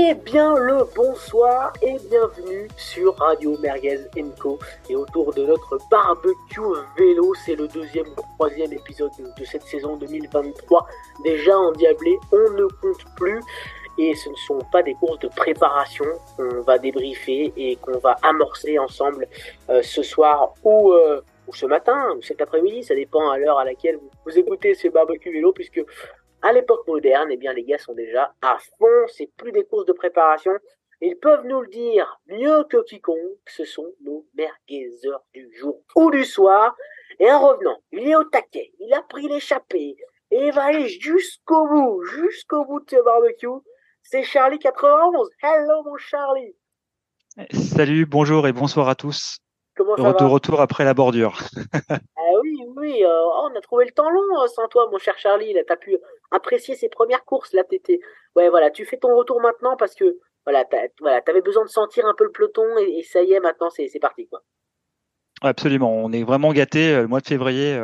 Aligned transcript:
Eh 0.00 0.14
bien 0.14 0.54
le 0.54 0.84
bonsoir 0.94 1.72
et 1.82 1.96
bienvenue 2.08 2.68
sur 2.76 3.16
Radio 3.16 3.58
Merguez 3.58 4.04
Co. 4.38 4.56
Et 4.88 4.94
autour 4.94 5.34
de 5.34 5.44
notre 5.44 5.76
barbecue 5.90 6.60
vélo, 6.96 7.34
c'est 7.44 7.56
le 7.56 7.66
deuxième 7.66 8.06
ou 8.06 8.22
troisième 8.36 8.72
épisode 8.72 9.10
de 9.18 9.44
cette 9.44 9.64
saison 9.64 9.96
2023. 9.96 10.86
Déjà 11.24 11.58
endiablé, 11.58 12.16
on 12.30 12.50
ne 12.52 12.66
compte 12.80 13.04
plus. 13.16 13.40
Et 13.98 14.14
ce 14.14 14.28
ne 14.28 14.36
sont 14.36 14.60
pas 14.70 14.84
des 14.84 14.94
courses 14.94 15.18
de 15.18 15.28
préparation 15.28 16.04
qu'on 16.36 16.60
va 16.62 16.78
débriefer 16.78 17.52
et 17.56 17.74
qu'on 17.76 17.98
va 17.98 18.14
amorcer 18.22 18.78
ensemble 18.78 19.26
euh, 19.68 19.82
ce 19.82 20.04
soir 20.04 20.54
ou, 20.62 20.92
euh, 20.92 21.20
ou 21.48 21.54
ce 21.54 21.66
matin 21.66 22.14
ou 22.16 22.22
cet 22.22 22.40
après-midi. 22.40 22.84
Ça 22.84 22.94
dépend 22.94 23.30
à 23.30 23.38
l'heure 23.38 23.58
à 23.58 23.64
laquelle 23.64 23.96
vous, 23.96 24.10
vous 24.26 24.38
écoutez 24.38 24.74
ce 24.74 24.86
barbecue 24.86 25.32
vélo 25.32 25.52
puisque 25.52 25.82
à 26.42 26.52
l'époque 26.52 26.86
moderne, 26.86 27.28
eh 27.30 27.36
bien, 27.36 27.52
les 27.52 27.64
gars 27.64 27.78
sont 27.78 27.94
déjà 27.94 28.34
à 28.42 28.58
fond. 28.78 29.06
C'est 29.08 29.30
plus 29.36 29.52
des 29.52 29.64
courses 29.64 29.86
de 29.86 29.92
préparation. 29.92 30.52
Ils 31.00 31.16
peuvent 31.16 31.46
nous 31.46 31.60
le 31.60 31.68
dire 31.68 32.20
mieux 32.26 32.64
que 32.64 32.82
quiconque. 32.84 33.38
Ce 33.46 33.64
sont 33.64 33.92
nos 34.02 34.26
merguezeurs 34.34 35.24
du 35.32 35.48
jour 35.56 35.80
ou 35.96 36.10
du 36.10 36.24
soir. 36.24 36.76
Et 37.20 37.28
un 37.28 37.38
revenant, 37.38 37.78
il 37.92 38.08
est 38.08 38.16
au 38.16 38.24
taquet. 38.24 38.72
Il 38.80 38.92
a 38.94 39.02
pris 39.02 39.28
l'échappée. 39.28 39.96
Et 40.30 40.46
il 40.46 40.52
va 40.52 40.64
aller 40.64 40.88
jusqu'au 40.88 41.66
bout, 41.66 42.02
jusqu'au 42.04 42.64
bout 42.64 42.80
de 42.80 42.90
ce 42.90 43.02
barbecue. 43.02 43.64
C'est 44.02 44.22
Charlie 44.22 44.58
91. 44.58 45.28
Hello, 45.42 45.82
mon 45.84 45.96
Charlie. 45.96 46.54
Salut, 47.52 48.04
bonjour 48.04 48.46
et 48.46 48.52
bonsoir 48.52 48.88
à 48.88 48.94
tous. 48.94 49.38
Comment 49.76 49.96
ça 49.96 50.12
de 50.12 50.24
retour 50.24 50.60
après 50.60 50.84
la 50.84 50.92
bordure. 50.92 51.38
ah 51.90 51.98
oui, 52.42 52.57
oui, 52.78 53.04
euh, 53.04 53.08
oh, 53.08 53.48
on 53.50 53.56
a 53.56 53.60
trouvé 53.60 53.84
le 53.84 53.92
temps 53.92 54.10
long 54.10 54.42
euh, 54.42 54.46
sans 54.46 54.68
toi, 54.68 54.88
mon 54.90 54.98
cher 54.98 55.18
Charlie. 55.18 55.52
Là, 55.52 55.62
t'as 55.66 55.76
pu 55.76 55.96
apprécier 56.30 56.74
ses 56.74 56.88
premières 56.88 57.24
courses. 57.24 57.52
Là, 57.52 57.64
t'étais. 57.64 58.00
Ouais, 58.36 58.48
voilà, 58.48 58.70
tu 58.70 58.84
fais 58.84 58.96
ton 58.96 59.16
retour 59.16 59.40
maintenant 59.40 59.76
parce 59.76 59.94
que 59.94 60.18
voilà, 60.44 60.64
voilà, 61.00 61.20
t'avais 61.20 61.42
besoin 61.42 61.64
de 61.64 61.70
sentir 61.70 62.06
un 62.06 62.14
peu 62.14 62.24
le 62.24 62.32
peloton 62.32 62.64
et, 62.78 63.02
ça 63.02 63.22
y 63.22 63.32
est, 63.32 63.40
maintenant, 63.40 63.70
c'est 63.70 63.90
parti, 64.00 64.26
quoi. 64.28 64.42
Absolument, 65.42 65.92
on 65.92 66.12
est 66.12 66.24
vraiment 66.24 66.52
gâté. 66.52 66.94
Euh, 66.94 67.02
le 67.02 67.08
mois 67.08 67.20
de 67.20 67.26
février, 67.26 67.78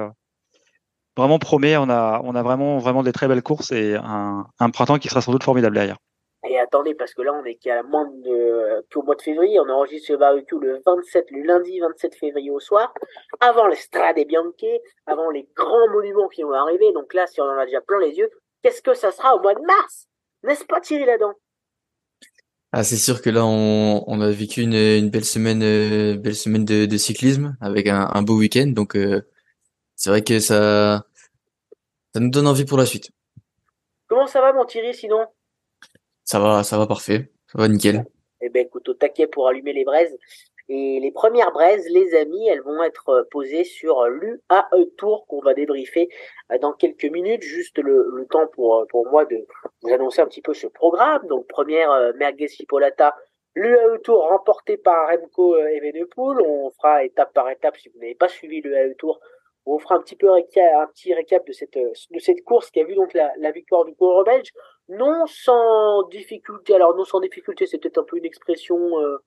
vraiment 1.16 1.38
promet. 1.38 1.76
On 1.76 1.88
a, 1.88 2.20
on 2.24 2.34
a 2.34 2.42
vraiment, 2.42 2.78
vraiment 2.78 3.02
des 3.02 3.12
très 3.12 3.28
belles 3.28 3.42
courses 3.42 3.72
et 3.72 3.94
un, 3.96 4.46
un 4.58 4.70
printemps 4.70 4.98
qui 4.98 5.08
sera 5.08 5.20
sans 5.20 5.32
doute 5.32 5.44
formidable 5.44 5.74
derrière. 5.74 5.98
Et 6.46 6.58
attendez, 6.58 6.94
parce 6.94 7.14
que 7.14 7.22
là, 7.22 7.32
on 7.32 7.44
est 7.44 7.54
qu'à 7.54 7.82
moins 7.82 8.04
de, 8.04 8.84
qu'au 8.92 9.02
mois 9.02 9.14
de 9.14 9.22
février. 9.22 9.58
On 9.60 9.68
enregistre 9.68 10.08
ce 10.08 10.12
barbecue 10.12 10.58
le 10.60 10.80
27, 10.84 11.30
le 11.30 11.42
lundi 11.42 11.80
27 11.80 12.14
février 12.14 12.50
au 12.50 12.60
soir, 12.60 12.92
avant 13.40 13.66
les 13.66 13.76
Strade 13.76 14.18
Bianche, 14.26 14.80
avant 15.06 15.30
les 15.30 15.48
grands 15.56 15.88
monuments 15.90 16.28
qui 16.28 16.42
vont 16.42 16.52
arriver. 16.52 16.92
Donc 16.92 17.14
là, 17.14 17.26
si 17.26 17.40
on 17.40 17.44
en 17.44 17.58
a 17.58 17.64
déjà 17.64 17.80
plein 17.80 17.98
les 18.00 18.16
yeux, 18.16 18.30
qu'est-ce 18.62 18.82
que 18.82 18.94
ça 18.94 19.10
sera 19.10 19.34
au 19.34 19.40
mois 19.40 19.54
de 19.54 19.60
mars? 19.60 20.06
N'est-ce 20.42 20.64
pas, 20.64 20.80
Thierry 20.80 21.06
là-dedans 21.06 21.34
ah, 22.76 22.82
c'est 22.82 22.96
sûr 22.96 23.22
que 23.22 23.30
là, 23.30 23.44
on, 23.44 24.02
on 24.08 24.20
a 24.20 24.28
vécu 24.32 24.60
une, 24.60 24.74
une 24.74 25.08
belle 25.08 25.24
semaine, 25.24 25.62
euh, 25.62 26.16
belle 26.16 26.34
semaine 26.34 26.64
de, 26.64 26.86
de, 26.86 26.96
cyclisme 26.96 27.56
avec 27.60 27.86
un, 27.86 28.10
un 28.12 28.22
beau 28.22 28.36
week-end. 28.36 28.66
Donc, 28.66 28.96
euh, 28.96 29.22
c'est 29.94 30.10
vrai 30.10 30.24
que 30.24 30.40
ça, 30.40 31.06
ça 32.12 32.20
nous 32.20 32.30
donne 32.30 32.48
envie 32.48 32.64
pour 32.64 32.76
la 32.76 32.84
suite. 32.84 33.12
Comment 34.08 34.26
ça 34.26 34.40
va, 34.40 34.52
mon 34.52 34.64
Thierry, 34.64 34.92
sinon? 34.92 35.24
Ça 36.24 36.40
va, 36.40 36.62
ça 36.62 36.78
va 36.78 36.86
parfait. 36.86 37.30
Ça 37.52 37.58
va 37.58 37.68
nickel. 37.68 38.04
Eh 38.40 38.48
ben, 38.48 38.66
écoute, 38.66 38.88
au 38.88 38.94
taquet 38.94 39.26
pour 39.26 39.48
allumer 39.48 39.72
les 39.72 39.84
braises. 39.84 40.16
Et 40.68 40.98
les 40.98 41.10
premières 41.10 41.52
braises, 41.52 41.86
les 41.90 42.14
amis, 42.14 42.48
elles 42.48 42.62
vont 42.62 42.82
être 42.82 43.10
euh, 43.10 43.22
posées 43.30 43.64
sur 43.64 44.06
l'UAE 44.06 44.86
Tour 44.96 45.26
qu'on 45.26 45.40
va 45.40 45.52
débriefer 45.52 46.08
euh, 46.52 46.58
dans 46.58 46.72
quelques 46.72 47.04
minutes. 47.04 47.42
Juste 47.42 47.78
le, 47.78 48.26
temps 48.30 48.46
pour, 48.46 48.76
euh, 48.76 48.86
pour 48.86 49.06
moi 49.10 49.26
de 49.26 49.46
vous 49.82 49.92
annoncer 49.92 50.22
un 50.22 50.26
petit 50.26 50.40
peu 50.40 50.54
ce 50.54 50.66
programme. 50.66 51.26
Donc, 51.26 51.46
première 51.48 52.14
Merguez 52.14 52.48
Chipolata, 52.48 53.14
l'UAE 53.54 53.98
Tour 54.04 54.26
remporté 54.26 54.78
par 54.78 55.08
Remco 55.08 55.56
Evenepoel. 55.58 56.40
On 56.40 56.70
fera 56.70 57.04
étape 57.04 57.34
par 57.34 57.50
étape 57.50 57.76
si 57.76 57.90
vous 57.90 57.98
n'avez 57.98 58.14
pas 58.14 58.28
suivi 58.28 58.62
l'UAE 58.62 58.94
Tour 58.96 59.20
on 59.66 59.78
fera 59.78 59.96
un 59.96 60.00
petit 60.00 60.16
peu 60.16 60.30
un 60.30 60.42
petit 60.42 61.14
récap 61.14 61.46
de 61.46 61.52
cette, 61.52 61.76
de 61.76 62.18
cette 62.18 62.44
course 62.44 62.70
qui 62.70 62.80
a 62.80 62.84
vu 62.84 62.94
donc 62.94 63.14
la, 63.14 63.32
la 63.38 63.50
victoire 63.50 63.84
du 63.84 63.94
coureur 63.94 64.24
belge, 64.24 64.50
non 64.88 65.26
sans 65.26 66.02
difficulté. 66.08 66.74
Alors 66.74 66.94
non 66.96 67.04
sans 67.04 67.20
difficulté, 67.20 67.66
c'est 67.66 67.78
peut-être 67.78 67.98
un 67.98 68.04
peu 68.04 68.18
une 68.18 68.26
expression 68.26 69.00
euh, 69.00 69.18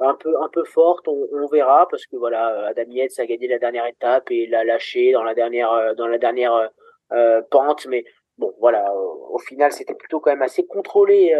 un 0.00 0.14
peu 0.14 0.34
un 0.42 0.48
peu 0.48 0.64
forte. 0.64 1.08
On, 1.08 1.26
on, 1.32 1.46
verra 1.46 1.88
parce 1.88 2.06
que 2.06 2.16
voilà, 2.16 2.66
Adam 2.68 2.90
Yates 2.90 3.18
a 3.18 3.26
gagné 3.26 3.48
la 3.48 3.58
dernière 3.58 3.86
étape 3.86 4.30
et 4.30 4.46
l'a 4.46 4.64
lâché 4.64 5.12
dans 5.12 5.24
la 5.24 5.34
dernière 5.34 5.72
euh, 5.72 5.94
dans 5.94 6.06
la 6.06 6.18
dernière 6.18 6.70
euh, 7.12 7.40
pente. 7.50 7.86
Mais 7.86 8.04
bon, 8.36 8.54
voilà, 8.60 8.92
au, 8.94 9.38
final, 9.38 9.72
c'était 9.72 9.94
plutôt 9.94 10.20
quand 10.20 10.30
même 10.30 10.42
assez 10.42 10.66
contrôlé. 10.66 11.34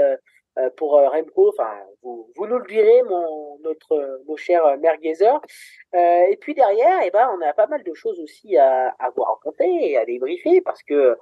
Pour 0.77 0.93
Remco, 0.93 1.49
enfin, 1.49 1.73
vous, 2.03 2.31
vous 2.37 2.47
nous 2.47 2.59
le 2.59 2.67
direz, 2.67 3.03
mon, 3.05 3.59
notre, 3.61 4.21
nos 4.27 4.37
chers 4.37 4.79
merguezers. 4.79 5.41
et 5.95 6.37
puis 6.41 6.55
derrière, 6.55 7.01
eh 7.05 7.11
ben, 7.11 7.29
on 7.37 7.41
a 7.41 7.53
pas 7.53 7.67
mal 7.67 7.83
de 7.83 7.95
choses 7.95 8.21
aussi 8.21 8.57
à, 8.57 8.95
à 8.99 9.11
vous 9.11 9.23
raconter 9.23 9.91
et 9.91 9.97
à 9.97 10.05
débriefer 10.05 10.61
parce 10.61 10.83
que 10.83 11.17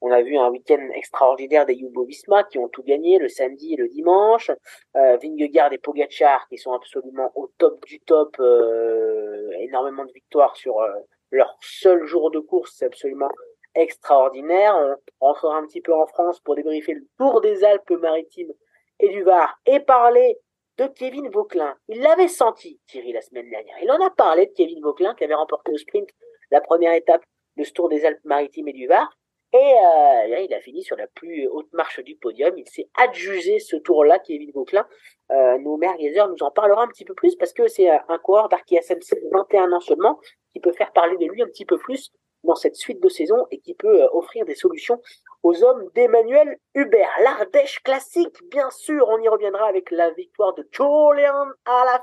on 0.00 0.12
a 0.12 0.22
vu 0.22 0.36
un 0.36 0.50
week-end 0.50 0.88
extraordinaire 0.94 1.66
des 1.66 1.76
Jumbo 1.76 2.04
Visma 2.04 2.44
qui 2.44 2.58
ont 2.58 2.68
tout 2.68 2.84
gagné 2.84 3.18
le 3.18 3.28
samedi 3.28 3.74
et 3.74 3.76
le 3.76 3.88
dimanche. 3.88 4.50
Euh, 4.96 5.16
Vingegaard 5.16 5.72
et 5.72 5.78
Pogacar 5.78 6.46
qui 6.48 6.56
sont 6.56 6.72
absolument 6.72 7.32
au 7.34 7.50
top 7.58 7.84
du 7.84 7.98
top. 8.00 8.36
Euh, 8.38 9.50
énormément 9.58 10.04
de 10.04 10.12
victoires 10.12 10.56
sur 10.56 10.78
euh, 10.80 10.92
leur 11.32 11.56
seul 11.60 12.04
jour 12.04 12.30
de 12.30 12.38
course. 12.38 12.74
C'est 12.76 12.86
absolument 12.86 13.30
extraordinaire. 13.74 14.76
On 15.20 15.26
rentrera 15.26 15.56
un 15.56 15.66
petit 15.66 15.80
peu 15.80 15.92
en 15.92 16.06
France 16.06 16.38
pour 16.40 16.54
débriefer 16.54 16.94
le 16.94 17.06
Tour 17.18 17.40
des 17.40 17.64
Alpes-Maritimes 17.64 18.52
Var 19.00 19.58
et 19.66 19.80
parler 19.80 20.38
de 20.78 20.86
Kevin 20.86 21.28
Vauclin. 21.30 21.76
Il 21.88 22.00
l'avait 22.00 22.28
senti, 22.28 22.80
Thierry, 22.86 23.12
la 23.12 23.20
semaine 23.20 23.50
dernière. 23.50 23.76
Il 23.82 23.90
en 23.90 24.04
a 24.04 24.10
parlé 24.10 24.46
de 24.46 24.52
Kevin 24.52 24.80
Vauclin 24.80 25.14
qui 25.14 25.24
avait 25.24 25.34
remporté 25.34 25.72
au 25.72 25.76
sprint 25.76 26.08
la 26.50 26.60
première 26.60 26.94
étape 26.94 27.22
de 27.56 27.64
ce 27.64 27.72
Tour 27.72 27.88
des 27.88 28.04
Alpes-Maritimes 28.04 28.68
et 28.68 28.72
du 28.72 28.86
Var. 28.86 29.08
Et 29.52 29.56
euh, 29.56 30.40
il 30.40 30.52
a 30.52 30.60
fini 30.60 30.82
sur 30.82 30.96
la 30.96 31.06
plus 31.06 31.48
haute 31.48 31.72
marche 31.72 32.00
du 32.00 32.16
podium. 32.16 32.56
Il 32.58 32.68
s'est 32.68 32.88
adjugé 32.98 33.58
ce 33.58 33.76
tour-là, 33.76 34.18
Kevin 34.18 34.50
Vauclin. 34.52 34.86
Euh, 35.30 35.58
nos 35.58 35.76
merguezers 35.78 36.28
nous 36.28 36.42
en 36.42 36.50
parlera 36.50 36.82
un 36.82 36.88
petit 36.88 37.04
peu 37.04 37.14
plus 37.14 37.34
parce 37.34 37.52
que 37.52 37.66
c'est 37.66 37.88
un 37.88 38.18
coureur 38.18 38.48
d'Arki 38.48 38.76
SMC 38.76 39.18
21 39.32 39.72
ans 39.72 39.80
seulement 39.80 40.18
qui 40.52 40.60
peut 40.60 40.72
faire 40.72 40.92
parler 40.92 41.16
de 41.16 41.26
lui 41.26 41.42
un 41.42 41.46
petit 41.46 41.64
peu 41.64 41.78
plus 41.78 42.10
dans 42.44 42.54
cette 42.54 42.76
suite 42.76 43.02
de 43.02 43.08
saison 43.08 43.46
et 43.50 43.58
qui 43.58 43.74
peut 43.74 44.02
euh, 44.02 44.08
offrir 44.12 44.44
des 44.44 44.54
solutions 44.54 45.00
aux 45.48 45.64
hommes 45.64 45.88
d'Emmanuel 45.94 46.58
Hubert. 46.74 47.10
L'Ardèche 47.22 47.82
classique, 47.82 48.36
bien 48.50 48.68
sûr, 48.68 49.08
on 49.08 49.18
y 49.18 49.28
reviendra 49.28 49.66
avec 49.66 49.90
la 49.90 50.10
victoire 50.10 50.52
de 50.52 50.68
Julian 50.70 51.46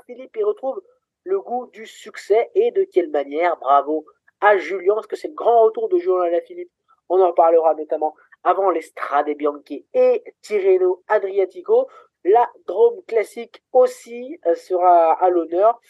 Philippe. 0.04 0.36
Il 0.36 0.44
retrouve 0.44 0.82
le 1.22 1.40
goût 1.40 1.68
du 1.72 1.86
succès 1.86 2.50
et 2.56 2.72
de 2.72 2.82
quelle 2.82 3.10
manière. 3.10 3.56
Bravo 3.58 4.04
à 4.40 4.56
Julien, 4.58 4.94
parce 4.96 5.06
que 5.06 5.14
c'est 5.14 5.28
le 5.28 5.34
grand 5.34 5.62
retour 5.62 5.88
de 5.88 5.96
Julian 5.96 6.40
Philippe 6.44 6.72
on 7.08 7.20
en 7.20 7.32
parlera 7.32 7.74
notamment 7.74 8.16
avant 8.42 8.70
l'Estrade 8.70 9.30
Bianche 9.36 9.84
et 9.94 10.24
Tirreno 10.42 11.04
Adriatico. 11.06 11.88
La 12.24 12.50
Drôme 12.66 13.00
classique 13.06 13.62
aussi 13.70 14.40
euh, 14.46 14.56
sera 14.56 15.12
à 15.12 15.30
l'honneur. 15.30 15.80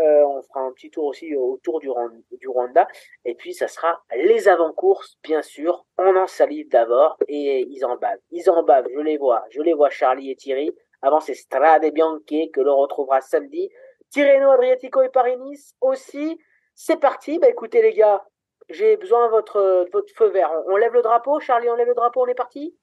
Euh, 0.00 0.24
on 0.24 0.42
fera 0.42 0.60
un 0.60 0.72
petit 0.72 0.90
tour 0.90 1.04
aussi 1.04 1.34
autour 1.36 1.80
du, 1.80 1.90
Rwanda. 1.90 2.88
Et 3.24 3.34
puis, 3.34 3.52
ça 3.52 3.68
sera 3.68 4.02
les 4.16 4.48
avant-courses, 4.48 5.18
bien 5.22 5.42
sûr. 5.42 5.84
On 5.98 6.16
en 6.16 6.26
salive 6.26 6.68
d'abord 6.68 7.16
et 7.28 7.66
ils 7.68 7.84
en 7.84 7.96
bavent. 7.96 8.20
Ils 8.30 8.48
en 8.50 8.62
bavent, 8.62 8.88
je 8.92 9.00
les 9.00 9.18
vois. 9.18 9.44
Je 9.50 9.60
les 9.60 9.74
vois, 9.74 9.90
Charlie 9.90 10.30
et 10.30 10.36
Thierry. 10.36 10.74
Avant, 11.02 11.20
c'est 11.20 11.34
Strade 11.34 11.84
Bianche 11.92 12.20
que 12.26 12.60
l'on 12.60 12.76
retrouvera 12.76 13.20
samedi. 13.20 13.70
Tirreno 14.10 14.50
Adriatico 14.50 15.02
et 15.02 15.08
Paris-Nice 15.08 15.74
aussi. 15.80 16.38
C'est 16.74 16.98
parti. 16.98 17.38
Bah, 17.38 17.48
écoutez, 17.48 17.82
les 17.82 17.92
gars, 17.92 18.24
j'ai 18.70 18.96
besoin 18.96 19.26
de 19.26 19.30
votre 19.30 19.86
feu 20.14 20.28
vert. 20.28 20.50
On, 20.66 20.76
lève 20.76 20.92
le 20.92 21.02
drapeau, 21.02 21.40
Charlie, 21.40 21.68
on 21.68 21.74
lève 21.74 21.88
le 21.88 21.94
drapeau, 21.94 22.22
on 22.22 22.26
est 22.26 22.34
parti? 22.34 22.76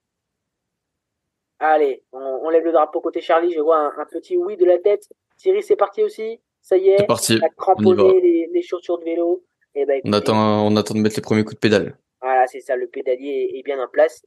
Allez, 1.59 2.03
on, 2.11 2.49
lève 2.49 2.63
le 2.63 2.71
drapeau 2.71 3.01
côté 3.01 3.19
Charlie, 3.19 3.51
je 3.51 3.59
vois 3.59 3.77
un, 3.77 4.05
petit 4.05 4.37
oui 4.37 4.57
de 4.57 4.65
la 4.65 4.77
tête. 4.77 5.09
Thierry, 5.37 5.63
c'est 5.63 5.75
parti 5.75 6.03
aussi? 6.03 6.39
Ça 6.67 6.75
y 6.75 6.89
est, 6.89 7.07
parti. 7.07 7.39
on 7.41 7.45
a 7.45 7.49
cramponné 7.49 8.19
les, 8.19 8.49
les, 8.53 8.61
chaussures 8.61 8.99
de 8.99 9.05
vélo. 9.05 9.41
Et 9.73 9.83
eh 9.83 9.85
ben, 9.85 10.01
on, 10.03 10.11
attend, 10.11 10.67
on 10.67 10.75
attend 10.75 10.95
de 10.95 10.99
mettre 10.99 11.15
les 11.15 11.21
premiers 11.21 11.45
coups 11.45 11.55
de 11.55 11.59
pédale. 11.61 11.97
Voilà, 12.19 12.45
c'est 12.47 12.59
ça, 12.59 12.75
le 12.75 12.87
pédalier 12.87 13.53
est, 13.55 13.63
bien 13.63 13.81
en 13.81 13.87
place. 13.87 14.21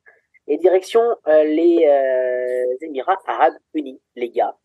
Et 0.47 0.57
direction 0.57 1.03
euh, 1.27 1.45
les 1.45 1.85
euh, 1.87 2.87
Émirats 2.87 3.19
Arabes 3.27 3.59
Unis, 3.75 4.01
les 4.17 4.31
gars, 4.31 4.57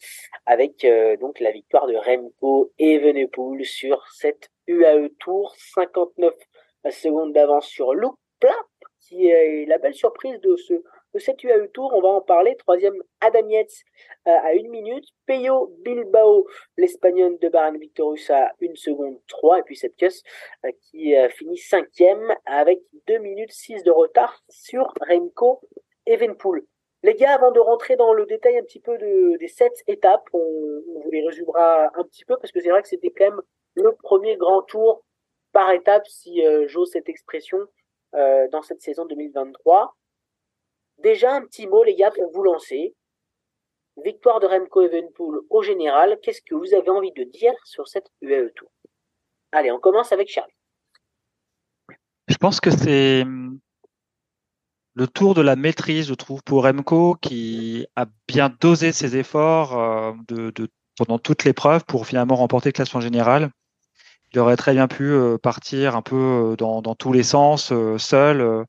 avec 0.46 0.86
euh, 0.86 1.18
donc 1.18 1.42
la 1.42 1.52
victoire 1.52 1.88
de 1.88 1.96
Remco 1.98 2.72
Evenepoel 2.80 3.66
sur 3.66 4.08
cette 4.14 4.50
UAE 4.68 5.10
Tour 5.20 5.54
59 5.58 6.34
la 6.86 6.92
seconde 6.92 7.34
d'avance 7.34 7.68
sur 7.68 7.92
Plapp, 8.40 8.56
qui 9.02 9.28
est 9.28 9.66
la 9.66 9.80
belle 9.80 9.96
surprise 9.96 10.40
de 10.40 10.56
ce 10.56 10.82
de 11.16 11.20
cette 11.20 11.42
UAE 11.44 11.70
Tour. 11.74 11.92
On 11.96 12.02
va 12.02 12.10
en 12.10 12.22
parler. 12.22 12.56
Troisième, 12.58 13.02
Adam 13.22 13.48
euh, 13.50 13.62
à 14.26 14.54
une 14.54 14.70
minute. 14.70 15.06
Peyo 15.26 15.74
Bilbao, 15.80 16.46
l'Espagnol 16.78 17.40
de 17.40 17.48
Baran 17.48 17.78
Victorus 17.78 18.30
à 18.30 18.52
une 18.60 18.76
seconde 18.76 19.18
trois. 19.28 19.60
Et 19.60 19.64
puis 19.64 19.78
cette 19.78 19.96
caisse 19.96 20.22
euh, 20.66 20.72
qui 20.82 21.16
euh, 21.16 21.30
finit 21.30 21.58
cinquième 21.58 22.36
avec 22.46 22.82
deux 23.08 23.18
minutes 23.20 23.54
six 23.54 23.82
de 23.84 23.92
retard 23.92 24.44
sur 24.50 24.94
Remco 25.10 25.62
Evenpool. 26.06 26.66
Les 27.02 27.16
gars, 27.16 27.34
avant 27.34 27.52
de 27.52 27.60
rentrer 27.60 27.96
dans 27.96 28.14
le 28.14 28.26
détail 28.26 28.58
un 28.58 28.64
petit 28.64 28.80
peu 28.80 28.98
de, 28.98 29.38
des 29.38 29.48
sept 29.48 29.84
étapes, 29.88 30.28
on, 30.34 30.40
vous 30.40 31.12
les 31.12 31.26
résumera 31.26 31.92
un 31.96 32.04
petit 32.04 32.26
peu 32.26 32.36
parce 32.38 32.52
que 32.52 32.60
c'est 32.60 32.70
vrai 32.70 32.82
que 32.82 32.88
c'était 32.88 33.12
quand 33.12 33.30
même 33.30 33.42
le 33.76 33.94
premier 34.04 34.36
grand 34.38 34.64
tour 34.64 35.06
par 35.54 35.72
étape, 35.72 36.06
si 36.08 36.46
euh, 36.46 36.68
j'ose 36.68 36.92
cette 36.92 37.10
expression, 37.10 37.60
dans 38.14 38.62
cette 38.62 38.82
saison 38.82 39.06
2023. 39.06 39.94
Déjà 41.00 41.34
un 41.34 41.42
petit 41.42 41.68
mot, 41.68 41.84
les 41.84 41.96
gars, 41.96 42.12
pour 42.12 42.32
vous 42.32 42.44
lancer. 42.44 42.96
Victoire 44.04 44.40
de 44.40 44.48
Remco 44.48 44.82
Evenpool 44.82 45.42
au 45.50 45.62
général. 45.62 46.20
Qu'est-ce 46.22 46.42
que 46.42 46.56
vous 46.56 46.74
avez 46.74 46.90
envie 46.90 47.14
de 47.14 47.24
dire 47.24 47.54
sur 47.64 47.88
cette 47.88 48.12
UAE 48.22 48.50
Tour? 48.56 48.70
Allez, 49.52 49.72
on 49.72 49.80
commence 49.80 50.12
avec 50.12 50.30
Charles. 50.30 50.52
Je 52.28 52.36
pense 52.38 52.60
que 52.60 52.72
c'est 52.72 53.24
le 54.96 55.08
tour 55.08 55.34
de 55.34 55.42
la 55.42 55.56
maîtrise, 55.56 56.08
je 56.08 56.14
trouve, 56.14 56.42
pour 56.44 56.64
Remco, 56.64 57.16
qui 57.22 57.86
a 57.96 58.06
bien 58.28 58.50
dosé 58.60 58.92
ses 58.92 59.18
efforts 59.18 59.78
euh, 59.78 60.14
pendant 60.98 61.20
toute 61.20 61.44
l'épreuve 61.44 61.86
pour 61.86 62.08
finalement 62.08 62.36
remporter 62.36 62.70
le 62.70 62.74
classement 62.74 63.02
général. 63.02 63.52
Il 64.34 64.40
aurait 64.40 64.56
très 64.56 64.74
bien 64.74 64.88
pu 64.88 65.04
euh, 65.04 65.38
partir 65.38 65.96
un 65.96 66.02
peu 66.02 66.54
euh, 66.54 66.56
dans 66.56 66.96
tous 66.96 67.14
les 67.14 67.24
sens, 67.24 67.74
seul. 67.98 68.66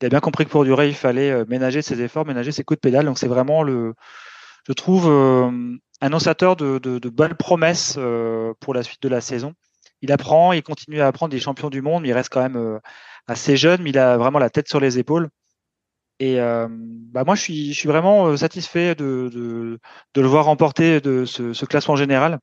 Il 0.00 0.06
a 0.06 0.08
bien 0.08 0.20
compris 0.20 0.44
que 0.44 0.50
pour 0.50 0.64
durer, 0.64 0.88
il 0.88 0.94
fallait 0.94 1.44
ménager 1.46 1.82
ses 1.82 2.00
efforts, 2.00 2.26
ménager 2.26 2.52
ses 2.52 2.64
coups 2.64 2.76
de 2.78 2.80
pédale. 2.80 3.04
Donc 3.06 3.18
c'est 3.18 3.28
vraiment 3.28 3.62
le, 3.62 3.94
je 4.66 4.72
trouve, 4.72 5.06
annonçateur 6.00 6.56
de, 6.56 6.78
de, 6.78 6.98
de 6.98 7.08
bonnes 7.08 7.34
promesses 7.34 7.98
pour 8.60 8.74
la 8.74 8.82
suite 8.82 9.02
de 9.02 9.08
la 9.08 9.20
saison 9.20 9.54
il 10.02 10.12
apprend, 10.12 10.52
il 10.52 10.62
continue 10.62 11.00
à 11.00 11.06
apprendre 11.08 11.30
des 11.30 11.40
champions 11.40 11.70
du 11.70 11.82
monde, 11.82 12.02
mais 12.02 12.08
il 12.08 12.12
reste 12.12 12.32
quand 12.32 12.42
même 12.42 12.56
euh, 12.56 12.78
assez 13.26 13.56
jeune, 13.56 13.82
mais 13.82 13.90
il 13.90 13.98
a 13.98 14.16
vraiment 14.16 14.38
la 14.38 14.50
tête 14.50 14.68
sur 14.68 14.80
les 14.80 14.98
épaules. 14.98 15.28
Et 16.20 16.40
euh, 16.40 16.66
bah 16.70 17.24
moi, 17.24 17.34
je 17.34 17.42
suis, 17.42 17.72
je 17.72 17.78
suis 17.78 17.88
vraiment 17.88 18.26
euh, 18.26 18.36
satisfait 18.36 18.94
de, 18.94 19.30
de, 19.32 19.78
de 20.14 20.20
le 20.20 20.26
voir 20.26 20.46
remporter 20.46 21.00
de 21.00 21.24
ce, 21.24 21.52
ce, 21.52 21.64
classement 21.64 21.96
général, 21.96 22.38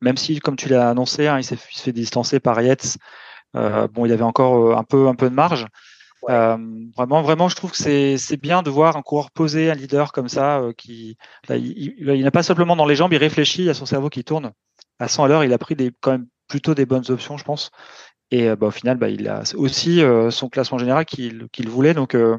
même 0.00 0.16
si, 0.16 0.40
comme 0.40 0.56
tu 0.56 0.68
l'as 0.68 0.90
annoncé, 0.90 1.28
hein, 1.28 1.38
il 1.38 1.44
s'est 1.44 1.56
fait 1.56 1.92
distancer 1.92 2.40
par 2.40 2.60
Yates. 2.60 2.98
Euh, 3.56 3.88
bon, 3.88 4.04
il 4.06 4.12
avait 4.12 4.22
encore 4.22 4.76
un 4.76 4.84
peu, 4.84 5.08
un 5.08 5.14
peu 5.14 5.30
de 5.30 5.34
marge. 5.34 5.66
Ouais. 6.22 6.32
Euh, 6.32 6.56
vraiment, 6.96 7.22
vraiment, 7.22 7.48
je 7.48 7.56
trouve 7.56 7.70
que 7.70 7.76
c'est, 7.76 8.36
bien 8.36 8.62
de 8.62 8.70
voir 8.70 8.96
un 8.96 9.02
coureur 9.02 9.30
posé, 9.30 9.70
un 9.70 9.74
leader 9.74 10.12
comme 10.12 10.28
ça, 10.28 10.58
euh, 10.60 10.72
qui, 10.72 11.16
là, 11.48 11.56
il, 11.56 11.94
il, 11.98 12.24
n'a 12.24 12.30
pas 12.30 12.42
simplement 12.42 12.74
dans 12.74 12.86
les 12.86 12.96
jambes, 12.96 13.12
il 13.12 13.18
réfléchit, 13.18 13.62
il 13.62 13.66
y 13.66 13.70
a 13.70 13.74
son 13.74 13.86
cerveau 13.86 14.08
qui 14.08 14.24
tourne. 14.24 14.52
À 14.98 15.06
100 15.06 15.24
à 15.24 15.28
l'heure, 15.28 15.44
il 15.44 15.52
a 15.52 15.58
pris 15.58 15.76
des, 15.76 15.92
quand 16.00 16.12
même 16.12 16.26
plutôt 16.48 16.74
des 16.74 16.86
bonnes 16.86 17.08
options, 17.10 17.36
je 17.36 17.44
pense. 17.44 17.70
Et 18.30 18.54
bah, 18.56 18.66
au 18.66 18.70
final, 18.70 18.98
bah, 18.98 19.08
il 19.08 19.28
a 19.28 19.42
aussi 19.56 20.02
euh, 20.02 20.30
son 20.30 20.48
classement 20.48 20.78
général 20.78 21.06
qu'il 21.06 21.68
voulait. 21.68 21.94
Donc, 21.94 22.14
euh, 22.14 22.36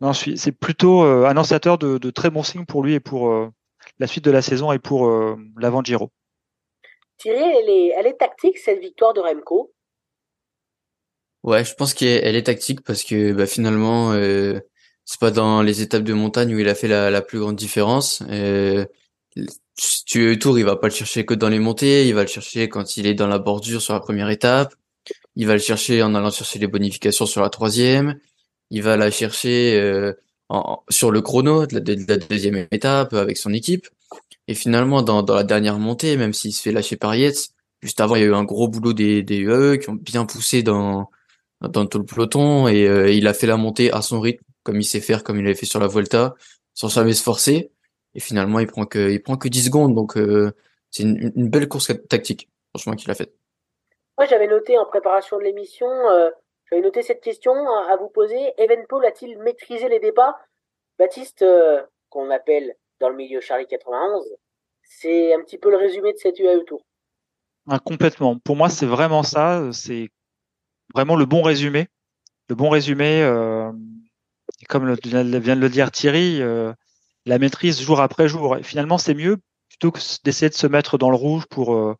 non, 0.00 0.12
c'est 0.12 0.52
plutôt 0.52 1.04
euh, 1.04 1.24
annonciateur 1.24 1.78
de, 1.78 1.98
de, 1.98 2.10
très 2.10 2.30
bons 2.30 2.42
signes 2.42 2.66
pour 2.66 2.82
lui 2.82 2.94
et 2.94 3.00
pour 3.00 3.50
la 3.98 4.06
suite 4.06 4.24
de 4.24 4.30
la 4.30 4.42
saison 4.42 4.72
et 4.72 4.78
pour 4.78 5.10
l'avant 5.56 5.82
Giro. 5.82 6.10
Thierry, 7.18 7.40
elle 7.40 7.70
est, 7.70 7.92
elle 7.96 8.06
est 8.06 8.18
tactique 8.18 8.58
cette 8.58 8.80
victoire 8.80 9.12
de 9.14 9.20
Remco. 9.20 9.72
Ouais, 11.42 11.64
je 11.64 11.74
pense 11.74 11.92
qu'elle 11.94 12.36
est 12.36 12.44
tactique 12.44 12.82
parce 12.82 13.02
que 13.02 13.32
bah, 13.32 13.46
finalement, 13.46 14.12
euh, 14.12 14.60
c'est 15.04 15.18
pas 15.18 15.32
dans 15.32 15.62
les 15.62 15.82
étapes 15.82 16.04
de 16.04 16.12
montagne 16.12 16.54
où 16.54 16.58
il 16.58 16.68
a 16.68 16.74
fait 16.74 16.88
la, 16.88 17.10
la 17.10 17.20
plus 17.20 17.40
grande 17.40 17.56
différence. 17.56 18.22
Euh, 18.30 18.86
tu 20.06 20.38
tour, 20.38 20.58
il 20.58 20.64
va 20.64 20.76
pas 20.76 20.88
le 20.88 20.94
chercher 20.94 21.24
que 21.24 21.34
dans 21.34 21.48
les 21.48 21.58
montées, 21.58 22.06
il 22.06 22.14
va 22.14 22.22
le 22.22 22.28
chercher 22.28 22.68
quand 22.68 22.96
il 22.96 23.06
est 23.06 23.14
dans 23.14 23.26
la 23.26 23.38
bordure 23.38 23.82
sur 23.82 23.94
la 23.94 24.00
première 24.00 24.28
étape, 24.30 24.74
il 25.36 25.46
va 25.46 25.54
le 25.54 25.58
chercher 25.58 26.02
en 26.02 26.14
allant 26.14 26.30
chercher 26.30 26.58
les 26.58 26.66
bonifications 26.68 27.26
sur 27.26 27.42
la 27.42 27.50
troisième, 27.50 28.18
il 28.70 28.82
va 28.82 28.96
la 28.96 29.10
chercher 29.10 29.80
euh, 29.80 30.12
sur 30.90 31.10
le 31.10 31.22
chrono 31.22 31.66
de 31.66 31.74
la, 31.74 31.80
de 31.80 32.04
la, 32.06 32.18
deuxième 32.18 32.66
étape 32.70 33.14
avec 33.14 33.36
son 33.36 33.52
équipe. 33.52 33.88
Et 34.48 34.54
finalement, 34.54 35.02
dans, 35.02 35.22
dans 35.22 35.34
la 35.34 35.44
dernière 35.44 35.78
montée, 35.78 36.16
même 36.16 36.32
s'il 36.34 36.52
se 36.52 36.62
fait 36.62 36.72
lâcher 36.72 36.96
par 36.96 37.14
Yates, 37.16 37.50
juste 37.82 38.00
avant, 38.00 38.16
il 38.16 38.20
y 38.20 38.24
a 38.24 38.28
eu 38.28 38.34
un 38.34 38.44
gros 38.44 38.68
boulot 38.68 38.92
des, 38.92 39.22
des 39.22 39.38
UAE 39.38 39.78
qui 39.78 39.88
ont 39.90 39.94
bien 39.94 40.26
poussé 40.26 40.62
dans, 40.62 41.10
dans 41.68 41.86
tout 41.86 41.98
le 41.98 42.04
peloton 42.04 42.68
et 42.68 42.86
euh, 42.86 43.10
il 43.10 43.26
a 43.26 43.34
fait 43.34 43.46
la 43.46 43.56
montée 43.56 43.92
à 43.92 44.02
son 44.02 44.20
rythme, 44.20 44.44
comme 44.62 44.80
il 44.80 44.84
sait 44.84 45.00
faire, 45.00 45.22
comme 45.24 45.38
il 45.38 45.46
avait 45.46 45.54
fait 45.54 45.66
sur 45.66 45.80
la 45.80 45.86
Volta, 45.86 46.34
sans 46.74 46.88
jamais 46.88 47.12
se 47.12 47.22
forcer. 47.22 47.70
Et 48.14 48.20
finalement, 48.20 48.58
il 48.58 48.66
prend 48.66 48.84
que, 48.84 49.10
il 49.10 49.22
prend 49.22 49.36
que 49.36 49.48
10 49.48 49.66
secondes. 49.66 49.94
Donc, 49.94 50.16
euh, 50.16 50.52
c'est 50.90 51.04
une, 51.04 51.32
une, 51.36 51.48
belle 51.48 51.68
course 51.68 51.92
tactique, 52.08 52.48
franchement, 52.70 52.94
qu'il 52.94 53.10
a 53.10 53.14
faite. 53.14 53.32
Moi, 54.18 54.26
j'avais 54.26 54.46
noté 54.46 54.76
en 54.78 54.84
préparation 54.84 55.38
de 55.38 55.42
l'émission, 55.42 55.88
euh, 55.88 56.30
j'avais 56.70 56.82
noté 56.82 57.02
cette 57.02 57.22
question 57.22 57.52
à 57.52 57.96
vous 57.96 58.08
poser. 58.08 58.52
Evenpol 58.58 59.04
a-t-il 59.04 59.38
maîtrisé 59.38 59.88
les 59.88 60.00
débats 60.00 60.36
Baptiste, 60.98 61.42
euh, 61.42 61.82
qu'on 62.10 62.30
appelle 62.30 62.74
dans 63.00 63.08
le 63.08 63.16
milieu 63.16 63.40
Charlie 63.40 63.66
91, 63.66 64.24
c'est 64.82 65.32
un 65.34 65.40
petit 65.40 65.58
peu 65.58 65.70
le 65.70 65.76
résumé 65.76 66.12
de 66.12 66.18
cette 66.18 66.38
UAE 66.38 66.64
Tour. 66.66 66.84
Ah, 67.68 67.78
complètement. 67.78 68.38
Pour 68.38 68.56
moi, 68.56 68.68
c'est 68.68 68.86
vraiment 68.86 69.22
ça. 69.22 69.70
C'est 69.72 70.10
vraiment 70.94 71.16
le 71.16 71.26
bon 71.26 71.42
résumé. 71.42 71.88
Le 72.48 72.54
bon 72.54 72.68
résumé, 72.68 73.22
euh, 73.22 73.70
comme 74.68 74.94
vient 75.04 75.24
de 75.56 75.60
le 75.60 75.68
dire 75.68 75.90
Thierry, 75.90 76.42
euh, 76.42 76.72
la 77.26 77.38
maîtrise 77.38 77.80
jour 77.80 78.00
après 78.00 78.28
jour. 78.28 78.56
Et 78.56 78.62
finalement, 78.62 78.98
c'est 78.98 79.14
mieux 79.14 79.38
plutôt 79.68 79.90
que 79.90 80.00
d'essayer 80.24 80.48
de 80.48 80.54
se 80.54 80.66
mettre 80.66 80.98
dans 80.98 81.10
le 81.10 81.16
rouge 81.16 81.46
pour 81.46 81.74
euh, 81.74 81.96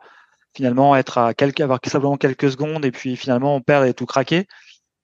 finalement 0.55 0.94
être 0.97 1.19
à 1.19 1.35
quelques, 1.35 1.61
avoir 1.61 1.81
simplement 1.85 2.17
quelques 2.17 2.50
secondes 2.50 2.85
et 2.85 2.91
puis 2.91 3.17
finalement 3.17 3.61
perdre 3.61 3.87
et 3.87 3.94
tout 3.94 4.06
craquer. 4.06 4.46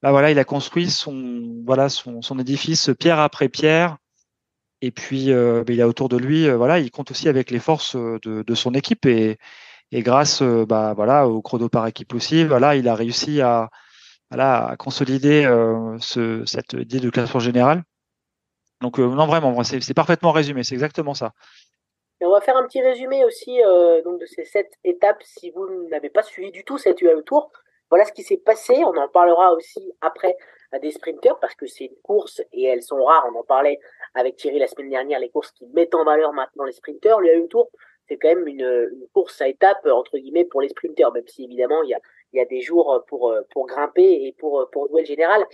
Bah 0.01 0.11
voilà, 0.11 0.31
il 0.31 0.39
a 0.39 0.45
construit 0.45 0.89
son 0.89 1.63
voilà 1.65 1.89
son, 1.89 2.21
son 2.21 2.39
édifice 2.39 2.91
pierre 2.99 3.19
après 3.19 3.49
pierre. 3.49 3.97
Et 4.81 4.91
puis 4.91 5.31
euh, 5.31 5.63
il 5.67 5.81
a 5.81 5.87
autour 5.87 6.07
de 6.07 6.17
lui, 6.17 6.47
euh, 6.47 6.55
voilà, 6.55 6.79
il 6.79 6.89
compte 6.91 7.11
aussi 7.11 7.27
avec 7.27 7.51
les 7.51 7.59
forces 7.59 7.95
de, 7.95 8.43
de 8.43 8.55
son 8.55 8.73
équipe 8.73 9.05
et, 9.05 9.37
et 9.91 10.01
grâce 10.01 10.41
bah 10.41 10.93
voilà 10.95 11.27
au 11.27 11.41
chrono 11.41 11.69
par 11.69 11.87
équipe 11.87 12.13
aussi, 12.13 12.45
voilà, 12.45 12.75
il 12.75 12.87
a 12.87 12.95
réussi 12.95 13.41
à 13.41 13.69
voilà, 14.29 14.67
à 14.67 14.77
consolider 14.77 15.45
euh, 15.45 15.97
ce, 15.99 16.45
cette 16.45 16.73
idée 16.73 16.99
de 16.99 17.09
classement 17.09 17.39
général. 17.39 17.83
Donc 18.81 18.99
euh, 18.99 19.07
non 19.07 19.25
vraiment, 19.25 19.63
c'est 19.63 19.93
parfaitement 19.93 20.31
résumé, 20.31 20.63
c'est 20.63 20.75
exactement 20.75 21.13
ça. 21.13 21.33
Et 22.21 22.25
on 22.25 22.31
va 22.31 22.41
faire 22.41 22.57
un 22.57 22.65
petit 22.65 22.81
résumé 22.81 23.23
aussi 23.25 23.61
euh, 23.63 24.01
de 24.01 24.25
ces 24.25 24.45
sept 24.45 24.71
étapes 24.83 25.21
si 25.23 25.51
vous 25.51 25.67
n'avez 25.89 26.09
pas 26.09 26.23
suivi 26.23 26.51
du 26.51 26.63
tout 26.63 26.77
cette 26.77 27.01
UAE 27.01 27.23
Tour. 27.25 27.51
Voilà 27.89 28.05
ce 28.05 28.11
qui 28.11 28.23
s'est 28.23 28.37
passé. 28.37 28.75
On 28.85 28.95
en 28.97 29.07
parlera 29.07 29.53
aussi 29.53 29.93
après 30.01 30.35
à 30.71 30.79
des 30.79 30.91
sprinters 30.91 31.39
parce 31.39 31.55
que 31.55 31.65
c'est 31.65 31.85
une 31.85 31.95
course 32.03 32.41
et 32.53 32.65
elles 32.65 32.83
sont 32.83 33.03
rares. 33.03 33.25
On 33.33 33.39
en 33.39 33.43
parlait 33.43 33.79
avec 34.13 34.35
Thierry 34.35 34.59
la 34.59 34.67
semaine 34.67 34.89
dernière, 34.89 35.19
les 35.19 35.29
courses 35.29 35.51
qui 35.51 35.65
mettent 35.67 35.95
en 35.95 36.03
valeur 36.03 36.33
maintenant 36.33 36.65
les 36.65 36.73
sprinters. 36.73 37.19
L'UAE 37.19 37.47
Tour, 37.47 37.71
c'est 38.09 38.17
quand 38.17 38.29
même 38.29 38.47
une, 38.47 39.07
course 39.13 39.39
à 39.41 39.47
étapes 39.47 39.85
entre 39.85 40.17
guillemets 40.17 40.45
pour 40.45 40.61
les 40.61 40.69
sprinters, 40.69 41.11
même 41.13 41.27
si 41.27 41.45
évidemment 41.45 41.83
il 41.83 41.89
y 42.33 42.39
a, 42.39 42.45
des 42.45 42.61
jours 42.61 43.03
pour 43.07 43.33
pour 43.51 43.67
grimper 43.67 44.25
et 44.25 44.35
pour 44.37 44.67
pour 44.71 44.87
jouer 44.89 45.01
le 45.01 45.07
général. 45.07 45.45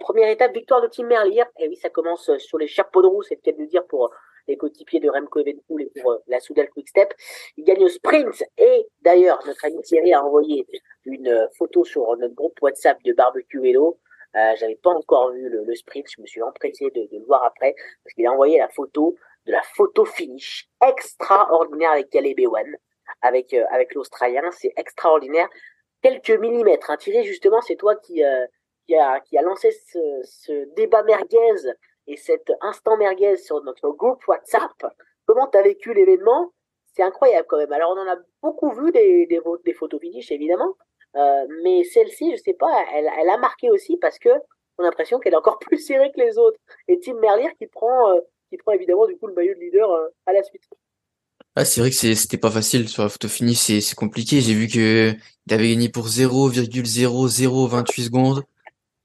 Première 0.00 0.28
étape, 0.28 0.54
victoire 0.54 0.80
de 0.80 0.86
Tim 0.88 1.06
Merlier. 1.06 1.44
Et 1.58 1.68
oui, 1.68 1.76
ça 1.76 1.90
commence 1.90 2.30
sur 2.38 2.58
les 2.58 2.68
chapeaux 2.68 3.02
de 3.02 3.06
roue, 3.06 3.22
c'est 3.22 3.34
le 3.34 3.40
cas 3.40 3.58
de 3.58 3.64
dire 3.66 3.84
pour 3.86 4.10
les 4.48 4.56
coéquipiers 4.56 5.00
de 5.00 5.08
Remco 5.08 5.40
Evenepoel 5.40 5.86
et 5.94 6.00
pour 6.00 6.18
la 6.26 6.40
Soudal 6.40 6.68
Quick 6.70 6.88
Step. 6.88 7.12
Il 7.56 7.64
gagne 7.64 7.84
au 7.84 7.88
sprint 7.88 8.42
et 8.58 8.86
d'ailleurs 9.00 9.40
notre 9.46 9.64
ami 9.64 9.80
Thierry 9.82 10.12
a 10.12 10.24
envoyé 10.24 10.66
une 11.04 11.48
photo 11.56 11.84
sur 11.84 12.16
notre 12.16 12.34
groupe 12.34 12.60
WhatsApp 12.60 13.02
de 13.04 13.12
Barbecue 13.12 13.60
Vélo. 13.60 13.98
Euh, 14.34 14.52
J'avais 14.56 14.76
pas 14.76 14.90
encore 14.90 15.32
vu 15.32 15.48
le, 15.48 15.74
sprint, 15.74 16.06
je 16.16 16.20
me 16.22 16.26
suis 16.26 16.42
empressé 16.42 16.90
de 16.90 17.06
le 17.12 17.24
voir 17.24 17.44
après 17.44 17.74
parce 18.02 18.14
qu'il 18.14 18.26
a 18.26 18.32
envoyé 18.32 18.58
la 18.58 18.68
photo 18.68 19.14
de 19.46 19.52
la 19.52 19.62
photo 19.62 20.04
finish 20.04 20.68
extraordinaire 20.86 21.92
avec 21.92 22.10
Caleb 22.10 22.38
Ewan, 22.40 22.76
avec 23.20 23.52
euh, 23.54 23.64
avec 23.70 23.94
l'Australien, 23.94 24.50
c'est 24.52 24.72
extraordinaire. 24.76 25.48
Quelques 26.02 26.30
millimètres, 26.30 26.90
hein. 26.90 26.96
Thierry 26.96 27.24
justement, 27.24 27.60
c'est 27.60 27.76
toi 27.76 27.96
qui 27.96 28.24
euh, 28.24 28.46
qui 28.86 28.96
a 28.96 29.20
qui 29.20 29.38
a 29.38 29.42
lancé 29.42 29.70
ce, 29.70 30.74
débat 30.74 31.02
merguez 31.04 31.72
et 32.06 32.16
cet 32.16 32.52
instant 32.60 32.96
merguez 32.96 33.36
sur 33.36 33.62
notre 33.62 33.90
groupe 33.90 34.26
WhatsApp. 34.26 34.72
Comment 35.26 35.46
tu 35.48 35.58
as 35.58 35.62
vécu 35.62 35.94
l'événement? 35.94 36.52
C'est 36.94 37.02
incroyable 37.02 37.46
quand 37.48 37.58
même. 37.58 37.72
Alors 37.72 37.92
on 37.92 38.00
en 38.00 38.08
a 38.08 38.16
beaucoup 38.42 38.70
vu 38.72 38.92
des, 38.92 39.26
des, 39.26 39.72
photos 39.72 40.00
finish 40.00 40.30
évidemment, 40.30 40.76
euh, 41.16 41.46
mais 41.62 41.84
celle-ci, 41.84 42.32
je 42.36 42.42
sais 42.42 42.54
pas, 42.54 42.84
elle, 42.92 43.10
elle, 43.18 43.30
a 43.30 43.38
marqué 43.38 43.70
aussi 43.70 43.96
parce 43.96 44.18
que 44.18 44.30
on 44.78 44.84
a 44.84 44.86
l'impression 44.86 45.18
qu'elle 45.18 45.34
est 45.34 45.36
encore 45.36 45.58
plus 45.60 45.78
serrée 45.78 46.10
que 46.12 46.20
les 46.20 46.38
autres. 46.38 46.58
Et 46.88 46.98
Tim 47.00 47.14
Merlier 47.14 47.50
qui 47.58 47.66
prend, 47.66 48.10
euh, 48.12 48.20
qui 48.52 48.58
prend 48.58 48.72
évidemment 48.72 49.06
du 49.06 49.16
coup 49.16 49.26
le 49.26 49.34
maillot 49.34 49.54
de 49.54 49.60
leader 49.60 49.90
euh, 49.90 50.08
à 50.26 50.32
la 50.32 50.42
suite. 50.42 50.62
Ah, 51.56 51.64
c'est 51.64 51.80
vrai 51.80 51.90
que 51.90 51.96
c'était 51.96 52.36
pas 52.36 52.50
facile 52.50 52.88
sur 52.88 53.02
la 53.02 53.08
photo 53.08 53.28
finish, 53.28 53.58
c'est 53.58 53.94
compliqué. 53.94 54.40
J'ai 54.40 54.54
vu 54.54 54.68
que 54.68 55.12
il 55.46 55.54
avait 55.54 55.68
gagné 55.70 55.88
pour 55.88 56.08
0,0028 56.08 58.04
secondes, 58.04 58.42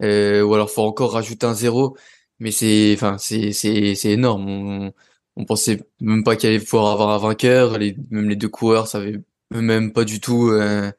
euh, 0.04 0.44
ou 0.44 0.54
alors 0.54 0.70
faut 0.70 0.84
encore 0.84 1.14
rajouter 1.14 1.46
un 1.46 1.54
zéro 1.54 1.98
mais 2.40 2.52
c'est 2.52 2.94
enfin 2.94 3.18
c'est 3.18 3.52
c'est 3.52 3.96
c'est 3.96 4.12
énorme 4.12 4.48
on, 4.50 4.94
on 5.36 5.46
pensait 5.46 5.84
même 6.02 6.24
pas 6.24 6.36
qu'il 6.36 6.50
allait 6.50 6.60
pouvoir 6.60 6.92
avoir 6.94 7.10
un 7.10 7.18
vainqueur 7.18 7.78
les 7.78 7.96
même 8.12 8.30
les 8.30 8.36
deux 8.36 8.50
coureurs 8.50 8.88
savaient 8.88 9.20
même 9.52 9.94
pas 9.94 10.06
du 10.06 10.20
tout 10.20 10.50
euh, 10.52 10.92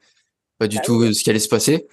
pas 0.57 0.67
du 0.67 0.77
ah 0.79 0.81
tout 0.81 0.95
oui. 1.01 1.15
ce 1.15 1.23
qui 1.23 1.29
allait 1.29 1.39
se 1.39 1.49
passer 1.49 1.87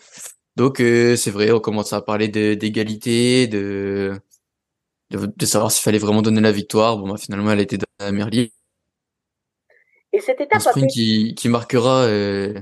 donc 0.57 0.81
euh, 0.81 1.17
c'est 1.17 1.31
vrai 1.31 1.51
on 1.53 1.61
commence 1.61 1.93
à 1.93 2.01
parler 2.03 2.29
d'égalité 2.29 3.47
de 3.47 4.13
de, 5.11 5.47
savoir 5.47 5.71
s'il 5.71 5.83
fallait 5.83 5.99
vraiment 5.99 6.23
donner 6.23 6.41
la 6.41 6.53
victoire. 6.53 6.99
Bon, 6.99 7.09
bah, 7.09 7.17
finalement, 7.17 7.51
elle 7.51 7.61
était 7.61 7.79
dans 7.79 7.87
la 8.01 8.13
Merlier. 8.13 8.53
Et 10.13 10.21
cette 10.21 10.41
étape 10.41 10.59
un 10.59 10.61
sprint 10.61 10.91
qui, 10.91 11.35
qui 11.35 11.49
marquera 11.49 12.05
euh, 12.05 12.55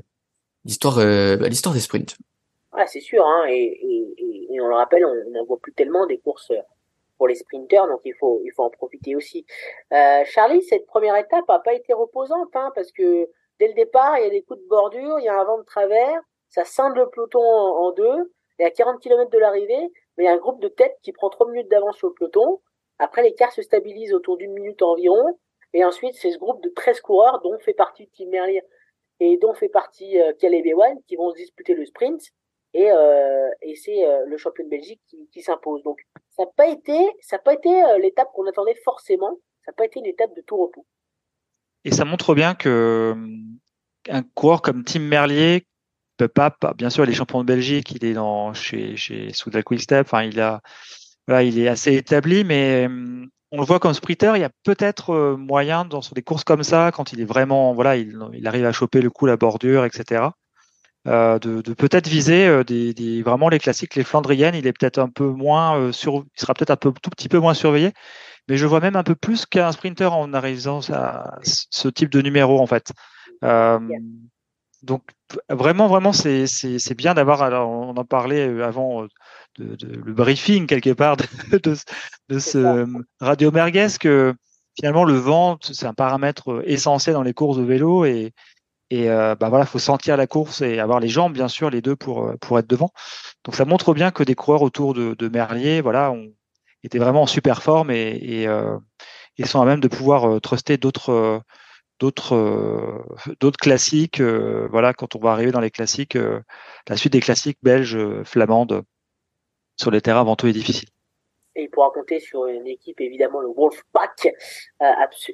l'histoire 0.64 0.98
euh, 0.98 1.36
bah, 1.36 1.48
l'histoire 1.48 1.74
des 1.74 1.80
sprints. 1.80 2.16
Ouais, 2.72 2.86
c'est 2.86 3.00
sûr, 3.00 3.24
hein, 3.24 3.44
et, 3.48 3.62
et, 3.62 4.54
et, 4.54 4.60
on 4.60 4.66
le 4.66 4.74
rappelle, 4.74 5.04
on 5.04 5.30
n'en 5.30 5.44
voit 5.44 5.58
plus 5.58 5.72
tellement 5.72 6.06
des 6.06 6.18
courses 6.18 6.50
pour 7.16 7.28
les 7.28 7.34
sprinters, 7.34 7.86
donc 7.86 8.00
il 8.04 8.14
faut, 8.14 8.40
il 8.44 8.52
faut 8.52 8.64
en 8.64 8.70
profiter 8.70 9.14
aussi. 9.14 9.46
Euh, 9.92 10.24
Charlie, 10.24 10.62
cette 10.62 10.86
première 10.86 11.16
étape 11.16 11.48
a 11.48 11.58
pas 11.60 11.74
été 11.74 11.92
reposante, 11.92 12.54
hein, 12.54 12.72
parce 12.74 12.90
que 12.92 13.28
dès 13.60 13.68
le 13.68 13.74
départ, 13.74 14.18
il 14.18 14.24
y 14.24 14.26
a 14.26 14.30
des 14.30 14.42
coups 14.42 14.60
de 14.60 14.66
bordure, 14.68 15.18
il 15.18 15.24
y 15.24 15.28
a 15.28 15.38
un 15.38 15.44
vent 15.44 15.58
de 15.58 15.64
travers, 15.64 16.20
ça 16.48 16.64
scinde 16.64 16.96
le 16.96 17.08
peloton 17.10 17.40
en, 17.40 17.92
deux, 17.92 18.32
et 18.58 18.64
à 18.64 18.70
40 18.70 19.00
km 19.00 19.30
de 19.30 19.38
l'arrivée, 19.38 19.92
a 20.18 20.32
un 20.32 20.36
groupe 20.36 20.60
de 20.60 20.68
tête 20.68 20.96
qui 21.02 21.12
prend 21.12 21.28
3 21.28 21.50
minutes 21.50 21.70
d'avance 21.70 21.96
sur 21.96 22.08
le 22.08 22.14
peloton. 22.14 22.60
Après, 22.98 23.22
l'écart 23.22 23.52
se 23.52 23.62
stabilise 23.62 24.14
autour 24.14 24.36
d'une 24.36 24.52
minute 24.52 24.82
environ, 24.82 25.38
et 25.72 25.84
ensuite, 25.84 26.14
c'est 26.14 26.30
ce 26.30 26.38
groupe 26.38 26.62
de 26.62 26.68
13 26.68 27.00
coureurs 27.00 27.40
dont 27.42 27.58
fait 27.58 27.74
partie 27.74 28.08
Tim 28.16 28.26
Merlier 28.26 28.62
et 29.20 29.36
dont 29.38 29.54
fait 29.54 29.68
partie 29.68 30.20
euh, 30.20 30.32
Caleb 30.34 30.66
Ewan 30.66 30.98
qui 31.08 31.16
vont 31.16 31.30
se 31.30 31.36
disputer 31.36 31.74
le 31.74 31.84
sprint 31.84 32.32
et, 32.74 32.90
euh, 32.90 33.50
c'est 33.76 34.04
euh, 34.04 34.26
le 34.26 34.36
champion 34.36 34.64
de 34.64 34.70
Belgique 34.70 35.00
qui, 35.32 35.42
s'impose. 35.42 35.82
Donc 35.84 36.00
ça 36.30 36.44
n'a 36.44 36.50
pas 36.56 36.68
été, 36.68 36.98
pas 37.44 37.54
été 37.54 37.68
euh, 37.68 37.98
l'étape 37.98 38.28
qu'on 38.34 38.46
attendait 38.46 38.74
forcément. 38.84 39.38
Ça 39.64 39.70
n'a 39.70 39.74
pas 39.74 39.84
été 39.84 40.00
une 40.00 40.06
étape 40.06 40.34
de 40.36 40.42
tout 40.42 40.56
repos. 40.56 40.84
Et 41.84 41.92
ça 41.92 42.04
montre 42.04 42.34
bien 42.34 42.54
que 42.54 43.14
un 44.08 44.22
coureur 44.34 44.60
comme 44.60 44.84
Tim 44.84 45.00
Merlier 45.00 45.66
peut 46.16 46.28
pas, 46.28 46.56
bien 46.76 46.90
sûr, 46.90 47.04
il 47.04 47.10
est 47.10 47.14
champion 47.14 47.40
de 47.40 47.46
Belgique, 47.46 47.92
il 47.92 48.04
est 48.04 48.14
dans 48.14 48.54
chez 48.54 48.96
chez 48.96 49.32
Soudal 49.32 49.64
Quickstep, 49.64 50.06
enfin 50.06 50.22
il 50.22 50.40
a 50.40 50.60
voilà, 51.26 51.42
il 51.42 51.58
est 51.58 51.68
assez 51.68 51.94
établi, 51.94 52.44
mais 52.44 52.88
on 53.50 53.58
le 53.58 53.64
voit 53.64 53.78
comme 53.80 53.94
sprinter, 53.94 54.36
il 54.36 54.40
y 54.40 54.44
a 54.44 54.50
peut-être 54.64 55.36
moyen 55.36 55.84
dans 55.84 56.02
sur 56.02 56.14
des 56.14 56.22
courses 56.22 56.44
comme 56.44 56.62
ça, 56.62 56.90
quand 56.92 57.12
il 57.12 57.20
est 57.20 57.24
vraiment 57.24 57.74
voilà, 57.74 57.96
il, 57.96 58.18
il 58.34 58.46
arrive 58.46 58.66
à 58.66 58.72
choper 58.72 59.00
le 59.00 59.10
coup, 59.10 59.26
la 59.26 59.36
bordure, 59.36 59.84
etc. 59.84 60.30
Euh, 61.06 61.38
de, 61.38 61.60
de 61.60 61.74
peut-être 61.74 62.08
viser 62.08 62.46
euh, 62.46 62.64
des, 62.64 62.94
des, 62.94 63.22
vraiment 63.22 63.50
les 63.50 63.58
classiques, 63.58 63.94
les 63.94 64.04
Flandriennes. 64.04 64.54
Il 64.54 64.66
est 64.66 64.72
peut-être 64.72 64.98
un 64.98 65.10
peu 65.10 65.26
moins 65.26 65.78
euh, 65.78 65.92
sur, 65.92 66.24
il 66.34 66.40
sera 66.40 66.54
peut-être 66.54 66.70
un 66.70 66.76
peu 66.76 66.92
tout 67.02 67.10
petit 67.10 67.28
peu 67.28 67.38
moins 67.38 67.52
surveillé, 67.52 67.92
mais 68.48 68.56
je 68.56 68.66
vois 68.66 68.80
même 68.80 68.96
un 68.96 69.02
peu 69.02 69.14
plus 69.14 69.44
qu'un 69.44 69.70
sprinter 69.72 70.14
en 70.14 70.32
arrivant 70.32 70.80
à 70.90 71.38
ce 71.42 71.88
type 71.88 72.10
de 72.10 72.22
numéro 72.22 72.58
en 72.58 72.66
fait. 72.66 72.92
Euh, 73.42 73.78
donc 74.82 75.02
vraiment, 75.48 75.88
vraiment, 75.88 76.12
c'est 76.12 76.46
c'est 76.46 76.94
bien 76.94 77.14
d'avoir. 77.14 77.42
Alors 77.42 77.70
on 77.70 77.96
en 77.96 78.04
parlait 78.04 78.42
avant 78.62 79.04
de, 79.58 79.76
de, 79.76 80.00
le 80.04 80.12
briefing 80.12 80.66
quelque 80.66 80.92
part 80.92 81.16
de, 81.16 81.24
de, 81.58 81.76
de 82.28 82.38
ce 82.38 82.86
radio 83.20 83.50
merguez 83.52 83.88
que 84.00 84.34
finalement 84.76 85.04
le 85.04 85.14
vent 85.14 85.58
c'est 85.62 85.86
un 85.86 85.94
paramètre 85.94 86.62
essentiel 86.66 87.14
dans 87.14 87.22
les 87.22 87.34
courses 87.34 87.58
de 87.58 87.62
vélo 87.62 88.04
et 88.04 88.32
et 88.90 89.10
euh, 89.10 89.34
bah 89.34 89.48
voilà, 89.48 89.66
faut 89.66 89.78
sentir 89.78 90.16
la 90.16 90.26
course 90.26 90.60
et 90.60 90.78
avoir 90.78 91.00
les 91.00 91.08
jambes, 91.08 91.32
bien 91.32 91.48
sûr, 91.48 91.70
les 91.70 91.80
deux 91.80 91.96
pour 91.96 92.26
euh, 92.26 92.36
pour 92.40 92.58
être 92.58 92.66
devant. 92.68 92.92
Donc 93.44 93.54
ça 93.56 93.64
montre 93.64 93.94
bien 93.94 94.10
que 94.10 94.22
des 94.22 94.34
coureurs 94.34 94.62
autour 94.62 94.94
de, 94.94 95.14
de 95.14 95.28
Merlier, 95.28 95.80
voilà, 95.80 96.12
ont 96.12 96.32
été 96.82 96.98
vraiment 96.98 97.22
en 97.22 97.26
super 97.26 97.62
forme 97.62 97.90
et, 97.90 98.18
et, 98.22 98.46
euh, 98.46 98.78
sont 99.46 99.60
à 99.60 99.64
même 99.64 99.80
de 99.80 99.88
pouvoir 99.88 100.28
euh, 100.28 100.40
truster 100.40 100.76
d'autres 100.76 101.42
d'autres 102.00 103.04
d'autres 103.40 103.58
classiques. 103.58 104.20
voilà, 104.20 104.92
quand 104.94 105.16
on 105.16 105.20
va 105.20 105.32
arriver 105.32 105.52
dans 105.52 105.60
les 105.60 105.70
classiques, 105.70 106.16
la 106.88 106.96
suite 106.96 107.12
des 107.12 107.20
classiques 107.20 107.58
belges, 107.62 107.98
flamandes 108.24 108.82
sur 109.76 109.90
les 109.90 110.00
terrains 110.00 110.24
venteux 110.24 110.48
et 110.48 110.52
difficiles 110.52 110.88
et 111.54 111.64
il 111.64 111.70
pourra 111.70 111.90
compter 111.90 112.20
sur 112.20 112.46
une 112.46 112.66
équipe 112.66 113.00
évidemment 113.00 113.40
le 113.40 113.48
Wolfpack 113.48 114.26
euh, 114.82 114.86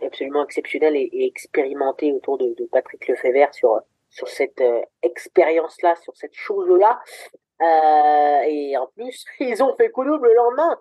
absolument 0.02 0.44
exceptionnelle 0.44 0.96
et, 0.96 1.08
et, 1.12 1.26
expérimentée 1.26 2.12
autour 2.12 2.38
de, 2.38 2.54
Patrick 2.70 3.06
Lefebvre 3.08 3.52
sur 3.52 3.80
sur 4.10 4.28
cette 4.28 4.60
euh, 4.60 4.82
expérience 5.02 5.80
là 5.82 5.94
sur 5.96 6.16
cette 6.16 6.34
chose 6.34 6.68
là 6.78 7.00
euh, 7.62 8.42
et 8.46 8.76
en 8.76 8.86
plus 8.88 9.24
ils 9.40 9.62
ont 9.62 9.74
fait 9.76 9.90
coup 9.90 10.04
double 10.04 10.28
le 10.28 10.34
lendemain 10.34 10.78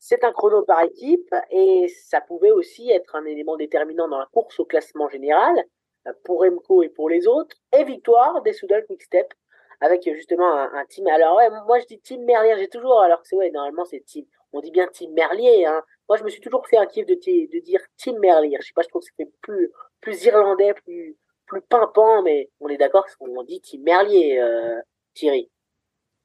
c'est 0.00 0.24
un 0.24 0.32
chrono 0.32 0.62
par 0.62 0.82
équipe 0.82 1.32
et 1.50 1.86
ça 2.08 2.20
pouvait 2.20 2.50
aussi 2.50 2.90
être 2.90 3.14
un 3.14 3.24
élément 3.24 3.56
déterminant 3.56 4.08
dans 4.08 4.18
la 4.18 4.26
course 4.32 4.58
au 4.58 4.64
classement 4.64 5.08
général 5.08 5.62
euh, 6.08 6.12
pour 6.24 6.40
Remco 6.40 6.82
et 6.82 6.88
pour 6.88 7.08
les 7.08 7.28
autres 7.28 7.56
et 7.78 7.84
victoire 7.84 8.42
des 8.42 8.52
Soudal 8.52 8.84
Quickstep 8.86 9.32
avec 9.80 10.02
justement 10.04 10.52
un, 10.52 10.84
team 10.86 11.06
alors 11.06 11.40
moi 11.66 11.78
je 11.78 11.86
dis 11.86 12.00
team 12.00 12.24
Merlier 12.24 12.56
j'ai 12.58 12.68
toujours 12.68 13.00
alors 13.00 13.22
que 13.22 13.28
c'est 13.28 13.36
ouais 13.36 13.50
normalement 13.50 13.84
c'est 13.84 14.00
team 14.00 14.26
on 14.52 14.60
dit 14.60 14.70
bien 14.70 14.88
Tim 14.92 15.10
Merlier. 15.10 15.64
Hein. 15.66 15.82
Moi, 16.08 16.18
je 16.18 16.24
me 16.24 16.28
suis 16.28 16.40
toujours 16.40 16.66
fait 16.66 16.76
un 16.76 16.86
kiff 16.86 17.06
de, 17.06 17.14
dire 17.60 17.80
Tim 17.96 18.18
Merlier. 18.18 18.56
Je 18.60 18.66
sais 18.66 18.72
pas, 18.74 18.82
je 18.82 18.88
trouve 18.88 19.02
que 19.02 19.08
c'était 19.16 19.30
plus, 19.42 19.70
plus 20.00 20.24
irlandais, 20.24 20.74
plus, 20.74 21.16
plus 21.46 21.62
pimpant, 21.62 22.22
mais 22.22 22.50
on 22.60 22.68
est 22.68 22.76
d'accord 22.76 23.06
qu'on 23.18 23.42
dit 23.42 23.60
Tim 23.60 23.78
Merlier, 23.82 24.38
euh, 24.38 24.80
Thierry. 25.14 25.50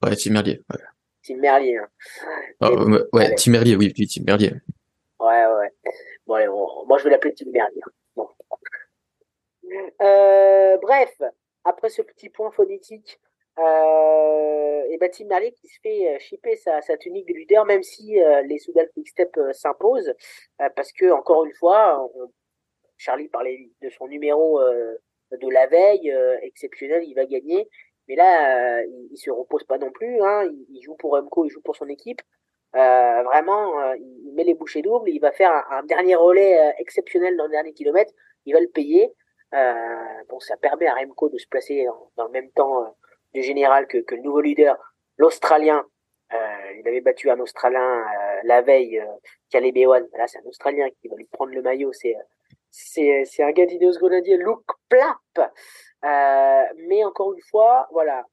Ouais, 0.03 0.15
Tim 0.15 0.32
Merlier. 0.32 0.62
Ouais. 0.72 0.79
Tim 1.25 1.38
Merlier. 1.38 1.77
Hein. 1.77 1.89
Oh, 2.62 3.17
ouais, 3.17 3.34
Tim 3.36 3.51
Merlier, 3.51 3.75
oui, 3.75 3.94
Tim 3.94 4.24
Merlier. 4.25 4.53
Ouais, 5.20 5.46
ouais. 5.48 5.72
Bon, 6.27 6.36
allez, 6.36 6.48
moi, 6.48 6.98
je 7.00 7.03
vais 7.05 7.10
l'appeler 7.10 7.34
Tim 7.34 7.50
Merlier. 7.51 7.82
Bon. 8.15 8.29
Euh, 10.01 10.77
bref, 10.77 11.22
après 11.63 11.89
ce 11.89 12.01
petit 12.03 12.29
point 12.29 12.51
phonétique, 12.51 13.20
euh, 13.58 14.84
et 14.89 14.98
bah, 14.98 15.10
Tim 15.10 15.25
Merlier 15.25 15.53
qui 15.53 15.67
se 15.67 15.79
fait 15.82 16.20
chipper 16.20 16.53
euh, 16.53 16.62
sa, 16.63 16.82
sa 16.82 16.98
tunique 16.98 17.27
de 17.27 17.34
leader, 17.34 17.65
même 17.65 17.84
si 17.84 18.22
euh, 18.22 18.41
les 18.44 18.60
Soudal 18.60 18.89
Quickstep 18.94 19.38
s'imposent, 19.53 20.13
parce 20.75 20.91
que 20.91 21.12
encore 21.12 21.46
une 21.46 21.53
fois, 21.53 22.08
on, 22.15 22.32
Charlie 22.98 23.27
parlait 23.29 23.70
de 23.82 23.89
son 23.89 24.08
numéro 24.08 24.62
de 24.62 25.50
la 25.50 25.67
veille 25.67 26.13
exceptionnel, 26.44 27.03
il 27.05 27.13
va 27.13 27.25
gagner, 27.25 27.67
mais 28.08 28.16
là, 28.16 28.84
il, 28.84 29.10
il, 29.12 29.18
se 29.18 29.32
repose 29.32 29.64
pas 29.64 29.78
non 29.78 29.92
plus. 29.92 30.22
Hein, 30.22 30.44
il, 30.46 30.66
il, 30.70 30.82
joue 30.82 30.96
pour 30.96 31.12
Remco, 31.14 31.46
il 31.46 31.50
joue 31.50 31.62
pour 31.62 31.76
son 31.76 31.88
équipe. 31.88 32.22
vraiment, 32.74 33.94
il 33.94 34.34
met 34.34 34.44
les 34.44 34.54
bouchées 34.54 34.82
doubles, 34.82 35.10
il 35.10 35.20
va 35.20 35.32
faire 35.32 35.52
un, 35.52 35.80
un 35.80 35.84
dernier 35.84 36.16
relais 36.16 36.76
exceptionnel 36.80 37.38
dans 37.38 37.46
le 37.46 37.52
dernier 37.52 37.74
kilomètre, 37.74 38.14
il 38.46 38.54
va 38.54 38.60
le 38.60 38.68
payer. 38.68 39.14
bon, 40.30 40.40
ça 40.40 40.58
permet 40.58 40.88
à 40.88 40.96
Remco 40.96 41.30
de 41.30 41.38
se 41.38 41.48
placer 41.48 41.88
dans, 42.18 42.26
le 42.26 42.32
même 42.32 42.52
temps 42.52 42.96
du 43.34 43.42
général 43.44 43.88
que, 43.88 44.00
que 44.00 44.16
le 44.16 44.22
nouveau 44.22 44.42
leader, 44.42 44.78
l'Australien, 45.18 45.86
euh, 46.34 46.72
il 46.80 46.88
avait 46.88 47.02
battu 47.02 47.30
un 47.30 47.40
Australien 47.40 47.80
euh, 47.80 48.40
la 48.44 48.62
veille, 48.62 49.00
euh, 49.00 49.62
Ewan. 49.76 50.08
Là, 50.18 50.28
c'est 50.28 50.40
un 50.40 50.46
Australien 50.46 50.88
qui 51.02 51.08
va 51.08 51.16
lui 51.16 51.28
prendre 51.32 51.54
le 51.54 51.62
maillot. 51.62 51.92
C'est 51.94 52.16
c'est 52.72 53.42
un 53.42 53.52
gars 53.52 53.66
d'Ineos 53.66 53.98
Grenadier, 54.00 54.36
Luke 54.36 54.66
Plap. 54.90 55.54
Euh, 56.06 56.64
mais 56.88 57.04
encore 57.04 57.34
une 57.34 57.42
fois, 57.50 57.88
voilà, 57.92 58.24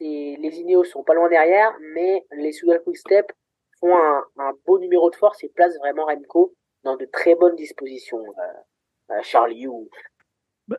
les 0.00 0.60
Ineos 0.60 0.84
sont 0.84 1.02
pas 1.02 1.14
loin 1.14 1.28
derrière, 1.28 1.72
mais 1.94 2.24
les 2.36 2.52
Soudal 2.52 2.80
Quick 2.84 2.96
Step 2.96 3.32
font 3.80 3.94
un, 3.96 4.52
beau 4.66 4.78
numéro 4.78 5.10
de 5.10 5.16
force 5.16 5.42
et 5.42 5.48
placent 5.48 5.78
vraiment 5.78 6.04
Remco 6.04 6.54
dans 6.84 6.96
de 6.96 7.04
très 7.06 7.34
bonnes 7.34 7.56
dispositions. 7.56 8.22
Euh, 8.22 9.12
euh 9.14 9.22
Charlie 9.22 9.66
ou 9.66 9.88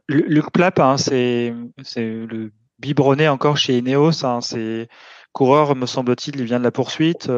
Luc 0.08 0.52
Plap, 0.52 0.80
hein, 0.80 0.98
c'est 0.98 1.52
le 1.98 2.52
biberonné 2.78 3.28
encore 3.28 3.58
chez 3.58 3.78
Ineos. 3.80 4.24
Hein, 4.24 4.40
c'est 4.42 4.88
coureur, 5.34 5.76
me 5.76 5.86
semble-t-il, 5.86 6.40
il 6.40 6.46
vient 6.46 6.60
de 6.60 6.64
la 6.64 6.72
poursuite. 6.72 7.30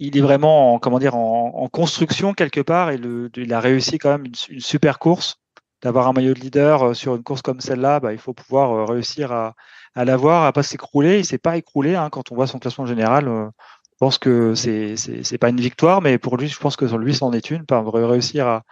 Il 0.00 0.16
est 0.16 0.20
vraiment 0.20 0.74
en, 0.74 0.78
comment 0.78 0.98
dire 0.98 1.16
en, 1.16 1.68
construction 1.68 2.32
quelque 2.32 2.60
part 2.60 2.90
et 2.90 3.00
il 3.36 3.52
a 3.52 3.60
réussi 3.60 3.98
quand 3.98 4.10
même 4.10 4.26
une 4.26 4.60
super 4.60 4.98
course. 4.98 5.40
D'avoir 5.82 6.08
un 6.08 6.12
maillot 6.12 6.34
de 6.34 6.40
leader 6.40 6.82
euh, 6.88 6.94
sur 6.94 7.14
une 7.14 7.22
course 7.22 7.42
comme 7.42 7.60
celle-là, 7.60 8.00
bah, 8.00 8.12
il 8.12 8.18
faut 8.18 8.34
pouvoir 8.34 8.72
euh, 8.72 8.84
réussir 8.84 9.32
à, 9.32 9.54
à 9.94 10.04
l'avoir, 10.04 10.44
à 10.44 10.52
pas 10.52 10.62
s'écrouler. 10.62 11.18
Il 11.18 11.24
s'est 11.24 11.38
pas 11.38 11.56
écroulé 11.56 11.94
hein, 11.94 12.10
quand 12.10 12.32
on 12.32 12.34
voit 12.34 12.46
son 12.46 12.58
classement 12.58 12.86
général. 12.86 13.26
je 13.26 13.96
pense 13.98 14.18
que 14.18 14.54
c'est 14.54 14.96
c'est 14.96 15.38
pas 15.38 15.50
une 15.50 15.60
victoire, 15.60 16.02
mais 16.02 16.18
pour 16.18 16.36
lui, 16.36 16.48
je 16.48 16.58
pense 16.58 16.76
que 16.76 16.84
lui, 16.96 17.14
c'en 17.14 17.32
est 17.32 17.50
une. 17.50 17.64
Pas 17.66 17.82
réussir 17.84 18.46
à, 18.48 18.62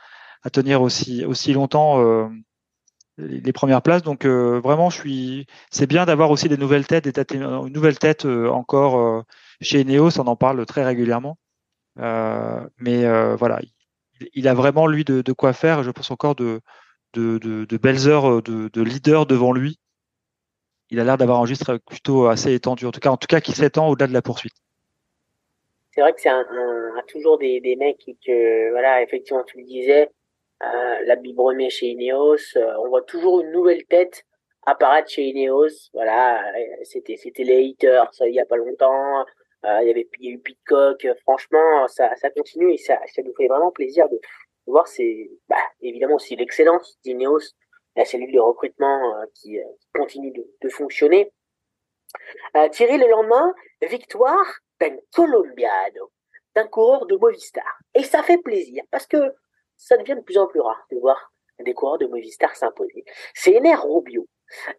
à 0.43 0.51
tenir 0.51 0.83
aussi 0.83 1.25
aussi 1.25 1.53
longtemps 1.53 2.01
euh, 2.01 2.29
les 3.19 3.53
premières 3.53 3.83
places. 3.83 4.03
Donc 4.03 4.25
euh, 4.25 4.61
vraiment, 4.61 4.91
je 4.91 4.99
suis. 4.99 5.47
C'est 5.71 5.87
bien 5.87 6.07
d'avoir 6.07 6.31
aussi 6.31 6.49
des 6.49 6.57
nouvelles 6.57 6.87
têtes, 6.87 7.05
des 7.05 7.13
têtes, 7.13 7.33
une 7.35 7.69
nouvelle 7.69 7.99
tête 7.99 8.27
euh, 8.27 8.49
encore 8.49 8.99
euh, 8.99 9.23
chez 9.61 9.85
Neos. 9.85 10.19
On 10.21 10.27
en 10.27 10.37
parle 10.37 10.65
très 10.67 10.85
régulièrement. 10.85 11.39
mais 11.97 13.05
voilà, 13.37 13.61
il, 14.35 14.49
a 14.49 14.55
vraiment 14.55 14.87
lui 14.87 15.05
de, 15.05 15.23
de, 15.23 15.33
quoi 15.33 15.53
faire. 15.53 15.83
Je 15.83 15.91
pense 15.91 16.11
encore 16.11 16.35
de 16.35 16.61
de, 17.19 17.65
de, 17.65 17.77
belles 17.77 18.09
heures 18.09 18.43
de, 18.43 18.69
de, 18.69 18.83
leader 18.83 19.27
devant 19.27 19.53
lui. 19.53 19.79
Il 20.91 21.01
a 21.01 21.05
l'air 21.05 21.17
d'avoir 21.17 21.39
un 21.39 21.43
registre 21.43 21.79
plutôt 21.79 22.27
assez 22.27 22.55
étendu, 22.55 22.87
en 22.87 22.93
tout 22.93 23.01
cas, 23.01 23.11
en 23.11 23.17
tout 23.17 23.27
cas, 23.27 23.41
qui 23.41 23.53
s'étend 23.53 23.89
au-delà 23.89 24.07
de 24.07 24.13
la 24.13 24.23
poursuite. 24.23 24.55
C'est 25.93 26.01
vrai 26.01 26.13
que 26.13 26.21
c'est 26.21 26.29
un, 26.29 26.45
toujours 27.09 27.39
des, 27.39 27.77
mecs 27.79 27.99
qui, 27.99 28.17
que, 28.25 28.71
voilà, 28.71 29.03
effectivement, 29.03 29.43
tu 29.45 29.59
le 29.59 29.65
disais, 29.65 30.11
euh, 30.63 30.97
la 31.05 31.17
biberonnée 31.17 31.71
chez 31.71 31.87
Ineos. 31.87 32.57
Euh, 32.57 32.75
on 32.85 32.89
voit 32.89 33.03
toujours 33.03 33.41
une 33.41 33.51
nouvelle 33.51 33.85
tête 33.85 34.25
apparaître 34.67 35.11
chez 35.11 35.23
Ineos. 35.23 35.91
Voilà, 35.93 36.43
c'était 36.85 37.17
c'était 37.17 37.45
les 37.45 37.71
haters 37.71 38.11
il 38.21 38.35
y 38.35 38.41
a 38.41 38.47
pas 38.47 38.57
longtemps. 38.57 39.25
il 39.65 39.87
y 39.87 39.91
avait 39.91 40.09
il 40.21 40.35
eu 40.35 40.39
Pitcock. 40.39 41.07
franchement, 41.23 41.89
ça, 41.89 42.15
ça 42.17 42.31
continue 42.31 42.73
et 42.73 42.79
ça 42.79 42.99
nous 43.25 43.35
fait 43.35 43.49
vraiment 43.49 43.71
plaisir 43.71 44.09
de, 44.09 44.21
voir 44.67 44.87
c'est 44.89 45.31
bah, 45.49 45.57
évidemment 45.81 46.17
aussi 46.17 46.37
l'excellence 46.37 46.99
d'Ineos, 47.05 47.41
la 47.97 48.05
cellule 48.05 48.33
de 48.33 48.41
recrutement 48.41 49.15
qui, 49.35 49.59
continue 49.95 50.33
de, 50.33 50.69
fonctionner. 50.69 51.33
Thierry, 52.73 52.99
le 52.99 53.09
lendemain, 53.09 53.55
victoire 53.83 54.61
d'un 54.81 54.97
Colombiano, 55.15 56.13
d'un 56.55 56.67
coureur 56.67 57.07
de 57.07 57.17
Movistar. 57.17 57.79
Et 57.95 58.03
ça 58.03 58.23
fait 58.23 58.39
plaisir 58.39 58.83
parce 58.91 59.07
que 59.07 59.35
ça 59.77 59.97
devient 59.97 60.17
de 60.17 60.23
plus 60.23 60.39
en 60.39 60.47
plus 60.47 60.61
rare 60.61 60.87
de 60.91 60.99
voir 60.99 61.33
des 61.61 61.75
coureurs 61.75 61.99
de 61.99 62.07
Movistar 62.07 62.55
s'imposer. 62.55 63.05
C'est 63.35 63.57
Ener 63.57 63.77
Rubio 63.77 64.27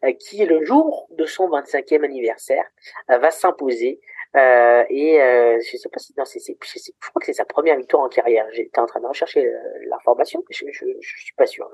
euh, 0.04 0.14
qui, 0.14 0.46
le 0.46 0.64
jour 0.64 1.08
de 1.12 1.26
son 1.26 1.50
25e 1.50 2.04
anniversaire, 2.04 2.66
euh, 3.12 3.18
va 3.18 3.32
s'imposer. 3.32 4.00
Euh, 4.38 4.84
et 4.90 5.22
euh, 5.22 5.60
je 5.60 5.78
sais 5.78 5.90
pas 5.90 6.00
si 6.00 6.14
non, 6.18 6.26
c'est, 6.26 6.40
je, 6.40 6.54
je, 6.54 6.92
crois 7.10 7.20
que 7.20 7.26
c'est 7.26 7.34
sa 7.34 7.46
première 7.46 7.76
victoire 7.78 8.04
en 8.04 8.10
carrière. 8.10 8.46
J'étais 8.52 8.80
en 8.80 8.86
train 8.86 9.00
de 9.00 9.08
rechercher 9.08 9.52
l'information, 9.90 10.44
je, 10.50 10.66
je, 10.72 10.86
je, 11.00 11.18
suis 11.24 11.34
pas 11.36 11.48
sûr. 11.48 11.70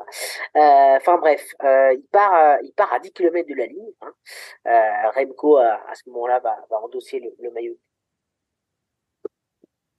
Enfin 0.55 1.17
bref, 1.17 1.53
il 1.61 2.03
part, 2.11 2.59
il 2.63 2.73
part 2.73 2.93
à 2.93 2.99
10 2.99 3.11
km 3.11 3.47
de 3.47 3.55
la 3.55 3.65
ligne. 3.65 3.91
Hein. 4.01 5.11
Remco 5.15 5.57
à, 5.57 5.81
à 5.89 5.95
ce 5.95 6.09
moment-là 6.09 6.39
va, 6.39 6.55
va 6.69 6.79
endosser 6.81 7.19
le, 7.19 7.35
le 7.39 7.51
maillot. 7.51 7.77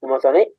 Vous 0.01 0.09
m'entendez? 0.09 0.55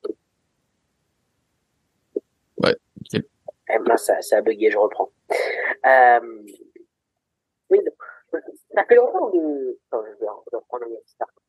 Eh 3.69 3.79
ben, 3.79 3.97
ça, 3.97 4.21
ça 4.21 4.37
a 4.37 4.41
bugué, 4.41 4.69
je 4.69 4.77
reprends. 4.77 5.11
Euh, 5.85 6.43
oui, 7.69 7.79
ça 8.31 8.83
fait 8.87 8.95
longtemps 8.95 9.29
de... 9.29 9.79
Attends, 9.91 10.05
je 10.05 10.19
vais 10.19 10.57
reprendre 10.57 10.85
Movistar. 10.87 11.27
Ah, 11.27 11.44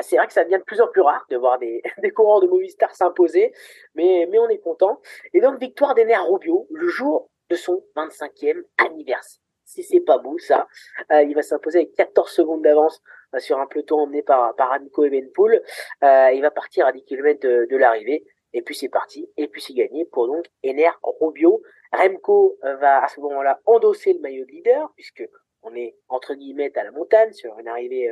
c'est 0.00 0.16
vrai 0.16 0.26
que 0.26 0.32
ça 0.32 0.44
devient 0.44 0.58
de 0.58 0.64
plus 0.64 0.80
en 0.80 0.88
plus 0.88 1.00
rare 1.00 1.24
de 1.30 1.36
voir 1.36 1.58
des, 1.58 1.82
des 2.02 2.10
coureurs 2.10 2.40
de 2.40 2.46
Movistar 2.46 2.94
s'imposer, 2.94 3.52
mais, 3.94 4.28
on 4.38 4.48
est 4.48 4.58
content. 4.58 5.00
Et 5.32 5.40
donc, 5.40 5.58
victoire 5.60 5.94
d'Ener 5.94 6.18
Rubio, 6.18 6.66
le 6.70 6.88
jour 6.88 7.30
de 7.50 7.56
son 7.56 7.84
25e 7.96 8.62
anniversaire. 8.78 9.42
Si 9.64 9.82
c'est 9.82 10.00
pas 10.00 10.18
beau, 10.18 10.38
ça, 10.38 10.66
euh, 11.12 11.22
il 11.22 11.34
va 11.34 11.42
s'imposer 11.42 11.80
avec 11.80 11.94
14 11.94 12.30
secondes 12.30 12.62
d'avance 12.62 13.02
euh, 13.34 13.38
sur 13.38 13.58
un 13.58 13.66
peloton 13.66 14.00
emmené 14.00 14.22
par, 14.22 14.54
par 14.56 14.72
Amico 14.72 15.04
Evenpool. 15.04 15.60
Euh, 16.02 16.30
il 16.32 16.40
va 16.40 16.50
partir 16.50 16.86
à 16.86 16.92
10 16.92 17.04
km 17.04 17.40
de, 17.40 17.76
l'arrivée. 17.76 18.24
Et 18.54 18.62
puis 18.62 18.74
c'est 18.74 18.88
parti, 18.88 19.30
et 19.36 19.46
puis 19.46 19.60
c'est 19.60 19.74
gagné 19.74 20.06
pour 20.06 20.26
donc 20.26 20.46
Ener 20.64 20.90
Rubio. 21.02 21.62
Remco 21.92 22.58
euh, 22.64 22.76
va 22.76 23.04
à 23.04 23.08
ce 23.08 23.20
moment-là 23.20 23.60
endosser 23.66 24.14
le 24.14 24.20
maillot 24.20 24.46
de 24.46 24.50
leader, 24.50 24.90
puisque 24.96 25.22
on 25.62 25.74
est 25.74 25.94
entre 26.08 26.32
guillemets 26.32 26.76
à 26.78 26.84
la 26.84 26.90
montagne 26.90 27.32
sur 27.32 27.58
une 27.58 27.68
arrivée 27.68 28.10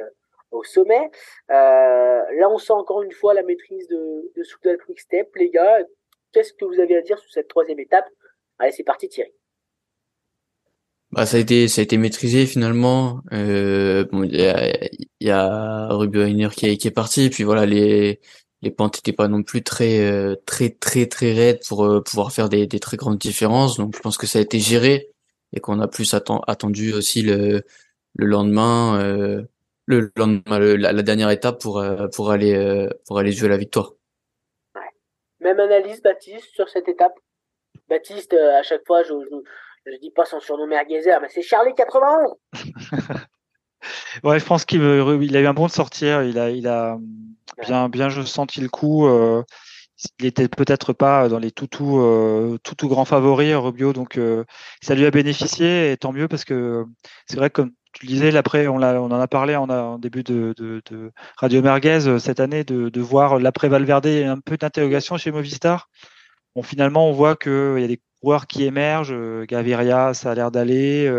au 0.51 0.65
sommet. 0.65 1.11
Euh, 1.51 1.55
là, 1.55 2.49
on 2.51 2.59
sent 2.59 2.73
encore 2.73 3.03
une 3.03 3.13
fois 3.13 3.35
la 3.35 3.43
maîtrise 3.43 3.89
de, 3.89 4.33
de 4.37 4.43
Soudal 4.43 4.79
Quick 4.79 5.01
Step. 5.01 5.35
Les 5.37 5.51
gars, 5.51 5.79
qu'est-ce 6.33 6.53
que 6.53 6.65
vous 6.65 6.81
avez 6.81 6.97
à 6.97 7.03
dire 7.03 7.19
sur 7.19 7.31
cette 7.31 7.49
troisième 7.49 7.81
étape? 7.81 8.07
Allez, 8.59 8.73
c'est 8.73 8.85
parti 8.85 9.09
Thierry. 9.09 9.33
Bah, 11.13 11.25
ça 11.25 11.37
a 11.37 11.41
été 11.41 11.69
ça 11.69 11.81
a 11.81 11.85
été 11.85 11.99
maîtrisé 11.99 12.47
finalement. 12.47 13.21
Euh, 13.33 14.05
bon, 14.11 14.25
il 14.25 14.35
y 14.35 14.47
a, 14.47 14.89
y 15.21 15.31
a 15.31 15.89
Ener 15.91 16.49
qui, 16.55 16.77
qui 16.79 16.89
est 16.89 16.91
parti, 16.91 17.31
puis 17.31 17.45
voilà 17.45 17.65
les 17.65 18.21
les 18.63 18.71
pentes 18.71 18.97
n'étaient 18.97 19.13
pas 19.13 19.29
non 19.29 19.43
plus 19.43 19.63
très 19.63 20.01
euh, 20.01 20.35
très 20.47 20.71
très 20.71 21.07
très 21.07 21.33
raides 21.33 21.61
pour 21.69 21.85
euh, 21.85 22.03
pouvoir 22.03 22.33
faire 22.33 22.49
des, 22.49 22.67
des, 22.67 22.81
très 22.81 22.97
grandes 22.97 23.19
différences. 23.19 23.77
Donc 23.77 23.95
je 23.97 24.01
pense 24.01 24.19
que 24.19 24.27
ça 24.27 24.39
a 24.39 24.43
été 24.43 24.59
géré 24.59 25.11
et 25.53 25.61
qu'on 25.61 25.81
a 25.81 25.89
plus 25.89 26.15
attendu 26.15 26.93
aussi 26.93 27.23
le, 27.23 27.63
le 28.17 28.27
lendemain, 28.27 28.99
euh, 29.01 29.43
le 29.87 30.13
lendemain, 30.17 30.59
la, 30.59 31.03
dernière 31.03 31.31
étape 31.31 31.61
pour 31.61 31.85
pour 32.15 32.31
aller 32.31 32.89
pour 33.07 33.19
aller 33.19 33.33
jouer 33.33 33.49
la 33.49 33.57
victoire. 33.57 33.93
Ouais. 34.75 34.83
Même 35.41 35.61
analyse 35.61 36.03
Baptiste 36.03 36.55
sur 36.55 36.69
cette 36.69 36.89
étape. 36.89 37.15
Baptiste, 37.89 38.35
à 38.35 38.63
chaque 38.63 38.85
fois, 38.87 39.03
je, 39.05 39.09
je, 39.09 39.93
je 39.93 39.97
dis 39.99 40.11
pas 40.11 40.25
son 40.25 40.41
surnom 40.41 40.67
merguezer, 40.67 41.21
mais 41.21 41.29
c'est 41.29 41.43
Charlie 41.43 41.75
91. 41.75 42.35
ouais, 44.25 44.39
je 44.39 44.45
pense 44.45 44.65
qu'il 44.65 44.83
il 45.23 45.37
a 45.37 45.41
eu 45.41 45.47
un 45.47 45.55
bon 45.55 45.67
de 45.67 45.73
sortir. 45.73 46.23
Il 46.23 46.39
a, 46.39 46.51
il 46.51 46.67
a 46.67 46.99
bien, 47.63 47.89
bien, 47.89 48.09
je 48.09 48.23
senti 48.23 48.61
le 48.61 48.69
coup. 48.69 49.07
Euh, 49.07 49.43
il 50.19 50.27
était 50.27 50.49
peut-être 50.49 50.93
pas 50.93 51.29
dans 51.29 51.39
les 51.39 51.51
tout 51.51 51.67
tout, 51.67 51.99
euh, 51.99 52.59
tout, 52.63 52.75
tout 52.75 52.89
grands 52.89 53.05
favoris 53.05 53.55
Rubio, 53.55 53.93
donc 53.93 54.19
euh, 54.19 54.45
ça 54.83 54.95
lui 54.95 55.07
a 55.07 55.11
bénéficié 55.11 55.93
et 55.93 55.97
tant 55.97 56.13
mieux 56.13 56.29
parce 56.29 56.45
que 56.45 56.85
c'est 57.27 57.37
vrai 57.37 57.51
que 57.51 57.63
comme 57.63 57.73
tu 57.93 58.07
le 58.07 58.13
disais, 58.13 58.31
l'après 58.31 58.67
on, 58.67 58.77
on 58.77 59.11
en 59.11 59.21
a 59.21 59.29
parlé 59.29 59.57
en, 59.57 59.69
en 59.71 59.99
début 59.99 60.23
de, 60.23 60.55
Radio 61.39 61.63
Merguez 61.63 62.19
cette 62.19 62.41
année 62.41 62.65
de, 62.65 62.91
de 62.91 63.01
voir 63.01 63.39
l'après 63.39 63.69
Valverde 63.69 64.07
et 64.07 64.25
un 64.25 64.39
peu 64.39 64.57
d'interrogation 64.57 65.17
chez 65.17 65.31
Movistar. 65.31 65.89
Bon, 66.55 66.63
finalement, 66.63 67.09
on 67.09 67.13
voit 67.13 67.37
qu'il 67.37 67.79
y 67.79 67.85
a 67.85 67.89
des 67.89 68.01
coureurs 68.21 68.47
qui 68.47 68.65
émergent. 68.65 69.15
Gaviria, 69.47 70.13
ça 70.15 70.33
a 70.33 70.35
l'air 70.35 70.51
d'aller. 70.51 71.11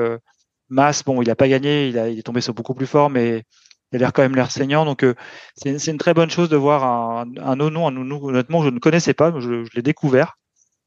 Mas, 0.69 1.03
bon, 1.03 1.21
il 1.21 1.27
n'a 1.27 1.35
pas 1.35 1.47
gagné, 1.47 1.87
il, 1.87 1.97
a, 1.97 2.09
il 2.09 2.19
est 2.19 2.23
tombé 2.23 2.41
sur 2.41 2.53
beaucoup 2.53 2.73
plus 2.73 2.87
fort, 2.87 3.09
mais 3.09 3.43
il 3.91 3.97
a 3.97 3.99
l'air 3.99 4.13
quand 4.13 4.21
même 4.21 4.35
l'air 4.35 4.51
saignant. 4.51 4.85
Donc, 4.85 5.03
euh, 5.03 5.15
c'est 5.55 5.87
une 5.87 5.97
très 5.97 6.13
bonne 6.13 6.29
chose 6.29 6.49
de 6.49 6.57
voir 6.57 6.83
un, 6.83 7.25
un 7.37 7.55
nono, 7.55 7.85
un 7.85 7.91
nounou. 7.91 8.29
Honnêtement, 8.29 8.63
je 8.63 8.69
ne 8.69 8.79
connaissais 8.79 9.13
pas, 9.13 9.31
je, 9.39 9.63
je 9.63 9.69
l'ai 9.75 9.81
découvert 9.81 10.35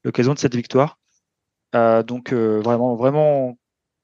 l'occasion 0.05 0.35
de 0.35 0.39
cette 0.39 0.55
victoire. 0.55 0.99
Euh, 1.75 2.03
donc, 2.03 2.33
euh, 2.33 2.61
vraiment, 2.61 2.97
vraiment 2.97 3.57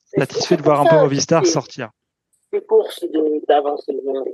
satisfait 0.04 0.56
de 0.56 0.62
voir 0.62 0.80
un 0.80 0.86
peu 0.86 0.96
Movistar 0.96 1.44
sortir. 1.46 1.90
Les 2.52 2.64
courses 2.64 3.04
d'avant-saison, 3.48 4.24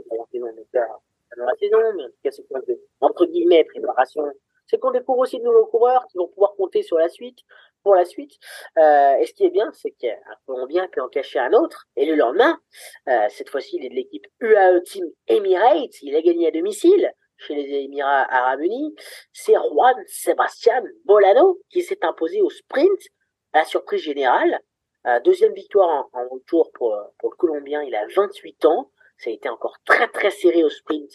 dans 1.39 1.47
la 1.47 1.55
saison, 1.59 1.79
mais 1.97 2.05
en 2.05 2.09
tout 2.09 2.15
cas, 2.23 2.31
c'est 2.31 2.45
entre 3.01 3.27
guillemets 3.27 3.65
préparation 3.65 4.23
c'est 4.73 4.79
qu'on 4.79 4.91
découvre 4.91 5.19
aussi 5.19 5.39
de 5.39 5.45
nouveaux 5.45 5.67
coureurs 5.67 6.07
qui 6.11 6.17
vont 6.17 6.29
pouvoir 6.29 6.55
compter 6.57 6.83
sur 6.83 6.97
la 6.97 7.11
suite, 7.11 7.41
pour 7.83 7.95
la 7.95 8.05
suite. 8.05 8.33
Euh, 8.79 9.15
et 9.17 9.27
ce 9.27 9.33
qui 9.33 9.45
est 9.45 9.51
bien, 9.51 9.71
c'est 9.73 9.91
qu'un 9.93 10.17
Colombien 10.47 10.89
peut 10.89 11.01
en 11.01 11.09
cacher 11.09 11.39
un 11.39 11.53
autre. 11.53 11.87
Et 11.97 12.07
le 12.07 12.15
lendemain, 12.15 12.61
euh, 13.09 13.27
cette 13.29 13.49
fois-ci, 13.49 13.77
il 13.77 13.87
est 13.87 13.91
de 13.91 13.95
l'équipe 13.95 14.27
UAE 14.41 14.81
Team 14.85 15.05
Emirates. 15.27 16.03
Il 16.03 16.17
a 16.17 16.23
gagné 16.23 16.49
à 16.49 16.51
domicile 16.51 17.13
chez 17.37 17.55
les 17.55 17.85
Émirats 17.85 18.27
Arabes 18.31 18.61
Unis. 18.61 18.95
C'est 19.33 19.55
Juan 19.55 19.97
Sebastián 20.07 20.85
Bolano 21.05 21.61
qui 21.71 21.83
s'est 21.83 22.05
imposé 22.05 22.41
au 22.41 22.51
sprint 22.51 23.01
à 23.53 23.61
la 23.61 23.65
surprise 23.65 24.03
générale. 24.03 24.61
Euh, 25.07 25.19
deuxième 25.21 25.53
victoire 25.53 26.09
en, 26.13 26.29
retour 26.29 26.71
pour, 26.75 26.97
pour 27.19 27.31
le 27.31 27.37
Colombien. 27.37 27.83
Il 27.83 27.95
a 27.95 28.07
28 28.15 28.65
ans. 28.67 28.91
Ça 29.19 29.31
a 29.31 29.33
été 29.33 29.49
encore 29.49 29.77
très 29.85 30.09
très 30.09 30.31
serré 30.31 30.65
au 30.65 30.71
sprint 30.71 31.11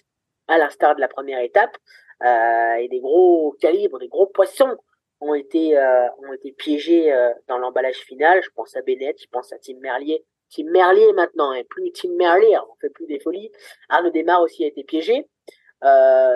à 0.47 0.57
l'instar 0.57 0.95
de 0.95 1.01
la 1.01 1.07
première 1.07 1.39
étape. 1.41 1.75
Euh, 2.23 2.75
et 2.75 2.87
des 2.87 2.99
gros 2.99 3.55
calibres, 3.59 3.99
des 3.99 4.07
gros 4.07 4.25
poissons 4.27 4.75
ont 5.19 5.33
été 5.33 5.77
euh, 5.77 6.07
ont 6.27 6.33
été 6.33 6.51
piégés 6.51 7.11
euh, 7.11 7.31
dans 7.47 7.57
l'emballage 7.57 7.97
final. 7.97 8.41
Je 8.43 8.49
pense 8.55 8.75
à 8.75 8.81
Bennett, 8.81 9.19
je 9.21 9.27
pense 9.31 9.51
à 9.53 9.57
Tim 9.57 9.77
Merlier. 9.81 10.23
Tim 10.49 10.69
Merlier 10.71 11.11
maintenant, 11.13 11.53
et 11.53 11.63
plus 11.63 11.91
Tim 11.91 12.09
Merlier, 12.17 12.57
on 12.57 12.75
fait 12.79 12.89
plus 12.89 13.05
des 13.05 13.19
folies. 13.19 13.51
Arnaud 13.89 14.11
Desmar 14.11 14.41
aussi 14.41 14.63
a 14.63 14.67
été 14.67 14.83
piégé. 14.83 15.27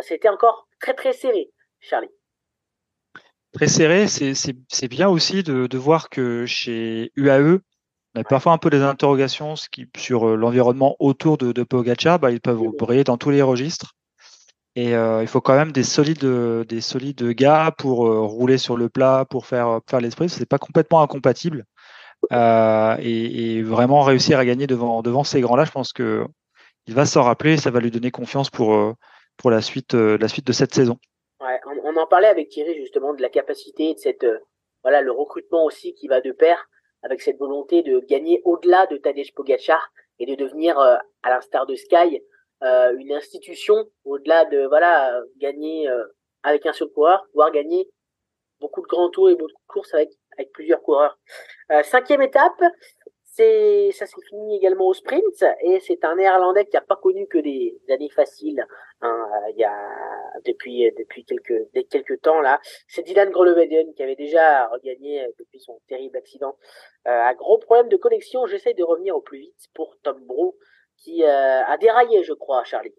C'était 0.01 0.29
encore 0.29 0.67
très 0.81 0.93
très 0.93 1.13
serré, 1.13 1.49
Charlie. 1.79 2.09
Très 3.53 3.67
serré, 3.67 4.07
c'est 4.07 4.87
bien 4.89 5.07
aussi 5.07 5.43
de, 5.43 5.67
de 5.67 5.77
voir 5.77 6.09
que 6.09 6.45
chez 6.45 7.11
UAE, 7.15 7.59
on 8.15 8.19
a 8.19 8.23
parfois 8.25 8.51
un 8.51 8.57
peu 8.57 8.69
des 8.69 8.81
interrogations 8.81 9.55
ce 9.55 9.69
qui, 9.69 9.87
sur 9.95 10.35
l'environnement 10.35 10.97
autour 10.99 11.37
de, 11.37 11.53
de 11.53 11.63
Pogacar. 11.63 12.19
Bah, 12.19 12.31
ils 12.31 12.41
peuvent 12.41 12.61
briller 12.77 13.05
dans 13.05 13.17
tous 13.17 13.29
les 13.29 13.41
registres. 13.41 13.93
Et 14.75 14.95
euh, 14.95 15.21
il 15.21 15.27
faut 15.27 15.41
quand 15.41 15.55
même 15.55 15.73
des 15.73 15.83
solides, 15.83 16.25
des 16.25 16.81
solides 16.81 17.23
gars 17.31 17.73
pour 17.77 18.07
euh, 18.07 18.21
rouler 18.21 18.57
sur 18.57 18.77
le 18.77 18.87
plat, 18.87 19.25
pour 19.29 19.45
faire 19.45 19.81
faire 19.89 19.99
l'esprit. 19.99 20.29
C'est 20.29 20.45
pas 20.45 20.59
complètement 20.59 21.01
incompatible. 21.01 21.65
Euh, 22.31 22.95
et, 22.99 23.63
vraiment 23.63 24.01
réussir 24.01 24.37
à 24.37 24.45
gagner 24.45 24.67
devant 24.67 25.01
devant 25.01 25.23
ces 25.23 25.41
grands-là, 25.41 25.65
je 25.65 25.71
pense 25.71 25.91
que 25.91 26.25
il 26.87 26.93
va 26.93 27.05
s'en 27.05 27.23
rappeler. 27.23 27.57
Ça 27.57 27.71
va 27.71 27.79
lui 27.79 27.91
donner 27.91 28.11
confiance 28.11 28.49
pour 28.49 28.73
euh, 28.75 28.93
pour 29.37 29.51
la 29.51 29.61
suite 29.61 29.93
la 29.93 30.27
suite 30.27 30.47
de 30.47 30.53
cette 30.53 30.73
saison. 30.73 30.97
On, 31.39 31.95
on, 31.95 31.97
en 31.97 32.07
parlait 32.07 32.27
avec 32.27 32.49
Thierry 32.49 32.75
justement 32.75 33.13
de 33.13 33.21
la 33.21 33.29
capacité 33.29 33.93
de 33.95 33.99
cette 33.99 34.25
voilà 34.83 35.01
le 35.01 35.11
recrutement 35.11 35.65
aussi 35.65 35.93
qui 35.95 36.07
va 36.07 36.21
de 36.21 36.31
pair 36.31 36.69
avec 37.01 37.21
cette 37.21 37.39
volonté 37.39 37.81
de 37.81 37.99
gagner 38.07 38.41
au-delà 38.45 38.85
de 38.85 38.97
Tadej 38.97 39.33
Pogacar 39.33 39.91
et 40.19 40.27
de 40.27 40.35
devenir 40.35 40.77
à 40.77 41.29
l'instar 41.29 41.65
de 41.65 41.73
Sky 41.75 42.21
euh, 42.63 42.95
une 42.97 43.11
institution 43.13 43.89
au-delà 44.05 44.45
de 44.45 44.65
voilà 44.67 45.21
gagner 45.37 45.89
euh, 45.89 46.03
avec 46.43 46.65
un 46.65 46.73
seul 46.73 46.89
coureur, 46.89 47.25
pouvoir 47.31 47.51
gagner 47.51 47.89
beaucoup 48.59 48.81
de 48.81 48.87
grands 48.87 49.09
tours 49.09 49.29
et 49.29 49.35
beaucoup 49.35 49.51
de 49.51 49.67
courses 49.67 49.93
avec 49.93 50.09
avec 50.37 50.51
plusieurs 50.51 50.81
coureurs. 50.81 51.17
Euh, 51.71 51.83
cinquième 51.83 52.21
étape, 52.21 52.61
c'est 53.33 53.91
ça 53.93 54.05
s'est 54.05 54.21
fini 54.27 54.57
également 54.57 54.87
au 54.87 54.93
sprint 54.93 55.45
et 55.63 55.79
c'est 55.79 56.03
un 56.03 56.15
néerlandais 56.15 56.65
qui 56.65 56.75
a 56.75 56.81
pas 56.81 56.97
connu 56.97 57.27
que 57.27 57.37
des 57.37 57.79
années 57.89 58.09
faciles 58.09 58.65
hein, 59.01 59.29
il 59.51 59.57
y 59.57 59.63
a 59.63 59.73
depuis 60.45 60.91
depuis 60.97 61.23
quelques 61.23 61.89
quelques 61.89 62.21
temps 62.21 62.41
là 62.41 62.59
c'est 62.87 63.03
Dylan 63.03 63.29
Groenewegen 63.29 63.93
qui 63.93 64.03
avait 64.03 64.17
déjà 64.17 64.67
regagné 64.67 65.25
depuis 65.39 65.61
son 65.61 65.79
terrible 65.87 66.17
accident 66.17 66.57
euh, 67.07 67.11
un 67.11 67.33
gros 67.33 67.57
problème 67.57 67.87
de 67.87 67.95
connexion 67.95 68.45
j'essaie 68.47 68.73
de 68.73 68.83
revenir 68.83 69.15
au 69.15 69.21
plus 69.21 69.39
vite 69.39 69.69
pour 69.73 69.97
Tom 70.03 70.19
Brou 70.25 70.57
qui 71.01 71.23
euh, 71.23 71.65
a 71.65 71.77
déraillé, 71.77 72.23
je 72.23 72.33
crois, 72.33 72.63
Charlie. 72.63 72.93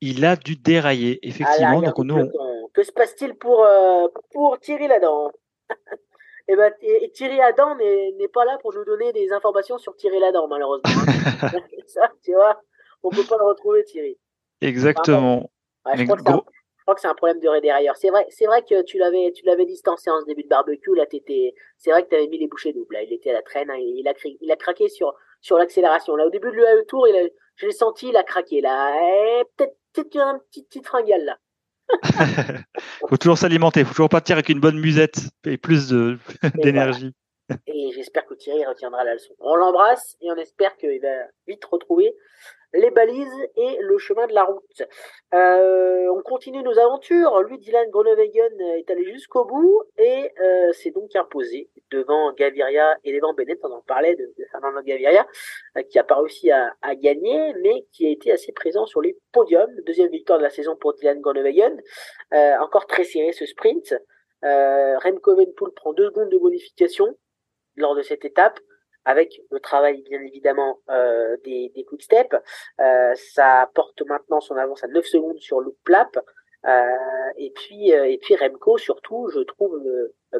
il 0.00 0.24
a 0.24 0.36
dû 0.36 0.56
dérailler, 0.56 1.18
effectivement. 1.26 1.80
donc, 1.80 1.98
nous, 1.98 2.30
Que 2.74 2.82
se 2.82 2.92
passe-t-il 2.92 3.34
pour, 3.34 3.64
euh, 3.64 4.08
pour 4.32 4.58
Thierry 4.58 4.88
Ladan 4.88 5.30
et, 5.70 5.72
eh 6.48 6.56
ben, 6.56 6.72
et, 6.80 7.10
Thierry 7.12 7.40
Adam 7.40 7.76
n'est 7.76 8.28
pas 8.28 8.44
là 8.44 8.58
pour 8.60 8.74
nous 8.74 8.84
donner 8.84 9.12
des 9.12 9.30
informations 9.32 9.78
sur 9.78 9.94
Thierry 9.94 10.18
Ladan, 10.18 10.48
malheureusement. 10.48 10.90
ça, 11.86 12.10
tu 12.24 12.32
vois, 12.32 12.60
on 13.02 13.10
peut 13.10 13.24
pas 13.28 13.36
le 13.38 13.44
retrouver, 13.44 13.84
Thierry. 13.84 14.18
Exactement. 14.60 15.50
je, 15.94 16.04
crois 16.04 16.94
que 16.94 17.00
c'est 17.00 17.08
un 17.08 17.14
problème 17.14 17.38
de 17.38 17.60
derrière. 17.60 17.96
C'est 17.96 18.10
vrai, 18.10 18.26
c'est 18.30 18.46
vrai 18.46 18.62
que 18.62 18.82
tu 18.82 18.98
l'avais, 18.98 19.32
tu 19.32 19.46
l'avais 19.46 19.64
distancé 19.64 20.10
en 20.10 20.20
ce 20.20 20.26
début 20.26 20.42
de 20.42 20.48
barbecue. 20.48 20.94
Là, 20.96 21.06
t'étais, 21.06 21.54
c'est 21.78 21.92
vrai 21.92 22.02
que 22.02 22.08
tu 22.08 22.16
avais 22.16 22.26
mis 22.26 22.38
les 22.38 22.48
bouchées 22.48 22.72
doubles. 22.72 22.94
Là, 22.94 23.02
il 23.02 23.12
était 23.12 23.30
à 23.30 23.34
la 23.34 23.42
traîne. 23.42 23.70
Hein, 23.70 23.78
il 23.78 24.06
a, 24.08 24.14
il 24.40 24.50
a 24.50 24.56
craqué 24.56 24.88
sur, 24.88 25.14
sur 25.40 25.58
l'accélération. 25.58 26.16
Là, 26.16 26.26
au 26.26 26.30
début 26.30 26.50
de 26.50 26.56
l'UAE 26.56 26.84
Tour, 26.88 27.08
il 27.08 27.16
a, 27.16 27.28
je 27.56 27.66
l'ai 27.66 27.72
senti, 27.72 28.08
il 28.08 28.16
a 28.16 28.22
craqué. 28.22 28.60
Là, 28.60 28.92
eh, 28.94 29.44
peut-être, 29.56 29.76
peut-être 29.92 30.16
un 30.16 30.38
petit, 30.50 30.64
petit 30.64 30.82
fringale 30.82 31.24
là. 31.24 31.38
faut 33.08 33.16
toujours 33.16 33.36
s'alimenter, 33.36 33.84
faut 33.84 33.90
toujours 33.90 34.08
partir 34.08 34.36
avec 34.36 34.48
une 34.48 34.60
bonne 34.60 34.78
musette 34.78 35.18
et 35.44 35.58
plus 35.58 35.92
d'énergie. 36.54 37.12
Et 37.66 37.90
j'espère 37.92 38.26
que 38.26 38.34
Thierry 38.34 38.64
retiendra 38.64 39.02
la 39.02 39.14
leçon. 39.14 39.34
On 39.40 39.56
l'embrasse 39.56 40.16
et 40.20 40.30
on 40.30 40.36
espère 40.36 40.76
qu'il 40.76 41.00
va 41.00 41.08
vite 41.48 41.64
retrouver 41.64 42.14
les 42.72 42.90
balises 42.90 43.48
et 43.56 43.78
le 43.80 43.98
chemin 43.98 44.26
de 44.26 44.32
la 44.32 44.44
route. 44.44 44.82
Euh, 45.34 46.08
on 46.08 46.22
continue 46.22 46.62
nos 46.62 46.78
aventures. 46.78 47.42
Lui, 47.42 47.58
Dylan 47.58 47.90
Groenewegen 47.90 48.60
est 48.78 48.90
allé 48.90 49.04
jusqu'au 49.04 49.44
bout 49.44 49.82
et 49.98 50.32
euh, 50.40 50.72
s'est 50.72 50.90
donc 50.90 51.14
imposé 51.16 51.68
devant 51.90 52.32
Gaviria 52.32 52.96
et 53.04 53.12
devant 53.12 53.34
Bennett. 53.34 53.58
On 53.62 53.72
en 53.72 53.82
parlait 53.82 54.14
de, 54.14 54.32
Fernando 54.52 54.80
Gaviria, 54.82 55.26
euh, 55.76 55.82
qui 55.82 55.98
a 55.98 56.04
pas 56.04 56.16
réussi 56.16 56.50
à, 56.50 56.74
gagner, 56.94 57.54
mais 57.62 57.86
qui 57.92 58.06
a 58.06 58.10
été 58.10 58.32
assez 58.32 58.52
présent 58.52 58.86
sur 58.86 59.00
les 59.00 59.16
podiums. 59.32 59.74
Deuxième 59.86 60.10
victoire 60.10 60.38
de 60.38 60.44
la 60.44 60.50
saison 60.50 60.76
pour 60.76 60.94
Dylan 60.94 61.20
Groenewegen. 61.20 61.80
encore 62.60 62.86
très 62.86 63.04
serré 63.04 63.32
ce 63.32 63.46
sprint. 63.46 63.94
Remco 64.42 65.32
Evenepoel 65.32 65.72
prend 65.72 65.92
deux 65.92 66.06
secondes 66.06 66.30
de 66.30 66.38
bonification 66.38 67.16
lors 67.76 67.94
de 67.94 68.02
cette 68.02 68.24
étape 68.24 68.58
avec 69.04 69.40
le 69.50 69.60
travail 69.60 70.02
bien 70.02 70.20
évidemment 70.20 70.80
euh, 70.88 71.36
des, 71.44 71.70
des 71.74 71.84
quick 71.84 72.02
step. 72.02 72.34
Euh, 72.80 73.14
ça 73.14 73.70
porte 73.74 74.02
maintenant 74.02 74.40
son 74.40 74.56
avance 74.56 74.84
à 74.84 74.88
9 74.88 75.04
secondes 75.04 75.38
sur 75.38 75.60
Luke 75.60 75.78
Plap. 75.84 76.18
Euh, 76.66 77.30
et 77.36 77.52
puis 77.52 77.90
et 77.90 78.18
puis 78.18 78.36
Remco 78.36 78.76
surtout, 78.76 79.28
je 79.32 79.40
trouve 79.40 79.82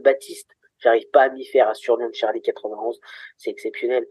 Baptiste, 0.03 0.51
j'arrive 0.79 1.09
pas 1.11 1.23
à 1.23 1.29
m'y 1.31 1.47
faire 1.47 1.69
un 1.69 1.75
surnom 1.75 2.09
de 2.09 2.15
Charlie 2.15 2.43
91, 2.43 3.01
c'est 3.39 3.51
exceptionnel. 3.51 4.07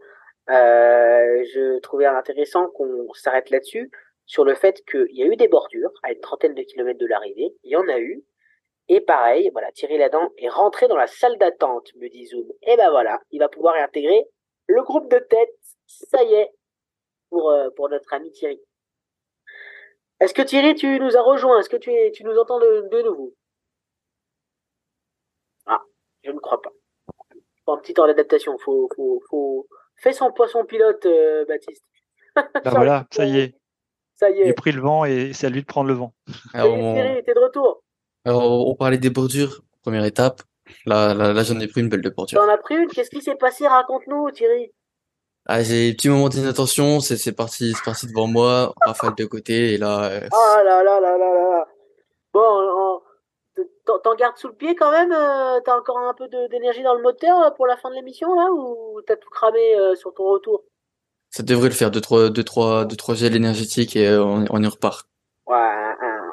je 0.48 1.78
trouvais 1.78 2.06
intéressant 2.06 2.68
qu'on 2.70 3.12
s'arrête 3.14 3.50
là-dessus 3.50 3.92
sur 4.26 4.44
le 4.44 4.54
fait 4.54 4.82
qu'il 4.90 5.06
y 5.12 5.22
a 5.22 5.26
eu 5.26 5.36
des 5.36 5.46
bordures 5.46 5.92
à 6.02 6.12
une 6.12 6.20
trentaine 6.20 6.54
de 6.54 6.62
kilomètres 6.62 6.98
de 6.98 7.06
l'arrivée, 7.06 7.54
il 7.62 7.70
y 7.70 7.76
en 7.76 7.86
a 7.88 7.98
eu, 8.00 8.24
et 8.92 9.00
pareil, 9.00 9.50
voilà, 9.52 9.70
Thierry 9.70 9.98
Ladan 9.98 10.32
est 10.36 10.48
rentré 10.48 10.88
dans 10.88 10.96
la 10.96 11.06
salle 11.06 11.38
d'attente, 11.38 11.94
me 11.94 12.08
dit 12.08 12.26
Zoom. 12.26 12.50
Et 12.62 12.76
ben 12.76 12.90
voilà, 12.90 13.20
il 13.30 13.38
va 13.38 13.48
pouvoir 13.48 13.76
intégrer 13.76 14.26
le 14.70 14.82
groupe 14.82 15.10
de 15.10 15.18
tête, 15.18 15.58
ça 15.86 16.22
y 16.22 16.34
est, 16.34 16.50
pour, 17.28 17.50
euh, 17.50 17.70
pour 17.76 17.88
notre 17.88 18.12
ami 18.12 18.30
Thierry. 18.30 18.60
Est-ce 20.20 20.34
que 20.34 20.42
Thierry, 20.42 20.74
tu 20.74 20.98
nous 21.00 21.16
as 21.16 21.22
rejoint? 21.22 21.58
Est-ce 21.58 21.68
que 21.68 21.76
tu, 21.76 21.90
es, 21.90 22.12
tu 22.12 22.24
nous 22.24 22.36
entends 22.36 22.58
de, 22.60 23.02
nouveau? 23.02 23.34
Ah, 25.66 25.82
je 26.22 26.30
ne 26.30 26.38
crois 26.38 26.60
pas. 26.60 26.70
Un 27.68 27.78
petit 27.78 27.94
temps 27.94 28.06
d'adaptation. 28.06 28.58
Faut, 28.58 28.88
faut, 28.96 29.22
faut... 29.30 29.68
Fais 29.96 30.12
son 30.12 30.32
poisson 30.32 30.64
pilote, 30.64 31.04
euh, 31.06 31.44
Baptiste. 31.46 31.84
Bah 32.34 32.70
voilà, 32.70 33.06
ça 33.10 33.24
y 33.24 33.38
est. 33.38 33.54
Ça 34.14 34.30
y 34.30 34.40
est. 34.40 34.46
J'ai 34.46 34.54
pris 34.54 34.72
le 34.72 34.80
vent 34.80 35.04
et 35.04 35.32
c'est 35.32 35.46
à 35.46 35.50
lui 35.50 35.62
de 35.62 35.66
prendre 35.66 35.88
le 35.88 35.94
vent. 35.94 36.14
Alors, 36.52 36.76
Thierry, 36.76 37.22
t'es 37.24 37.34
de 37.34 37.40
retour. 37.40 37.82
Alors, 38.24 38.68
on 38.68 38.74
parlait 38.74 38.98
des 38.98 39.10
bordures, 39.10 39.62
première 39.82 40.04
étape. 40.04 40.42
Là, 40.86 41.14
là, 41.14 41.32
là 41.32 41.42
j'en 41.42 41.58
ai 41.60 41.68
pris 41.68 41.80
une 41.80 41.88
belle 41.88 42.02
de 42.02 42.10
porture. 42.10 42.40
T'en 42.40 42.48
as 42.48 42.58
pris 42.58 42.76
une? 42.76 42.88
Qu'est-ce 42.88 43.10
qui 43.10 43.22
s'est 43.22 43.36
passé? 43.36 43.66
Raconte-nous, 43.66 44.30
Thierry. 44.30 44.72
Ah, 45.46 45.62
j'ai 45.62 45.90
un 45.90 45.92
petit 45.94 46.08
moment 46.10 46.28
d'inattention, 46.28 47.00
c'est 47.00 47.16
c'est 47.16 47.32
parti, 47.32 47.72
c'est 47.74 47.84
parti 47.84 48.06
devant 48.06 48.26
moi, 48.26 48.74
rafale 48.84 49.14
de 49.16 49.24
côté, 49.24 49.72
et 49.72 49.78
là. 49.78 50.04
Euh, 50.04 50.28
ah 50.30 50.62
là 50.62 50.82
là 50.84 51.00
là 51.00 51.16
là 51.16 51.34
là. 51.34 51.68
Bon, 52.32 53.00
t'en 54.04 54.14
gardes 54.14 54.36
sous 54.36 54.48
le 54.48 54.54
pied 54.54 54.76
quand 54.76 54.90
même 54.92 55.10
euh, 55.10 55.58
T'as 55.64 55.76
encore 55.76 55.98
un 55.98 56.14
peu 56.14 56.28
d'énergie 56.50 56.82
dans 56.82 56.94
le 56.94 57.02
moteur 57.02 57.42
euh, 57.42 57.50
pour 57.50 57.66
la 57.66 57.76
fin 57.78 57.90
de 57.90 57.94
l'émission 57.94 58.32
là 58.34 58.48
ou 58.52 59.00
t'as 59.06 59.16
tout 59.16 59.30
cramé 59.30 59.76
sur 59.96 60.14
ton 60.14 60.24
retour? 60.24 60.62
Ça 61.30 61.42
devrait 61.42 61.68
le 61.68 61.74
faire, 61.74 61.90
deux 61.90 62.02
trois, 62.02 62.28
deux 62.28 62.44
trois, 62.44 62.84
deux 62.84 62.96
trois 62.96 63.14
gels 63.14 63.34
énergétiques 63.34 63.96
et 63.96 64.16
on, 64.18 64.44
on 64.50 64.62
y 64.62 64.66
repart. 64.66 65.08
Ouais, 65.46 65.56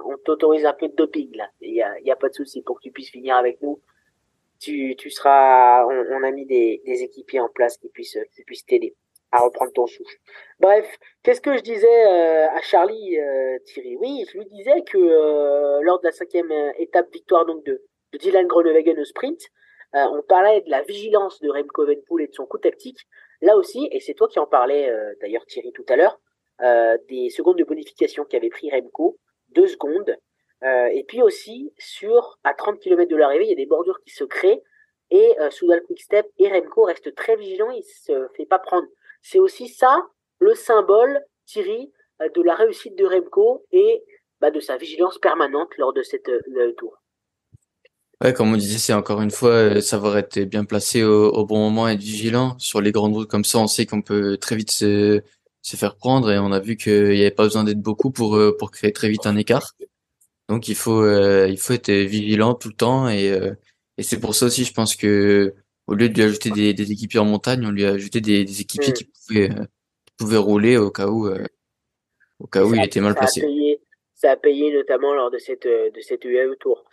on 0.05 0.17
t'autorise 0.25 0.65
un 0.65 0.73
peu 0.73 0.89
de 0.89 0.95
doping 0.95 1.35
là. 1.35 1.47
Il 1.61 1.73
y 1.73 1.81
a, 1.81 1.97
y 2.01 2.11
a 2.11 2.15
pas 2.15 2.29
de 2.29 2.33
souci 2.35 2.61
pour 2.61 2.77
que 2.77 2.83
tu 2.83 2.91
puisses 2.91 3.09
finir 3.09 3.37
avec 3.37 3.61
nous 3.61 3.79
tu, 4.59 4.95
tu 4.97 5.09
seras, 5.09 5.85
on, 5.85 6.23
a 6.23 6.31
mis 6.31 6.45
des, 6.45 6.81
des, 6.85 7.03
équipiers 7.03 7.39
en 7.39 7.49
place 7.49 7.77
qui 7.77 7.89
puissent, 7.89 8.19
qui 8.35 8.43
puissent 8.43 8.65
t'aider 8.65 8.95
à 9.31 9.39
reprendre 9.39 9.71
ton 9.73 9.87
souffle. 9.87 10.15
Bref, 10.59 10.97
qu'est-ce 11.23 11.41
que 11.41 11.57
je 11.57 11.61
disais 11.61 12.05
euh, 12.05 12.47
à 12.49 12.61
Charlie 12.61 13.19
euh, 13.19 13.59
Thierry? 13.65 13.97
Oui, 13.97 14.25
je 14.31 14.37
lui 14.37 14.45
disais 14.45 14.81
que 14.83 14.97
euh, 14.97 15.81
lors 15.81 15.99
de 15.99 16.05
la 16.05 16.11
cinquième 16.11 16.51
étape 16.77 17.11
victoire 17.11 17.45
donc 17.45 17.63
de, 17.65 17.83
de 18.13 18.17
Dylan 18.17 18.47
Groenewegen 18.47 18.99
au 18.99 19.05
sprint, 19.05 19.41
on 19.93 20.21
parlait 20.21 20.61
de 20.61 20.69
la 20.69 20.83
vigilance 20.83 21.39
de 21.39 21.49
Remco 21.49 21.83
Evenepoel 21.83 22.25
et 22.25 22.27
de 22.27 22.33
son 22.33 22.45
coup 22.45 22.57
tactique. 22.57 22.99
Là 23.41 23.55
aussi, 23.55 23.87
et 23.91 23.99
c'est 23.99 24.13
toi 24.13 24.27
qui 24.27 24.37
en 24.37 24.45
parlais 24.45 24.93
d'ailleurs 25.21 25.45
Thierry 25.45 25.71
tout 25.71 25.85
à 25.89 25.95
l'heure, 25.95 26.19
des 27.07 27.29
secondes 27.29 27.57
de 27.57 27.63
bonification 27.63 28.25
qu'avait 28.25 28.49
pris 28.49 28.69
Remco, 28.69 29.17
deux 29.49 29.65
secondes, 29.65 30.15
euh, 30.63 30.87
et 30.87 31.03
puis 31.03 31.21
aussi, 31.21 31.71
sur 31.77 32.39
à 32.43 32.53
30 32.53 32.79
km 32.79 33.09
de 33.09 33.15
l'arrivée, 33.15 33.45
il 33.45 33.49
y 33.49 33.53
a 33.53 33.55
des 33.55 33.65
bordures 33.65 33.99
qui 34.03 34.11
se 34.11 34.23
créent 34.23 34.63
et 35.09 35.35
euh, 35.39 35.49
Soudal 35.51 35.81
Quickstep 35.83 36.27
et 36.37 36.49
Remco 36.49 36.83
restent 36.83 37.15
très 37.15 37.35
vigilants, 37.35 37.71
il 37.71 37.83
se 37.83 38.27
fait 38.35 38.45
pas 38.45 38.59
prendre. 38.59 38.87
C'est 39.21 39.39
aussi 39.39 39.67
ça 39.67 40.01
le 40.39 40.53
symbole, 40.53 41.21
Thierry, 41.45 41.91
euh, 42.21 42.29
de 42.35 42.41
la 42.41 42.55
réussite 42.55 42.97
de 42.97 43.05
Remco 43.05 43.65
et 43.71 44.03
bah, 44.41 44.51
de 44.51 44.59
sa 44.59 44.77
vigilance 44.77 45.17
permanente 45.17 45.69
lors 45.77 45.93
de 45.93 46.03
cette 46.03 46.29
euh, 46.29 46.73
tour. 46.77 47.01
Ouais, 48.23 48.33
comme 48.33 48.51
on 48.51 48.57
disait, 48.57 48.79
c'est 48.79 48.93
encore 48.93 49.21
une 49.21 49.31
fois 49.31 49.79
savoir 49.79 50.17
être 50.17 50.39
bien 50.39 50.65
placé 50.65 51.03
au, 51.03 51.29
au, 51.29 51.45
bon 51.45 51.57
moment, 51.57 51.87
être 51.87 51.99
vigilant 51.99 52.57
sur 52.57 52.81
les 52.81 52.91
grandes 52.91 53.13
routes 53.13 53.29
comme 53.29 53.45
ça. 53.45 53.59
On 53.59 53.67
sait 53.67 53.85
qu'on 53.85 54.01
peut 54.01 54.37
très 54.37 54.55
vite 54.55 54.71
se, 54.71 55.21
se 55.61 55.77
faire 55.77 55.95
prendre 55.95 56.31
et 56.31 56.39
on 56.39 56.51
a 56.51 56.59
vu 56.59 56.77
qu'il 56.77 57.11
n'y 57.11 57.21
avait 57.21 57.31
pas 57.31 57.43
besoin 57.43 57.63
d'être 57.63 57.79
beaucoup 57.79 58.09
pour 58.09 58.39
pour 58.57 58.71
créer 58.71 58.91
très 58.91 59.09
vite 59.09 59.27
un 59.27 59.35
écart. 59.35 59.75
Donc 60.49 60.69
il 60.69 60.75
faut 60.75 61.03
euh, 61.03 61.47
il 61.49 61.57
faut 61.57 61.73
être 61.73 61.91
vigilant 61.91 62.53
tout 62.53 62.69
le 62.69 62.75
temps 62.75 63.09
et 63.09 63.31
euh, 63.31 63.53
et 63.97 64.03
c'est 64.03 64.19
pour 64.19 64.33
ça 64.33 64.45
aussi 64.45 64.63
je 64.63 64.73
pense 64.73 64.95
que 64.95 65.53
au 65.87 65.93
lieu 65.93 66.09
de 66.09 66.13
lui 66.13 66.23
ajouter 66.23 66.51
des, 66.51 66.73
des 66.73 66.91
équipiers 66.91 67.19
en 67.19 67.25
montagne, 67.25 67.65
on 67.65 67.71
lui 67.71 67.85
a 67.85 67.91
ajouté 67.91 68.21
des, 68.21 68.43
des 68.43 68.61
équipiers 68.61 68.91
mm. 68.91 68.93
qui 68.93 69.05
pouvaient 69.05 69.51
euh, 69.51 69.63
qui 70.05 70.13
pouvaient 70.17 70.37
rouler 70.37 70.77
au 70.77 70.89
cas 70.89 71.07
où 71.07 71.29
au 72.39 72.47
cas 72.47 72.63
où 72.63 72.73
il 72.73 72.83
était 72.83 73.01
mal 73.01 73.15
placé. 73.15 73.41
A 73.41 73.45
payé, 73.45 73.81
ça 74.13 74.31
a 74.31 74.35
payé 74.37 74.73
notamment 74.73 75.13
lors 75.13 75.31
de 75.31 75.37
cette 75.37 75.67
de 75.67 76.01
cette 76.01 76.23
UAE 76.23 76.55
Tour. 76.59 76.85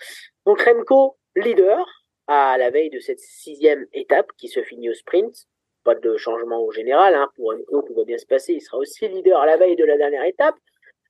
Donc 0.47 0.61
Remco 0.61 1.17
leader 1.37 1.87
à 2.27 2.57
la 2.59 2.71
veille 2.71 2.91
de 2.91 3.01
cette 3.01 3.21
sixième 3.21 3.87
étape 3.93 4.31
qui 4.37 4.49
se 4.49 4.63
finit 4.63 4.91
au 4.91 4.95
sprint. 4.95 5.47
Pas 5.85 5.95
de 5.95 6.17
changement 6.17 6.65
au 6.65 6.73
général, 6.73 7.15
hein. 7.15 7.29
pour 7.37 7.53
Remco 7.53 7.83
tout 7.83 7.95
va 7.95 8.05
bien 8.05 8.19
se 8.19 8.27
passer. 8.27 8.55
Il 8.55 8.61
sera 8.61 8.79
aussi 8.79 9.07
leader 9.07 9.39
à 9.39 9.47
la 9.47 9.59
veille 9.59 9.77
de 9.77 9.85
la 9.85 9.97
dernière 9.97 10.25
étape. 10.25 10.57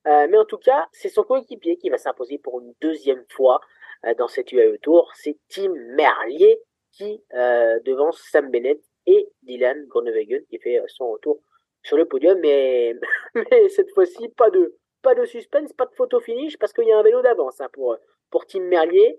Euh, 0.07 0.27
mais 0.29 0.37
en 0.37 0.45
tout 0.45 0.57
cas, 0.57 0.87
c'est 0.91 1.09
son 1.09 1.23
coéquipier 1.23 1.77
qui 1.77 1.89
va 1.89 1.97
s'imposer 1.97 2.37
pour 2.37 2.61
une 2.61 2.73
deuxième 2.81 3.25
fois 3.29 3.59
euh, 4.05 4.13
dans 4.15 4.27
cette 4.27 4.51
UAE 4.51 4.77
Tour. 4.81 5.11
C'est 5.15 5.37
Tim 5.49 5.73
Merlier 5.95 6.61
qui 6.91 7.23
euh, 7.33 7.79
devance 7.85 8.21
Sam 8.31 8.51
Bennett 8.51 8.81
et 9.07 9.27
Dylan 9.43 9.85
Groenewegen 9.87 10.45
qui 10.49 10.59
fait 10.59 10.81
son 10.87 11.11
retour 11.11 11.41
sur 11.83 11.97
le 11.97 12.05
podium. 12.05 12.39
Mais, 12.39 12.95
mais 13.35 13.69
cette 13.69 13.91
fois-ci, 13.91 14.29
pas 14.29 14.49
de, 14.49 14.75
pas 15.01 15.15
de 15.15 15.25
suspense, 15.25 15.73
pas 15.73 15.85
de 15.85 15.95
photo 15.95 16.19
finish 16.19 16.57
parce 16.57 16.73
qu'il 16.73 16.87
y 16.87 16.91
a 16.91 16.97
un 16.97 17.03
vélo 17.03 17.21
d'avance 17.21 17.59
hein, 17.61 17.69
pour, 17.73 17.97
pour 18.29 18.45
Tim 18.45 18.61
Merlier. 18.61 19.17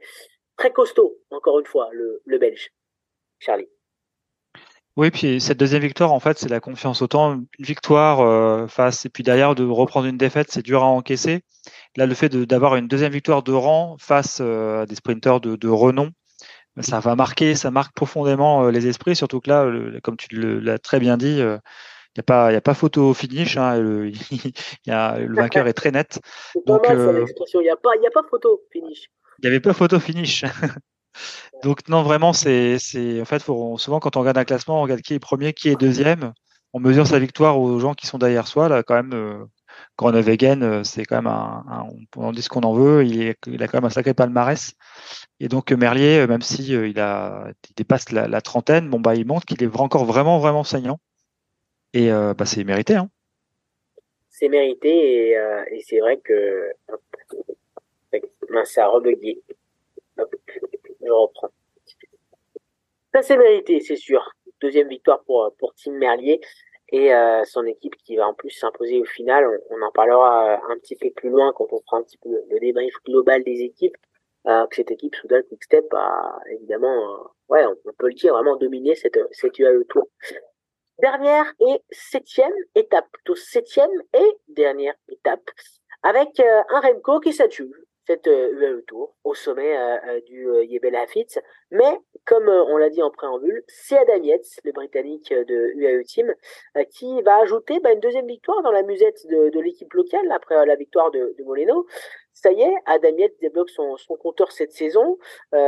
Très 0.57 0.72
costaud, 0.72 1.18
encore 1.31 1.59
une 1.61 1.66
fois, 1.66 1.90
le, 1.92 2.22
le 2.25 2.38
Belge. 2.38 2.72
Charlie. 3.38 3.68
Oui, 4.96 5.11
puis 5.11 5.42
cette 5.42 5.59
deuxième 5.59 5.82
victoire, 5.82 6.12
en 6.12 6.20
fait, 6.20 6.38
c'est 6.38 6.48
la 6.48 6.61
confiance. 6.61 7.02
Autant 7.02 7.35
une 7.35 7.46
victoire 7.59 8.20
euh, 8.20 8.66
face 8.66 9.04
et 9.04 9.11
puis 9.11 9.22
derrière 9.22 9.54
de 9.54 9.62
reprendre 9.64 10.06
une 10.06 10.16
défaite, 10.16 10.50
c'est 10.50 10.62
dur 10.62 10.82
à 10.82 10.87
encaisser. 10.87 11.42
Là, 11.96 12.06
le 12.06 12.14
fait 12.14 12.35
d'avoir 12.35 12.76
une 12.76 12.88
deuxième 12.88 13.12
victoire 13.12 13.42
de 13.42 13.52
rang 13.52 13.96
face 13.98 14.38
euh, 14.40 14.82
à 14.82 14.87
des 14.87 14.94
sprinteurs 14.94 15.42
de, 15.42 15.54
de, 15.56 15.68
renom, 15.68 16.12
ça 16.80 17.00
va 17.00 17.14
marquer, 17.14 17.54
ça 17.54 17.70
marque 17.70 17.94
profondément 17.94 18.64
euh, 18.64 18.70
les 18.70 18.87
esprits. 18.87 19.14
Surtout 19.14 19.40
que 19.40 19.50
là, 19.50 19.70
comme 20.02 20.16
tu 20.16 20.28
l'as 20.61 20.78
très 20.78 20.98
bien 20.98 21.18
dit, 21.18 21.40
il 21.40 21.61
n'y 22.16 22.20
a 22.20 22.22
pas, 22.24 22.50
il 22.52 22.56
a 22.56 22.62
pas 22.62 22.74
photo 22.74 23.12
finish. 23.12 23.59
Hein, 23.59 23.78
le, 23.78 24.12
y 24.87 24.90
a, 24.90 25.18
le 25.18 25.35
vainqueur 25.35 25.66
est 25.66 25.74
très 25.74 25.90
net. 25.90 26.20
Donc, 26.64 26.87
il 26.88 26.96
n'y 26.96 27.68
a 27.68 27.76
pas, 27.76 27.90
il 28.00 28.06
a 28.06 28.11
pas 28.11 28.22
photo 28.30 28.62
finish. 28.72 29.11
Il 29.40 29.42
n'y 29.42 29.48
avait 29.48 29.61
pas 29.61 29.74
photo 29.74 30.00
finish. 30.00 30.42
Donc 31.62 31.88
non, 31.88 32.02
vraiment, 32.02 32.33
c'est, 32.33 32.76
en 33.20 33.24
fait, 33.24 33.42
souvent 33.42 34.00
quand 34.00 34.16
on 34.16 34.20
regarde 34.20 34.38
un 34.38 34.44
classement, 34.44 34.81
on 34.81 34.83
regarde 34.83 35.00
qui 35.00 35.14
est 35.14 35.18
premier, 35.18 35.52
qui 35.52 35.68
est 35.68 35.76
deuxième. 35.76 36.33
On 36.72 36.81
mesure 36.81 37.07
sa 37.07 37.18
victoire 37.18 37.59
aux 37.59 37.79
gens 37.79 37.94
qui 37.94 38.07
sont 38.07 38.18
derrière 38.18 38.46
soi. 38.46 38.68
Là, 38.68 38.83
quand 38.83 38.94
même, 38.94 39.14
euh, 39.14 39.44
Groenewegen, 39.98 40.85
c'est 40.85 41.05
quand 41.05 41.16
même 41.16 41.26
un, 41.26 41.88
on 42.16 42.24
en 42.24 42.33
dit 42.33 42.42
ce 42.42 42.48
qu'on 42.48 42.61
en 42.61 42.74
veut, 42.74 43.05
il, 43.05 43.22
est, 43.22 43.38
il, 43.46 43.62
a 43.62 43.68
quand 43.68 43.79
même 43.79 43.87
un 43.87 43.90
sacré 43.90 44.14
palmarès. 44.14 44.74
Et 45.40 45.48
donc 45.48 45.72
Merlier, 45.72 46.26
même 46.26 46.42
si 46.42 46.68
il, 46.72 47.00
a, 47.00 47.48
il 47.68 47.74
dépasse 47.74 48.12
la, 48.12 48.40
trentaine, 48.40 48.88
bon 48.90 49.00
bah 49.00 49.14
il 49.14 49.26
montre 49.26 49.46
qu'il 49.46 49.62
est 49.62 49.76
encore 49.76 50.05
vraiment 50.05 50.38
vraiment 50.38 50.64
saignant. 50.64 50.98
Et 51.94 52.11
bah, 52.11 52.44
c'est 52.44 52.64
mérité. 52.64 52.96
Hein. 52.96 53.09
C'est 54.29 54.48
mérité 54.48 55.31
et, 55.31 55.33
et 55.72 55.83
c'est 55.87 56.00
vrai 56.00 56.18
que 56.18 56.70
ça 58.64 58.85
a 58.85 58.88
rebugué. 58.88 59.40
Je 61.06 61.12
reprends. 61.12 61.50
Ça 63.14 63.22
c'est 63.22 63.36
mérité, 63.36 63.80
c'est 63.80 63.96
sûr. 63.96 64.28
Deuxième 64.60 64.88
victoire 64.88 65.22
pour, 65.24 65.54
pour 65.58 65.74
Tim 65.74 65.92
Merlier 65.92 66.40
et 66.90 67.12
euh, 67.12 67.44
son 67.44 67.64
équipe 67.64 67.96
qui 67.96 68.16
va 68.16 68.26
en 68.26 68.34
plus 68.34 68.50
s'imposer 68.50 69.00
au 69.00 69.04
final. 69.04 69.46
On, 69.70 69.82
en 69.82 69.90
parlera 69.92 70.54
euh, 70.54 70.72
un 70.72 70.78
petit 70.78 70.96
peu 70.96 71.10
plus 71.10 71.30
loin 71.30 71.52
quand 71.54 71.72
on 71.72 71.80
fera 71.80 71.98
un 71.98 72.02
petit 72.02 72.18
peu 72.18 72.28
le, 72.28 72.60
débrief 72.60 72.94
global 73.04 73.42
des 73.44 73.62
équipes. 73.62 73.96
Euh, 74.46 74.64
que 74.68 74.76
cette 74.76 74.92
équipe 74.92 75.16
Soudal 75.16 75.42
Quickstep 75.44 75.92
a 75.92 76.38
évidemment, 76.52 77.32
ouais, 77.48 77.64
on, 77.66 77.92
peut 77.98 78.06
le 78.06 78.14
dire, 78.14 78.32
vraiment 78.32 78.54
dominé 78.56 78.94
cette, 78.94 79.18
cette 79.32 79.58
UAE 79.58 79.82
Tour. 79.88 80.06
Dernière 81.00 81.52
et 81.58 81.82
septième 81.90 82.54
étape, 82.76 83.06
plutôt 83.12 83.34
septième 83.34 83.90
et 84.14 84.36
dernière 84.46 84.94
étape, 85.08 85.50
avec 86.04 86.38
un 86.38 86.80
Remco 86.80 87.18
qui 87.18 87.32
s'adjuge 87.32 87.86
cette 88.06 88.26
UAE 88.26 88.82
Tour 88.86 89.14
au 89.24 89.34
sommet 89.34 89.76
euh, 89.76 89.96
euh, 90.08 90.20
du 90.22 90.48
euh, 90.48 90.64
Yebel 90.64 90.94
Hafitz. 90.94 91.38
Mais 91.70 91.98
comme 92.24 92.48
on 92.48 92.76
l'a 92.76 92.90
dit 92.90 93.02
en 93.02 93.10
préambule, 93.10 93.62
c'est 93.68 93.98
Adam 93.98 94.14
le 94.64 94.72
Britannique 94.72 95.32
de 95.32 95.72
UAE 95.74 96.02
Team, 96.04 96.34
qui 96.90 97.22
va 97.22 97.38
ajouter 97.38 97.78
bah, 97.80 97.92
une 97.92 98.00
deuxième 98.00 98.26
victoire 98.26 98.62
dans 98.62 98.72
la 98.72 98.82
musette 98.82 99.26
de, 99.28 99.60
l'équipe 99.60 99.92
locale 99.92 100.30
après 100.32 100.66
la 100.66 100.74
victoire 100.76 101.10
de, 101.10 101.34
de, 101.38 101.44
Moleno. 101.44 101.86
Ça 102.32 102.50
y 102.50 102.62
est, 102.62 102.74
Adam 102.86 103.16
débloque 103.40 103.70
son, 103.70 103.96
son 103.96 104.16
compteur 104.16 104.50
cette 104.50 104.72
saison, 104.72 105.18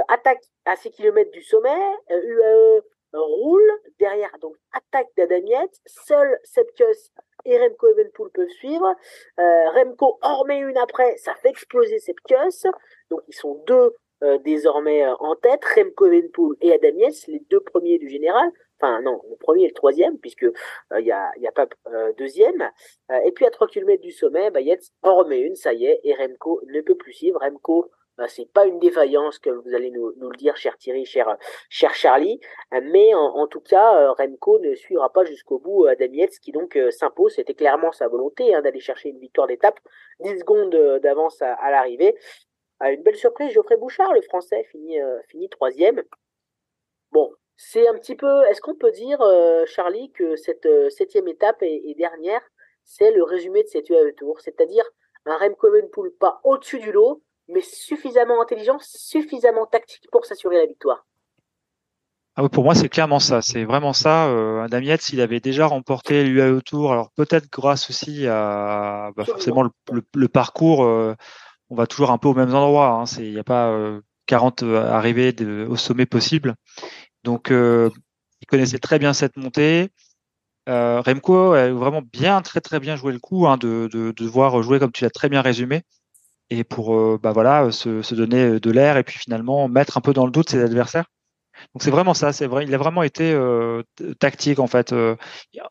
attaque 0.08 0.42
à 0.64 0.74
6 0.74 0.90
km 0.90 1.30
du 1.30 1.42
sommet, 1.42 1.80
UAE 2.10 2.82
roule 3.12 3.70
derrière, 3.98 4.30
donc 4.40 4.54
attaque 4.72 5.08
d'Adam 5.16 5.44
Yates, 5.46 5.80
seul 5.86 6.38
Sepkus 6.44 7.10
et 7.44 7.58
Remco 7.58 7.88
Evenpool 7.88 8.30
peuvent 8.32 8.48
suivre. 8.48 8.94
Euh, 9.38 9.70
Remco 9.70 10.18
en 10.22 10.46
une 10.48 10.76
après, 10.76 11.16
ça 11.16 11.34
fait 11.36 11.50
exploser 11.50 11.98
cette 11.98 12.16
Donc 13.10 13.20
ils 13.28 13.34
sont 13.34 13.62
deux 13.66 13.94
euh, 14.22 14.38
désormais 14.38 15.04
euh, 15.04 15.14
en 15.20 15.36
tête, 15.36 15.64
Remco 15.64 16.06
Evenpool 16.06 16.56
et 16.60 16.72
Adam 16.72 17.08
les 17.28 17.40
deux 17.50 17.60
premiers 17.60 17.98
du 17.98 18.08
général. 18.08 18.50
Enfin 18.80 19.00
non, 19.02 19.20
le 19.28 19.36
premier 19.36 19.64
et 19.64 19.68
le 19.68 19.74
troisième, 19.74 20.18
puisque 20.18 20.46
il 20.96 21.04
y, 21.04 21.10
a, 21.10 21.30
y 21.38 21.48
a 21.48 21.52
pas 21.52 21.66
deuxième. 22.16 22.70
et 23.24 23.32
puis 23.32 23.44
à 23.44 23.50
3 23.50 23.66
km 23.66 24.00
du 24.00 24.12
sommet, 24.12 24.52
bah, 24.52 24.60
Yates 24.60 24.92
en 25.02 25.28
une, 25.30 25.56
ça 25.56 25.72
y 25.72 25.86
est, 25.86 26.00
et 26.04 26.14
Remco 26.14 26.60
ne 26.64 26.80
peut 26.80 26.94
plus 26.94 27.12
suivre. 27.12 27.40
Remco 27.40 27.90
bah, 28.18 28.26
c'est 28.26 28.50
pas 28.52 28.66
une 28.66 28.80
défaillance 28.80 29.38
que 29.38 29.48
vous 29.48 29.74
allez 29.76 29.92
nous, 29.92 30.10
le 30.10 30.36
dire, 30.36 30.56
cher 30.56 30.76
Thierry, 30.76 31.04
cher, 31.06 31.38
Charlie, 31.70 32.40
mais 32.72 33.14
en, 33.14 33.46
tout 33.46 33.60
cas, 33.60 33.96
euh, 33.96 34.12
Remco 34.12 34.58
ne 34.58 34.74
suivra 34.74 35.12
pas 35.12 35.24
jusqu'au 35.24 35.60
bout 35.60 35.86
Adam 35.86 36.06
euh, 36.06 36.16
Yates, 36.16 36.40
qui 36.40 36.50
donc 36.50 36.76
euh, 36.76 36.90
s'impose. 36.90 37.36
C'était 37.36 37.54
clairement 37.54 37.92
sa 37.92 38.08
volonté 38.08 38.52
hein, 38.52 38.60
d'aller 38.60 38.80
chercher 38.80 39.10
une 39.10 39.20
victoire 39.20 39.46
d'étape, 39.46 39.78
10 40.18 40.40
secondes 40.40 40.74
d'avance 41.00 41.40
à, 41.42 41.70
l'arrivée. 41.70 42.16
une 42.80 43.04
belle 43.04 43.14
surprise, 43.14 43.52
Geoffrey 43.52 43.76
Bouchard, 43.76 44.12
le 44.12 44.22
Français, 44.22 44.64
finit, 44.64 45.48
troisième. 45.50 46.02
Bon, 47.12 47.32
c'est 47.56 47.86
un 47.86 47.94
petit 47.94 48.16
peu. 48.16 48.44
Est-ce 48.46 48.60
qu'on 48.60 48.74
peut 48.74 48.90
dire, 48.90 49.20
Charlie, 49.66 50.10
que 50.10 50.34
cette 50.34 50.68
septième 50.90 51.28
étape 51.28 51.62
et, 51.62 51.94
dernière, 51.96 52.42
c'est 52.82 53.12
le 53.12 53.22
résumé 53.22 53.62
de 53.62 53.68
cette 53.68 53.88
UAE 53.88 54.12
Tour, 54.16 54.40
c'est-à-dire 54.40 54.84
un 55.24 55.36
Remco 55.36 55.68
Evenepoel 55.68 56.10
pas 56.18 56.40
au-dessus 56.42 56.80
du 56.80 56.90
lot, 56.90 57.22
mais 57.48 57.62
suffisamment 57.62 58.42
intelligent, 58.42 58.78
suffisamment 58.80 59.66
tactique 59.66 60.08
pour 60.10 60.24
s'assurer 60.24 60.56
la 60.58 60.66
victoire. 60.66 61.06
Ah 62.40 62.48
pour 62.48 62.62
moi, 62.62 62.76
c'est 62.76 62.88
clairement 62.88 63.18
ça. 63.18 63.42
C'est 63.42 63.64
vraiment 63.64 63.92
ça. 63.92 64.28
Euh, 64.28 64.62
Adam 64.62 64.78
Yates, 64.78 65.08
il 65.08 65.20
avait 65.20 65.40
déjà 65.40 65.66
remporté 65.66 66.22
l'UAE 66.22 66.60
Tour. 66.60 66.92
Alors 66.92 67.10
peut-être 67.10 67.50
grâce 67.50 67.90
aussi 67.90 68.28
à 68.28 69.10
bah, 69.16 69.24
forcément 69.24 69.64
le, 69.64 70.28
parcours. 70.28 70.84
Euh, 70.84 71.16
on 71.68 71.74
va 71.74 71.88
toujours 71.88 72.12
un 72.12 72.18
peu 72.18 72.28
aux 72.28 72.34
mêmes 72.34 72.54
endroits. 72.54 72.90
Hein. 72.90 73.04
Il 73.18 73.32
n'y 73.32 73.40
a 73.40 73.44
pas 73.44 73.76
40 74.26 74.62
euh, 74.62 74.88
arrivées 74.88 75.34
au 75.68 75.74
sommet 75.74 76.06
possible. 76.06 76.54
Donc, 77.24 77.48
il 77.50 78.46
connaissait 78.46 78.78
très 78.78 79.00
bien 79.00 79.12
cette 79.14 79.36
montée. 79.36 79.88
Remco 80.68 81.54
a 81.54 81.70
vraiment 81.70 82.02
bien, 82.02 82.40
très 82.42 82.60
très 82.60 82.78
bien 82.78 82.94
joué 82.94 83.12
le 83.12 83.18
coup 83.18 83.48
hein, 83.48 83.56
de, 83.56 83.88
de, 83.90 84.12
de, 84.12 84.26
voir 84.26 84.62
jouer 84.62 84.78
comme 84.78 84.92
tu 84.92 85.02
l'as 85.02 85.10
très 85.10 85.28
bien 85.28 85.42
résumé 85.42 85.82
et 86.50 86.64
pour 86.64 86.94
euh, 86.94 87.18
bah 87.22 87.32
voilà 87.32 87.70
se, 87.70 88.02
se 88.02 88.14
donner 88.14 88.42
euh, 88.44 88.60
de 88.60 88.70
l'air 88.70 88.96
et 88.96 89.04
puis 89.04 89.18
finalement 89.18 89.68
mettre 89.68 89.98
un 89.98 90.00
peu 90.00 90.12
dans 90.12 90.26
le 90.26 90.32
doute 90.32 90.50
ses 90.50 90.62
adversaires. 90.62 91.06
Donc 91.74 91.82
c'est 91.82 91.90
vraiment 91.90 92.14
ça, 92.14 92.32
c'est 92.32 92.46
vrai, 92.46 92.64
il 92.64 92.74
a 92.74 92.78
vraiment 92.78 93.02
été 93.02 93.32
euh, 93.32 93.82
tactique 94.20 94.60
en 94.60 94.68
fait. 94.68 94.94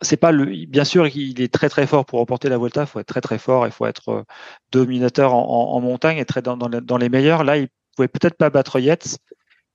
c'est 0.02 0.18
pas 0.18 0.32
le, 0.32 0.46
bien 0.68 0.84
sûr, 0.84 1.08
il 1.08 1.42
est 1.42 1.54
très 1.54 1.70
très 1.70 1.88
fort 1.88 2.06
pour 2.06 2.20
remporter 2.20 2.50
la 2.50 2.58
Volta. 2.58 2.82
Il 2.82 2.88
faut 2.88 3.00
être 3.00 3.08
très 3.08 3.22
très 3.22 3.38
fort, 3.38 3.66
il 3.66 3.72
faut 3.72 3.86
être 3.86 4.26
dominateur 4.72 5.34
en, 5.34 5.74
en, 5.74 5.80
montagne 5.82 6.18
et 6.18 6.26
très 6.26 6.42
dans, 6.42 6.58
dans, 6.58 6.98
les 6.98 7.10
meilleurs. 7.10 7.46
Là, 7.46 7.58
il 7.58 7.70
pouvait 7.96 8.10
peut-être 8.10 8.36
pas 8.36 8.50
battre 8.50 8.80
Yates, 8.80 9.18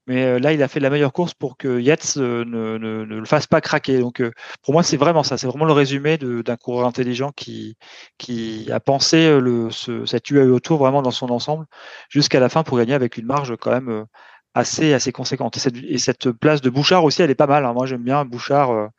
mais 0.06 0.24
euh, 0.24 0.38
là, 0.40 0.52
il 0.52 0.62
a 0.62 0.68
fait 0.68 0.80
la 0.80 0.90
meilleure 0.90 1.12
course 1.12 1.32
pour 1.34 1.56
que 1.56 1.80
Yates 1.80 2.14
euh, 2.16 2.44
ne, 2.44 2.76
ne, 2.78 3.04
ne, 3.04 3.18
le 3.18 3.24
fasse 3.24 3.46
pas 3.46 3.60
craquer. 3.60 4.00
Donc, 4.00 4.20
euh, 4.20 4.32
pour 4.62 4.74
moi, 4.74 4.82
c'est 4.82 4.96
vraiment 4.96 5.22
ça. 5.22 5.38
C'est 5.38 5.46
vraiment 5.46 5.64
le 5.64 5.72
résumé 5.72 6.18
d'un 6.18 6.56
coureur 6.56 6.86
intelligent 6.86 7.30
qui, 7.32 7.76
qui 8.18 8.70
a 8.72 8.80
pensé 8.80 9.38
le, 9.40 9.70
ce, 9.70 10.04
cette 10.06 10.28
UAE 10.30 10.50
autour 10.50 10.78
vraiment 10.78 11.02
dans 11.02 11.12
son 11.12 11.30
ensemble 11.30 11.66
jusqu'à 12.08 12.40
la 12.40 12.48
fin 12.48 12.64
pour 12.64 12.78
gagner 12.78 12.94
avec 12.94 13.16
une 13.16 13.26
marge 13.26 13.56
quand 13.56 13.70
même 13.70 14.06
assez, 14.54 14.92
assez 14.92 15.12
conséquente. 15.12 15.56
Et 15.56 15.60
cette, 15.60 15.76
et 15.76 15.98
cette 15.98 16.30
place 16.32 16.60
de 16.62 16.70
Bouchard 16.70 17.04
aussi, 17.04 17.22
elle 17.22 17.30
est 17.30 17.34
pas 17.36 17.46
mal. 17.46 17.64
Hein. 17.64 17.72
Moi, 17.72 17.86
j'aime 17.86 18.02
bien 18.02 18.24
Bouchard. 18.24 18.90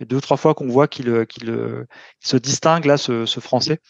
deux 0.00 0.16
ou 0.16 0.20
trois 0.20 0.36
fois 0.36 0.54
qu'on 0.54 0.68
voit 0.68 0.88
qu'il 0.88 1.26
se 2.20 2.36
distingue 2.36 2.84
là, 2.84 2.98
ce, 2.98 3.26
ce 3.26 3.40
Français. 3.40 3.80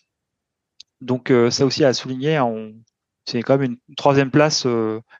Donc, 1.00 1.32
ça 1.50 1.66
aussi 1.66 1.84
à 1.84 1.92
souligner. 1.94 2.36
Hein, 2.36 2.72
c'est 3.26 3.42
quand 3.42 3.58
même 3.58 3.72
une 3.88 3.96
troisième 3.96 4.30
place 4.30 4.66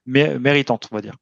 méritante, 0.07 0.89
on 0.93 0.97
va 0.97 1.03
dire. 1.03 1.17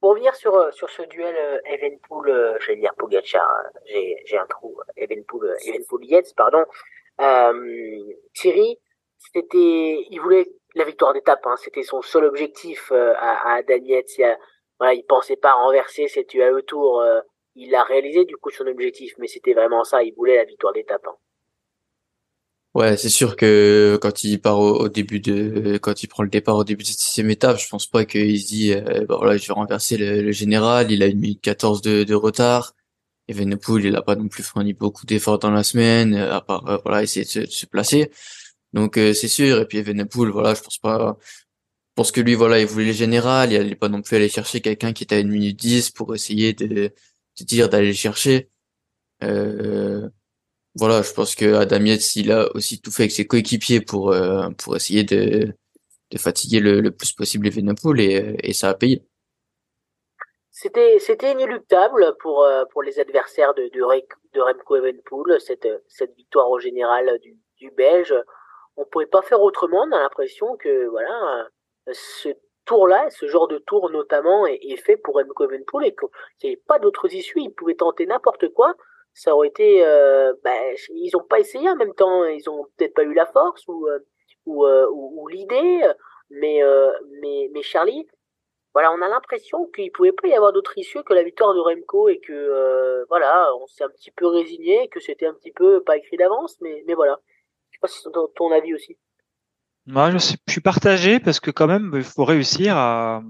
Pour 0.00 0.10
revenir 0.10 0.34
sur, 0.36 0.54
euh, 0.54 0.70
sur 0.70 0.88
ce 0.90 1.02
duel 1.02 1.34
euh, 1.36 1.58
Evenpool, 1.64 2.30
euh, 2.30 2.56
je 2.60 2.68
vais 2.68 2.76
dire 2.76 2.94
Pogacar, 2.96 3.44
hein, 3.44 3.80
j'ai, 3.86 4.38
un 4.38 4.46
trou, 4.46 4.78
Evenpool, 4.96 5.56
Evenpool 5.66 6.04
Yates, 6.04 6.34
pardon. 6.36 6.64
Euh, 7.20 8.14
Thierry, 8.32 8.78
c'était, 9.18 10.06
il 10.10 10.20
voulait 10.20 10.46
la 10.76 10.84
victoire 10.84 11.14
d'étape, 11.14 11.44
hein, 11.46 11.56
c'était 11.56 11.82
son 11.82 12.00
seul 12.02 12.24
objectif 12.24 12.92
à, 12.92 13.56
à 13.56 13.60
Yates. 13.62 14.18
Il, 14.18 14.38
voilà, 14.78 14.94
il 14.94 15.04
pensait 15.04 15.36
pas 15.36 15.54
renverser 15.54 16.06
cette 16.06 16.32
UAE 16.32 16.62
Tour, 16.62 17.04
il 17.56 17.74
a 17.74 17.82
réalisé 17.82 18.24
du 18.24 18.36
coup 18.36 18.50
son 18.50 18.68
objectif, 18.68 19.14
mais 19.18 19.26
c'était 19.26 19.54
vraiment 19.54 19.82
ça, 19.82 20.04
il 20.04 20.14
voulait 20.14 20.36
la 20.36 20.44
victoire 20.44 20.72
d'étape. 20.72 21.04
Hein. 21.08 21.16
Ouais, 22.74 22.96
c'est 22.96 23.08
sûr 23.08 23.34
que 23.36 23.98
quand 24.00 24.22
il 24.24 24.40
part 24.40 24.58
au, 24.60 24.88
début 24.88 25.20
de, 25.20 25.78
quand 25.78 26.02
il 26.02 26.06
prend 26.06 26.22
le 26.22 26.28
départ 26.28 26.56
au 26.56 26.64
début 26.64 26.82
de 26.84 26.88
cette 26.88 26.98
sixième 27.00 27.30
étape, 27.30 27.58
je 27.58 27.68
pense 27.68 27.86
pas 27.86 28.04
qu'il 28.04 28.40
se 28.40 28.46
dit, 28.46 28.72
euh, 28.72 29.04
bah 29.06 29.16
voilà, 29.18 29.36
je 29.36 29.46
vais 29.48 29.54
renverser 29.54 29.96
le, 29.96 30.30
général. 30.32 30.92
Il 30.92 31.02
a 31.02 31.06
une 31.06 31.18
minute 31.18 31.40
14 31.40 31.80
de, 31.82 32.04
de 32.04 32.14
retard. 32.14 32.74
Evenepoel, 33.28 33.86
il 33.86 33.96
a 33.96 34.02
pas 34.02 34.16
non 34.16 34.28
plus 34.28 34.42
fourni 34.42 34.74
beaucoup 34.74 35.06
d'efforts 35.06 35.38
dans 35.38 35.50
la 35.50 35.64
semaine, 35.64 36.14
euh, 36.14 36.34
à 36.34 36.40
part 36.40 36.68
euh, 36.68 36.78
voilà 36.84 37.02
essayer 37.02 37.24
de 37.26 37.50
se, 37.50 37.66
placer. 37.66 38.10
Donc 38.72 38.94
c'est 38.96 39.28
sûr. 39.28 39.60
Et 39.60 39.66
puis 39.66 39.78
Evenepoel, 39.78 40.30
voilà, 40.30 40.54
je 40.54 40.62
pense 40.62 40.78
pas. 40.78 41.18
Je 41.98 42.02
pense 42.02 42.12
que 42.12 42.20
lui, 42.20 42.34
voilà, 42.34 42.60
il 42.60 42.66
voulait 42.66 42.86
le 42.86 42.92
général. 42.92 43.52
Il 43.52 43.56
allait 43.56 43.74
pas 43.76 43.88
non 43.88 44.02
plus 44.02 44.16
aller 44.16 44.28
chercher 44.28 44.60
quelqu'un 44.60 44.92
qui 44.92 45.04
était 45.04 45.16
à 45.16 45.20
une 45.20 45.30
minute 45.30 45.58
10 45.58 45.90
pour 45.90 46.14
essayer 46.14 46.52
de, 46.52 46.66
de 46.66 47.44
dire 47.44 47.68
d'aller 47.68 47.88
le 47.88 47.94
chercher. 47.94 48.50
Euh, 49.22 50.08
voilà, 50.78 51.02
je 51.02 51.12
pense 51.12 51.34
que 51.34 51.54
Adam 51.54 51.84
il 51.84 52.30
a 52.30 52.48
aussi 52.54 52.80
tout 52.80 52.92
fait 52.92 53.02
avec 53.04 53.12
ses 53.12 53.26
coéquipiers 53.26 53.80
pour 53.80 54.12
euh, 54.12 54.48
pour 54.50 54.76
essayer 54.76 55.02
de, 55.02 55.52
de 56.12 56.18
fatiguer 56.18 56.60
le, 56.60 56.80
le 56.80 56.92
plus 56.92 57.12
possible 57.12 57.48
Evenepoel 57.48 58.00
et, 58.00 58.36
et 58.44 58.52
ça 58.52 58.68
a 58.68 58.74
payé. 58.74 59.02
C'était 60.52 60.98
c'était 61.00 61.32
inéluctable 61.32 62.14
pour 62.20 62.44
euh, 62.44 62.64
pour 62.70 62.82
les 62.84 63.00
adversaires 63.00 63.54
de 63.54 63.68
de, 63.74 64.40
Remco 64.40 64.76
Evenepoel 64.76 65.40
cette 65.40 65.68
cette 65.88 66.14
victoire 66.14 66.48
au 66.48 66.60
général 66.60 67.18
du, 67.22 67.36
du 67.56 67.70
Belge. 67.72 68.14
On 68.76 68.84
pouvait 68.84 69.06
pas 69.06 69.22
faire 69.22 69.42
autrement. 69.42 69.84
On 69.88 69.92
a 69.92 70.00
l'impression 70.00 70.56
que 70.56 70.86
voilà 70.86 71.48
ce 71.90 72.28
tour-là, 72.66 73.08
ce 73.10 73.26
genre 73.26 73.48
de 73.48 73.58
tour 73.58 73.90
notamment, 73.90 74.46
est, 74.46 74.60
est 74.62 74.76
fait 74.76 74.96
pour 74.96 75.16
Remco 75.16 75.44
Evenepoel 75.44 75.86
et 75.88 75.96
qu'il 75.96 76.08
n'y 76.44 76.50
avait 76.50 76.62
pas 76.68 76.78
d'autres 76.78 77.12
issues. 77.12 77.40
Il 77.40 77.50
pouvait 77.50 77.74
tenter 77.74 78.06
n'importe 78.06 78.48
quoi 78.50 78.76
ça 79.18 79.34
aurait 79.34 79.48
été, 79.48 79.84
euh, 79.84 80.32
ben, 80.44 80.76
ils 80.94 81.10
n'ont 81.12 81.24
pas 81.24 81.40
essayé 81.40 81.68
en 81.68 81.74
même 81.74 81.94
temps, 81.94 82.24
ils 82.24 82.48
ont 82.48 82.66
peut-être 82.76 82.94
pas 82.94 83.02
eu 83.02 83.14
la 83.14 83.26
force 83.26 83.66
ou 83.66 83.88
euh, 83.88 83.98
euh, 84.46 84.86
ou, 84.92 85.22
ou, 85.22 85.28
l'idée, 85.28 85.82
mais 86.30 86.60
mais 87.20 87.50
mais 87.52 87.62
Charlie, 87.62 88.06
voilà, 88.72 88.92
on 88.92 89.02
a 89.02 89.08
l'impression 89.08 89.66
qu'il 89.74 89.90
pouvait 89.90 90.12
pas 90.12 90.28
y 90.28 90.34
avoir 90.34 90.52
d'autre 90.52 90.78
issue 90.78 91.02
que 91.02 91.14
la 91.14 91.24
victoire 91.24 91.52
de 91.52 91.58
Remco 91.58 92.08
et 92.08 92.20
que 92.20 93.04
voilà, 93.08 93.50
on 93.60 93.66
s'est 93.66 93.84
un 93.84 93.90
petit 93.90 94.12
peu 94.12 94.28
résigné, 94.28 94.88
que 94.88 95.00
c'était 95.00 95.26
un 95.26 95.34
petit 95.34 95.52
peu 95.52 95.82
pas 95.82 95.96
écrit 95.96 96.16
d'avance, 96.16 96.56
mais 96.60 96.84
mais 96.86 96.94
voilà, 96.94 97.18
Je 97.70 97.76
sais 97.76 97.80
pas 97.80 97.88
si 97.88 98.00
c'est 98.00 98.10
ton, 98.36 98.52
avis 98.52 98.72
aussi. 98.72 98.96
Moi, 99.86 100.12
je 100.12 100.18
suis, 100.18 100.60
partagé 100.60 101.18
parce 101.18 101.40
que 101.40 101.50
quand 101.50 101.66
même, 101.66 101.90
il 101.94 102.04
faut 102.04 102.24
réussir 102.24 102.76
à, 102.76 103.22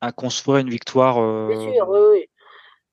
à 0.00 0.12
construire 0.12 0.58
une 0.58 0.70
victoire. 0.70 1.18
Euh, 1.18 1.48
Bien 1.48 1.72
sûr, 1.72 1.88
oui, 1.88 2.00
oui. 2.12 2.28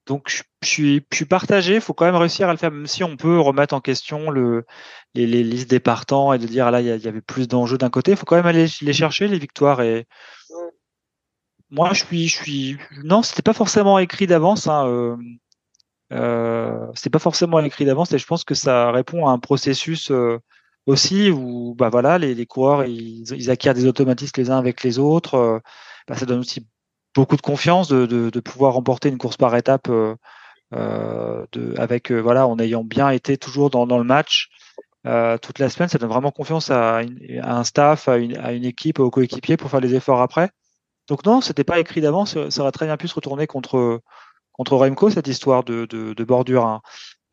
Donc 0.05 0.29
je, 0.29 0.43
suis, 0.67 1.05
je 1.11 1.15
suis 1.15 1.25
partagé. 1.25 1.75
Il 1.75 1.81
faut 1.81 1.93
quand 1.93 2.05
même 2.05 2.15
réussir 2.15 2.49
à 2.49 2.51
le 2.51 2.57
faire, 2.57 2.71
même 2.71 2.87
si 2.87 3.03
on 3.03 3.15
peut 3.15 3.39
remettre 3.39 3.73
en 3.73 3.81
question 3.81 4.29
le, 4.29 4.65
les, 5.15 5.25
les 5.27 5.43
listes 5.43 5.69
des 5.69 5.79
partants 5.79 6.33
et 6.33 6.39
de 6.39 6.47
dire 6.47 6.71
là 6.71 6.81
il 6.81 6.87
y, 6.87 7.07
avait 7.07 7.21
plus 7.21 7.47
d'enjeux 7.47 7.77
d'un 7.77 7.89
côté. 7.89 8.11
Il 8.11 8.17
faut 8.17 8.25
quand 8.25 8.35
même 8.35 8.45
aller 8.45 8.67
les 8.81 8.93
chercher 8.93 9.27
les 9.27 9.39
victoires 9.39 9.81
et 9.81 10.07
moi 11.69 11.93
je 11.93 12.03
suis, 12.05 12.27
je 12.27 12.35
suis. 12.35 12.77
Non, 13.03 13.23
c'était 13.23 13.41
pas 13.41 13.53
forcément 13.53 13.97
écrit 13.99 14.27
d'avance. 14.27 14.67
Hein, 14.67 14.87
euh, 14.87 15.15
euh, 16.13 16.87
c'était 16.95 17.09
pas 17.09 17.19
forcément 17.19 17.59
écrit 17.59 17.85
d'avance 17.85 18.11
et 18.13 18.19
je 18.19 18.27
pense 18.27 18.43
que 18.43 18.55
ça 18.55 18.91
répond 18.91 19.27
à 19.27 19.31
un 19.31 19.39
processus 19.39 20.11
euh, 20.11 20.37
aussi 20.85 21.31
où 21.31 21.75
bah 21.75 21.89
voilà 21.89 22.19
les, 22.19 22.35
les 22.35 22.45
coureurs 22.45 22.85
ils, 22.85 23.23
ils, 23.33 23.49
acquièrent 23.49 23.73
des 23.73 23.87
automatismes 23.87 24.33
les 24.37 24.51
uns 24.51 24.57
avec 24.59 24.83
les 24.83 24.99
autres. 24.99 25.35
Euh, 25.35 25.59
bah, 26.07 26.15
ça 26.15 26.25
donne 26.25 26.39
aussi 26.39 26.67
beaucoup 27.13 27.35
de 27.35 27.41
confiance 27.41 27.87
de, 27.87 28.05
de, 28.05 28.29
de, 28.29 28.39
pouvoir 28.39 28.73
remporter 28.73 29.09
une 29.09 29.17
course 29.17 29.37
par 29.37 29.55
étape 29.55 29.89
euh, 29.89 30.15
euh 30.73 31.45
de, 31.51 31.75
avec 31.77 32.11
euh, 32.11 32.19
voilà 32.19 32.47
en 32.47 32.57
ayant 32.59 32.83
bien 32.83 33.09
été 33.09 33.37
toujours 33.37 33.69
dans, 33.69 33.85
dans 33.85 33.97
le 33.97 34.03
match 34.03 34.49
euh, 35.05 35.37
toute 35.37 35.59
la 35.59 35.69
semaine. 35.69 35.89
Ça 35.89 35.97
donne 35.97 36.09
vraiment 36.09 36.31
confiance 36.31 36.71
à, 36.71 36.97
à 36.97 37.57
un 37.57 37.63
staff, 37.63 38.07
à 38.07 38.17
une, 38.17 38.37
à 38.37 38.53
une, 38.53 38.65
équipe, 38.65 38.99
aux 38.99 39.11
coéquipiers 39.11 39.57
pour 39.57 39.69
faire 39.69 39.81
les 39.81 39.95
efforts 39.95 40.21
après. 40.21 40.49
Donc 41.09 41.25
non, 41.25 41.41
c'était 41.41 41.65
pas 41.65 41.79
écrit 41.79 42.01
d'avance. 42.01 42.37
Ça 42.49 42.61
aurait 42.61 42.71
très 42.71 42.85
bien 42.85 42.97
pu 42.97 43.07
se 43.07 43.15
retourner 43.15 43.47
contre 43.47 44.01
contre 44.53 44.77
Remco 44.77 45.09
cette 45.09 45.27
histoire 45.27 45.63
de, 45.63 45.85
de, 45.85 46.13
de 46.13 46.23
bordure. 46.23 46.65
Hein. 46.65 46.81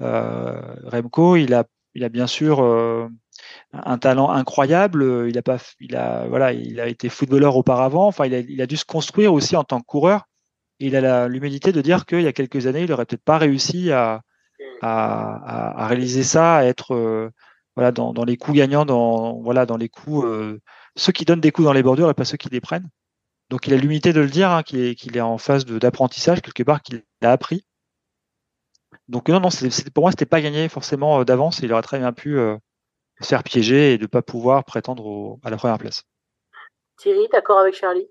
Euh, 0.03 0.61
Remco, 0.85 1.37
il 1.37 1.55
a 1.55 1.65
il 1.95 2.05
a 2.05 2.09
bien 2.09 2.27
sûr 2.27 2.61
un 3.73 3.99
talent 3.99 4.31
incroyable. 4.31 5.27
Il 5.29 5.39
a 5.39 5.43
pas, 5.43 5.59
il 5.81 5.97
a, 5.97 6.27
voilà, 6.29 6.53
il 6.53 6.81
a 6.81 6.89
été 6.89 7.09
footballeur 7.09 7.57
auparavant. 7.57 8.07
Enfin, 8.07 8.27
il 8.27 8.61
a, 8.61 8.67
dû 8.67 8.77
se 8.77 8.85
construire 8.85 9.33
aussi 9.33 9.57
en 9.57 9.65
tant 9.65 9.81
que 9.81 9.87
coureur. 9.87 10.27
Et 10.81 10.87
il 10.87 10.97
a 10.97 11.29
l'humilité 11.29 11.73
de 11.73 11.81
dire 11.81 12.07
qu'il 12.07 12.23
y 12.23 12.27
a 12.27 12.33
quelques 12.33 12.67
années, 12.67 12.83
il 12.83 12.93
aurait 12.93 13.05
peut-être 13.05 13.25
pas 13.25 13.39
réussi 13.39 13.93
à, 13.93 14.23
réaliser 14.83 16.23
ça, 16.23 16.57
à 16.57 16.65
être 16.65 16.95
euh, 16.95 17.31
voilà 17.77 17.93
dans, 17.93 18.25
les 18.25 18.37
coups 18.37 18.57
gagnants, 18.57 18.87
dans 18.87 19.41
voilà 19.43 19.67
dans 19.67 19.77
les 19.77 19.89
coups 19.91 20.25
euh, 20.27 20.61
ceux 20.97 21.13
qui 21.13 21.25
donnent 21.25 21.41
des 21.41 21.53
coups 21.53 21.67
dans 21.67 21.73
les 21.75 21.83
bordures 21.83 22.11
et 22.11 22.15
pas 22.15 22.25
ceux 22.25 22.39
qui 22.39 22.49
les 22.49 22.61
prennent. 22.61 22.89
Donc 23.51 23.67
il 23.67 23.75
a 23.75 23.77
l'humilité 23.77 24.13
de 24.13 24.21
le 24.21 24.29
dire, 24.31 24.51
hein, 24.51 24.63
qu'il 24.63 24.81
est, 24.81 25.17
est 25.17 25.21
en 25.21 25.39
phase 25.39 25.67
d'apprentissage 25.67 26.41
quelque 26.41 26.63
part, 26.63 26.83
qu'il 26.83 27.05
a 27.23 27.33
appris. 27.33 27.65
Donc 29.09 29.29
non, 29.29 29.41
non, 29.41 29.49
pour 29.93 30.05
moi, 30.05 30.13
c'était 30.13 30.25
pas 30.27 30.41
gagné 30.41 30.69
forcément 30.69 31.21
euh, 31.21 31.25
d'avance. 31.25 31.61
Il 31.61 31.73
aurait 31.73 31.83
très 31.83 31.99
bien 31.99 32.13
pu 32.13 32.39
se 33.21 33.29
faire 33.29 33.43
piéger 33.43 33.95
et 33.95 33.99
de 33.99 34.03
ne 34.03 34.09
pas 34.09 34.23
pouvoir 34.23 34.65
prétendre 34.65 35.39
à 35.43 35.51
la 35.51 35.57
première 35.57 35.79
place. 35.79 36.05
Thierry, 36.99 37.29
d'accord 37.33 37.59
avec 37.59 37.75
Charlie? 37.75 38.09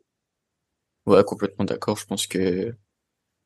Ouais, 1.05 1.23
complètement 1.23 1.65
d'accord. 1.65 1.97
Je 1.97 2.05
pense 2.05 2.27
que 2.27 2.73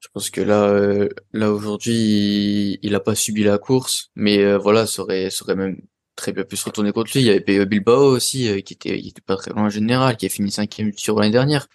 je 0.04 0.10
pense 0.13 0.30
que 0.30 0.41
là, 0.41 0.65
euh, 0.65 1.08
là 1.32 1.49
aujourd'hui, 1.52 2.78
il, 2.82 2.91
n'a 2.91 2.97
a 2.97 2.99
pas 2.99 3.15
subi 3.15 3.43
la 3.43 3.58
course, 3.58 4.12
mais 4.15 4.39
euh, 4.39 4.58
voilà, 4.58 4.86
ça 4.86 5.02
aurait, 5.02 5.30
ça 5.30 5.45
aurait 5.45 5.56
même 5.56 5.78
très 6.17 6.34
bien 6.34 6.43
pu 6.43 6.58
se 6.58 6.65
retourner 6.65 6.91
contre 6.91 7.12
lui. 7.13 7.21
Il 7.21 7.28
y 7.28 7.30
avait 7.30 7.65
Bilbao 7.65 8.13
aussi, 8.13 8.49
euh, 8.49 8.60
qui 8.60 8.73
était, 8.73 8.99
il 8.99 9.08
était 9.08 9.21
pas 9.21 9.38
très 9.38 9.52
loin 9.52 9.63
en 9.63 9.69
général, 9.69 10.17
qui 10.17 10.26
a 10.26 10.30
fini 10.30 10.52
cinquième 10.52 10.91
sur 10.97 11.17
l'année 11.19 11.32
dernière. 11.32 11.67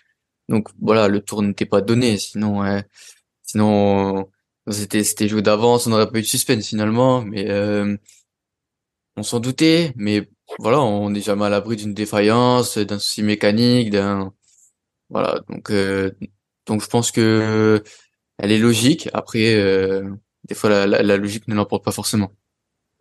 Donc 0.51 0.68
voilà, 0.79 1.09
le 1.09 1.20
tour 1.22 1.42
n'était 1.42 1.64
pas 1.66 1.81
donné. 1.81 2.18
Sinon, 2.18 2.83
sinon, 3.42 4.31
c'était, 4.70 5.05
c'était 5.05 5.29
joué 5.29 5.42
d'avance, 5.42 5.87
on 5.87 5.90
n'aurait 5.90 6.11
pas 6.11 6.18
eu 6.18 6.22
de 6.22 6.27
suspense 6.27 6.68
finalement. 6.68 7.22
Mais 7.22 7.46
on 9.18 9.22
s'en 9.22 9.40
doutait, 9.40 9.92
mais 9.96 10.28
voilà, 10.59 10.81
on 10.81 11.11
n'est 11.11 11.20
jamais 11.20 11.46
à 11.46 11.48
l'abri 11.50 11.76
d'une 11.76 11.94
défaillance, 11.94 12.78
d'un 12.78 12.98
souci 12.98 13.22
mécanique, 13.22 13.90
d'un 13.90 14.33
voilà. 15.11 15.40
Donc 15.48 15.70
euh, 15.70 16.11
donc 16.66 16.83
je 16.83 16.88
pense 16.88 17.11
que 17.11 17.83
elle 18.38 18.52
est 18.52 18.59
logique. 18.59 19.09
Après, 19.12 19.54
euh, 19.54 20.09
des 20.44 20.54
fois 20.54 20.87
la, 20.87 21.16
logique 21.16 21.48
ne 21.48 21.54
l'emporte 21.54 21.85
pas 21.85 21.92
forcément. 21.92 22.31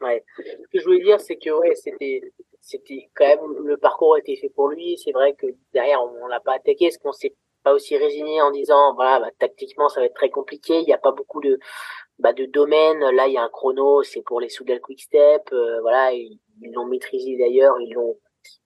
Ouais. 0.02 0.24
Ce 0.38 0.44
que 0.72 0.80
je 0.80 0.84
voulais 0.84 1.04
dire, 1.04 1.20
c'est 1.20 1.38
que 1.38 1.50
ouais, 1.50 1.76
c'était 1.76 2.22
c'était 2.62 3.10
quand 3.16 3.28
même 3.28 3.66
le 3.66 3.78
parcours 3.78 4.16
a 4.16 4.20
été 4.20 4.36
fait 4.36 4.50
pour 4.50 4.70
lui. 4.70 4.98
C'est 5.04 5.12
vrai 5.12 5.36
que 5.36 5.48
derrière 5.74 6.00
on, 6.02 6.28
l'a 6.28 6.40
pas 6.40 6.56
attaqué, 6.56 6.86
est-ce 6.86 7.00
qu'on 7.00 7.14
s'est 7.14 7.36
pas 7.64 7.74
aussi 7.74 7.98
résigné 7.98 8.42
en 8.42 8.52
disant 8.52 8.94
voilà 8.96 9.20
bah, 9.20 9.30
tactiquement 9.40 9.90
ça 9.90 10.00
va 10.00 10.08
être 10.08 10.16
très 10.16 10.30
compliqué. 10.30 10.80
Il 10.80 10.86
n'y 10.86 10.94
a 10.94 10.98
pas 10.98 11.12
beaucoup 11.12 11.42
de 11.42 11.60
bah, 12.20 12.34
de 12.34 12.46
domaine. 12.46 13.00
Là, 13.12 13.28
il 13.28 13.34
y 13.34 13.38
a 13.38 13.44
un 13.44 13.50
chrono, 13.50 14.04
c'est 14.04 14.22
pour 14.22 14.40
les 14.42 14.50
Soudal 14.50 14.82
Quick 14.82 15.02
Step. 15.02 15.50
Euh, 15.54 15.82
voilà, 15.82 16.14
ils 16.14 16.40
l'ont 16.74 16.86
maîtrisé 16.86 17.38
d'ailleurs, 17.38 17.80
ils 17.80 17.94
l'ont 17.94 18.18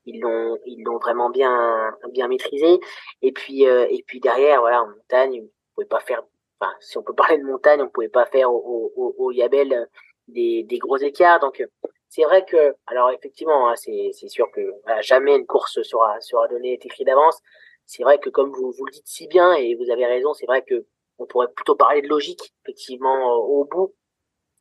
ils 0.05 0.19
l'ont 0.19 0.57
ils 0.65 0.83
l'ont 0.83 0.97
vraiment 0.97 1.29
bien 1.29 1.95
bien 2.11 2.27
maîtrisé. 2.27 2.79
Et 3.21 3.31
puis 3.31 3.67
euh, 3.67 3.87
et 3.89 4.03
puis 4.07 4.19
derrière, 4.19 4.61
voilà, 4.61 4.83
en 4.83 4.87
montagne, 4.87 5.41
on 5.41 5.49
pouvait 5.75 5.87
pas 5.87 5.99
faire. 5.99 6.23
Enfin, 6.59 6.73
si 6.79 6.97
on 6.97 7.03
peut 7.03 7.15
parler 7.15 7.37
de 7.39 7.43
montagne, 7.43 7.81
on 7.81 7.89
pouvait 7.89 8.09
pas 8.09 8.25
faire 8.25 8.51
au, 8.53 8.91
au, 8.95 9.15
au 9.17 9.31
Yabel 9.31 9.87
des, 10.27 10.63
des 10.63 10.77
gros 10.77 10.97
écarts. 10.97 11.39
Donc 11.39 11.63
c'est 12.09 12.23
vrai 12.23 12.45
que, 12.45 12.75
alors 12.87 13.09
effectivement, 13.11 13.69
hein, 13.69 13.75
c'est 13.75 14.27
sûr 14.27 14.47
que 14.51 14.61
jamais 15.01 15.35
une 15.35 15.47
course 15.47 15.81
sera 15.81 16.19
sera 16.21 16.47
donnée 16.47 16.73
écrit 16.73 17.03
d'avance. 17.05 17.39
C'est 17.85 18.03
vrai 18.03 18.19
que 18.19 18.29
comme 18.29 18.51
vous 18.51 18.71
vous 18.77 18.85
le 18.85 18.91
dites 18.91 19.07
si 19.07 19.27
bien 19.27 19.53
et 19.53 19.75
vous 19.75 19.89
avez 19.91 20.05
raison, 20.05 20.33
c'est 20.33 20.45
vrai 20.45 20.61
que 20.61 20.85
on 21.21 21.27
pourrait 21.27 21.51
plutôt 21.55 21.75
parler 21.75 22.01
de 22.01 22.07
logique, 22.07 22.53
effectivement, 22.63 23.15
euh, 23.15 23.37
au 23.37 23.65
bout, 23.65 23.93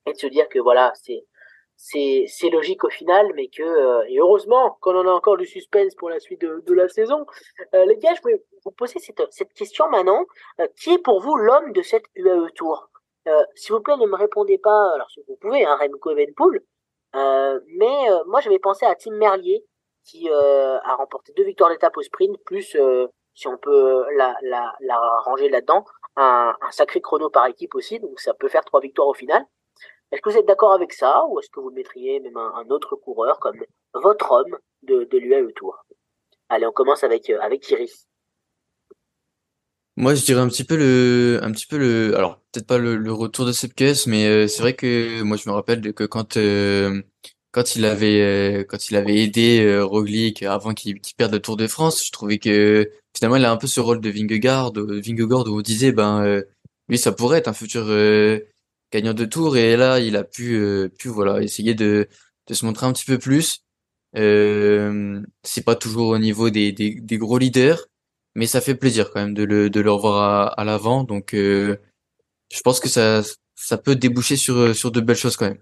et 0.07 0.13
de 0.13 0.19
se 0.19 0.27
dire 0.27 0.49
que 0.49 0.59
voilà, 0.59 0.93
c'est 1.77 2.51
logique 2.51 2.85
au 2.85 2.91
final, 2.91 3.33
mais 3.35 3.49
que 3.49 3.63
euh, 3.63 4.05
et 4.09 4.19
heureusement 4.19 4.77
qu'on 4.81 4.97
en 4.97 5.07
a 5.07 5.11
encore 5.11 5.39
du 5.39 5.47
suspense 5.47 5.95
pour 5.95 6.11
la 6.11 6.21
suite 6.21 6.43
de, 6.43 6.75
la 6.75 6.89
saison. 6.89 7.25
Euh, 7.75 7.87
les 7.87 7.97
gars, 7.97 8.15
je 8.15 8.21
voulais 8.23 8.45
vous 8.65 8.73
poser 8.73 8.99
cette, 8.99 9.55
question 9.55 9.89
maintenant. 9.89 10.27
qui 10.77 10.93
est 10.93 10.99
pour 10.99 11.21
vous 11.21 11.37
l'homme 11.37 11.73
de 11.73 11.83
cette 11.83 12.05
UAE 12.15 12.51
Tour? 12.55 12.91
S'il 13.55 13.75
vous 13.75 13.81
plaît, 13.81 13.97
ne 13.97 14.07
me 14.07 14.17
répondez 14.17 14.59
pas. 14.59 14.93
Alors 14.95 15.11
si 15.11 15.21
vous 15.27 15.37
pouvez, 15.37 15.65
hein, 15.65 15.77
Remco 15.77 16.11
Evenpool. 16.11 16.63
mais 17.15 18.09
moi, 18.27 18.41
j'avais 18.41 18.59
pensé 18.59 18.85
à 18.85 18.95
Tim 18.95 19.13
Merlier 19.13 19.65
qui 20.05 20.29
a 20.29 20.95
remporté 20.97 21.33
deux 21.35 21.45
victoires 21.45 21.71
d'étape 21.71 21.97
au 21.97 22.03
sprint, 22.03 22.37
plus 22.45 22.77
si 23.35 23.49
on 23.49 23.57
peut 23.57 24.05
la 24.17 24.37
ranger 25.25 25.49
là-dedans, 25.49 25.85
un, 26.17 26.55
un, 26.61 26.71
sacré 26.71 27.01
chrono 27.01 27.31
par 27.31 27.47
équipe 27.47 27.75
aussi, 27.75 28.01
donc 28.01 28.21
ça 28.21 28.35
peut 28.35 28.49
faire 28.49 28.65
trois 28.65 28.81
victoires 28.81 29.09
au 29.09 29.15
final. 29.15 29.45
Est-ce 30.13 30.23
que 30.23 30.31
vous 30.31 30.37
êtes 30.37 30.47
d'accord 30.47 30.73
avec 30.73 30.93
ça, 30.93 31.25
ou 31.29 31.39
est-ce 31.39 31.51
que 31.51 31.61
vous 31.61 31.71
mettriez 31.71 32.21
même 32.21 32.37
un, 32.37 32.67
autre 32.71 32.97
coureur 32.97 33.39
comme 33.39 33.63
votre 33.95 34.33
homme 34.33 34.59
de, 34.83 35.05
de 35.05 35.19
l'UAE 35.19 35.53
Tour? 35.55 35.85
Allez, 36.49 36.67
on 36.67 36.73
commence 36.73 37.05
avec, 37.05 37.31
euh, 37.31 37.39
avec 37.41 37.63
Thierry. 37.63 37.91
Moi, 39.97 40.15
je 40.15 40.25
dirais 40.25 40.41
un 40.41 40.49
petit 40.49 40.65
peu 40.65 40.77
le, 40.77 41.39
un 41.43 41.53
petit 41.53 41.67
peu 41.67 41.79
le, 41.79 42.17
alors 42.17 42.41
peut-être 42.53 42.67
pas 42.67 42.79
le, 42.79 42.97
le, 42.97 43.13
retour 43.13 43.45
de 43.47 43.53
Sepkes, 43.53 44.07
mais 44.07 44.27
euh, 44.27 44.49
c'est 44.49 44.63
vrai 44.63 44.75
que 44.75 45.23
moi 45.23 45.37
je 45.37 45.49
me 45.49 45.55
rappelle 45.55 45.93
que 45.93 46.05
quand 46.05 46.37
euh, 46.37 47.03
quand 47.53 47.77
il 47.77 47.85
avait 47.85 48.21
euh, 48.23 48.65
quand 48.65 48.91
il 48.91 48.97
avait 48.97 49.17
aidé 49.25 49.61
euh, 49.65 49.85
Roglic 49.85 50.43
avant 50.43 50.75
qu'il 50.75 51.01
perde 51.17 51.33
le 51.33 51.41
Tour 51.41 51.57
de 51.57 51.67
France, 51.67 52.05
je 52.07 52.13
trouvais 52.13 52.39
que 52.39 52.91
finalement 53.17 53.37
il 53.37 53.45
a 53.45 53.51
un 53.53 53.57
peu 53.57 53.67
ce 53.67 53.81
rôle 53.81 54.01
de 54.01 54.11
Vingegaard, 54.11 54.73
Vingegaard 54.75 55.47
où 55.49 55.59
on 55.59 55.61
disait 55.63 55.93
ben 55.93 56.25
euh, 56.25 56.43
lui 56.89 56.99
ça 56.99 57.13
pourrait 57.13 57.39
être 57.39 57.49
un 57.49 57.53
futur 57.53 57.87
gagnant 58.93 59.15
de 59.15 59.25
Tour 59.25 59.57
et 59.57 59.77
là 59.77 59.99
il 60.01 60.17
a 60.17 60.25
pu 60.25 60.61
pu 60.99 61.09
voilà 61.09 61.43
essayer 61.43 61.75
de 61.75 62.09
de 62.49 62.55
se 62.55 62.65
montrer 62.67 62.87
un 62.87 62.93
petit 62.93 63.05
peu 63.05 63.19
plus. 63.19 63.63
c'est 64.15 65.65
pas 65.65 65.77
toujours 65.77 66.09
au 66.09 66.19
niveau 66.19 66.51
des, 66.51 66.73
des, 66.73 66.95
des 67.01 67.19
gros 67.19 67.39
leaders, 67.39 67.87
mais 68.35 68.47
ça 68.47 68.61
fait 68.61 68.75
plaisir 68.75 69.11
quand 69.11 69.21
même 69.21 69.35
de 69.35 69.45
le 69.45 69.71
de 69.71 69.81
le 69.81 69.91
revoir 69.93 70.23
à, 70.23 70.49
à 70.61 70.65
l'avant 70.65 71.05
donc 71.05 71.31
je 71.35 71.77
pense 72.65 72.81
que 72.81 72.89
ça 72.89 73.23
ça 73.57 73.79
peut 73.79 73.97
déboucher 73.97 74.37
sur 74.37 74.75
sur 74.75 74.91
de 74.91 75.01
belles 75.01 75.17
choses 75.17 75.37
quand 75.37 75.47
même. 75.49 75.59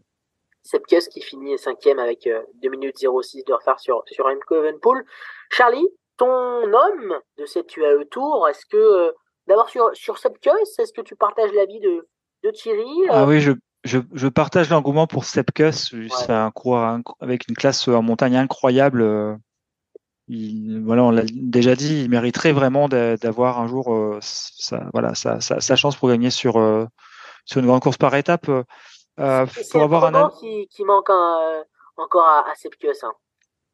Sepkus 0.69 1.09
qui 1.09 1.23
finit 1.23 1.59
cinquième 1.59 1.99
avec 1.99 2.25
2 2.25 2.31
euh, 2.31 2.71
minutes 2.71 2.99
06 2.99 3.45
de 3.45 3.53
retard 3.55 3.81
sur, 3.81 4.03
sur 4.07 4.27
Remco 4.27 4.63
Evenpool. 4.63 5.03
Charlie, 5.51 5.87
ton 6.19 6.29
homme 6.29 7.19
de 7.39 7.47
cette 7.47 7.75
UAE 7.75 8.05
Tour, 8.11 8.47
est-ce 8.51 8.67
que, 8.67 8.77
euh, 8.77 9.13
d'abord 9.47 9.71
sur, 9.71 9.91
sur 9.95 10.19
Sepkus, 10.19 10.79
est-ce 10.79 10.93
que 10.93 11.01
tu 11.01 11.17
partages 11.17 11.53
l'avis 11.55 11.81
de, 11.81 12.07
de 12.45 12.51
Thierry 12.51 12.85
euh? 13.05 13.13
Ah 13.13 13.25
oui, 13.25 13.41
je, 13.41 13.53
je, 13.85 14.01
je 14.13 14.29
partage 14.29 14.69
l'engouement 14.69 15.07
pour 15.07 15.25
Sepkus. 15.25 15.95
C'est 16.11 16.31
un 16.31 16.53
avec 17.21 17.49
une 17.49 17.57
classe 17.57 17.89
en 17.89 18.03
montagne 18.03 18.37
incroyable. 18.37 19.39
Il, 20.27 20.83
voilà, 20.85 21.05
on 21.05 21.11
l'a 21.11 21.23
déjà 21.33 21.77
dit, 21.77 22.03
il 22.03 22.11
mériterait 22.11 22.53
vraiment 22.53 22.91
d'avoir 22.91 23.59
un 23.59 23.67
jour 23.67 24.19
sa, 24.21 24.91
voilà, 24.93 25.15
sa, 25.15 25.41
sa, 25.41 25.61
sa, 25.61 25.77
chance 25.77 25.97
pour 25.97 26.11
gagner 26.11 26.29
sur, 26.29 26.55
sur 27.47 27.61
une 27.61 27.67
grande 27.67 27.81
course 27.81 27.97
par 27.97 28.15
étape. 28.15 28.51
Euh, 29.19 29.47
pour 29.73 29.83
avoir 29.83 30.05
un 30.05 30.31
qui, 30.39 30.69
qui 30.69 30.85
manque 30.85 31.11
un, 31.11 31.65
encore 31.97 32.25
à, 32.25 32.41
à 32.51 32.55
Hein. 33.03 33.13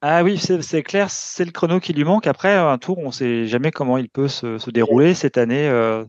Ah 0.01 0.23
oui, 0.23 0.39
c'est 0.39 0.83
clair, 0.83 1.11
c'est 1.11 1.45
le 1.45 1.51
chrono 1.51 1.81
qui 1.81 1.93
lui 1.95 2.05
manque. 2.05 2.27
Après, 2.27 2.55
un 2.55 2.77
tour, 2.79 2.99
on 2.99 3.07
ne 3.07 3.13
sait 3.13 3.47
jamais 3.47 3.71
comment 3.71 3.97
il 3.97 4.11
peut 4.11 4.29
se, 4.29 4.59
se 4.59 4.71
dérouler. 4.71 5.15
Cette 5.15 5.39
année, 5.39 5.67
euh, 5.67 6.05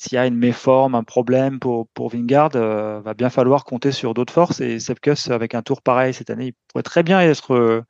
s'il 0.00 0.16
y 0.16 0.18
a 0.18 0.26
une 0.26 0.36
méforme, 0.36 0.94
un 0.94 1.04
problème 1.04 1.60
pour, 1.60 1.86
pour 1.94 2.08
Vingard, 2.08 2.50
euh, 2.56 3.00
va 3.00 3.14
bien 3.14 3.30
falloir 3.30 3.64
compter 3.64 3.92
sur 3.92 4.14
d'autres 4.14 4.32
forces. 4.32 4.60
Et 4.60 4.80
Sepkus, 4.80 5.30
avec 5.30 5.54
un 5.54 5.62
tour 5.62 5.82
pareil 5.82 6.14
cette 6.14 6.30
année, 6.30 6.46
il 6.46 6.54
pourrait 6.68 6.82
très 6.82 7.02
bien 7.02 7.20
être. 7.20 7.54
Euh, 7.54 7.82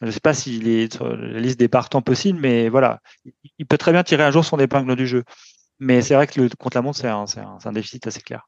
je 0.00 0.06
ne 0.06 0.10
sais 0.10 0.20
pas 0.20 0.34
s'il 0.34 0.66
est 0.68 0.92
sur 0.92 1.06
la 1.06 1.38
liste 1.38 1.60
des 1.60 1.68
partants 1.68 2.02
possibles, 2.02 2.40
mais 2.40 2.68
voilà, 2.68 3.00
il, 3.58 3.66
peut 3.66 3.78
très 3.78 3.92
bien 3.92 4.02
tirer 4.02 4.24
un 4.24 4.30
jour 4.30 4.44
son 4.44 4.58
épingle 4.58 4.96
du 4.96 5.06
jeu. 5.06 5.24
Mais 5.80 6.02
c'est 6.02 6.14
vrai 6.14 6.26
que 6.26 6.40
le 6.40 6.48
contre 6.50 6.76
la 6.76 6.82
montre, 6.82 6.98
c'est 6.98 7.08
un, 7.08 7.24
un, 7.24 7.58
un, 7.64 7.72
déficit 7.72 8.06
assez 8.06 8.20
clair. 8.20 8.46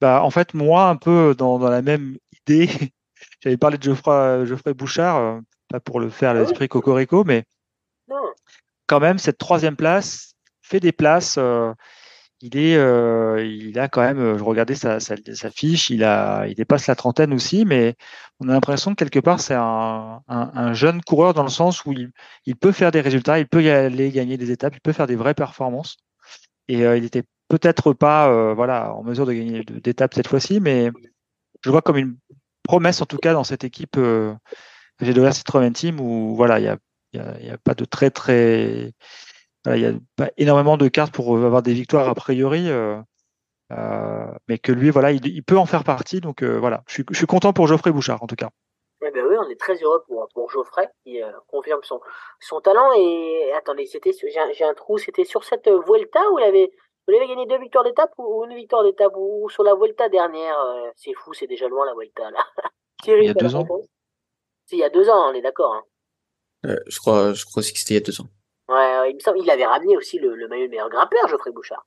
Bah, 0.00 0.22
en 0.22 0.30
fait, 0.30 0.54
moi, 0.54 0.88
un 0.88 0.96
peu 0.96 1.34
dans, 1.36 1.58
dans 1.58 1.68
la 1.68 1.82
même 1.82 2.16
idée, 2.46 2.68
j'avais 3.42 3.56
parlé 3.56 3.78
de 3.78 3.82
Geoffrey, 3.82 4.46
Geoffrey 4.46 4.74
Bouchard, 4.74 5.16
euh, 5.16 5.40
pas 5.68 5.80
pour 5.80 6.00
le 6.00 6.08
faire 6.08 6.30
à 6.30 6.34
l'esprit 6.34 6.68
Cocorico, 6.68 7.24
mais 7.24 7.44
quand 8.86 9.00
même, 9.00 9.18
cette 9.18 9.38
troisième 9.38 9.76
place 9.76 10.34
fait 10.62 10.80
des 10.80 10.92
places. 10.92 11.36
Euh, 11.38 11.72
il 12.40 12.56
est, 12.56 12.76
euh, 12.76 13.44
il 13.44 13.78
a 13.80 13.88
quand 13.88 14.00
même, 14.00 14.38
je 14.38 14.44
regardais 14.44 14.76
sa, 14.76 15.00
sa, 15.00 15.16
sa, 15.34 15.50
fiche, 15.50 15.90
il 15.90 16.04
a, 16.04 16.46
il 16.46 16.54
dépasse 16.54 16.86
la 16.86 16.94
trentaine 16.94 17.32
aussi, 17.32 17.64
mais 17.64 17.96
on 18.38 18.48
a 18.48 18.52
l'impression 18.52 18.92
que 18.94 19.04
quelque 19.04 19.18
part 19.18 19.40
c'est 19.40 19.54
un, 19.54 20.22
un, 20.28 20.50
un, 20.54 20.72
jeune 20.72 21.02
coureur 21.02 21.34
dans 21.34 21.42
le 21.42 21.48
sens 21.48 21.84
où 21.84 21.92
il, 21.92 22.12
il, 22.46 22.54
peut 22.54 22.70
faire 22.70 22.92
des 22.92 23.00
résultats, 23.00 23.40
il 23.40 23.48
peut 23.48 23.62
y 23.62 23.70
aller 23.70 24.12
gagner 24.12 24.36
des 24.36 24.52
étapes, 24.52 24.76
il 24.76 24.80
peut 24.80 24.92
faire 24.92 25.08
des 25.08 25.16
vraies 25.16 25.34
performances. 25.34 25.96
Et 26.68 26.84
euh, 26.84 26.96
il 26.96 27.04
était 27.04 27.24
peut-être 27.48 27.92
pas, 27.92 28.28
euh, 28.30 28.54
voilà, 28.54 28.94
en 28.94 29.02
mesure 29.02 29.26
de 29.26 29.32
gagner 29.32 29.64
d'étapes 29.64 30.14
cette 30.14 30.28
fois-ci, 30.28 30.60
mais 30.60 30.90
je 31.64 31.70
vois 31.70 31.82
comme 31.82 31.96
une 31.96 32.16
promesse 32.62 33.00
en 33.00 33.06
tout 33.06 33.16
cas 33.16 33.32
dans 33.32 33.44
cette 33.44 33.64
équipe 33.64 33.96
euh, 33.96 34.34
GWR 35.02 35.32
Citroën 35.32 35.72
Team 35.72 36.00
où 36.00 36.36
voilà, 36.36 36.60
il 36.60 36.64
y 36.64 36.68
a, 36.68 36.78
y, 37.12 37.50
a, 37.50 37.58
pas 37.58 37.74
de 37.74 37.84
très 37.84 38.10
très 38.10 38.92
il 39.66 39.84
a 39.84 39.92
pas 40.16 40.30
énormément 40.36 40.76
de 40.76 40.88
cartes 40.88 41.12
pour 41.12 41.36
avoir 41.36 41.62
des 41.62 41.74
victoires 41.74 42.08
a 42.08 42.14
priori, 42.14 42.68
mais 44.48 44.58
que 44.58 44.72
lui, 44.72 44.90
voilà, 44.90 45.12
il, 45.12 45.42
peut 45.42 45.58
en 45.58 45.66
faire 45.66 45.84
partie. 45.84 46.20
Donc 46.20 46.42
voilà, 46.42 46.82
je 46.86 47.02
suis, 47.12 47.26
content 47.26 47.52
pour 47.52 47.66
Geoffrey 47.66 47.92
Bouchard 47.92 48.22
en 48.22 48.26
tout 48.26 48.36
cas. 48.36 48.50
Eh 49.00 49.10
ben 49.12 49.24
oui, 49.26 49.36
on 49.38 49.48
est 49.48 49.60
très 49.60 49.76
heureux 49.76 50.02
pour, 50.06 50.28
pour 50.34 50.50
Geoffrey 50.50 50.88
qui 51.04 51.22
euh, 51.22 51.30
confirme 51.46 51.82
son, 51.84 52.00
son 52.40 52.60
talent. 52.60 52.90
Et 52.96 53.52
attendez, 53.54 53.86
c'était 53.86 54.12
j'ai 54.12 54.64
un, 54.64 54.74
trou, 54.74 54.98
c'était 54.98 55.24
sur 55.24 55.44
cette 55.44 55.68
Vuelta 55.68 56.20
où 56.32 56.38
il 56.38 56.44
avait, 56.44 56.72
vous 57.06 57.14
avez 57.14 57.28
gagné 57.28 57.46
deux 57.46 57.58
victoires 57.58 57.84
d'étape 57.84 58.12
ou 58.18 58.44
une 58.44 58.56
victoire 58.56 58.82
d'étape 58.82 59.12
ou 59.16 59.48
sur 59.50 59.62
la 59.62 59.74
Vuelta 59.74 60.08
dernière. 60.08 60.58
Euh, 60.60 60.90
c'est 60.96 61.14
fou, 61.14 61.32
c'est 61.32 61.46
déjà 61.46 61.68
loin 61.68 61.86
la 61.86 61.94
Vuelta 61.94 62.30
là. 62.30 62.44
Thierry, 63.02 63.24
il 63.24 63.26
y 63.28 63.30
a 63.30 63.34
deux 63.34 63.54
ans. 63.54 63.64
il 64.72 64.78
y 64.78 64.82
a 64.82 64.90
deux 64.90 65.08
ans, 65.08 65.30
on 65.30 65.34
est 65.34 65.42
d'accord. 65.42 65.74
Hein. 65.74 65.84
Euh, 66.66 66.76
je 66.86 66.98
crois, 66.98 67.32
je 67.34 67.44
crois 67.44 67.60
aussi 67.60 67.72
que 67.72 67.78
c'était 67.78 67.94
il 67.94 67.98
y 67.98 68.02
a 68.02 68.04
deux 68.04 68.20
ans. 68.20 68.26
Ouais, 68.68 69.10
il 69.10 69.14
me 69.14 69.20
semble, 69.20 69.38
il 69.38 69.48
avait 69.48 69.64
ramené 69.64 69.96
aussi 69.96 70.18
le, 70.18 70.34
le 70.34 70.48
maillot 70.48 70.66
de 70.66 70.70
meilleur 70.70 70.90
grimpeur, 70.90 71.28
Geoffrey 71.28 71.52
Bouchard. 71.52 71.86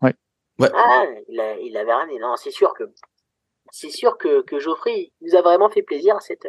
Ouais. 0.00 0.14
ouais. 0.60 0.70
Ah, 0.72 1.04
il, 1.28 1.40
a, 1.40 1.58
il 1.58 1.72
l'avait 1.72 1.92
ramené. 1.92 2.20
Non, 2.20 2.36
c'est 2.36 2.52
sûr 2.52 2.72
que 2.72 2.84
c'est 3.72 3.88
sûr 3.88 4.18
que, 4.18 4.42
que 4.42 4.58
Geoffrey 4.58 5.12
nous 5.22 5.34
a 5.34 5.40
vraiment 5.40 5.70
fait 5.70 5.82
plaisir 5.82 6.20
cette, 6.20 6.46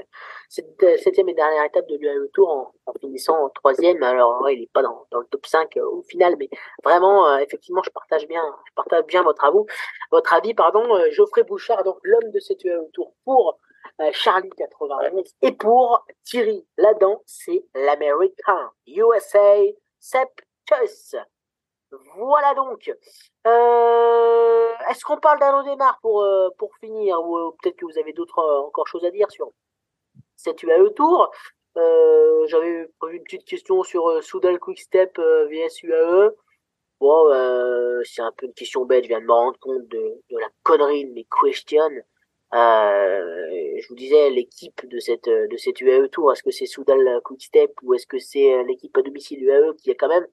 cette 0.50 1.00
septième 1.00 1.30
et 1.30 1.34
dernière 1.34 1.64
étape 1.64 1.88
de 1.88 1.96
l'UAE 1.96 2.28
Tour 2.34 2.74
en, 2.86 2.94
finissant 3.00 3.46
en 3.46 3.50
troisième. 3.50 4.04
Alors 4.04 4.48
il 4.50 4.64
est 4.64 4.72
pas 4.72 4.84
dans, 4.84 5.08
dans 5.10 5.20
le 5.20 5.26
top 5.28 5.46
5 5.46 5.78
euh, 5.78 5.86
au 5.86 6.02
final, 6.04 6.36
mais 6.38 6.50
vraiment 6.84 7.28
euh, 7.30 7.38
effectivement 7.38 7.82
je 7.82 7.90
partage 7.92 8.28
bien 8.28 8.44
je 8.68 8.74
partage 8.76 9.06
bien 9.06 9.24
votre 9.24 10.34
avis 10.34 10.54
pardon 10.54 10.84
euh, 10.96 11.10
Geoffrey 11.12 11.44
Bouchard 11.44 11.84
donc 11.86 11.98
l'homme 12.04 12.30
de 12.32 12.40
cette 12.42 12.62
UAE 12.64 12.90
Tour 12.94 13.14
pour 13.24 13.58
euh, 14.02 14.10
Charlie 14.12 14.50
91 14.58 15.24
et 15.44 15.54
pour 15.54 16.06
Thierry 16.26 16.68
Ladan 16.78 17.22
c'est 17.26 17.66
l'américain 17.74 18.72
USA 18.86 19.56
Sepp 20.00 20.42
Kuss. 20.66 21.16
Voilà 22.16 22.54
donc. 22.56 22.92
Euh, 23.48 24.74
Est-ce 24.90 25.04
qu'on 25.06 25.18
parle 25.18 25.40
d'un 25.40 25.64
démarre 25.64 26.00
pour, 26.02 26.22
euh, 26.24 26.50
pour 26.58 26.76
finir 26.78 27.22
Ou 27.22 27.38
euh, 27.38 27.52
peut-être 27.62 27.76
que 27.76 27.86
vous 27.86 27.98
avez 28.00 28.14
d'autres 28.14 28.40
euh, 28.40 28.62
encore 28.62 28.88
choses 28.88 29.06
à 29.06 29.12
dire 29.12 29.30
sur 29.32 29.52
cette 30.36 30.62
UAE 30.64 30.90
Tour? 30.96 31.32
Euh, 31.78 32.46
J'avais 32.48 32.88
prévu 33.00 33.18
une 33.18 33.24
petite 33.24 33.46
question 33.46 33.84
sur 33.84 34.08
euh, 34.10 34.22
Soudal 34.22 34.60
Quickstep 34.60 35.18
vs 35.18 35.84
UAE. 35.84 36.32
Bon, 37.00 37.30
c'est 38.06 38.22
un 38.22 38.32
peu 38.32 38.46
une 38.46 38.54
question 38.54 38.86
bête, 38.86 39.04
je 39.04 39.10
viens 39.10 39.20
de 39.20 39.26
me 39.26 39.32
rendre 39.34 39.60
compte 39.60 39.86
de, 39.90 40.22
la 40.30 40.48
connerie 40.64 41.04
de 41.04 41.12
mes 41.12 41.28
questions. 41.42 41.90
je 42.54 43.88
vous 43.90 43.96
disais 43.96 44.30
l'équipe 44.30 44.88
de 44.88 45.00
cette 45.00 45.28
de 45.28 45.58
cette 45.58 45.82
UAE 45.82 46.08
Tour, 46.08 46.32
est-ce 46.32 46.44
que 46.44 46.52
c'est 46.52 46.66
Soudal 46.66 47.20
Quickstep 47.26 47.74
ou 47.82 47.94
est-ce 47.94 48.08
que 48.08 48.20
c'est 48.20 48.64
l'équipe 48.64 48.96
à 48.98 49.02
domicile 49.02 49.44
UAE 49.44 49.74
qui 49.74 49.92
a 49.92 49.96
quand 49.96 50.08
même 50.08 50.26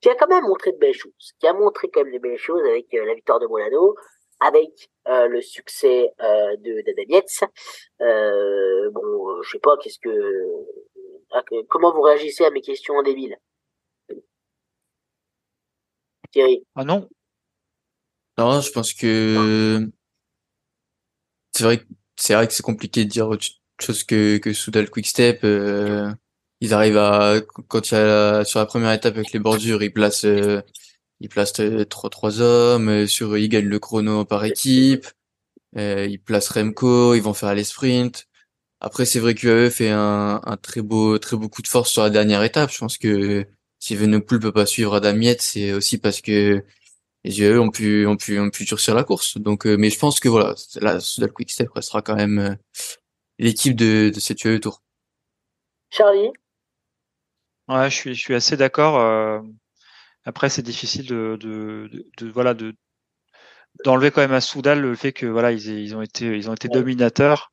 qui 0.00 0.08
a 0.08 0.14
quand 0.14 0.28
même 0.28 0.44
montré 0.44 0.72
de 0.72 0.78
belles 0.78 0.94
choses, 0.94 1.32
qui 1.38 1.46
a 1.46 1.52
montré 1.52 1.88
quand 1.90 2.04
même 2.04 2.12
de 2.12 2.18
belles 2.18 2.38
choses 2.38 2.62
avec 2.68 2.92
euh, 2.94 3.04
la 3.04 3.14
victoire 3.14 3.40
de 3.40 3.46
Molano, 3.46 3.96
avec 4.40 4.90
euh, 5.08 5.26
le 5.26 5.40
succès 5.40 6.10
euh, 6.20 6.56
de 6.58 6.82
d'Adam 6.86 7.26
Euh, 8.00 8.90
bon, 8.90 9.42
je 9.42 9.50
sais 9.50 9.58
pas, 9.58 9.76
qu'est-ce 9.82 9.98
ah, 11.32 11.42
que, 11.42 11.62
comment 11.66 11.92
vous 11.92 12.02
réagissez 12.02 12.44
à 12.44 12.50
mes 12.50 12.60
questions 12.60 13.02
débiles, 13.02 13.36
Thierry 16.30 16.64
Ah 16.74 16.84
non. 16.84 17.08
Non, 18.38 18.60
je 18.60 18.70
pense 18.70 18.92
que 18.92 19.88
c'est 21.52 21.64
vrai, 21.64 21.82
c'est 22.16 22.34
vrai 22.34 22.46
que 22.46 22.52
c'est 22.52 22.62
compliqué 22.62 23.04
de 23.04 23.10
dire 23.10 23.28
autre 23.28 23.44
chose 23.80 24.04
que 24.04 24.38
que 24.38 24.52
Soudal 24.52 24.88
Quickstep. 24.90 25.42
Euh 25.42 26.12
ils 26.60 26.74
arrivent 26.74 26.98
à 26.98 27.40
quand 27.68 27.90
il 27.90 27.94
y 27.94 27.96
a 27.96 28.44
sur 28.44 28.58
la 28.60 28.66
première 28.66 28.92
étape 28.92 29.16
avec 29.16 29.32
les 29.32 29.38
bordures, 29.38 29.82
ils 29.82 29.92
placent 29.92 30.24
euh, 30.24 30.60
ils 31.20 31.28
placent 31.28 31.60
trois 31.88 32.10
trois 32.10 32.40
hommes 32.40 32.88
euh, 32.88 33.06
sur 33.06 33.36
ils 33.38 33.48
gagnent 33.48 33.68
le 33.68 33.78
chrono 33.78 34.24
par 34.24 34.44
équipe. 34.44 35.06
Euh, 35.76 36.06
ils 36.08 36.20
placent 36.20 36.48
Remco, 36.50 37.14
ils 37.14 37.22
vont 37.22 37.34
faire 37.34 37.54
les 37.54 37.64
sprints. 37.64 38.26
Après 38.80 39.06
c'est 39.06 39.20
vrai 39.20 39.34
qu'UAE 39.34 39.70
fait 39.70 39.90
un, 39.90 40.40
un 40.44 40.56
très 40.56 40.82
beau 40.82 41.18
très 41.18 41.36
beau 41.36 41.48
coup 41.48 41.62
de 41.62 41.68
force 41.68 41.92
sur 41.92 42.02
la 42.02 42.10
dernière 42.10 42.42
étape. 42.44 42.70
Je 42.72 42.78
pense 42.78 42.98
que 42.98 43.46
si 43.80 43.96
Venepool 43.96 44.40
peut 44.40 44.52
pas 44.52 44.66
suivre 44.66 44.94
Adam 44.96 45.20
Yates, 45.20 45.42
c'est 45.42 45.72
aussi 45.72 45.98
parce 45.98 46.20
que 46.20 46.64
les 47.24 47.40
UAE 47.40 47.58
ont 47.60 47.70
pu 47.70 48.06
ont 48.06 48.16
pu 48.16 48.38
ont 48.40 48.50
pu 48.50 48.64
durcir 48.64 48.94
la 48.94 49.04
course. 49.04 49.38
Donc 49.38 49.66
mais 49.66 49.90
je 49.90 49.98
pense 49.98 50.20
que 50.20 50.28
voilà, 50.28 50.54
la 50.80 51.00
Soudal 51.00 51.32
Quickstep 51.32 51.70
restera 51.74 52.02
quand 52.02 52.16
même 52.16 52.58
l'équipe 53.38 53.76
de 53.76 54.10
de 54.14 54.20
cette 54.20 54.42
UAE 54.44 54.60
Tour. 54.60 54.82
Charlie? 55.90 56.32
Ouais, 57.68 57.90
je 57.90 57.94
suis, 57.94 58.14
je 58.14 58.20
suis 58.20 58.34
assez 58.34 58.56
d'accord. 58.56 58.98
Euh, 58.98 59.40
après, 60.24 60.48
c'est 60.48 60.62
difficile 60.62 61.06
de, 61.06 61.36
de, 61.40 61.88
de, 61.92 62.06
de, 62.18 62.30
voilà 62.30 62.54
de 62.54 62.74
d'enlever 63.84 64.10
quand 64.10 64.22
même 64.22 64.32
à 64.32 64.40
Soudal 64.40 64.80
le 64.80 64.94
fait 64.96 65.12
que 65.12 65.26
voilà 65.26 65.52
ils, 65.52 65.68
ils 65.68 65.94
ont 65.94 66.02
été 66.02 66.36
ils 66.36 66.50
ont 66.50 66.54
été 66.54 66.68
dominateurs. 66.68 67.52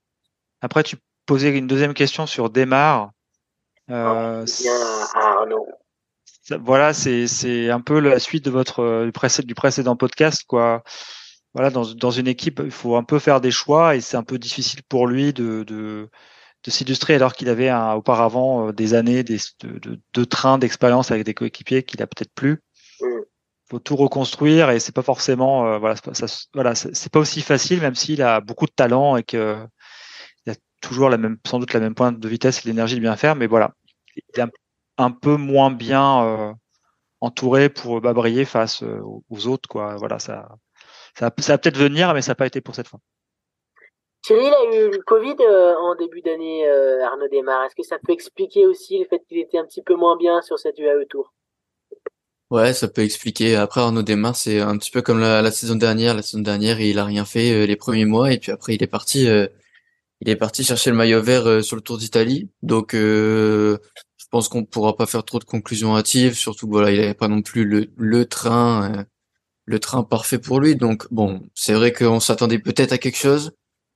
Après, 0.62 0.84
tu 0.84 0.98
posais 1.26 1.56
une 1.56 1.68
deuxième 1.68 1.94
question 1.94 2.26
sur 2.26 2.50
Demar. 2.50 3.12
Euh, 3.92 4.46
Arnaud. 5.16 5.68
Voilà, 6.62 6.94
c'est 6.94 7.28
c'est 7.28 7.70
un 7.70 7.82
peu 7.82 8.00
la 8.00 8.20
suite 8.20 8.46
de 8.46 8.52
votre 8.52 9.06
du, 9.06 9.12
précédent, 9.12 9.48
du 9.48 9.56
précédent 9.56 9.96
podcast 9.96 10.44
quoi. 10.48 10.84
Voilà, 11.54 11.70
dans 11.70 11.86
dans 11.94 12.12
une 12.12 12.28
équipe, 12.28 12.62
il 12.64 12.72
faut 12.72 12.96
un 12.96 13.04
peu 13.04 13.20
faire 13.20 13.42
des 13.42 13.52
choix 13.52 13.96
et 13.96 14.02
c'est 14.02 14.18
un 14.18 14.24
peu 14.24 14.38
difficile 14.38 14.82
pour 14.84 15.08
lui 15.08 15.34
de 15.34 15.64
de 15.64 16.10
de 16.66 16.72
s'illustrer 16.72 17.16
alors 17.16 17.34
qu'il 17.34 17.50
avait 17.50 17.70
un, 17.70 17.94
auparavant 17.94 18.68
euh, 18.70 18.74
des 18.74 18.94
années 18.96 19.24
des, 19.24 19.38
de, 19.62 19.78
de, 19.80 20.02
de 20.14 20.24
trains 20.24 20.58
d'expérience 20.58 21.12
avec 21.12 21.24
des 21.24 21.34
coéquipiers 21.34 21.84
qu'il 21.84 22.02
a 22.02 22.08
peut-être 22.08 22.34
plus. 22.34 22.64
Mm. 23.02 23.06
faut 23.70 23.80
tout 23.80 23.96
reconstruire 23.96 24.70
et 24.70 24.80
c'est 24.80 24.94
pas 24.94 25.02
forcément 25.02 25.68
euh, 25.68 25.78
voilà 25.78 25.96
ça, 25.96 26.26
voilà 26.54 26.76
c'est 26.76 27.12
pas 27.12 27.20
aussi 27.20 27.42
facile 27.42 27.82
même 27.82 27.96
s'il 27.96 28.22
a 28.22 28.40
beaucoup 28.40 28.66
de 28.66 28.72
talent 28.72 29.18
et 29.18 29.24
que 29.24 29.58
il 30.46 30.54
a 30.54 30.56
toujours 30.82 31.10
la 31.10 31.18
même 31.18 31.38
sans 31.46 31.60
doute 31.60 31.74
la 31.74 31.82
même 31.82 31.94
pointe 31.94 32.20
de 32.20 32.30
vitesse 32.30 32.66
et 32.66 32.70
l'énergie 32.70 32.96
de 32.96 33.02
bien 33.02 33.16
faire 33.18 33.36
mais 33.36 33.48
voilà 33.48 33.74
il 34.16 34.24
est 34.40 34.42
un, 34.42 34.50
un 34.98 35.12
peu 35.12 35.36
moins 35.36 35.72
bien 35.72 36.24
euh, 36.24 36.54
entouré 37.20 37.70
pour 37.70 38.00
bah, 38.02 38.14
briller 38.14 38.46
face 38.46 38.82
euh, 38.82 39.02
aux 39.30 39.48
autres 39.48 39.68
quoi 39.68 39.98
voilà 39.98 40.20
ça 40.20 40.48
ça, 41.18 41.32
ça 41.38 41.54
va 41.54 41.58
peut-être 41.58 41.78
venir 41.78 42.14
mais 42.14 42.22
ça 42.22 42.32
n'a 42.32 42.36
pas 42.36 42.48
été 42.48 42.62
pour 42.62 42.76
cette 42.76 42.88
fois 42.88 43.02
Thierry, 44.26 44.46
il 44.48 44.54
a 44.54 44.76
eu 44.76 44.92
le 44.92 45.04
Covid 45.06 45.36
euh, 45.40 45.76
en 45.78 45.94
début 45.96 46.22
d'année, 46.22 46.68
euh, 46.68 47.06
Arnaud 47.06 47.28
Desmar. 47.28 47.64
Est-ce 47.66 47.76
que 47.76 47.84
ça 47.84 47.98
peut 48.04 48.12
expliquer 48.12 48.66
aussi 48.66 48.98
le 48.98 49.06
fait 49.06 49.22
qu'il 49.28 49.38
était 49.38 49.60
un 49.60 49.66
petit 49.66 49.84
peu 49.84 49.96
moins 49.96 50.18
bien 50.18 50.42
sur 50.42 50.58
cette 50.58 50.80
UAE 50.80 51.06
Tour? 51.08 51.32
Ouais, 52.52 52.74
ça 52.74 52.88
peut 52.88 53.04
expliquer. 53.04 53.56
Après, 53.56 53.82
Arnaud 53.82 54.02
Desmar, 54.02 54.36
c'est 54.36 54.60
un 54.62 54.78
petit 54.78 54.90
peu 54.90 55.02
comme 55.02 55.20
la, 55.20 55.52
saison 55.52 55.76
dernière. 55.76 56.16
La 56.16 56.22
saison 56.22 56.42
dernière, 56.42 56.80
il 56.80 56.98
a 57.00 57.06
rien 57.06 57.26
fait 57.26 57.52
euh, 57.52 57.66
les 57.66 57.76
premiers 57.76 58.06
mois 58.06 58.32
et 58.32 58.40
puis 58.40 58.52
après, 58.52 58.76
il 58.76 58.84
est 58.84 58.88
parti. 58.88 59.28
Euh, 59.28 59.48
il 60.22 60.30
est 60.30 60.36
parti 60.36 60.64
chercher 60.64 60.92
le 60.92 60.96
maillot 60.96 61.22
vert 61.22 61.48
euh, 61.48 61.62
sur 61.62 61.76
le 61.76 61.82
Tour 61.84 61.98
d'Italie. 61.98 62.50
Donc, 62.64 62.94
je 62.94 63.78
pense 64.32 64.48
qu'on 64.50 64.66
pourra 64.66 64.96
pas 64.96 65.06
faire 65.06 65.24
trop 65.24 65.40
de 65.40 65.44
conclusions 65.44 65.96
hâtives. 65.96 66.34
Surtout, 66.34 66.68
voilà, 66.68 66.92
il 66.92 67.00
avait 67.00 67.14
pas 67.14 67.28
non 67.28 67.42
plus 67.42 67.66
le, 67.66 67.88
le 67.98 68.26
train, 68.26 69.06
le 69.66 69.80
train 69.80 70.04
parfait 70.04 70.40
pour 70.40 70.60
lui. 70.60 70.76
Donc, 70.76 71.08
bon, 71.12 71.42
c'est 71.56 71.74
vrai 71.74 71.94
qu'on 71.94 72.20
s'attendait 72.20 72.60
peut-être 72.60 72.94
à 72.94 72.98
quelque 72.98 73.18
chose. 73.18 73.54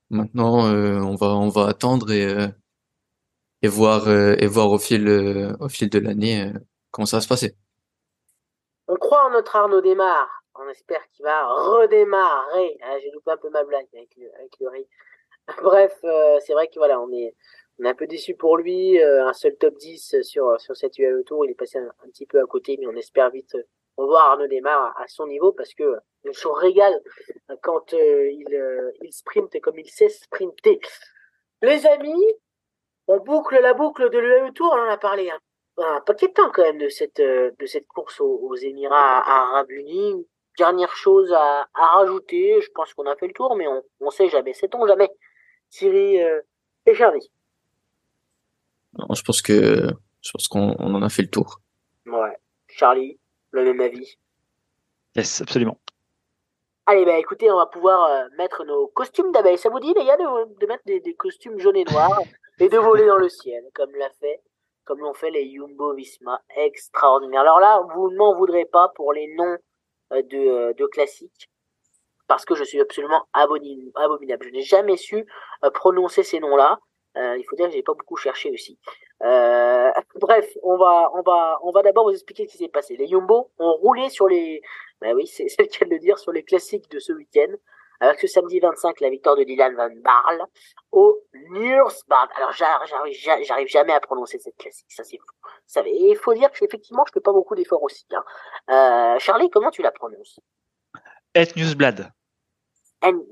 Maintenant, 0.09 0.65
euh, 0.65 0.99
on 0.99 1.15
va 1.15 1.27
on 1.27 1.49
va 1.49 1.67
attendre 1.67 2.11
et 2.11 2.25
euh, 2.25 2.47
et 3.61 3.67
voir 3.67 4.07
euh, 4.07 4.35
et 4.39 4.47
voir 4.47 4.71
au 4.71 4.79
fil 4.79 5.07
au 5.59 5.69
fil 5.69 5.89
de 5.89 5.99
l'année 5.99 6.51
comment 6.89 7.05
ça 7.05 7.17
va 7.17 7.21
se 7.21 7.27
passer. 7.27 7.55
On 8.87 8.95
croit 8.95 9.25
en 9.25 9.31
notre 9.31 9.55
Arnaud 9.55 9.81
Desmar. 9.81 10.27
on 10.55 10.67
espère 10.69 11.07
qu'il 11.11 11.23
va 11.23 11.45
redémarrer. 11.53 12.77
Ah, 12.81 12.97
j'ai 12.99 13.11
loupé 13.11 13.31
un 13.31 13.37
peu 13.37 13.51
ma 13.51 13.63
blague 13.63 13.85
avec 13.93 14.09
le, 14.17 14.33
avec 14.35 14.51
le 14.59 14.69
riz. 14.69 14.87
Bref, 15.63 15.95
c'est 16.45 16.53
vrai 16.53 16.67
que 16.67 16.77
voilà, 16.77 16.99
on 16.99 17.11
est, 17.11 17.35
on 17.79 17.85
est 17.85 17.89
un 17.89 17.95
peu 17.95 18.07
déçu 18.07 18.35
pour 18.35 18.57
lui. 18.57 18.99
Un 18.99 19.33
seul 19.33 19.55
top 19.57 19.77
10 19.77 20.23
sur, 20.23 20.59
sur 20.59 20.75
cette 20.75 20.97
UAE 20.97 21.23
Tour, 21.23 21.45
il 21.45 21.51
est 21.51 21.55
passé 21.55 21.77
un, 21.77 22.09
petit 22.09 22.25
peu 22.25 22.41
à 22.41 22.45
côté, 22.45 22.77
mais 22.79 22.87
on 22.87 22.95
espère 22.95 23.29
vite 23.29 23.55
revoir 24.01 24.31
Arnaud 24.31 24.47
Démarre 24.47 24.93
à, 24.99 25.07
son 25.07 25.27
niveau 25.27 25.51
parce 25.51 25.73
que 25.73 25.97
il 26.25 26.33
se 26.33 26.47
régale 26.47 26.99
quand 27.61 27.93
il, 27.93 28.93
il 29.01 29.13
sprinte 29.13 29.59
comme 29.61 29.79
il 29.79 29.89
sait 29.89 30.09
sprinter. 30.09 30.79
Les 31.61 31.85
amis, 31.85 32.25
on 33.07 33.19
boucle 33.19 33.59
la 33.61 33.73
boucle 33.73 34.09
de 34.09 34.17
l'UAE 34.17 34.51
Tour, 34.53 34.71
on 34.73 34.81
en 34.81 34.89
a 34.89 34.97
parlé 34.97 35.29
un, 35.29 35.39
un, 35.83 36.01
paquet 36.01 36.27
de 36.27 36.33
temps 36.33 36.51
quand 36.51 36.63
même 36.63 36.77
de 36.77 36.89
cette, 36.89 37.21
de 37.21 37.65
cette 37.65 37.87
course 37.87 38.19
aux, 38.19 38.55
Émirats 38.55 39.23
Arabes 39.25 39.71
Unis. 39.71 40.27
Dernière 40.57 40.93
chose 40.95 41.31
à, 41.31 41.67
à 41.73 41.85
rajouter, 41.97 42.59
je 42.61 42.69
pense 42.75 42.93
qu'on 42.93 43.05
a 43.05 43.15
fait 43.15 43.27
le 43.27 43.33
tour, 43.33 43.55
mais 43.55 43.65
on 43.67 43.81
ne 44.01 44.11
sait 44.11 44.27
jamais, 44.27 44.53
sait-on 44.53 44.85
jamais. 44.87 45.09
Thierry 45.69 46.21
euh, 46.21 46.41
et 46.85 46.93
Charlie. 46.93 47.31
Non, 48.97 49.13
je 49.13 49.23
pense 49.23 49.41
que 49.41 49.89
je 50.21 50.31
pense 50.31 50.47
qu'on 50.47 50.73
en 50.73 51.01
a 51.01 51.09
fait 51.09 51.21
le 51.21 51.29
tour. 51.29 51.59
Ouais. 52.05 52.35
Charlie, 52.67 53.19
le 53.51 53.63
même 53.63 53.81
avis. 53.81 54.17
Yes, 55.15 55.41
absolument. 55.41 55.79
Allez, 56.85 57.05
bah 57.05 57.19
écoutez, 57.19 57.51
on 57.51 57.57
va 57.57 57.67
pouvoir 57.67 58.05
euh, 58.05 58.27
mettre 58.37 58.65
nos 58.65 58.87
costumes 58.87 59.31
d'abeilles. 59.31 59.59
Ça 59.59 59.69
vous 59.69 59.79
dit, 59.79 59.93
les 59.93 60.05
gars, 60.05 60.17
de, 60.17 60.59
de 60.59 60.65
mettre 60.65 60.83
des, 60.85 60.99
des, 60.99 61.13
costumes 61.13 61.59
jaunes 61.59 61.75
et 61.75 61.83
noirs 61.85 62.19
et 62.59 62.67
de 62.67 62.77
voler 62.79 63.05
dans 63.05 63.17
le 63.17 63.29
ciel, 63.29 63.63
comme 63.75 63.91
l'a 63.95 64.09
fait, 64.19 64.41
comme 64.85 64.99
l'ont 64.99 65.13
fait 65.13 65.29
les 65.29 65.51
Jumbo 65.53 65.93
Visma. 65.93 66.41
Extraordinaire. 66.55 67.41
Alors 67.41 67.59
là, 67.59 67.79
vous 67.93 68.09
ne 68.09 68.17
m'en 68.17 68.35
voudrez 68.35 68.65
pas 68.65 68.91
pour 68.95 69.13
les 69.13 69.27
noms 69.35 69.57
euh, 70.13 70.23
de, 70.23 70.37
euh, 70.37 70.73
de 70.73 70.85
classiques, 70.87 71.51
parce 72.27 72.43
que 72.43 72.55
je 72.55 72.63
suis 72.63 72.81
absolument 72.81 73.27
abominable. 73.33 74.47
Je 74.47 74.49
n'ai 74.49 74.63
jamais 74.63 74.97
su 74.97 75.27
prononcer 75.75 76.23
ces 76.23 76.39
noms-là. 76.39 76.79
Il 77.15 77.43
faut 77.49 77.55
dire 77.55 77.67
que 77.67 77.73
j'ai 77.73 77.83
pas 77.83 77.93
beaucoup 77.93 78.15
cherché 78.15 78.51
aussi. 78.51 78.79
Euh, 79.23 79.91
bref, 80.15 80.47
on 80.63 80.77
va, 80.77 81.11
on 81.13 81.21
va, 81.21 81.59
on 81.63 81.71
va 81.71 81.81
d'abord 81.81 82.05
vous 82.05 82.13
expliquer 82.13 82.47
ce 82.47 82.51
qui 82.51 82.57
s'est 82.57 82.69
passé. 82.69 82.95
Les 82.95 83.07
Jumbo 83.07 83.51
ont 83.59 83.73
roulé 83.73 84.09
sur 84.09 84.27
les, 84.27 84.61
bah 85.01 85.13
oui, 85.13 85.27
c'est 85.27 85.47
le 85.57 85.65
cas 85.65 85.85
de 85.85 85.91
le 85.91 85.99
dire, 85.99 86.17
sur 86.17 86.31
les 86.31 86.43
classiques 86.43 86.89
de 86.91 86.99
ce 86.99 87.11
week-end 87.13 87.53
avec 88.01 88.19
ce 88.19 88.27
samedi 88.27 88.59
25 88.59 89.01
la 89.01 89.09
victoire 89.09 89.35
de 89.35 89.43
Dylan 89.43 89.75
Van 89.75 89.89
Barle 90.01 90.45
au 90.91 91.21
Nursbad. 91.49 92.29
Alors 92.35 92.53
j'arrive 92.53 93.67
jamais 93.67 93.93
à 93.93 93.99
prononcer 93.99 94.39
cette 94.39 94.55
classique, 94.57 94.91
ça 94.91 95.03
c'est 95.03 95.17
fou. 95.17 95.35
Ça, 95.67 95.81
il 95.85 96.15
faut 96.15 96.33
dire 96.33 96.49
que 96.51 96.63
effectivement 96.63 97.03
je 97.07 97.11
fais 97.13 97.19
pas 97.19 97.33
beaucoup 97.33 97.55
d'efforts 97.55 97.83
aussi. 97.83 98.05
Hein. 98.11 98.23
Euh, 98.69 99.19
Charlie, 99.19 99.49
comment 99.49 99.69
tu 99.69 99.81
la 99.81 99.91
prononces? 99.91 100.39
Et 101.35 101.43
Newsblad. 101.55 102.11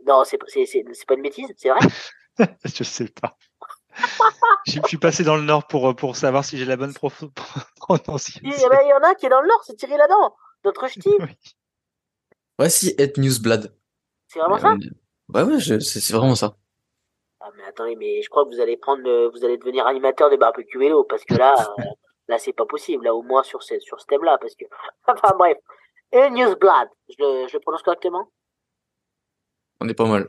Non, 0.06 0.24
c'est 0.24 0.38
c'est 0.46 1.06
pas 1.08 1.16
une 1.16 1.22
bêtise, 1.22 1.54
c'est 1.58 1.70
vrai? 1.70 1.80
je 2.66 2.84
sais 2.84 3.08
pas. 3.08 3.38
je 4.66 4.80
suis 4.88 4.98
passé 4.98 5.24
dans 5.24 5.36
le 5.36 5.44
nord 5.44 5.68
pour 5.68 5.96
pour 5.96 6.16
savoir 6.16 6.46
si 6.46 6.58
j'ai 6.58 6.66
la 6.66 6.78
bonne 6.78 6.94
prononciation. 7.76 8.42
Il 8.44 8.52
y, 8.52 8.94
en 8.94 9.00
a 9.04 9.10
un 9.10 9.14
qui 9.16 9.26
est 9.26 9.30
dans 9.30 9.42
le 9.42 9.48
nord, 9.48 9.64
c'est 9.66 9.76
Thierry 9.76 9.98
Ladan, 9.98 10.36
notre 10.66 10.88
ch'ti. 10.90 11.10
oui. 11.20 11.36
Ouais, 12.60 12.70
si, 12.70 12.96
Et 12.98 13.14
Newsblad. 13.18 13.72
C'est 14.28 14.40
vraiment 14.40 14.58
ça? 14.58 14.74
Ouais, 15.34 15.44
ouais, 15.44 15.80
c'est 15.80 16.14
vraiment 16.14 16.36
ça. 16.36 16.56
Ah, 17.40 17.50
mais 17.56 17.64
attendez, 17.66 17.96
mais 17.96 18.22
je 18.22 18.30
crois 18.30 18.46
que 18.46 18.50
vous 18.50 18.60
allez 18.60 18.78
prendre, 18.78 19.30
vous 19.32 19.46
allez 19.46 19.58
devenir 19.58 19.86
animateur 19.86 20.30
de 20.32 20.38
barbecue 20.38 20.80
vélo, 20.80 21.04
parce 21.04 21.24
que 21.24 21.36
là, 21.36 21.54
euh, 21.80 21.84
là, 22.28 22.40
c'est 22.40 22.54
pas 22.54 22.66
possible, 22.66 23.06
là, 23.06 23.14
au 23.14 23.22
moins 23.22 23.44
sur 23.44 23.62
ce, 23.62 23.80
sur 23.80 24.02
ce 24.02 24.06
thème-là, 24.08 24.38
parce 24.40 24.56
que, 24.56 24.66
enfin, 25.08 25.36
bref. 25.38 25.58
Et 26.12 26.30
Newsblad, 26.30 26.90
je 27.10 27.48
je 27.48 27.54
le 27.54 27.60
prononce 27.60 27.84
correctement? 27.84 28.32
On 29.80 29.88
est 29.88 29.94
pas 29.94 30.08
mal. 30.08 30.28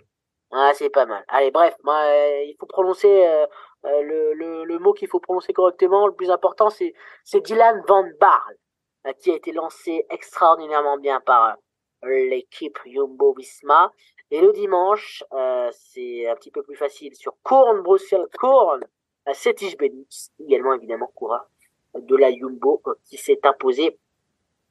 Ah, 0.50 0.72
c'est 0.74 0.90
pas 0.90 1.06
mal. 1.06 1.24
Allez, 1.28 1.50
bref, 1.50 1.74
euh, 1.86 2.42
il 2.44 2.56
faut 2.58 2.66
prononcer 2.66 3.26
euh, 3.26 3.46
le, 3.84 4.32
le, 4.32 4.64
le, 4.64 4.78
mot 4.78 4.94
qu'il 4.94 5.08
faut 5.08 5.20
prononcer 5.20 5.52
correctement. 5.52 6.06
Le 6.06 6.14
plus 6.14 6.30
important, 6.30 6.70
c'est 6.70 6.94
c'est 7.24 7.40
Dylan 7.40 7.82
Van 7.86 8.04
Barl, 8.18 8.56
qui 9.20 9.30
a 9.30 9.34
été 9.34 9.52
lancé 9.52 10.06
extraordinairement 10.10 10.96
bien 10.96 11.20
par 11.20 11.56
l'équipe 12.02 12.78
Jumbo 12.86 13.34
Visma. 13.34 13.92
Et 14.30 14.40
le 14.40 14.52
dimanche, 14.52 15.24
euh, 15.32 15.70
c'est 15.72 16.28
un 16.28 16.34
petit 16.34 16.50
peu 16.50 16.62
plus 16.62 16.76
facile 16.76 17.14
sur 17.14 17.34
Korn, 17.42 17.80
Bruxelles, 17.80 18.26
Korn, 18.38 18.84
Setich 19.32 19.76
Benitz, 19.78 20.32
également 20.38 20.74
évidemment 20.74 21.10
Koura 21.14 21.48
de 21.94 22.16
la 22.16 22.30
Jumbo 22.30 22.82
euh, 22.86 22.94
qui 23.04 23.16
s'est 23.16 23.40
imposé. 23.44 23.98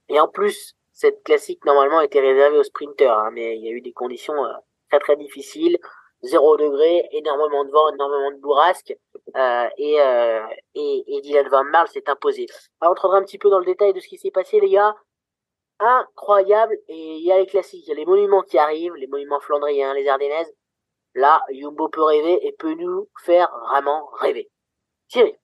Et 0.10 0.20
en 0.20 0.28
plus, 0.28 0.76
cette 0.92 1.24
classique 1.24 1.66
normalement 1.66 2.02
était 2.02 2.20
réservée 2.20 2.60
aux 2.60 2.64
sprinters, 2.64 3.18
hein, 3.18 3.32
mais 3.32 3.58
il 3.58 3.64
y 3.64 3.68
a 3.68 3.72
eu 3.72 3.82
des 3.82 3.94
conditions 3.94 4.46
euh, 4.46 4.54
très 4.90 5.00
très 5.00 5.16
difficiles. 5.18 5.78
Zéro 6.24 6.58
degré, 6.58 7.08
énormément 7.12 7.64
de 7.64 7.72
vent, 7.72 7.94
énormément 7.94 8.32
de 8.32 8.42
bourrasque, 8.42 8.96
euh, 9.36 9.70
et, 9.78 10.02
euh, 10.02 10.42
et, 10.74 11.04
et 11.08 11.22
Dylan 11.22 11.48
Van 11.48 11.64
Marl 11.64 11.88
s'est 11.90 12.10
imposé. 12.10 12.48
Alors, 12.82 12.92
on 12.92 12.94
entrera 12.94 13.18
un 13.18 13.24
petit 13.24 13.38
peu 13.38 13.52
dans 13.52 13.60
le 13.60 13.66
détail 13.66 13.94
de 13.94 14.00
ce 14.00 14.08
qui 14.08 14.18
s'est 14.18 14.32
passé, 14.32 14.60
les 14.60 14.72
gars 14.72 14.96
incroyable. 15.80 16.78
Et 16.88 17.18
il 17.18 17.24
y 17.24 17.32
a 17.32 17.38
les 17.38 17.46
classiques, 17.46 17.84
il 17.86 17.90
y 17.90 17.92
a 17.92 17.96
les 17.96 18.06
monuments 18.06 18.42
qui 18.42 18.58
arrivent, 18.58 18.96
les 18.96 19.08
monuments 19.08 19.40
flandriens, 19.40 19.94
les 19.94 20.08
Ardennaises. 20.08 20.52
Là, 21.16 21.42
Jumbo 21.52 21.90
peut 21.90 22.04
rêver 22.04 22.46
et 22.46 22.52
peut 22.54 22.76
nous 22.76 23.10
faire 23.24 23.50
vraiment 23.70 24.08
rêver. 24.20 24.50
Thierry. 25.08 25.36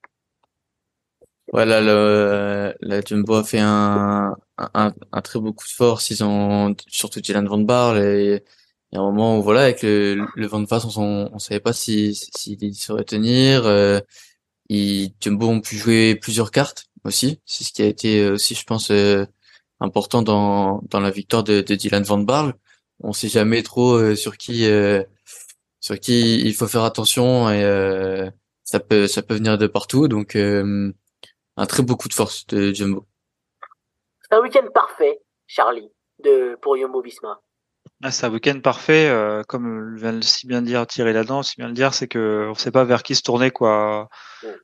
Voilà, 1.52 1.80
le, 1.80 2.74
la 2.80 3.00
Jumbo 3.00 3.34
a 3.34 3.44
fait 3.44 3.60
un, 3.60 4.34
un, 4.58 4.92
un, 5.12 5.20
très 5.20 5.38
beau 5.38 5.52
coup 5.52 5.66
de 5.66 5.72
force. 5.72 6.10
Ils 6.10 6.24
ont 6.24 6.74
surtout 6.88 7.20
Dylan 7.20 7.46
Van 7.46 7.58
Barle 7.58 7.98
et 7.98 8.44
il 8.94 8.98
y 8.98 9.00
a 9.00 9.02
un 9.02 9.10
moment 9.10 9.38
où 9.38 9.42
voilà 9.42 9.62
avec 9.62 9.82
le, 9.82 10.24
le 10.36 10.46
vent 10.46 10.60
de 10.60 10.66
face, 10.66 10.84
on, 10.96 11.28
on 11.32 11.38
savait 11.40 11.58
pas 11.58 11.72
si 11.72 12.14
s'il 12.14 12.56
si, 12.60 12.74
saurait 12.74 13.02
tenir. 13.02 13.66
Euh, 13.66 13.98
ils, 14.68 15.12
Jumbo 15.20 15.48
ont 15.48 15.60
pu 15.60 15.76
jouer 15.76 16.14
plusieurs 16.14 16.52
cartes 16.52 16.86
aussi. 17.02 17.40
C'est 17.44 17.64
ce 17.64 17.72
qui 17.72 17.82
a 17.82 17.86
été 17.86 18.30
aussi, 18.30 18.54
je 18.54 18.62
pense, 18.64 18.92
euh, 18.92 19.26
important 19.80 20.22
dans, 20.22 20.80
dans 20.90 21.00
la 21.00 21.10
victoire 21.10 21.42
de, 21.42 21.60
de 21.60 21.74
Dylan 21.74 22.04
Van 22.04 22.18
Barle. 22.18 22.54
On 23.00 23.12
sait 23.12 23.28
jamais 23.28 23.64
trop 23.64 23.94
euh, 23.94 24.14
sur 24.14 24.36
qui 24.36 24.64
euh, 24.66 25.02
sur 25.80 25.98
qui 25.98 26.40
il 26.42 26.54
faut 26.54 26.68
faire 26.68 26.84
attention 26.84 27.50
et 27.50 27.64
euh, 27.64 28.30
ça 28.62 28.78
peut 28.78 29.08
ça 29.08 29.22
peut 29.22 29.34
venir 29.34 29.58
de 29.58 29.66
partout. 29.66 30.06
Donc 30.06 30.36
un 30.36 31.66
très 31.66 31.82
beau 31.82 31.96
coup 31.96 32.08
de 32.08 32.14
force 32.14 32.46
de 32.46 32.72
Jumbo. 32.72 33.06
C'est 34.22 34.36
un 34.36 34.40
week-end 34.40 34.66
parfait, 34.72 35.20
Charlie, 35.48 35.90
de 36.22 36.56
pour 36.62 36.76
Jumbo 36.76 37.02
Visma. 37.02 37.40
Ah, 38.06 38.10
c'est 38.10 38.26
un 38.26 38.30
week-end 38.30 38.60
parfait, 38.60 39.10
comme 39.48 39.96
vient 39.96 40.20
si 40.20 40.46
bien 40.46 40.60
dire 40.60 40.86
Thierry 40.86 41.14
là-dedans, 41.14 41.42
si 41.42 41.56
bien 41.56 41.68
le 41.68 41.74
dire, 41.74 41.94
c'est 41.94 42.06
que 42.06 42.48
on 42.50 42.54
sait 42.54 42.70
pas 42.70 42.84
vers 42.84 43.02
qui 43.02 43.14
se 43.14 43.22
tourner 43.22 43.50
quoi 43.50 44.10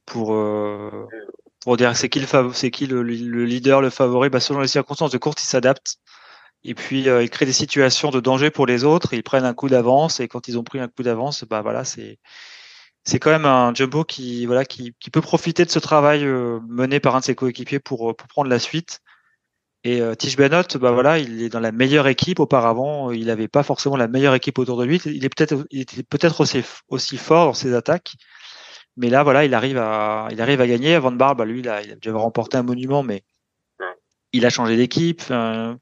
pour 0.04 0.34
mm 0.34 1.06
pour 1.60 1.76
dire 1.76 1.96
c'est 1.96 2.08
qui 2.08 2.20
le 2.20 2.26
c'est 2.54 2.70
qui 2.70 2.86
le, 2.86 3.02
le, 3.02 3.44
leader, 3.44 3.80
le 3.80 3.90
favori, 3.90 4.30
bah, 4.30 4.40
selon 4.40 4.60
les 4.60 4.68
circonstances 4.68 5.12
de 5.12 5.18
course, 5.18 5.42
ils 5.42 5.46
s'adaptent. 5.46 5.96
Et 6.64 6.74
puis 6.74 7.08
euh, 7.08 7.22
ils 7.22 7.30
créent 7.30 7.46
des 7.46 7.52
situations 7.52 8.10
de 8.10 8.20
danger 8.20 8.50
pour 8.50 8.66
les 8.66 8.84
autres, 8.84 9.14
ils 9.14 9.22
prennent 9.22 9.46
un 9.46 9.54
coup 9.54 9.68
d'avance 9.68 10.20
et 10.20 10.28
quand 10.28 10.48
ils 10.48 10.58
ont 10.58 10.64
pris 10.64 10.78
un 10.80 10.88
coup 10.88 11.02
d'avance, 11.02 11.44
bah 11.44 11.62
voilà, 11.62 11.84
c'est 11.84 12.18
c'est 13.04 13.18
quand 13.18 13.30
même 13.30 13.46
un 13.46 13.74
jumbo 13.74 14.04
qui 14.04 14.46
voilà 14.46 14.64
qui, 14.66 14.94
qui 15.00 15.10
peut 15.10 15.22
profiter 15.22 15.64
de 15.64 15.70
ce 15.70 15.78
travail 15.78 16.24
euh, 16.24 16.60
mené 16.68 17.00
par 17.00 17.16
un 17.16 17.20
de 17.20 17.24
ses 17.24 17.34
coéquipiers 17.34 17.80
pour 17.80 18.14
pour 18.16 18.28
prendre 18.28 18.50
la 18.50 18.58
suite. 18.58 19.00
Et 19.82 20.02
euh, 20.02 20.14
Tish 20.14 20.36
Benot, 20.36 20.78
bah 20.78 20.92
voilà, 20.92 21.18
il 21.18 21.42
est 21.42 21.48
dans 21.48 21.60
la 21.60 21.72
meilleure 21.72 22.06
équipe. 22.06 22.38
Auparavant, 22.38 23.10
il 23.12 23.26
n'avait 23.26 23.48
pas 23.48 23.62
forcément 23.62 23.96
la 23.96 24.08
meilleure 24.08 24.34
équipe 24.34 24.58
autour 24.58 24.78
de 24.78 24.84
lui. 24.84 25.00
Il 25.06 25.24
est 25.24 25.34
peut-être, 25.34 25.64
il 25.70 25.80
était 25.80 26.02
peut-être 26.02 26.42
aussi 26.42 26.62
aussi 26.88 27.16
fort 27.16 27.46
dans 27.46 27.54
ses 27.54 27.74
attaques. 27.74 28.12
Mais 28.96 29.08
là, 29.08 29.22
voilà, 29.22 29.44
il 29.44 29.54
arrive 29.54 29.78
à, 29.78 30.28
il 30.30 30.40
arrive 30.42 30.60
à 30.60 30.66
gagner. 30.66 30.98
Van 30.98 31.12
Barle, 31.12 31.36
bah, 31.36 31.46
lui, 31.46 31.60
il 31.60 31.68
a, 31.68 31.82
il 31.82 31.92
a 31.92 31.94
déjà 31.94 32.14
remporté 32.14 32.58
un 32.58 32.62
monument, 32.62 33.02
mais 33.02 33.22
il 34.32 34.44
a 34.44 34.50
changé 34.50 34.76
d'équipe. 34.76 35.22
Enfin, 35.22 35.78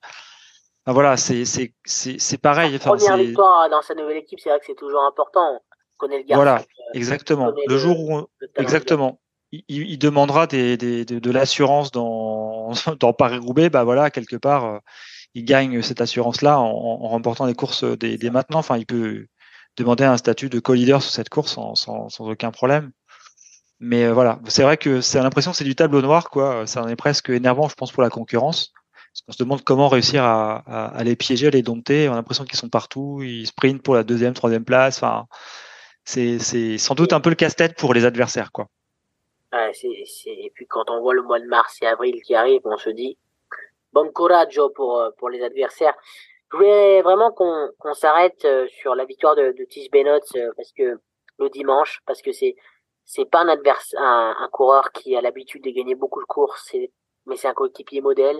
voilà, 0.86 1.16
c'est, 1.16 1.44
c'est, 1.44 1.74
c'est, 1.84 2.18
c'est 2.18 2.38
pareil. 2.38 2.74
Enfin, 2.76 2.96
première 2.96 3.16
victoire 3.16 3.68
dans 3.68 3.82
sa 3.82 3.94
nouvelle 3.94 4.18
équipe, 4.18 4.38
c'est 4.40 4.49
vrai 4.49 4.59
que 4.59 4.66
c'est 4.66 4.76
toujours 4.76 5.03
important. 5.03 5.40
On 5.55 5.61
connaît 5.96 6.18
le 6.18 6.24
gars. 6.24 6.36
Voilà, 6.36 6.62
exactement. 6.94 7.53
Le, 7.66 7.78
jour 7.78 7.99
où, 8.01 8.26
exactement. 8.57 9.20
Il, 9.51 9.99
demandera 9.99 10.46
des, 10.46 10.76
de, 10.76 11.30
l'assurance 11.30 11.90
dans, 11.90 12.72
dans 13.01 13.12
Paris-Roubaix, 13.12 13.70
bah 13.70 13.84
voilà, 13.84 14.11
quelque 14.11 14.36
part, 14.36 14.64
euh, 14.66 14.78
il 15.34 15.44
gagne 15.44 15.80
cette 15.82 16.01
assurance-là 16.01 16.59
en, 16.59 16.66
en 16.66 17.09
remportant 17.09 17.46
les 17.46 17.55
courses 17.55 17.84
des, 17.84 18.18
des 18.18 18.30
maintenant. 18.30 18.59
Enfin, 18.59 18.76
il 18.76 18.86
peut 18.86 19.26
demander 19.78 20.05
un 20.05 20.16
statut 20.16 20.49
de 20.51 20.61
co-leader 20.61 21.03
sur 21.03 21.12
cette 21.12 21.28
course 21.28 21.53
sans, 21.53 22.20
aucun 22.20 22.51
problème. 22.51 22.90
Mais 23.80 24.05
euh, 24.05 24.12
voilà, 24.12 24.40
c'est 24.49 24.62
vrai 24.62 24.76
que 24.76 25.01
c'est 25.01 25.20
l'impression 25.22 25.53
que 25.53 25.57
c'est 25.57 25.64
du 25.64 25.76
tableau 25.76 26.03
noir, 26.03 26.30
quoi. 26.30 26.66
Ça 26.66 26.82
en 26.82 26.88
est 26.88 26.96
presque 26.96 27.30
énervant, 27.30 27.68
je 27.68 27.74
pense, 27.74 27.92
pour 27.92 28.03
la 28.03 28.11
concurrence. 28.11 28.72
Parce 29.12 29.22
qu'on 29.26 29.32
se 29.32 29.38
demande 29.38 29.64
comment 29.64 29.88
réussir 29.88 30.24
à, 30.24 30.59
à, 30.59 31.05
les 31.05 31.16
piéger, 31.16 31.46
à 31.46 31.51
les 31.51 31.62
dompter. 31.62 32.09
On 32.09 32.12
a 32.12 32.16
l'impression 32.16 32.44
qu'ils 32.44 32.59
sont 32.59 32.68
partout, 32.68 33.20
ils 33.22 33.46
sprintent 33.46 33.82
pour 33.82 33.94
la 33.94 34.05
deuxième, 34.05 34.34
troisième 34.34 34.64
place. 34.64 34.99
Enfin, 34.99 35.26
c'est 36.05 36.78
sans 36.78 36.94
doute 36.94 37.12
un 37.12 37.20
peu 37.20 37.30
le 37.30 37.36
casse-tête 37.36 37.76
pour 37.76 37.94
les 37.94 38.05
adversaires, 38.05 38.53
quoi. 38.53 38.68
Ouais, 39.53 39.72
c'est, 39.72 40.05
c'est... 40.07 40.30
Et 40.30 40.51
puis 40.55 40.66
quand 40.66 40.90
on 40.90 41.01
voit 41.01 41.14
le 41.14 41.22
mois 41.22 41.40
de 41.40 41.46
mars 41.46 41.78
et 41.82 41.86
avril 41.86 42.22
qui 42.22 42.34
arrivent, 42.34 42.62
on 42.64 42.76
se 42.76 42.90
dit, 42.90 43.18
bon 43.92 44.11
coraggio 44.12 44.70
pour, 44.70 45.03
pour 45.18 45.30
les 45.30 45.42
adversaires. 45.42 45.94
Je 46.51 46.57
voulais 46.57 47.03
vraiment 47.03 47.30
qu'on 47.32 47.70
qu'on 47.78 47.92
s'arrête 47.92 48.46
sur 48.68 48.94
la 48.94 49.05
victoire 49.05 49.36
de, 49.36 49.53
de 49.53 49.64
Tige 49.64 49.90
Benot 49.90 50.20
parce 50.57 50.72
que 50.72 50.99
le 51.38 51.51
dimanche, 51.51 52.01
parce 52.07 52.22
que 52.22 52.32
c'est 52.32 52.57
c'est 53.05 53.24
pas 53.24 53.40
un 53.40 53.49
adversaire, 53.49 54.01
un, 54.01 54.36
un, 54.38 54.49
coureur 54.49 54.92
qui 54.92 55.16
a 55.16 55.22
l'habitude 55.22 55.64
de 55.64 55.70
gagner 55.70 55.94
beaucoup 55.94 56.20
de 56.20 56.26
courses, 56.26 56.76
mais 57.26 57.36
c'est 57.36 57.49
un 57.49 57.55
coéquipier 57.55 58.03
modèle. 58.03 58.38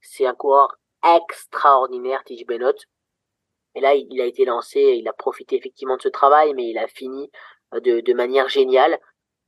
C'est 0.00 0.26
un 0.26 0.34
coureur 0.34 0.76
extraordinaire, 1.04 2.24
Tige 2.24 2.44
Benot. 2.46 2.74
Et 3.74 3.80
là, 3.80 3.94
il 3.94 4.20
a 4.20 4.24
été 4.24 4.44
lancé, 4.44 4.80
il 4.80 5.06
a 5.08 5.12
profité 5.12 5.56
effectivement 5.56 5.96
de 5.96 6.02
ce 6.02 6.08
travail, 6.08 6.52
mais 6.54 6.68
il 6.68 6.78
a 6.78 6.88
fini 6.88 7.30
euh, 7.74 7.80
de, 7.80 8.00
de 8.00 8.12
manière 8.12 8.48
géniale. 8.48 8.98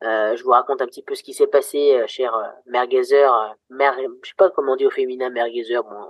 Euh, 0.03 0.35
je 0.35 0.43
vous 0.43 0.51
raconte 0.51 0.81
un 0.81 0.87
petit 0.87 1.03
peu 1.03 1.15
ce 1.15 1.23
qui 1.23 1.35
s'est 1.35 1.47
passé, 1.47 1.97
euh, 1.97 2.07
cher 2.07 2.35
euh, 2.35 2.47
Mergezer. 2.67 3.57
Mer, 3.69 3.95
je 4.23 4.29
sais 4.29 4.35
pas 4.37 4.51
comment 4.51 4.73
on 4.73 4.77
dit 4.77 4.87
au 4.87 4.91
féminin 4.91 5.31
Mergezer, 5.31 5.83
bon, 5.83 6.09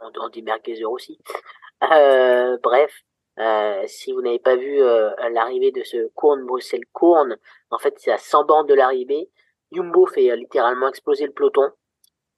on, 0.00 0.10
on 0.20 0.28
dit 0.28 0.42
Mergezer 0.42 0.90
aussi. 0.90 1.18
bref, 1.80 3.02
si 3.86 4.12
vous 4.12 4.22
n'avez 4.22 4.38
pas 4.38 4.56
vu 4.56 4.78
l'arrivée 4.78 5.70
de 5.70 5.82
ce 5.82 6.08
Courne 6.14 6.44
Bruxelles 6.46 6.86
Courne, 6.92 7.36
en 7.70 7.78
fait 7.78 7.94
c'est 7.98 8.12
à 8.12 8.18
100 8.18 8.44
bandes 8.44 8.68
de 8.68 8.74
l'arrivée. 8.74 9.30
Jumbo 9.72 10.06
fait 10.06 10.34
littéralement 10.36 10.88
exploser 10.88 11.26
le 11.26 11.32
peloton 11.32 11.70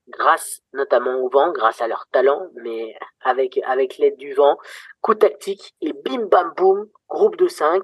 grâce 0.09 0.61
notamment 0.73 1.17
au 1.21 1.29
vent, 1.29 1.53
grâce 1.53 1.81
à 1.81 1.89
leur 1.89 2.07
talent, 2.11 2.49
mais 2.55 2.97
avec 3.21 3.61
avec 3.67 3.99
l'aide 3.99 4.17
du 4.17 4.33
vent, 4.33 4.59
coup 5.01 5.15
tactique 5.15 5.75
et 5.81 5.93
bim 5.93 6.27
bam 6.27 6.53
boum, 6.57 6.89
groupe 7.09 7.37
de 7.37 7.49
5. 7.49 7.83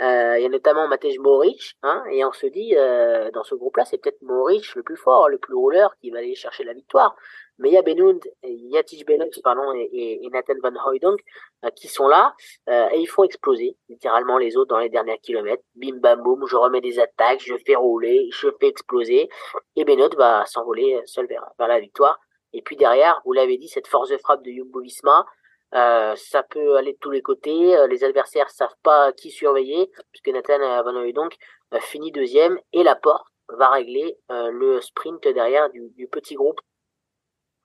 Euh, 0.00 0.38
il 0.38 0.42
y 0.42 0.46
a 0.46 0.48
notamment 0.48 0.88
Matej 0.88 1.18
Moric, 1.18 1.76
hein, 1.82 2.04
et 2.10 2.24
on 2.24 2.32
se 2.32 2.46
dit 2.46 2.74
euh, 2.76 3.30
dans 3.30 3.44
ce 3.44 3.54
groupe-là, 3.54 3.84
c'est 3.84 3.98
peut-être 3.98 4.20
Moric 4.22 4.74
le 4.74 4.82
plus 4.82 4.96
fort, 4.96 5.28
le 5.28 5.38
plus 5.38 5.54
rouleur 5.54 5.96
qui 6.00 6.10
va 6.10 6.18
aller 6.18 6.34
chercher 6.34 6.64
la 6.64 6.74
victoire. 6.74 7.16
Mais 7.58 7.70
il 7.70 7.72
y 7.72 7.78
a 7.78 7.82
Benoud, 7.82 8.22
Yatich 8.42 9.06
pardon, 9.42 9.72
et, 9.74 10.20
et, 10.22 10.28
Nathan 10.30 10.54
Van 10.62 10.74
Hooydonk 10.86 11.18
euh, 11.64 11.70
qui 11.70 11.88
sont 11.88 12.06
là 12.06 12.34
euh, 12.68 12.88
et 12.92 13.00
ils 13.00 13.06
font 13.06 13.24
exploser 13.24 13.78
littéralement 13.88 14.36
les 14.36 14.58
autres 14.58 14.68
dans 14.68 14.78
les 14.78 14.90
derniers 14.90 15.18
kilomètres. 15.18 15.62
Bim 15.74 15.96
bam 15.96 16.22
boum, 16.22 16.46
je 16.46 16.56
remets 16.56 16.82
des 16.82 16.98
attaques, 16.98 17.40
je 17.40 17.54
fais 17.64 17.74
rouler, 17.74 18.28
je 18.30 18.48
fais 18.60 18.68
exploser 18.68 19.30
et 19.74 19.84
Benoud 19.84 20.14
va 20.16 20.44
s'envoler 20.44 21.00
seul 21.06 21.26
vers, 21.26 21.46
vers 21.58 21.68
la 21.68 21.80
victoire. 21.80 22.20
Et 22.52 22.60
puis 22.60 22.76
derrière, 22.76 23.22
vous 23.24 23.32
l'avez 23.32 23.56
dit, 23.56 23.68
cette 23.68 23.86
force 23.86 24.10
de 24.10 24.18
frappe 24.18 24.42
de 24.42 24.50
Jumbo 24.50 24.80
Visma, 24.80 25.26
euh, 25.74 26.14
ça 26.16 26.42
peut 26.42 26.76
aller 26.76 26.92
de 26.92 26.98
tous 26.98 27.10
les 27.10 27.22
côtés. 27.22 27.76
les 27.88 28.04
adversaires 28.04 28.50
savent 28.50 28.76
pas 28.82 29.12
qui 29.12 29.30
surveiller, 29.30 29.90
puisque 30.12 30.28
Nathan 30.28 30.58
Van 30.82 30.94
Hooydonk 30.94 31.36
finit 31.80 32.12
deuxième 32.12 32.58
et 32.72 32.82
la 32.82 32.94
porte 32.94 33.26
va 33.48 33.68
régler 33.70 34.16
le 34.28 34.80
sprint 34.80 35.22
derrière 35.28 35.70
du, 35.70 35.90
du 35.96 36.08
petit 36.08 36.34
groupe 36.34 36.60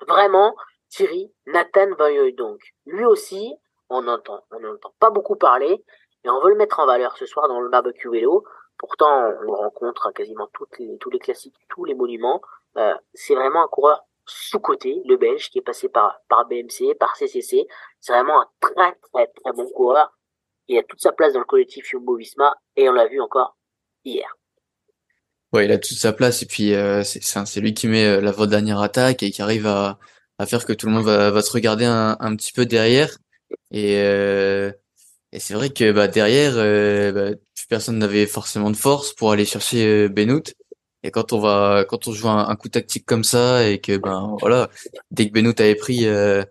vraiment 0.07 0.55
Thierry 0.89 1.31
Nathan 1.47 1.93
Van 1.97 2.09
donc. 2.37 2.59
Lui 2.85 3.05
aussi, 3.05 3.53
on 3.89 4.07
entend, 4.07 4.43
on 4.51 4.59
n'entend 4.59 4.93
pas 4.99 5.09
beaucoup 5.09 5.35
parler, 5.35 5.83
et 6.23 6.29
on 6.29 6.41
veut 6.41 6.49
le 6.49 6.57
mettre 6.57 6.79
en 6.79 6.85
valeur 6.85 7.17
ce 7.17 7.25
soir 7.25 7.47
dans 7.47 7.59
le 7.59 7.69
barbecue 7.69 8.09
vélo. 8.09 8.43
Pourtant, 8.77 9.27
on 9.27 9.41
le 9.41 9.53
rencontre 9.53 10.07
à 10.07 10.13
quasiment 10.13 10.49
toutes 10.53 10.77
les, 10.79 10.97
tous 10.99 11.09
les 11.09 11.19
classiques, 11.19 11.55
tous 11.69 11.85
les 11.85 11.93
monuments. 11.93 12.41
Euh, 12.77 12.93
c'est 13.13 13.35
vraiment 13.35 13.63
un 13.63 13.67
coureur 13.67 14.05
sous-côté, 14.31 15.01
le 15.05 15.17
Belge, 15.17 15.49
qui 15.49 15.59
est 15.59 15.63
passé 15.63 15.89
par, 15.89 16.21
par 16.29 16.47
BMC, 16.47 16.95
par 16.99 17.15
CCC. 17.15 17.67
C'est 17.99 18.13
vraiment 18.13 18.41
un 18.41 18.47
très, 18.59 18.95
très, 19.11 19.27
très 19.27 19.53
bon 19.53 19.67
coureur. 19.69 20.17
Il 20.67 20.77
a 20.77 20.83
toute 20.83 21.01
sa 21.01 21.11
place 21.11 21.33
dans 21.33 21.39
le 21.39 21.45
collectif 21.45 21.85
Jumbo-Visma, 21.89 22.55
et 22.75 22.89
on 22.89 22.93
l'a 22.93 23.07
vu 23.07 23.19
encore 23.21 23.57
hier. 24.05 24.37
Ouais, 25.53 25.65
il 25.65 25.71
a 25.71 25.77
toute 25.77 25.97
sa 25.97 26.13
place 26.13 26.43
et 26.43 26.45
puis 26.45 26.73
euh, 26.73 27.03
c'est 27.03 27.59
lui 27.59 27.73
qui 27.73 27.87
met 27.87 28.05
euh, 28.05 28.21
la 28.21 28.31
dernière 28.47 28.79
attaque 28.79 29.21
et 29.21 29.31
qui 29.31 29.41
arrive 29.41 29.67
à, 29.67 29.99
à 30.37 30.45
faire 30.45 30.65
que 30.65 30.71
tout 30.71 30.87
le 30.87 30.93
monde 30.93 31.03
va, 31.03 31.29
va 31.29 31.41
se 31.41 31.51
regarder 31.51 31.83
un, 31.83 32.15
un 32.19 32.35
petit 32.37 32.53
peu 32.53 32.65
derrière. 32.65 33.17
Et, 33.71 33.97
euh, 33.97 34.71
et 35.33 35.39
c'est 35.39 35.53
vrai 35.53 35.69
que 35.69 35.91
bah, 35.91 36.07
derrière, 36.07 36.53
euh, 36.55 37.11
bah, 37.11 37.37
personne 37.69 37.97
n'avait 37.97 38.25
forcément 38.25 38.69
de 38.69 38.75
force 38.75 39.13
pour 39.13 39.31
aller 39.31 39.45
chercher 39.45 39.85
euh, 39.85 40.09
Benoît. 40.09 40.41
Et 41.03 41.11
quand 41.11 41.33
on 41.33 41.39
va, 41.39 41.85
quand 41.89 42.07
on 42.07 42.13
joue 42.13 42.29
un, 42.29 42.55
coup 42.55 42.69
tactique 42.69 43.05
comme 43.05 43.23
ça 43.23 43.67
et 43.67 43.79
que 43.81 43.97
ben 43.97 44.35
voilà, 44.39 44.69
dès 45.11 45.27
que 45.27 45.33
Benoît 45.33 45.53
avait 45.59 45.75
pris 45.75 46.05
euh, 46.05 46.43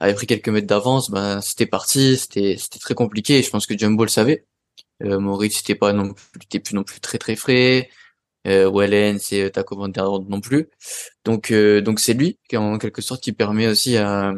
avait 0.00 0.14
pris 0.14 0.26
quelques 0.26 0.48
mètres 0.48 0.66
d'avance, 0.66 1.10
ben 1.10 1.40
c'était 1.40 1.66
parti, 1.66 2.16
c'était 2.16 2.56
c'était 2.58 2.78
très 2.78 2.94
compliqué. 2.94 3.38
Et 3.38 3.42
je 3.42 3.50
pense 3.50 3.66
que 3.66 3.76
Jumbo 3.76 4.04
le 4.04 4.08
savait. 4.10 4.46
Euh, 5.02 5.18
Maurice 5.20 5.58
c'était 5.58 5.74
pas 5.74 5.92
non 5.92 6.14
plus, 6.14 6.60
plus 6.60 6.74
non 6.74 6.84
plus 6.84 7.00
très 7.00 7.18
très 7.18 7.36
frais 7.36 7.90
euh, 8.46 8.70
Wellen, 8.70 9.18
c'est 9.18 9.42
euh, 9.42 9.50
Taco 9.50 9.76
Van 9.76 9.88
non 10.28 10.40
plus. 10.40 10.68
Donc 11.24 11.50
euh, 11.50 11.80
donc 11.80 12.00
c'est 12.00 12.14
lui 12.14 12.38
qui 12.48 12.56
en 12.56 12.78
quelque 12.78 13.02
sorte 13.02 13.22
qui 13.22 13.32
permet 13.32 13.66
aussi 13.66 13.96
à 13.96 14.34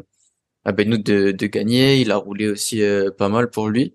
à 0.64 0.72
Benoît 0.72 0.98
de, 0.98 1.32
de 1.32 1.46
gagner. 1.46 2.00
Il 2.00 2.10
a 2.12 2.16
roulé 2.16 2.48
aussi 2.48 2.82
euh, 2.82 3.10
pas 3.10 3.28
mal 3.28 3.50
pour 3.50 3.68
lui. 3.68 3.94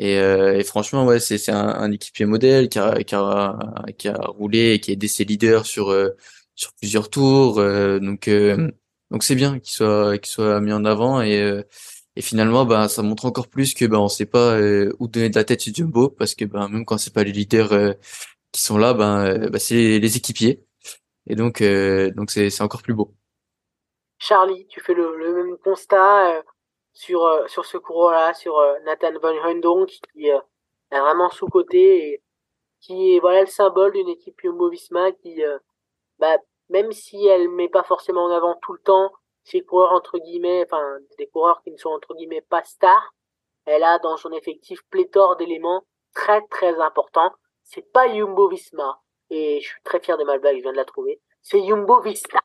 Et, 0.00 0.14
et 0.14 0.64
franchement 0.64 1.04
ouais 1.04 1.20
c'est 1.20 1.36
c'est 1.38 1.52
un, 1.52 1.68
un, 1.68 1.92
équipier 1.92 2.24
modèle 2.26 2.68
qui 2.68 2.78
a, 2.78 3.02
qui 3.02 3.14
a 3.14 3.58
qui 3.98 4.08
a 4.08 4.14
roulé 4.28 4.72
et 4.72 4.80
qui 4.80 4.90
a 4.90 4.94
aidé 4.94 5.08
ses 5.08 5.24
leaders 5.24 5.66
sur 5.66 5.94
sur 6.54 6.72
plusieurs 6.74 7.10
tours. 7.10 7.56
donc 7.56 8.30
donc 9.10 9.22
c'est 9.24 9.34
bien 9.34 9.58
qu'il 9.58 9.72
soit 9.72 10.18
qu'il 10.18 10.30
soit 10.30 10.60
mis 10.60 10.72
en 10.72 10.84
avant 10.84 11.20
et 11.22 11.62
et 12.16 12.22
finalement, 12.22 12.64
ben, 12.66 12.88
ça 12.88 13.02
montre 13.02 13.24
encore 13.24 13.48
plus 13.48 13.72
que 13.72 13.84
ben, 13.84 13.98
on 13.98 14.08
sait 14.08 14.26
pas 14.26 14.58
où 14.98 15.08
donner 15.08 15.30
de 15.30 15.36
la 15.36 15.44
tête 15.44 15.60
sur 15.60 15.72
Jumbo 15.74 16.08
parce 16.10 16.34
que 16.34 16.44
ben, 16.44 16.68
même 16.68 16.84
quand 16.84 16.98
c'est 16.98 17.14
pas 17.14 17.24
les 17.24 17.32
leaders 17.32 17.94
qui 18.52 18.62
sont 18.62 18.78
là, 18.78 18.94
ben, 18.94 19.24
euh, 19.24 19.48
ben 19.48 19.58
c'est 19.58 19.98
les 19.98 20.16
équipiers. 20.16 20.64
Et 21.26 21.34
donc, 21.34 21.60
euh, 21.60 22.10
donc 22.10 22.30
c'est, 22.30 22.50
c'est 22.50 22.62
encore 22.62 22.82
plus 22.82 22.94
beau. 22.94 23.14
Charlie, 24.18 24.66
tu 24.68 24.80
fais 24.80 24.94
le, 24.94 25.16
le 25.16 25.34
même 25.34 25.56
constat 25.58 26.42
euh, 27.10 27.46
sur 27.46 27.48
sur 27.48 27.64
ce 27.64 27.76
coureur-là, 27.78 28.34
sur 28.34 28.60
Nathan 28.84 29.12
Van 29.20 29.32
Huyndonk, 29.32 29.88
qui 30.12 30.28
est 30.28 30.40
vraiment 30.90 31.30
sous 31.30 31.46
côté 31.48 32.12
et 32.12 32.22
qui 32.80 33.14
est 33.14 33.20
voilà 33.20 33.40
le 33.42 33.46
symbole 33.46 33.92
d'une 33.92 34.08
équipe 34.08 34.40
Jumbo-Visma 34.42 35.12
qui, 35.12 35.42
bah, 36.18 36.38
même 36.70 36.92
si 36.92 37.26
elle 37.26 37.48
met 37.50 37.68
pas 37.68 37.82
forcément 37.84 38.24
en 38.24 38.30
avant 38.30 38.56
tout 38.62 38.72
le 38.72 38.80
temps 38.80 39.12
ses 39.44 39.62
coureurs 39.62 39.92
entre 39.92 40.18
guillemets, 40.18 40.64
enfin 40.66 40.98
des 41.18 41.26
coureurs 41.28 41.62
qui 41.62 41.70
ne 41.72 41.76
sont 41.76 41.90
entre 41.90 42.14
guillemets 42.14 42.42
pas 42.42 42.64
stars, 42.64 43.14
elle 43.66 43.84
a 43.84 43.98
dans 43.98 44.16
son 44.16 44.32
effectif 44.32 44.80
pléthore 44.90 45.36
d'éléments 45.36 45.84
très 46.14 46.42
très 46.48 46.78
importants 46.80 47.32
c'est 47.70 47.92
pas 47.92 48.12
Jumbo 48.12 48.48
Visma. 48.48 49.00
Et 49.30 49.60
je 49.60 49.68
suis 49.68 49.82
très 49.84 50.00
fier 50.00 50.18
de 50.18 50.24
ma 50.24 50.38
blague, 50.38 50.56
je 50.56 50.62
viens 50.62 50.72
de 50.72 50.76
la 50.76 50.84
trouver. 50.84 51.20
C'est 51.40 51.64
Jumbo 51.64 52.00
Visma. 52.00 52.40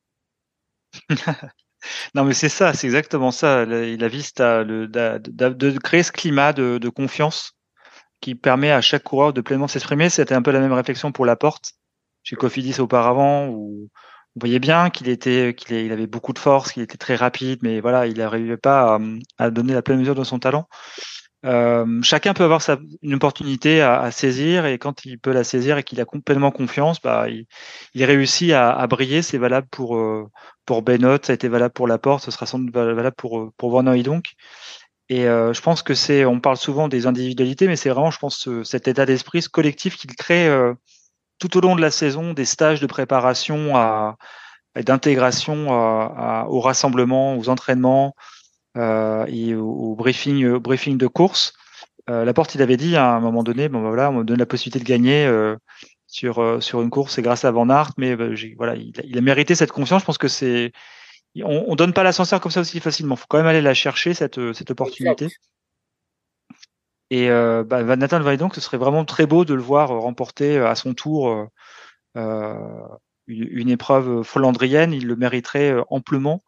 non, 2.14 2.24
mais 2.24 2.34
c'est 2.34 2.50
ça, 2.50 2.74
c'est 2.74 2.88
exactement 2.88 3.32
ça. 3.32 3.64
Il 3.64 4.04
a 4.04 4.08
Vista 4.08 4.64
de, 4.64 5.78
créer 5.80 6.04
ce 6.04 6.12
climat 6.12 6.54
de, 6.54 6.90
confiance 6.90 7.54
qui 8.22 8.36
permet 8.36 8.72
à 8.72 8.82
chaque 8.82 9.04
coureur 9.04 9.34
de 9.34 9.42
pleinement 9.42 9.68
s'exprimer. 9.68 10.10
C'était 10.10 10.36
un 10.36 10.42
peu 10.42 10.52
la 10.52 10.60
même 10.60 10.74
réflexion 10.74 11.12
pour 11.12 11.26
Laporte 11.26 11.74
chez 12.24 12.36
Cofidis 12.36 12.80
auparavant, 12.80 13.48
où 13.48 13.90
on 14.36 14.40
voyait 14.40 14.60
bien 14.60 14.90
qu'il 14.90 15.10
était, 15.10 15.54
qu'il 15.56 15.76
il 15.78 15.92
avait 15.92 16.08
beaucoup 16.08 16.34
de 16.34 16.40
force, 16.40 16.72
qu'il 16.74 16.82
était 16.82 16.98
très 16.98 17.16
rapide, 17.16 17.60
mais 17.62 17.80
voilà, 17.80 18.08
il 18.08 18.18
n'arrivait 18.18 18.58
pas 18.58 19.00
à, 19.38 19.50
donner 19.52 19.74
la 19.74 19.82
pleine 19.82 20.00
mesure 20.00 20.16
de 20.16 20.24
son 20.24 20.40
talent. 20.40 20.68
Euh, 21.46 22.02
chacun 22.02 22.34
peut 22.34 22.44
avoir 22.44 22.62
sa, 22.62 22.80
une 23.04 23.14
opportunité 23.14 23.82
à, 23.82 24.02
à, 24.02 24.12
saisir 24.12 24.66
et 24.66 24.80
quand 24.80 25.06
il 25.06 25.20
peut 25.20 25.32
la 25.32 25.44
saisir 25.44 25.78
et 25.78 25.84
qu'il 25.84 26.02
a 26.02 26.06
complètement 26.06 26.52
confiance, 26.52 27.00
bah, 27.02 27.30
il, 27.30 27.46
il 27.94 28.04
réussit 28.04 28.52
à, 28.52 28.72
à 28.72 28.88
briller. 28.88 29.22
C'est 29.22 29.38
valable 29.38 29.68
pour 29.70 29.98
euh, 29.98 30.28
pour 30.66 30.82
Benot, 30.82 31.20
ça 31.22 31.34
a 31.34 31.36
été 31.36 31.48
valable 31.48 31.74
pour 31.74 31.88
Laporte, 31.88 32.24
ce 32.24 32.32
sera 32.32 32.48
sans 32.48 32.60
doute 32.60 32.74
valable 32.74 33.16
pour 33.16 33.40
euh, 33.40 33.52
pour 33.58 33.70
Van 33.70 33.84
donc. 33.84 34.34
Et 35.10 35.28
euh, 35.28 35.54
je 35.54 35.62
pense 35.62 35.84
que 35.84 35.94
c'est, 35.94 36.26
on 36.26 36.40
parle 36.40 36.58
souvent 36.58 36.88
des 36.88 37.06
individualités, 37.06 37.68
mais 37.68 37.76
c'est 37.76 37.90
vraiment, 37.90 38.10
je 38.10 38.18
pense, 38.18 38.50
cet 38.64 38.88
état 38.88 39.06
d'esprit, 39.06 39.44
ce 39.44 39.50
collectif 39.50 39.98
qu'il 39.98 40.16
crée 40.16 40.50
tout 41.38 41.58
au 41.58 41.62
long 41.62 41.76
de 41.76 41.82
la 41.82 41.92
saison, 41.92 42.34
des 42.34 42.46
stages 42.46 42.82
de 42.82 42.88
préparation 42.88 43.78
à, 43.78 44.16
d'intégration 44.76 45.70
au 46.50 46.60
rassemblement, 46.60 47.38
aux 47.38 47.50
entraînements, 47.50 48.16
et 48.76 49.56
au, 49.56 49.96
briefing, 49.96 50.46
au 50.48 50.60
briefing 50.60 50.98
de 50.98 51.08
course. 51.08 51.54
Euh, 52.10 52.24
Laporte, 52.24 52.56
il 52.56 52.62
avait 52.62 52.78
dit 52.78 52.96
à 52.96 53.16
un 53.16 53.20
moment 53.20 53.44
donné, 53.44 53.68
bon 53.70 53.82
bah, 53.82 53.88
voilà, 53.88 54.10
on 54.12 54.20
me 54.20 54.24
donne 54.24 54.38
la 54.38 54.46
possibilité 54.46 54.80
de 54.80 54.88
gagner 54.88 55.26
euh, 55.26 55.56
sur 56.08 56.62
sur 56.62 56.82
une 56.82 56.90
course, 56.90 57.16
c'est 57.16 57.22
grâce 57.22 57.46
à 57.46 57.52
Van 57.52 57.70
Aert, 57.70 57.92
mais 57.98 58.16
bah, 58.16 58.28
voilà, 58.58 58.76
il, 58.76 58.94
il, 59.04 59.18
a 59.18 59.22
mérité 59.22 59.56
cette 59.56 59.72
confiance. 59.72 60.02
Je 60.02 60.06
pense 60.06 60.18
que 60.20 60.28
c'est 60.28 60.72
on, 61.44 61.66
on 61.68 61.76
donne 61.76 61.94
pas 61.94 62.04
l'ascenseur 62.04 62.40
comme 62.42 62.52
ça 62.52 62.62
aussi 62.62 62.80
facilement. 62.80 63.16
Faut 63.16 63.26
quand 63.28 63.38
même 63.38 63.48
aller 63.48 63.62
la 63.62 63.74
chercher 63.74 64.14
cette 64.14 64.40
cette 64.54 64.72
opportunité. 64.72 65.30
Et 67.10 67.30
euh, 67.30 67.64
bah, 67.64 67.84
Nathan 67.96 68.20
donc 68.36 68.56
ce 68.56 68.62
serait 68.62 68.78
vraiment 68.78 69.06
très 69.06 69.26
beau 69.26 69.46
de 69.46 69.54
le 69.54 69.62
voir 69.62 69.90
remporter 69.90 70.58
à 70.58 70.76
son 70.76 70.94
tour 70.94 71.50
euh, 72.18 72.64
une, 73.28 73.48
une, 73.52 73.70
épreuve 73.70 74.24
flandrienne. 74.24 74.94
Il 74.94 75.08
le 75.08 75.16
mériterait 75.16 75.76
amplement 75.90 76.44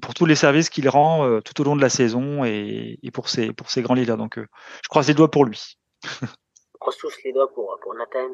pour 0.00 0.14
tous 0.14 0.26
les 0.26 0.34
services 0.34 0.70
qu'il 0.70 0.88
rend 0.88 1.26
euh, 1.26 1.40
tout 1.40 1.60
au 1.60 1.64
long 1.64 1.76
de 1.76 1.80
la 1.80 1.88
saison 1.88 2.44
et, 2.44 2.98
pour 3.12 3.28
ses 3.28 3.52
grands 3.78 3.94
leaders. 3.94 4.16
Donc, 4.16 4.38
euh, 4.38 4.46
je 4.82 4.88
croise 4.88 5.08
les 5.08 5.14
doigts 5.14 5.30
pour 5.30 5.44
lui. 5.44 5.76
on 6.12 6.78
croise 6.78 6.96
tous 6.96 7.12
les 7.24 7.32
doigts 7.32 7.52
pour 7.52 7.78
pour 7.82 7.94
Nathan 7.94 8.30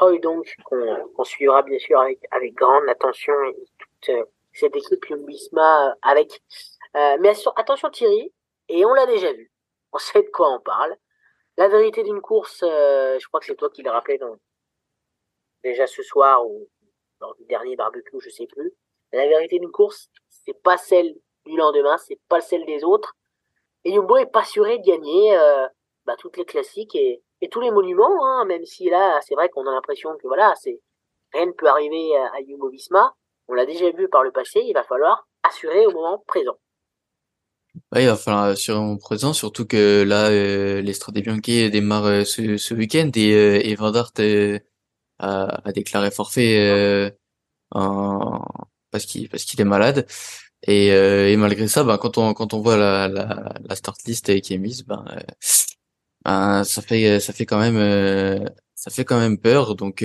Hoy 0.00 0.18
donc 0.20 0.52
qu'on 0.64 1.24
suivra 1.24 1.62
bien 1.62 1.78
sûr 1.78 2.00
avec 2.00 2.54
grande 2.54 2.88
attention 2.88 3.34
et 3.44 3.54
toute 3.78 4.26
cette 4.52 4.74
équipe 4.74 5.04
Jumbo-Visma 5.06 5.94
avec. 6.02 6.42
mais 6.94 7.32
attention 7.56 7.90
Thierry, 7.90 8.32
et 8.68 8.84
on 8.84 8.94
l'a 8.94 9.06
déjà 9.06 9.32
vu. 9.32 9.52
On 9.92 9.98
sait 9.98 10.22
de 10.22 10.30
quoi 10.30 10.50
on 10.50 10.60
parle. 10.60 10.96
La 11.56 11.68
vérité 11.68 12.02
d'une 12.02 12.20
course, 12.20 12.58
je 12.62 13.26
crois 13.28 13.38
que 13.38 13.46
c'est 13.46 13.54
toi 13.54 13.70
qui 13.70 13.82
l'as 13.82 13.92
rappelé 13.92 14.18
déjà 15.64 15.86
ce 15.86 16.02
soir 16.02 16.46
ou 16.46 16.68
lors 17.20 17.34
du 17.36 17.44
dernier 17.46 17.74
barbecue, 17.74 18.20
je 18.20 18.30
sais 18.30 18.46
plus. 18.46 18.72
La 19.12 19.26
vérité 19.26 19.58
d'une 19.58 19.72
course, 19.72 20.10
c'est 20.44 20.60
pas 20.62 20.76
celle 20.76 21.14
du 21.46 21.56
lendemain, 21.56 21.96
c'est 21.98 22.20
pas 22.28 22.40
celle 22.40 22.64
des 22.66 22.84
autres. 22.84 23.14
Et 23.84 23.92
Jumbo 23.92 24.16
est 24.16 24.26
pas 24.26 24.40
assuré 24.40 24.78
de 24.78 24.84
gagner 24.84 25.36
euh, 25.36 25.66
bah, 26.06 26.16
toutes 26.18 26.36
les 26.36 26.44
classiques 26.44 26.94
et, 26.94 27.22
et 27.40 27.48
tous 27.48 27.60
les 27.60 27.70
monuments, 27.70 28.24
hein, 28.24 28.44
même 28.46 28.64
si 28.64 28.88
là, 28.88 29.20
c'est 29.22 29.34
vrai 29.34 29.48
qu'on 29.48 29.66
a 29.66 29.72
l'impression 29.72 30.10
que 30.16 30.26
voilà, 30.26 30.54
c'est 30.56 30.80
rien 31.32 31.46
ne 31.46 31.52
peut 31.52 31.68
arriver 31.68 32.16
à, 32.16 32.38
Jumbo 32.48 32.70
Visma. 32.70 33.14
On 33.48 33.54
l'a 33.54 33.66
déjà 33.66 33.90
vu 33.90 34.08
par 34.08 34.22
le 34.22 34.32
passé, 34.32 34.60
il 34.64 34.72
va 34.72 34.84
falloir 34.84 35.28
assurer 35.42 35.86
au 35.86 35.90
moment 35.90 36.22
présent. 36.26 36.56
Ouais, 37.92 38.04
il 38.04 38.06
va 38.06 38.16
falloir 38.16 38.44
assurer 38.44 38.78
au 38.78 38.82
moment 38.82 38.96
présent, 38.96 39.32
surtout 39.32 39.66
que 39.66 40.04
là, 40.04 40.30
euh, 40.30 40.80
les 40.80 40.92
Strade 40.92 41.18
Bianchi 41.18 41.68
démarrent 41.70 42.06
euh, 42.06 42.24
ce, 42.24 42.56
ce 42.56 42.72
week-end 42.72 43.10
et, 43.16 43.34
euh, 43.34 43.90
Dart 43.90 44.12
a, 45.18 45.68
a 45.68 45.72
déclaré 45.72 46.10
forfait 46.10 47.12
en, 47.72 48.40
parce 48.94 49.06
qu'il 49.06 49.28
parce 49.28 49.44
qu'il 49.44 49.60
est 49.60 49.64
malade. 49.64 50.06
Et, 50.66 50.92
euh, 50.92 51.30
et 51.30 51.36
malgré 51.36 51.68
ça, 51.68 51.84
ben, 51.84 51.98
quand 51.98 52.16
on 52.18 52.32
quand 52.34 52.54
on 52.54 52.60
voit 52.60 52.76
la, 52.76 53.08
la, 53.08 53.54
la 53.68 53.76
start 53.76 53.98
list 54.06 54.40
qui 54.40 54.54
est 54.54 54.58
mise, 54.58 54.84
ben, 54.84 55.04
euh, 55.10 55.20
ben 56.24 56.64
ça 56.64 56.80
fait 56.82 57.20
ça 57.20 57.32
fait 57.32 57.46
quand 57.46 57.58
même 57.58 57.76
euh, 57.76 58.38
ça 58.74 58.90
fait 58.90 59.04
quand 59.04 59.18
même 59.18 59.38
peur. 59.38 59.74
Donc 59.76 60.04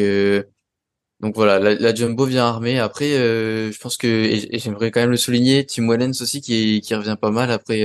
donc 1.19 1.35
voilà, 1.35 1.59
la, 1.59 1.75
la, 1.75 1.93
jumbo 1.93 2.25
vient 2.25 2.45
armée. 2.45 2.79
Après, 2.79 3.09
je 3.11 3.77
pense 3.79 3.97
que 3.97 4.07
et, 4.07 4.57
j'aimerais 4.59 4.89
quand 4.91 5.01
même 5.01 5.11
le 5.11 5.17
souligner, 5.17 5.65
Tim 5.65 5.87
Wellens 5.87 6.21
aussi 6.21 6.41
qui 6.41 6.81
qui 6.81 6.95
revient 6.95 7.17
pas 7.21 7.31
mal 7.31 7.51
après 7.51 7.83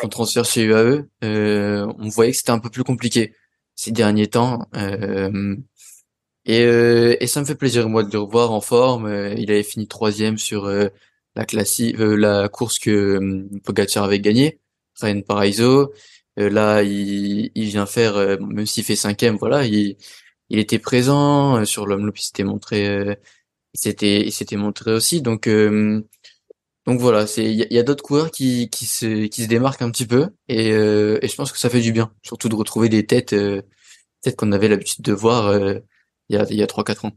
son 0.00 0.08
transfert 0.08 0.44
chez 0.44 0.62
UAE. 0.64 1.06
on 1.22 2.08
voyait 2.08 2.32
que 2.32 2.38
c'était 2.38 2.50
un 2.52 2.60
peu 2.60 2.70
plus 2.70 2.84
compliqué 2.84 3.34
ces 3.74 3.92
derniers 3.92 4.28
temps. 4.28 4.68
Et, 6.46 6.62
et 7.20 7.26
ça 7.26 7.40
me 7.40 7.46
fait 7.46 7.54
plaisir 7.54 7.88
moi 7.88 8.02
de 8.02 8.12
le 8.12 8.18
revoir 8.20 8.52
en 8.52 8.60
forme. 8.60 9.08
il 9.36 9.50
avait 9.50 9.62
fini 9.62 9.86
troisième 9.88 10.38
sur 10.38 10.68
la 11.36 11.44
classique, 11.44 11.98
euh, 12.00 12.16
la 12.16 12.48
course 12.48 12.78
que 12.78 12.90
euh, 12.90 13.48
Pogacar 13.64 14.04
avait 14.04 14.20
gagnée, 14.20 14.60
Ryan 15.00 15.22
Paraiso. 15.22 15.92
Euh, 16.38 16.50
là, 16.50 16.82
il, 16.82 17.50
il 17.54 17.64
vient 17.66 17.86
faire, 17.86 18.38
même 18.40 18.66
s'il 18.66 18.84
fait 18.84 18.96
cinquième, 18.96 19.36
voilà, 19.36 19.64
il, 19.66 19.96
il 20.48 20.58
était 20.58 20.78
présent 20.78 21.64
sur 21.64 21.86
l'homme 21.86 22.10
il 22.14 22.20
s'était 22.22 22.44
montré, 22.44 22.84
il 23.74 23.80
s'était, 23.80 24.22
il 24.22 24.32
s'était 24.32 24.56
montré 24.56 24.92
aussi. 24.92 25.22
Donc, 25.22 25.48
donc 25.48 27.00
voilà, 27.00 27.26
c'est, 27.26 27.44
il 27.44 27.66
y 27.70 27.78
a, 27.78 27.82
d'autres 27.82 28.02
coureurs 28.02 28.30
qui, 28.30 28.68
qui 28.70 28.86
se, 28.86 29.26
qui 29.26 29.42
se 29.44 29.48
démarquent 29.48 29.82
un 29.82 29.90
petit 29.90 30.06
peu, 30.06 30.28
et, 30.48 30.68
et 30.70 31.28
je 31.28 31.34
pense 31.36 31.52
que 31.52 31.58
ça 31.58 31.70
fait 31.70 31.80
du 31.80 31.92
bien, 31.92 32.12
surtout 32.22 32.48
de 32.48 32.54
retrouver 32.54 32.88
des 32.88 33.06
têtes, 33.06 33.34
têtes 34.22 34.36
qu'on 34.36 34.52
avait 34.52 34.68
l'habitude 34.68 35.04
de 35.04 35.12
voir 35.12 35.52
il 36.30 36.36
y 36.36 36.38
a, 36.38 36.44
il 36.48 36.56
y 36.56 36.62
a 36.62 36.66
trois, 36.68 36.84
quatre 36.84 37.04
ans. 37.04 37.10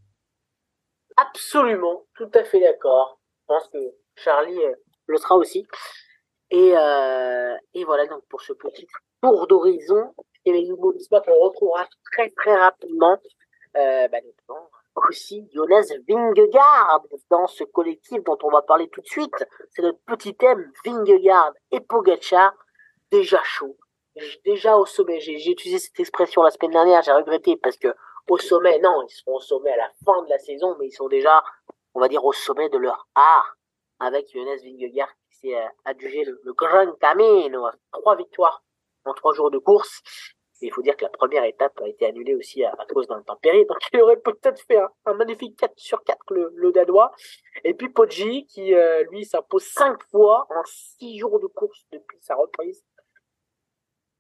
Absolument, 1.18 2.03
tout 2.16 2.32
à 2.34 2.43
fait 2.43 2.59
d'accord. 2.59 3.20
Je 3.41 3.45
pense 3.45 3.68
que 3.68 3.78
Charlie 4.16 4.59
euh, 4.59 4.74
le 5.05 5.18
sera 5.18 5.36
aussi. 5.36 5.68
Et, 6.49 6.76
euh, 6.76 7.55
et 7.76 7.84
voilà 7.84 8.07
donc 8.07 8.24
pour 8.28 8.41
ce 8.41 8.53
petit 8.53 8.88
tour 9.22 9.45
d'horizon 9.45 10.14
et 10.45 10.51
les 10.51 10.68
nouveaux 10.68 10.93
qu'on 10.93 11.39
retrouvera 11.39 11.88
très 12.11 12.32
très 12.32 12.55
rapidement. 12.55 13.20
Euh, 13.76 14.07
bah, 14.07 14.18
aussi 14.95 15.47
Jonas 15.53 15.91
Vingegaard 16.07 17.03
dans 17.30 17.47
ce 17.47 17.64
collectif 17.64 18.24
dont 18.24 18.38
on 18.43 18.49
va 18.49 18.61
parler 18.61 18.89
tout 18.89 19.01
de 19.01 19.07
suite. 19.07 19.45
C'est 19.72 19.82
notre 19.82 19.99
petit 20.05 20.36
thème 20.36 20.72
Vingegaard 20.86 21.53
et 21.72 21.82
Pogacar 21.82 22.53
déjà 23.11 23.41
chaud, 23.43 23.76
déjà 24.45 24.78
au 24.78 24.86
sommet. 24.86 25.20
J'ai 25.20 25.51
utilisé 25.51 25.80
cette 25.80 25.99
expression 25.99 26.43
la 26.43 26.51
semaine 26.51 26.72
dernière, 26.72 27.01
j'ai 27.01 27.11
regretté 27.11 27.57
parce 27.57 27.78
que 27.78 27.89
au 28.30 28.38
sommet, 28.38 28.80
non, 28.80 29.03
ils 29.03 29.11
seront 29.11 29.36
au 29.36 29.41
sommet 29.41 29.71
à 29.71 29.78
la 29.78 29.91
fin 30.05 30.21
de 30.24 30.30
la 30.30 30.39
saison, 30.39 30.76
mais 30.80 30.88
ils 30.88 30.91
sont 30.91 31.07
déjà, 31.07 31.43
on 31.93 31.99
va 31.99 32.07
dire, 32.07 32.24
au 32.24 32.34
sommet 32.34 32.69
de 32.69 32.78
leur 32.78 33.07
art 33.15 33.57
avec 33.99 34.32
Jonas 34.34 34.61
Vingegaard 34.63 35.13
qui 35.30 35.38
s'est 35.38 35.55
euh, 35.55 35.67
adjugé 35.86 36.24
le, 36.24 36.39
le 36.43 36.53
Grand 36.53 36.93
Camino, 36.99 37.67
trois 37.91 38.15
victoires 38.15 38.63
en 39.05 39.13
trois 39.13 39.34
jours 39.34 39.51
de 39.51 39.57
course. 39.57 40.01
Il 40.61 40.71
faut 40.71 40.82
dire 40.82 40.95
que 40.95 41.03
la 41.03 41.09
première 41.09 41.43
étape 41.43 41.78
a 41.82 41.88
été 41.89 42.05
annulée 42.05 42.36
aussi 42.36 42.63
à, 42.63 42.74
cause 42.93 43.07
d'un 43.07 43.21
tempéré, 43.21 43.65
donc 43.65 43.80
il 43.91 44.01
aurait 44.01 44.19
peut-être 44.19 44.61
fait 44.61 44.80
un, 45.05 45.13
magnifique 45.13 45.57
4 45.59 45.74
sur 45.76 46.01
4 46.03 46.17
le, 46.30 46.53
le 46.55 46.71
Danois. 46.71 47.11
Et 47.65 47.74
puis 47.74 47.89
Poggi 47.89 48.45
qui 48.45 48.74
euh, 48.74 49.03
lui 49.11 49.26
s'impose 49.26 49.65
cinq 49.65 50.01
fois 50.09 50.47
en 50.49 50.63
six 50.65 51.17
jours 51.19 51.39
de 51.39 51.47
course 51.47 51.86
depuis 51.91 52.17
sa 52.21 52.36
reprise. 52.36 52.82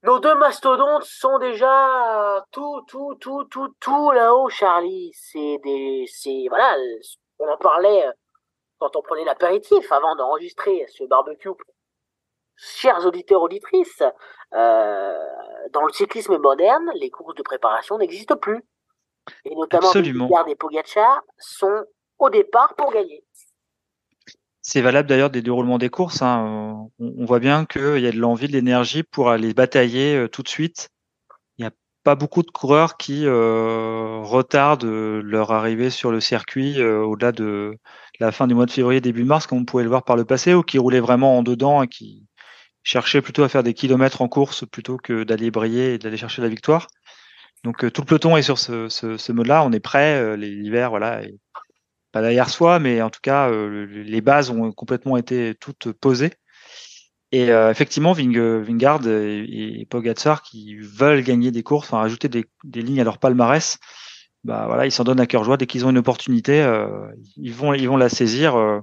Nos 0.03 0.19
deux 0.19 0.35
mastodontes 0.35 1.03
sont 1.03 1.39
déjà 1.39 2.45
tout, 2.51 2.81
tout, 2.87 3.15
tout, 3.21 3.45
tout, 3.45 3.73
tout 3.79 4.11
là-haut, 4.11 4.49
Charlie. 4.49 5.11
C'est 5.13 5.59
des, 5.63 6.05
c'est 6.07 6.45
voilà, 6.49 6.75
on 7.39 7.47
en 7.47 7.57
parlait 7.57 8.05
quand 8.79 8.97
on 8.97 9.01
prenait 9.01 9.23
l'apéritif 9.23 9.89
avant 9.93 10.13
d'enregistrer 10.17 10.85
ce 10.89 11.05
barbecue, 11.05 11.49
chers 12.57 13.05
auditeurs 13.05 13.41
auditrices, 13.41 14.03
euh, 14.53 15.17
dans 15.71 15.85
le 15.85 15.93
cyclisme 15.93 16.37
moderne, 16.37 16.91
les 16.95 17.09
courses 17.09 17.35
de 17.35 17.43
préparation 17.43 17.97
n'existent 17.97 18.35
plus. 18.35 18.61
Et 19.45 19.55
notamment 19.55 19.87
Absolument. 19.87 20.27
les 20.27 20.51
des 20.51 20.55
Pogacar 20.55 21.21
sont 21.37 21.85
au 22.19 22.29
départ 22.29 22.75
pour 22.75 22.91
gagner. 22.91 23.23
C'est 24.63 24.81
valable 24.81 25.07
d'ailleurs 25.07 25.29
des 25.29 25.41
déroulements 25.41 25.77
des 25.77 25.89
courses. 25.89 26.21
Hein. 26.21 26.89
On, 26.99 27.25
voit 27.25 27.39
bien 27.39 27.65
qu'il 27.65 27.99
y 27.99 28.07
a 28.07 28.11
de 28.11 28.17
l'envie, 28.17 28.47
de 28.47 28.53
l'énergie 28.53 29.03
pour 29.03 29.29
aller 29.29 29.53
batailler 29.53 30.15
euh, 30.15 30.27
tout 30.27 30.41
de 30.41 30.47
suite. 30.47 30.89
Il 31.57 31.63
n'y 31.63 31.67
a 31.67 31.71
pas 32.03 32.15
beaucoup 32.15 32.41
de 32.43 32.49
coureurs 32.49 32.97
qui 32.97 33.25
euh, 33.25 34.19
retardent 34.23 34.85
leur 34.85 35.51
arrivée 35.51 35.89
sur 35.89 36.11
le 36.11 36.21
circuit 36.21 36.81
au-delà 36.83 37.31
de 37.31 37.77
la 38.19 38.31
fin 38.31 38.47
du 38.47 38.55
mois 38.55 38.65
de 38.65 38.71
février, 38.71 39.01
début 39.01 39.25
mars, 39.25 39.47
comme 39.47 39.59
on 39.59 39.65
pouvait 39.65 39.83
le 39.83 39.89
voir 39.89 40.03
par 40.03 40.15
le 40.15 40.25
passé, 40.25 40.53
ou 40.53 40.63
qui 40.63 40.77
roulait 40.79 40.99
vraiment 40.99 41.37
en 41.37 41.43
dedans 41.43 41.83
et 41.83 41.87
qui 41.87 42.25
cherchait 42.83 43.21
plutôt 43.21 43.43
à 43.43 43.49
faire 43.49 43.63
des 43.63 43.73
kilomètres 43.73 44.21
en 44.21 44.27
course 44.27 44.65
plutôt 44.65 44.97
que 44.97 45.23
d'aller 45.23 45.51
briller 45.51 45.95
et 45.95 45.97
d'aller 45.97 46.17
chercher 46.17 46.41
la 46.41 46.49
victoire. 46.49 46.87
Donc 47.63 47.83
euh, 47.83 47.91
tout 47.91 48.01
le 48.01 48.05
peloton 48.05 48.35
est 48.35 48.41
sur 48.41 48.59
ce, 48.59 48.89
ce, 48.89 49.31
mode-là, 49.31 49.63
on 49.63 49.71
est 49.71 49.79
prêt, 49.79 50.15
euh, 50.15 50.35
l'hiver, 50.35 50.89
voilà, 50.89 51.21
pas 52.13 52.21
derrière 52.21 52.49
soi, 52.49 52.79
mais 52.79 53.01
en 53.01 53.09
tout 53.09 53.19
cas, 53.21 53.49
euh, 53.49 53.85
les 53.85 54.21
bases 54.21 54.49
ont 54.49 54.71
complètement 54.71 55.17
été 55.17 55.55
toutes 55.59 55.91
posées. 55.91 56.31
Et 57.33 57.47
effectivement, 57.47 58.13
Ving, 58.13 58.37
Vingard 58.37 59.07
et, 59.07 59.79
et, 59.79 59.87
Pogacar 59.87 60.43
qui 60.43 60.75
veulent 60.75 61.23
gagner 61.23 61.49
des 61.49 61.63
courses, 61.63 61.87
enfin 61.87 62.03
ajouter 62.03 62.29
des, 62.29 62.45
des 62.63 62.83
lignes 62.83 63.01
à 63.01 63.03
leur 63.03 63.17
palmarès, 63.17 63.79
bah 64.43 64.65
voilà, 64.67 64.85
ils 64.85 64.91
s'en 64.91 65.03
donnent 65.03 65.19
à 65.19 65.27
cœur 65.27 65.43
joie. 65.43 65.57
Dès 65.57 65.67
qu'ils 65.67 65.85
ont 65.85 65.89
une 65.89 65.97
opportunité, 65.97 66.61
euh, 66.61 67.07
ils 67.37 67.53
vont 67.53 67.73
ils 67.73 67.87
vont 67.87 67.97
la 67.97 68.09
saisir. 68.09 68.55
Euh, 68.55 68.81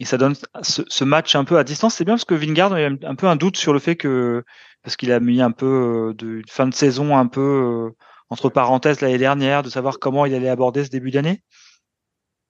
et 0.00 0.04
ça 0.04 0.18
donne 0.18 0.34
ce, 0.62 0.82
ce, 0.86 1.04
match 1.04 1.34
un 1.36 1.44
peu 1.44 1.58
à 1.58 1.64
distance. 1.64 1.94
C'est 1.94 2.04
bien 2.04 2.14
parce 2.14 2.24
que 2.24 2.34
Vingard 2.34 2.72
a 2.74 2.78
un 2.78 3.14
peu 3.14 3.28
un 3.28 3.36
doute 3.36 3.56
sur 3.56 3.72
le 3.72 3.78
fait 3.78 3.96
que 3.96 4.44
parce 4.82 4.96
qu'il 4.96 5.12
a 5.12 5.20
mis 5.20 5.40
un 5.40 5.52
peu 5.52 6.10
euh, 6.10 6.14
de 6.14 6.38
une 6.38 6.48
fin 6.48 6.66
de 6.66 6.74
saison 6.74 7.16
un 7.16 7.26
peu 7.26 7.40
euh, 7.40 7.96
entre 8.28 8.50
parenthèses 8.50 9.00
l'année 9.00 9.18
dernière, 9.18 9.62
de 9.62 9.70
savoir 9.70 9.98
comment 9.98 10.26
il 10.26 10.34
allait 10.34 10.48
aborder 10.48 10.84
ce 10.84 10.90
début 10.90 11.10
d'année. 11.10 11.42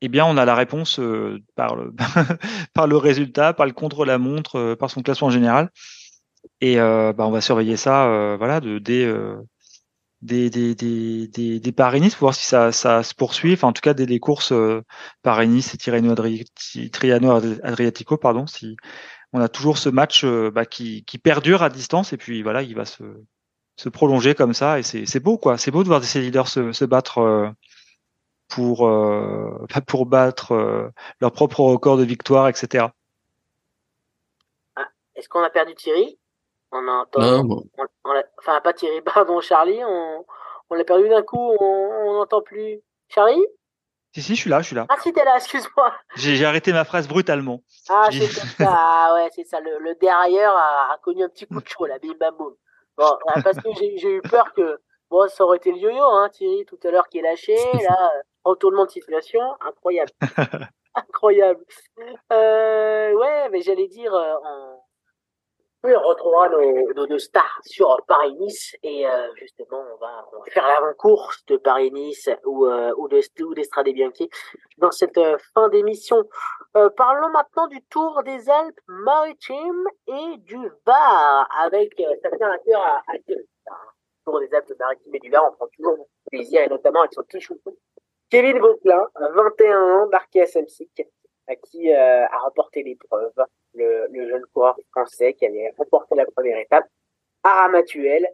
Eh 0.04 0.08
bien, 0.08 0.26
on 0.26 0.36
a 0.36 0.44
la 0.44 0.54
réponse 0.54 1.00
par 1.56 1.76
le 1.76 1.94
par 2.74 2.86
le 2.86 2.96
résultat, 2.96 3.54
par 3.54 3.66
le 3.66 3.72
contre-la-montre, 3.72 4.74
par 4.74 4.90
son 4.90 5.02
classement 5.02 5.30
général. 5.30 5.70
Et 6.60 6.76
bah, 6.76 7.14
on 7.18 7.30
va 7.30 7.40
surveiller 7.40 7.76
ça, 7.76 8.36
voilà, 8.38 8.60
de 8.60 8.78
dès 8.78 9.06
des, 10.24 10.48
des, 10.48 10.74
des, 10.74 11.28
des, 11.28 11.60
des 11.60 11.72
Paris-Nice 11.72 12.14
pour 12.14 12.26
voir 12.26 12.34
si 12.34 12.46
ça, 12.46 12.72
ça 12.72 13.02
se 13.02 13.14
poursuit. 13.14 13.52
Enfin, 13.52 13.68
en 13.68 13.72
tout 13.72 13.82
cas, 13.82 13.94
des, 13.94 14.06
des 14.06 14.20
courses 14.20 14.52
euh, 14.52 14.82
et 15.26 15.78
Tirreno 15.78 17.30
Adriatico, 17.62 18.16
pardon. 18.16 18.46
Si 18.46 18.76
on 19.32 19.40
a 19.40 19.48
toujours 19.48 19.78
ce 19.78 19.90
match 19.90 20.24
euh, 20.24 20.50
bah, 20.50 20.64
qui, 20.64 21.04
qui 21.04 21.18
perdure 21.18 21.62
à 21.62 21.68
distance 21.68 22.12
et 22.12 22.16
puis 22.16 22.42
voilà, 22.42 22.62
il 22.62 22.74
va 22.74 22.86
se, 22.86 23.04
se 23.76 23.88
prolonger 23.90 24.34
comme 24.34 24.54
ça 24.54 24.78
et 24.78 24.82
c'est 24.82 25.20
beau 25.20 25.36
quoi. 25.36 25.58
C'est 25.58 25.70
beau 25.70 25.82
de 25.82 25.88
voir 25.88 26.02
ces 26.02 26.20
leaders 26.22 26.48
se, 26.48 26.72
se 26.72 26.84
battre 26.84 27.18
euh, 27.18 27.50
pour 28.54 28.86
euh, 28.86 29.66
pour 29.88 30.06
battre 30.06 30.52
euh, 30.52 30.88
leur 31.20 31.32
propre 31.32 31.60
record 31.60 31.96
de 31.96 32.04
victoire, 32.04 32.48
etc. 32.48 32.86
Ah, 34.76 34.88
Est-ce 35.16 35.28
qu'on 35.28 35.42
a 35.42 35.50
perdu 35.50 35.74
Thierry? 35.74 36.18
On 36.70 36.86
entend. 36.86 37.42
enfin, 38.38 38.60
pas 38.60 38.72
Thierry, 38.72 39.00
pardon, 39.14 39.40
Charlie. 39.40 39.82
On, 39.84 40.24
on 40.70 40.74
l'a 40.74 40.84
perdu 40.84 41.08
d'un 41.08 41.22
coup. 41.22 41.56
On 41.60 42.14
n'entend 42.14 42.42
plus. 42.42 42.80
Charlie? 43.08 43.44
Si, 44.14 44.22
si, 44.22 44.36
je 44.36 44.40
suis 44.42 44.50
là, 44.50 44.60
je 44.60 44.66
suis 44.66 44.76
là. 44.76 44.86
Ah, 44.88 44.96
si, 45.02 45.12
t'es 45.12 45.24
là, 45.24 45.36
excuse-moi. 45.36 45.92
J'ai 46.14 46.44
arrêté 46.44 46.72
ma 46.72 46.84
phrase 46.84 47.08
brutalement. 47.08 47.62
Ah, 47.88 48.06
c'est 48.12 48.20
ça. 48.26 48.42
Ah, 48.60 49.14
ouais, 49.14 49.28
c'est 49.34 49.44
ça. 49.44 49.58
Le, 49.58 49.80
le 49.80 49.96
derrière 49.96 50.52
a, 50.52 50.96
connu 51.02 51.24
un 51.24 51.28
petit 51.28 51.46
coup 51.46 51.60
de 51.60 51.66
chaud, 51.66 51.86
là, 51.86 51.98
bim 51.98 52.14
bam 52.20 52.36
boum. 52.36 52.54
Bon, 52.96 53.18
parce 53.42 53.56
que 53.56 53.68
j'ai 53.76 54.14
eu 54.14 54.22
peur 54.22 54.52
que. 54.54 54.78
Bon, 55.10 55.28
ça 55.28 55.44
aurait 55.44 55.56
été 55.56 55.72
le 55.72 55.78
yo-yo, 55.78 56.04
hein, 56.04 56.28
Thierry, 56.32 56.64
tout 56.66 56.78
à 56.84 56.90
l'heure 56.92 57.08
qui 57.08 57.18
est 57.18 57.22
lâché. 57.22 57.56
Là, 57.88 58.12
retournement 58.44 58.84
de 58.84 58.90
situation, 58.90 59.40
incroyable. 59.60 60.10
Incroyable. 60.96 61.64
Euh, 62.32 63.12
ouais, 63.14 63.48
mais 63.50 63.62
j'allais 63.62 63.88
dire, 63.88 64.12
on, 64.12 64.78
oui, 65.82 65.92
on 65.96 66.08
retrouvera 66.08 66.48
nos, 66.48 67.06
nos, 67.06 67.18
stars 67.18 67.60
sur 67.62 67.96
Paris-Nice 68.06 68.76
et 68.82 69.04
justement, 69.34 69.84
on 69.92 69.96
va, 69.96 70.24
on 70.32 70.38
va 70.38 70.44
faire 70.50 70.66
l'avant-course 70.66 71.44
de 71.46 71.56
Paris-Nice 71.56 72.30
ou, 72.46 72.66
ou 72.66 73.08
de 73.08 73.20
ou 73.42 73.54
d'Estrade 73.54 73.88
Bianchi 73.88 74.30
dans 74.78 74.92
cette 74.92 75.20
fin 75.52 75.68
d'émission. 75.68 76.24
parlons 76.96 77.28
maintenant 77.30 77.66
du 77.66 77.82
Tour 77.90 78.22
des 78.24 78.48
Alpes-Maritimes 78.48 79.88
et 80.06 80.36
du 80.38 80.70
Var 80.86 81.48
avec 81.60 82.00
ça 82.22 82.30
tient 82.36 82.50
à 82.50 82.58
cœur 82.58 82.80
à, 82.80 83.02
à, 83.08 83.76
Tour 84.24 84.40
des 84.40 84.54
Alpes-Maritimes 84.54 85.14
et 85.16 85.18
du 85.18 85.30
Var. 85.30 85.42
On 85.44 85.56
prend 85.56 85.68
toujours 85.76 86.08
plaisir 86.30 86.62
et 86.62 86.68
notamment 86.68 87.00
avec 87.00 87.12
son 87.12 87.22
petit 87.24 87.40
chouchou 87.40 87.76
Kevin 88.30 88.58
Vauquelin, 88.58 89.06
21 89.34 89.80
ans, 89.80 90.10
à 90.10 90.46
Samsic, 90.46 91.06
à 91.46 91.56
qui 91.56 91.92
euh, 91.92 92.26
a 92.26 92.38
remporté 92.38 92.82
l'épreuve, 92.82 93.32
le, 93.74 94.28
jeune 94.28 94.44
coureur 94.52 94.76
français 94.90 95.34
qui 95.34 95.46
avait 95.46 95.72
remporté 95.76 96.14
la 96.14 96.26
première 96.26 96.58
étape 96.58 96.86
à 97.42 97.62
Ramatuel. 97.62 98.26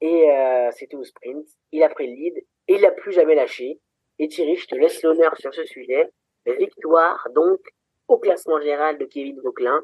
Et 0.00 0.30
euh, 0.30 0.70
c'était 0.72 0.96
au 0.96 1.04
sprint. 1.04 1.46
Il 1.72 1.82
a 1.82 1.88
pris 1.88 2.06
le 2.06 2.14
lead 2.14 2.36
et 2.68 2.74
il 2.74 2.80
n'a 2.82 2.90
plus 2.90 3.12
jamais 3.12 3.34
lâché. 3.34 3.80
Et 4.18 4.28
Thierry, 4.28 4.56
je 4.56 4.66
te 4.66 4.74
laisse 4.74 5.02
l'honneur 5.02 5.36
sur 5.36 5.54
ce 5.54 5.64
sujet. 5.64 6.10
Victoire, 6.46 7.28
donc, 7.34 7.60
au 8.08 8.18
classement 8.18 8.60
général 8.60 8.98
de 8.98 9.04
Kevin 9.04 9.40
Vauquelin. 9.40 9.82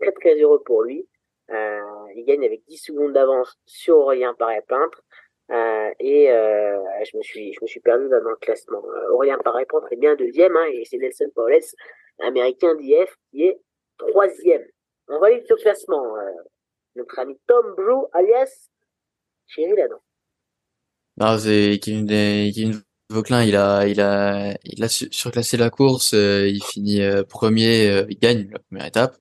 Très 0.00 0.12
très 0.12 0.40
heureux 0.40 0.62
pour 0.64 0.82
lui. 0.82 1.06
Euh, 1.50 1.80
il 2.14 2.24
gagne 2.24 2.44
avec 2.44 2.62
10 2.66 2.78
secondes 2.78 3.12
d'avance 3.12 3.58
sur 3.64 3.96
Aurélien 3.98 4.34
Paré-Peintre. 4.34 5.02
Euh, 5.50 5.90
et 5.98 6.30
euh, 6.30 6.78
je 7.10 7.16
me 7.16 7.22
suis 7.22 7.54
je 7.54 7.58
me 7.62 7.66
suis 7.66 7.80
perdu 7.80 8.08
dans 8.08 8.20
le 8.20 8.36
classement. 8.36 8.82
Euh, 8.84 9.12
Aurélien 9.12 9.38
Paré-Peintre 9.38 9.92
est 9.92 9.96
bien 9.96 10.14
deuxième 10.14 10.54
hein, 10.56 10.66
et 10.72 10.84
c'est 10.84 10.98
Nelson 10.98 11.30
Paulès, 11.34 11.74
américain 12.20 12.74
d'IF, 12.74 13.16
qui 13.30 13.44
est 13.44 13.58
troisième. 13.96 14.64
On 15.08 15.18
va 15.18 15.30
lire 15.30 15.42
ce 15.48 15.54
classement. 15.54 16.16
Euh, 16.16 16.30
notre 16.96 17.18
ami 17.18 17.38
Tom 17.46 17.74
Brew, 17.76 18.08
alias 18.12 18.68
Chéri 19.46 19.74
Ladon. 19.74 19.96
Non, 21.16 21.38
c'est 21.38 21.80
Kevin, 21.82 22.06
Kevin 22.06 22.82
Vauclin, 23.08 23.42
il 23.42 23.56
a, 23.56 23.86
il 23.86 24.00
a, 24.00 24.54
il 24.64 24.84
a 24.84 24.88
surclassé 24.88 25.56
la 25.56 25.70
course. 25.70 26.12
il 26.12 26.62
finit 26.62 27.00
premier, 27.28 28.04
il 28.08 28.18
gagne 28.18 28.50
la 28.52 28.58
première 28.58 28.86
étape 28.86 29.16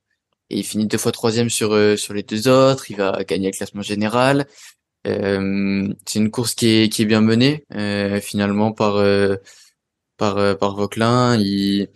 et 0.50 0.58
il 0.58 0.64
finit 0.66 0.88
deux 0.88 0.98
fois 0.98 1.12
troisième 1.14 1.50
sur 1.50 1.98
sur 1.98 2.14
les 2.14 2.24
deux 2.24 2.50
autres. 2.50 2.92
Il 2.92 2.98
va 2.98 3.24
gagner 3.24 3.50
le 3.50 3.56
classement 3.56 3.82
général. 3.82 4.48
Euh, 5.08 5.94
c'est 6.06 6.20
une 6.20 6.32
course 6.32 6.56
qui 6.56 6.68
est, 6.68 6.90
qui 6.90 7.04
est 7.04 7.06
bien 7.06 7.22
menée 7.22 7.66
euh, 7.76 8.20
finalement 8.22 8.72
par 8.74 8.98
euh, 8.98 9.36
par 10.18 10.58
par 10.58 10.76
Vauclin. 10.76 11.38
Il 11.38 11.90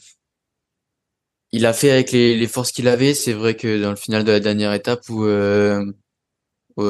il 1.52 1.66
a 1.66 1.74
fait 1.74 1.92
avec 1.92 2.12
les, 2.12 2.38
les 2.38 2.48
forces 2.48 2.72
qu'il 2.72 2.88
avait. 2.88 3.14
C'est 3.14 3.34
vrai 3.34 3.56
que 3.56 3.82
dans 3.82 3.90
le 3.90 3.96
final 3.96 4.24
de 4.24 4.32
la 4.32 4.40
dernière 4.40 4.74
étape 4.74 5.08
où 5.10 5.26
où, 6.78 6.84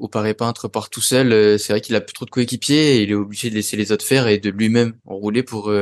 où 0.00 0.08
Paré 0.08 0.34
Peintre 0.34 0.68
part 0.68 0.90
tout 0.90 1.00
seul, 1.00 1.58
c'est 1.58 1.72
vrai 1.72 1.80
qu'il 1.80 1.94
a 1.94 2.00
plus 2.00 2.12
trop 2.12 2.24
de 2.24 2.30
coéquipiers 2.30 2.96
et 2.96 3.02
il 3.02 3.10
est 3.10 3.14
obligé 3.14 3.50
de 3.50 3.54
laisser 3.54 3.76
les 3.76 3.92
autres 3.92 4.04
faire 4.04 4.26
et 4.26 4.38
de 4.38 4.50
lui-même 4.50 4.94
enrouler 5.06 5.42
pour, 5.44 5.72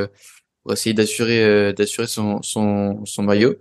pour 0.63 0.73
essayer 0.73 0.95
d'assurer 0.95 1.73
d'assurer 1.73 2.07
son, 2.07 2.43
son 2.43 3.05
son 3.07 3.23
maillot. 3.23 3.55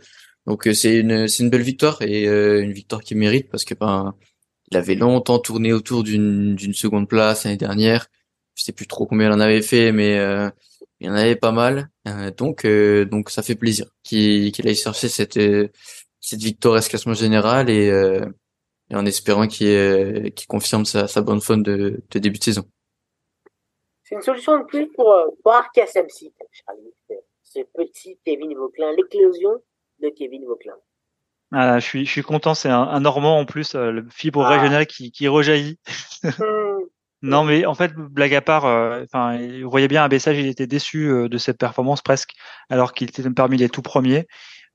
Donc 0.47 0.67
c'est 0.73 0.97
une 0.99 1.27
c'est 1.27 1.43
une 1.43 1.49
belle 1.49 1.61
victoire 1.61 2.01
et 2.01 2.25
une 2.25 2.73
victoire 2.73 3.01
qui 3.03 3.15
mérite 3.15 3.49
parce 3.49 3.65
que 3.65 3.73
ben 3.75 4.15
il 4.71 4.77
avait 4.77 4.95
longtemps 4.95 5.39
tourné 5.39 5.73
autour 5.73 6.03
d'une 6.03 6.73
seconde 6.73 7.07
place 7.07 7.43
l'année 7.43 7.57
dernière. 7.57 8.07
Je 8.55 8.63
sais 8.63 8.71
plus 8.73 8.87
trop 8.87 9.05
combien 9.05 9.27
il 9.27 9.33
en 9.33 9.39
avait 9.39 9.61
fait, 9.61 9.91
mais 9.91 10.19
euh, 10.19 10.49
il 10.99 11.07
y 11.07 11.09
en 11.09 11.13
avait 11.13 11.35
pas 11.35 11.51
mal. 11.51 11.89
Euh, 12.07 12.31
donc 12.31 12.65
euh, 12.65 13.05
donc 13.05 13.29
ça 13.29 13.41
fait 13.41 13.55
plaisir 13.55 13.87
qu'il 14.03 14.51
qu'il 14.51 14.67
aille 14.67 14.75
chercher 14.75 15.09
cette 15.09 15.39
cette 16.21 16.39
victoire 16.41 16.75
à 16.75 16.81
ce 16.81 16.89
classement 16.89 17.13
général 17.13 17.69
et, 17.69 17.87
et 18.91 18.95
en 18.95 19.05
espérant 19.05 19.47
qu'il 19.47 20.31
qu'il 20.33 20.47
confirme 20.47 20.85
sa, 20.85 21.07
sa 21.07 21.21
bonne 21.21 21.41
forme 21.41 21.63
de, 21.63 22.01
de 22.09 22.19
début 22.19 22.39
de 22.39 22.43
saison. 22.43 22.65
C'est 24.03 24.15
une 24.15 24.21
solution 24.21 24.57
de 24.57 24.63
plus 24.65 24.87
pour, 24.87 25.15
pour 25.43 25.53
Arca 25.53 25.85
Charlie. 25.85 26.33
Ce 27.43 27.59
petit 27.75 28.17
Kevin 28.25 28.55
Vauclin, 28.55 28.91
l'éclosion 28.91 29.61
de 29.99 30.09
Kevin 30.09 30.45
Vauclin. 30.45 30.75
Ah, 31.51 31.79
je 31.79 31.85
suis, 31.85 32.05
je 32.05 32.11
suis 32.11 32.21
content. 32.21 32.53
C'est 32.53 32.69
un, 32.69 32.81
un, 32.81 32.99
Normand 32.99 33.39
en 33.39 33.45
plus, 33.45 33.75
euh, 33.75 33.91
le 33.91 34.07
fibre 34.09 34.45
ah. 34.45 34.49
régional 34.49 34.85
qui, 34.85 35.11
qui 35.11 35.27
rejaillit. 35.27 35.79
non, 37.21 37.43
mais 37.43 37.65
en 37.65 37.73
fait, 37.73 37.93
blague 37.95 38.35
à 38.35 38.41
part, 38.41 38.65
euh, 38.65 39.03
enfin, 39.03 39.37
vous 39.61 39.69
voyez 39.69 39.87
bien, 39.87 40.03
Abessage, 40.03 40.37
il 40.37 40.47
était 40.47 40.67
déçu 40.67 41.09
euh, 41.09 41.27
de 41.27 41.37
cette 41.37 41.57
performance 41.57 42.01
presque, 42.01 42.33
alors 42.69 42.93
qu'il 42.93 43.09
était 43.09 43.27
parmi 43.31 43.57
les 43.57 43.69
tout 43.69 43.81
premiers. 43.81 44.27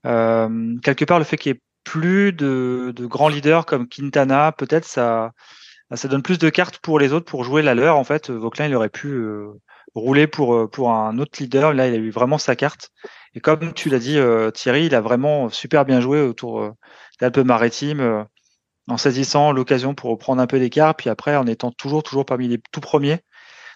quelque 0.02 1.04
part, 1.04 1.18
le 1.18 1.24
fait 1.24 1.36
qu'il 1.36 1.52
n'y 1.52 1.58
ait 1.58 1.62
plus 1.84 2.32
de, 2.32 2.92
de, 2.96 3.06
grands 3.06 3.28
leaders 3.28 3.66
comme 3.66 3.88
Quintana, 3.88 4.52
peut-être 4.52 4.84
ça, 4.84 5.32
ça 5.94 6.08
donne 6.08 6.22
plus 6.22 6.38
de 6.38 6.48
cartes 6.50 6.78
pour 6.78 6.98
les 6.98 7.12
autres 7.12 7.26
pour 7.26 7.44
jouer 7.44 7.62
la 7.62 7.74
leur. 7.74 7.96
En 7.96 8.04
fait, 8.04 8.30
Vauclin, 8.30 8.66
il 8.66 8.74
aurait 8.74 8.88
pu 8.88 9.24
rouler 9.94 10.26
pour 10.26 10.70
pour 10.70 10.92
un 10.92 11.18
autre 11.18 11.42
leader. 11.42 11.72
Là, 11.72 11.88
il 11.88 11.94
a 11.94 11.98
eu 11.98 12.10
vraiment 12.10 12.38
sa 12.38 12.56
carte. 12.56 12.90
Et 13.34 13.40
comme 13.40 13.74
tu 13.74 13.88
l'as 13.88 13.98
dit, 13.98 14.18
euh, 14.18 14.50
Thierry, 14.50 14.86
il 14.86 14.94
a 14.94 15.00
vraiment 15.00 15.50
super 15.50 15.84
bien 15.84 16.00
joué 16.00 16.20
autour 16.20 16.60
euh, 16.60 16.70
d'Alpes-Maritimes, 17.20 18.00
euh, 18.00 18.24
en 18.88 18.96
saisissant 18.96 19.52
l'occasion 19.52 19.94
pour 19.94 20.18
prendre 20.18 20.40
un 20.42 20.46
peu 20.46 20.58
d'écart, 20.58 20.94
puis 20.94 21.10
après 21.10 21.36
en 21.36 21.46
étant 21.46 21.72
toujours, 21.72 22.02
toujours 22.02 22.26
parmi 22.26 22.48
les 22.48 22.58
tout 22.72 22.80
premiers. 22.80 23.20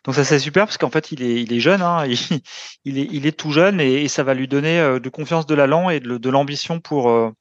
Donc 0.05 0.15
ça 0.15 0.25
c'est 0.25 0.39
super 0.39 0.67
parce 0.67 0.79
qu'en 0.79 0.91
fait 0.91 1.13
il 1.13 1.23
est, 1.23 1.43
il 1.43 1.53
est 1.53 1.61
jeune, 1.61 1.83
hein, 1.83 2.07
il, 2.85 2.99
est, 2.99 3.09
il 3.11 3.27
est 3.27 3.39
tout 3.39 3.53
jeune 3.53 3.81
et, 3.81 4.07
ça 4.09 4.23
va 4.23 4.35
lui 4.35 4.49
donner 4.49 5.01
de 5.01 5.09
confiance 5.09 5.47
de 5.47 5.55
l'allant 5.55 5.91
et 5.91 6.01
de, 6.01 6.19
de 6.19 6.31
l'ambition 6.31 6.81
pour 6.81 7.33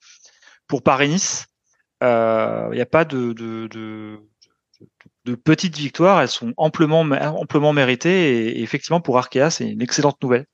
pour 0.67 0.81
Paris-Nice. 0.83 1.45
Il 2.01 2.69
n'y 2.73 2.81
a 2.81 2.87
pas 2.89 3.05
de, 3.05 3.33
de, 3.33 3.67
de, 3.67 4.19
de, 5.27 5.35
petites 5.35 5.77
victoires, 5.77 6.21
elles 6.21 6.27
sont 6.27 6.53
amplement 6.57 7.01
amplement 7.01 7.73
méritées 7.73 8.57
et, 8.57 8.61
effectivement 8.61 9.01
pour 9.01 9.17
Arkea 9.17 9.49
c'est 9.49 9.69
une 9.69 9.81
excellente 9.81 10.21
nouvelle 10.23 10.45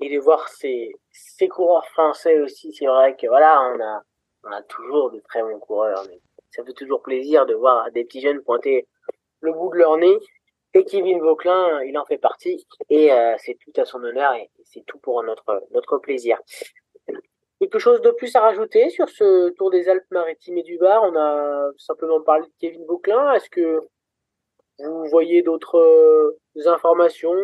et 0.00 0.14
de 0.14 0.20
voir 0.20 0.48
ces, 0.48 0.92
ces 1.10 1.48
coureurs 1.48 1.86
français 1.88 2.40
aussi, 2.40 2.72
c'est 2.72 2.86
vrai 2.86 3.16
que 3.16 3.26
voilà, 3.26 3.60
on 3.62 3.80
a, 3.80 4.02
on 4.44 4.52
a 4.52 4.62
toujours 4.62 5.10
de 5.10 5.20
très 5.20 5.42
bons 5.42 5.58
coureurs, 5.58 6.04
mais 6.08 6.20
ça 6.50 6.64
fait 6.64 6.72
toujours 6.72 7.02
plaisir 7.02 7.46
de 7.46 7.54
voir 7.54 7.90
des 7.92 8.04
petits 8.04 8.20
jeunes 8.20 8.42
pointer 8.42 8.86
le 9.40 9.52
bout 9.52 9.70
de 9.70 9.78
leur 9.78 9.96
nez. 9.96 10.16
Et 10.74 10.84
Kevin 10.84 11.20
Vauclin, 11.20 11.82
il 11.84 11.96
en 11.96 12.04
fait 12.04 12.18
partie, 12.18 12.66
et 12.90 13.10
euh, 13.10 13.34
c'est 13.38 13.56
tout 13.64 13.80
à 13.80 13.86
son 13.86 14.02
honneur, 14.04 14.34
et 14.34 14.50
c'est 14.64 14.84
tout 14.84 14.98
pour 14.98 15.22
notre, 15.22 15.66
notre 15.70 15.96
plaisir. 15.96 16.38
Quelque 17.66 17.80
chose 17.80 18.00
de 18.00 18.12
plus 18.12 18.36
à 18.36 18.42
rajouter 18.42 18.90
sur 18.90 19.08
ce 19.08 19.48
Tour 19.50 19.72
des 19.72 19.88
Alpes-Maritimes 19.88 20.58
et 20.58 20.62
du 20.62 20.76
Var? 20.76 21.02
On 21.02 21.16
a 21.16 21.72
simplement 21.78 22.20
parlé 22.20 22.46
de 22.46 22.52
Kevin 22.60 22.86
Vauclin. 22.86 23.32
Est-ce 23.32 23.50
que 23.50 23.80
vous 24.78 25.06
voyez 25.06 25.42
d'autres 25.42 25.76
euh, 25.76 26.68
informations, 26.68 27.34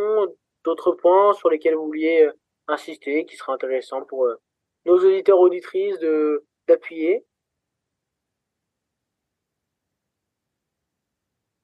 d'autres 0.63 0.93
points 0.93 1.33
sur 1.33 1.51
lesquels 1.51 1.75
vous 1.75 1.87
vouliez 1.87 2.23
euh, 2.23 2.33
insister, 2.69 3.27
qui 3.27 3.35
sera 3.35 3.55
intéressant 3.55 4.03
pour 4.03 4.27
euh, 4.27 4.37
nos 4.87 4.97
auditeurs 4.97 5.41
auditrices 5.41 5.99
de 5.99 6.45
d'appuyer? 6.69 7.27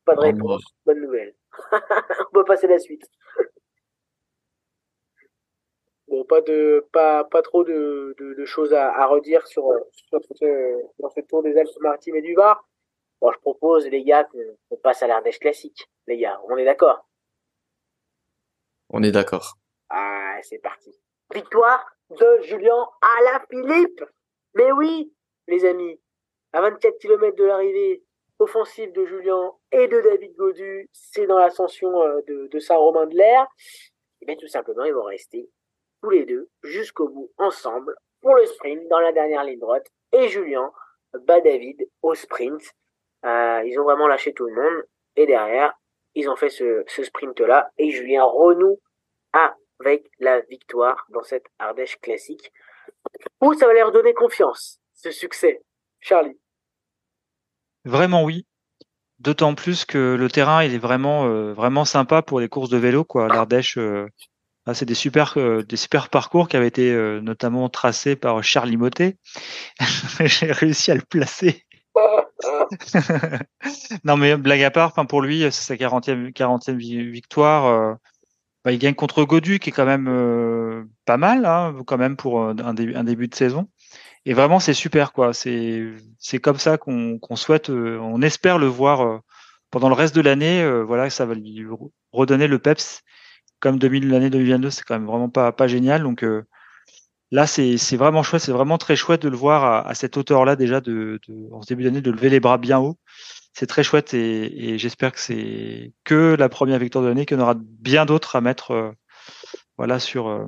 Pas 0.04 0.16
de 0.16 0.20
réponse, 0.20 0.64
bonne 0.84 1.00
nouvelle. 1.00 1.32
On 1.72 2.34
peut 2.34 2.44
passer 2.44 2.66
à 2.66 2.70
la 2.70 2.80
suite. 2.80 3.09
Bon, 6.09 6.24
pas 6.24 6.40
de 6.40 6.86
pas 6.92 7.24
pas 7.24 7.42
trop 7.42 7.64
de, 7.64 8.14
de, 8.18 8.44
choses 8.44 8.72
à, 8.72 8.90
à, 8.90 9.06
redire 9.06 9.46
sur, 9.46 9.64
sur 9.92 10.20
ce, 10.34 10.82
dans 10.98 11.11
ce 11.11 11.20
tour 11.20 11.42
des 11.42 11.56
Alpes-Maritimes 11.56 12.16
et 12.16 12.22
du 12.22 12.34
Var. 12.34 12.66
Bon, 13.20 13.30
je 13.32 13.38
propose 13.38 13.86
les 13.88 14.04
gars 14.04 14.24
qu'on 14.24 14.76
passe 14.76 15.02
à 15.02 15.06
l'Ardèche 15.06 15.38
classique, 15.38 15.90
les 16.06 16.18
gars. 16.18 16.40
On 16.48 16.56
est 16.56 16.64
d'accord? 16.64 17.06
On 18.90 19.02
est 19.02 19.11
d'accord. 19.11 19.54
Ah, 19.90 20.38
c'est 20.42 20.59
parti. 20.59 20.98
Victoire 21.34 21.84
de 22.11 22.40
Julien 22.42 22.86
Alaphilippe. 23.18 24.04
Mais 24.54 24.72
oui, 24.72 25.12
les 25.46 25.64
amis, 25.64 26.00
à 26.52 26.62
24 26.62 26.98
km 26.98 27.36
de 27.36 27.44
l'arrivée, 27.44 28.02
offensive 28.38 28.92
de 28.92 29.04
Julien 29.04 29.52
et 29.72 29.88
de 29.88 30.00
David 30.00 30.34
Godu, 30.36 30.88
c'est 30.92 31.26
dans 31.26 31.38
l'ascension 31.38 32.02
euh, 32.02 32.20
de, 32.26 32.59
Saint-Romain 32.59 33.06
de 33.06 33.16
l'Air. 33.16 33.46
Et 34.20 34.26
bien 34.26 34.36
tout 34.36 34.48
simplement, 34.48 34.84
ils 34.84 34.94
vont 34.94 35.04
rester 35.04 35.50
tous 36.03 36.11
les 36.11 36.24
deux 36.24 36.49
jusqu'au 36.62 37.09
bout 37.09 37.30
ensemble 37.38 37.94
pour 38.20 38.34
le 38.34 38.46
sprint 38.46 38.88
dans 38.88 39.01
la 39.01 39.12
dernière 39.12 39.44
ligne 39.44 39.61
droite. 39.61 39.86
Et 40.12 40.28
Julien 40.28 40.72
bat 41.26 41.40
David 41.40 41.88
au 42.03 42.14
sprint. 42.14 42.62
Euh, 43.24 43.62
ils 43.66 43.78
ont 43.78 43.84
vraiment 43.84 44.07
lâché 44.07 44.32
tout 44.32 44.46
le 44.46 44.55
monde. 44.55 44.84
Et 45.16 45.26
derrière, 45.26 45.74
ils 46.14 46.28
ont 46.28 46.36
fait 46.36 46.51
ce, 46.51 46.84
sprint-là. 46.86 47.70
Et 47.78 47.90
Julien 47.90 48.24
renoue 48.24 48.80
avec 49.78 50.11
la 50.18 50.40
victoire 50.40 51.07
dans 51.11 51.22
cette 51.22 51.46
Ardèche 51.59 51.99
classique. 52.01 52.53
Ou 53.40 53.55
ça 53.55 53.66
va 53.66 53.74
leur 53.74 53.92
donner 53.92 54.14
confiance, 54.14 54.80
ce 54.94 55.11
succès, 55.11 55.62
Charlie 56.01 56.38
Vraiment 57.84 58.24
oui. 58.24 58.46
D'autant 59.18 59.55
plus 59.55 59.84
que 59.84 60.14
le 60.14 60.28
terrain 60.28 60.62
il 60.62 60.74
est 60.74 60.78
vraiment 60.78 61.26
euh, 61.26 61.53
vraiment 61.53 61.84
sympa 61.84 62.22
pour 62.22 62.38
les 62.38 62.49
courses 62.49 62.68
de 62.68 62.76
vélo 62.76 63.05
quoi. 63.05 63.26
L'Ardèche, 63.28 63.76
euh, 63.78 64.07
Ah, 64.68 64.74
c'est 64.74 64.84
des 64.84 64.92
super, 64.92 65.32
euh, 65.38 65.62
des 65.62 65.78
parcours 66.12 66.46
qui 66.46 66.54
avaient 66.54 66.68
été 66.68 66.92
euh, 66.92 67.22
notamment 67.22 67.70
tracés 67.70 68.16
par 68.16 68.44
Charlie 68.44 68.76
Motet. 68.76 69.16
J'ai 70.20 70.52
réussi 70.52 70.90
à 70.90 70.94
le 70.94 71.00
placer. 71.00 71.64
non, 74.04 74.18
mais 74.18 74.36
blague 74.36 74.62
à 74.62 74.70
part, 74.70 74.92
pour 75.08 75.22
lui, 75.22 75.40
c'est 75.44 75.52
sa 75.52 75.74
40e, 75.74 76.34
40e 76.34 76.76
victoire. 76.76 77.64
Euh, 77.64 77.94
bah, 78.62 78.72
il 78.72 78.78
gagne 78.78 78.94
contre 78.94 79.24
Godu, 79.24 79.58
qui 79.58 79.70
est 79.70 79.72
quand 79.72 79.86
même 79.86 80.86
pas 81.06 81.16
mal, 81.16 81.46
hein, 81.46 81.74
quand 81.86 81.96
même 81.96 82.18
pour 82.18 82.42
un, 82.42 82.58
un, 82.58 83.04
début 83.04 83.28
de 83.28 83.34
saison. 83.34 83.70
Et 84.26 84.34
vraiment, 84.34 84.60
c'est 84.60 84.74
super, 84.74 85.14
quoi. 85.14 85.32
C'est, 85.32 85.94
comme 86.42 86.58
ça 86.58 86.76
qu'on, 86.76 87.18
qu'on 87.18 87.36
souhaite, 87.36 87.70
on 87.70 88.20
espère 88.20 88.58
le 88.58 88.66
voir 88.66 89.22
pendant 89.70 89.88
le 89.88 89.94
reste 89.94 90.14
de 90.14 90.20
l'année. 90.20 90.62
voilà, 90.82 91.08
ça 91.08 91.24
va 91.24 91.32
lui 91.32 91.64
redonner 92.12 92.48
le 92.48 92.58
peps 92.58 93.02
comme 93.61 93.78
2000, 93.78 94.09
l'année 94.09 94.30
2022, 94.30 94.70
c'est 94.70 94.82
quand 94.82 94.94
même 94.94 95.06
vraiment 95.06 95.28
pas, 95.28 95.66
génial. 95.66 96.02
Donc 96.02 96.22
euh, 96.22 96.44
là, 97.30 97.46
c'est 97.46 97.96
vraiment 97.96 98.22
chouette, 98.22 98.42
c'est 98.42 98.52
vraiment 98.52 98.78
très 98.78 98.96
chouette 98.96 99.22
de 99.22 99.28
le 99.28 99.36
voir 99.36 99.86
à, 99.86 99.94
cette 99.94 100.16
hauteur-là 100.16 100.56
déjà, 100.56 100.80
de, 100.80 101.20
en 101.52 101.62
ce 101.62 101.68
début 101.68 101.84
d'année, 101.84 102.00
de 102.00 102.11
lever 102.11 102.30
les 102.30 102.40
bras 102.40 102.59
bien 102.59 102.78
haut. 102.78 102.98
C'est 103.52 103.66
très 103.66 103.82
chouette 103.82 104.14
et, 104.14 104.78
j'espère 104.78 105.12
que 105.12 105.20
c'est 105.20 105.92
que 106.04 106.36
la 106.38 106.48
première 106.48 106.78
victoire 106.78 107.02
de 107.02 107.09
l'année, 107.09 107.26
qu'il 107.26 107.36
y 107.36 107.40
en 107.40 107.42
aura 107.42 107.56
bien 107.56 108.06
d'autres 108.06 108.36
à 108.36 108.40
mettre 108.40 108.70
euh, 108.70 108.90
voilà, 109.76 109.98
sur, 109.98 110.28
euh, 110.28 110.46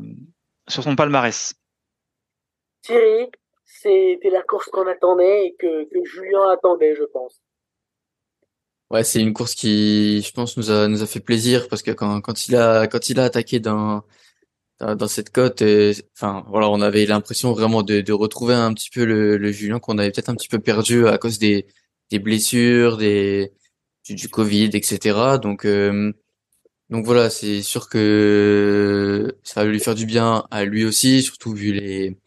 sur 0.68 0.82
son 0.82 0.94
palmarès. 0.96 1.54
Thierry, 2.82 3.30
c'était 3.64 4.30
la 4.30 4.42
course 4.42 4.68
qu'on 4.68 4.86
attendait 4.86 5.46
et 5.46 5.56
que 5.58 5.88
Julien 6.04 6.50
attendait, 6.50 6.94
je 6.94 7.04
pense. 7.04 7.42
Ouais, 8.90 9.04
c'est 9.04 9.20
une 9.20 9.32
course 9.32 9.54
qui, 9.54 10.20
je 10.20 10.32
pense, 10.32 10.56
nous 10.56 10.70
a 10.72 10.88
nous 10.88 11.02
a 11.02 11.06
fait 11.06 11.20
plaisir 11.20 11.68
parce 11.68 11.80
que 11.82 11.92
quand 11.92 12.20
quand 12.20 12.48
il 12.48 12.56
a 12.56 12.88
quand 12.88 13.08
il 13.08 13.20
a 13.20 13.24
attaqué 13.24 13.60
dans 13.60 14.02
dans, 14.80 15.08
cette 15.08 15.30
côte, 15.30 15.62
enfin 16.16 16.44
voilà, 16.48 16.70
on 16.70 16.80
avait 16.80 17.06
l'impression 17.06 17.52
vraiment 17.52 17.82
de, 17.82 18.00
de 18.00 18.12
retrouver 18.14 18.54
un 18.54 18.72
petit 18.74 18.90
peu 18.90 19.04
le, 19.04 19.36
le 19.36 19.52
Julien 19.52 19.78
qu'on 19.78 19.98
avait 19.98 20.10
peut-être 20.10 20.30
un 20.30 20.34
petit 20.36 20.48
peu 20.48 20.58
perdu 20.58 21.06
à 21.08 21.18
cause 21.18 21.38
des 21.38 21.66
des 22.10 22.18
blessures, 22.18 22.96
des 22.96 23.52
du, 24.06 24.14
du 24.16 24.28
Covid, 24.28 24.70
etc. 24.74 25.38
Donc 25.42 25.64
euh, 25.66 26.12
donc 26.90 27.06
voilà, 27.06 27.30
c'est 27.30 27.62
sûr 27.62 27.88
que 27.88 29.36
ça 29.44 29.64
va 29.64 29.70
lui 29.70 29.80
faire 29.80 29.94
du 29.94 30.06
bien 30.06 30.46
à 30.50 30.64
lui 30.64 30.84
aussi, 30.84 31.22
surtout 31.22 31.52
vu 31.54 31.72
les 31.72 32.18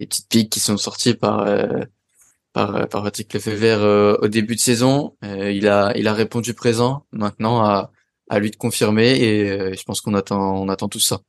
les 0.00 0.06
petites 0.06 0.28
piques 0.28 0.50
qui 0.52 0.60
sont 0.60 0.76
sorties 0.78 1.14
par 1.14 1.42
euh, 1.42 1.84
par, 2.58 2.74
euh, 2.74 2.86
par 2.86 3.04
Patrick 3.04 3.32
Lefebvre 3.32 3.84
euh, 3.84 4.16
au 4.20 4.26
début 4.28 4.56
de 4.56 4.60
saison. 4.60 5.16
Euh, 5.24 5.50
il 5.52 5.68
a 5.68 5.92
il 5.94 6.08
a 6.08 6.12
répondu 6.12 6.54
présent. 6.54 7.06
Maintenant 7.12 7.62
à 7.62 7.92
à 8.30 8.40
lui 8.40 8.50
de 8.50 8.56
confirmer 8.56 9.10
et 9.26 9.74
je 9.74 9.84
pense 9.84 10.00
qu'on 10.02 10.14
attend 10.14 10.60
on 10.64 10.68
attend 10.68 10.88
tout 10.88 11.00
ça. 11.10 11.20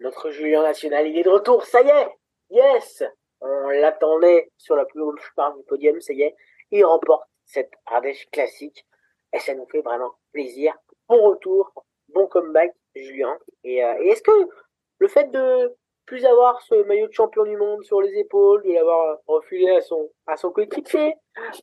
Notre 0.00 0.30
Julien 0.30 0.62
National, 0.62 1.06
il 1.06 1.18
est 1.18 1.24
de 1.24 1.28
retour, 1.28 1.64
ça 1.64 1.82
y 1.82 1.88
est, 1.88 2.08
yes, 2.50 3.02
on 3.40 3.68
l'attendait 3.68 4.50
sur 4.56 4.76
la 4.76 4.86
plus 4.86 5.02
haute 5.02 5.20
part 5.34 5.54
du 5.56 5.62
podium, 5.64 6.00
ça 6.00 6.12
y 6.14 6.22
est, 6.22 6.34
il 6.70 6.84
remporte 6.84 7.24
cette 7.44 7.72
Ardèche 7.84 8.28
classique 8.30 8.86
et 9.34 9.40
ça 9.40 9.54
nous 9.54 9.66
fait 9.66 9.82
vraiment 9.82 10.12
plaisir. 10.32 10.72
Bon 11.08 11.20
retour, 11.30 11.84
bon 12.14 12.28
comeback, 12.28 12.72
Julien. 12.94 13.36
Et, 13.64 13.78
et 13.78 14.08
est-ce 14.08 14.22
que 14.22 14.48
le 15.00 15.08
fait 15.08 15.30
de 15.32 15.74
plus 16.08 16.24
avoir 16.24 16.60
ce 16.62 16.74
maillot 16.84 17.06
de 17.06 17.12
champion 17.12 17.44
du 17.44 17.56
monde 17.56 17.84
sur 17.84 18.00
les 18.00 18.18
épaules, 18.18 18.62
de 18.64 18.72
l'avoir 18.72 19.18
refilé 19.26 19.70
à 19.70 19.82
son, 19.82 20.10
à 20.26 20.36
son 20.36 20.50
coéquipier, 20.50 21.14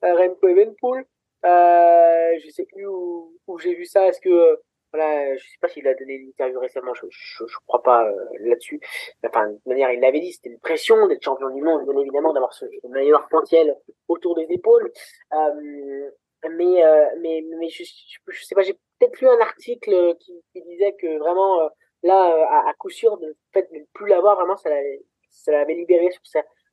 Remco 0.04 0.48
Evenpool. 0.48 1.04
Euh, 1.46 2.32
je 2.44 2.50
sais 2.52 2.66
plus 2.66 2.86
où, 2.86 3.34
où 3.48 3.58
j'ai 3.58 3.74
vu 3.74 3.86
ça. 3.86 4.08
Est-ce 4.08 4.22
que, 4.22 4.60
voilà, 4.94 5.36
je 5.36 5.44
sais 5.44 5.58
pas 5.60 5.68
s'il 5.68 5.88
a 5.88 5.96
donné 5.96 6.14
une 6.14 6.30
interview 6.30 6.60
récemment, 6.60 6.94
je, 6.94 7.08
je, 7.10 7.58
crois 7.66 7.82
pas 7.82 8.08
euh, 8.08 8.16
là-dessus. 8.42 8.80
Enfin, 9.26 9.50
de 9.50 9.60
manière, 9.66 9.92
il 9.92 10.00
l'avait 10.00 10.20
dit, 10.20 10.32
c'était 10.32 10.50
une 10.50 10.60
pression 10.60 11.08
d'être 11.08 11.24
champion 11.24 11.50
du 11.50 11.64
monde, 11.64 11.84
bien 11.84 12.00
évidemment, 12.00 12.32
d'avoir 12.32 12.54
ce, 12.54 12.66
maillot 12.88 13.16
arc-en-ciel 13.16 13.76
autour 14.08 14.36
des 14.36 14.46
épaules. 14.52 14.92
Euh, 15.34 16.10
mais, 16.52 16.84
euh, 16.84 17.06
mais, 17.20 17.44
mais 17.60 17.70
je, 17.70 17.84
je, 18.28 18.46
sais 18.46 18.54
pas, 18.54 18.62
j'ai 18.62 18.74
peut-être 19.00 19.20
lu 19.22 19.28
un 19.28 19.40
article 19.40 20.16
qui, 20.20 20.34
qui 20.54 20.62
disait 20.62 20.94
que 20.94 21.18
vraiment, 21.18 21.62
euh, 21.62 21.70
là, 22.06 22.32
euh, 22.32 22.70
à, 22.70 22.74
coup 22.74 22.90
sûr, 22.90 23.18
le 23.22 23.36
fait 23.54 23.68
de 23.74 23.80
ne 23.80 23.86
plus 23.94 24.08
l'avoir, 24.08 24.36
vraiment, 24.36 24.56
ça 24.58 24.70
l'avait 24.70 25.74
libéré 25.74 26.10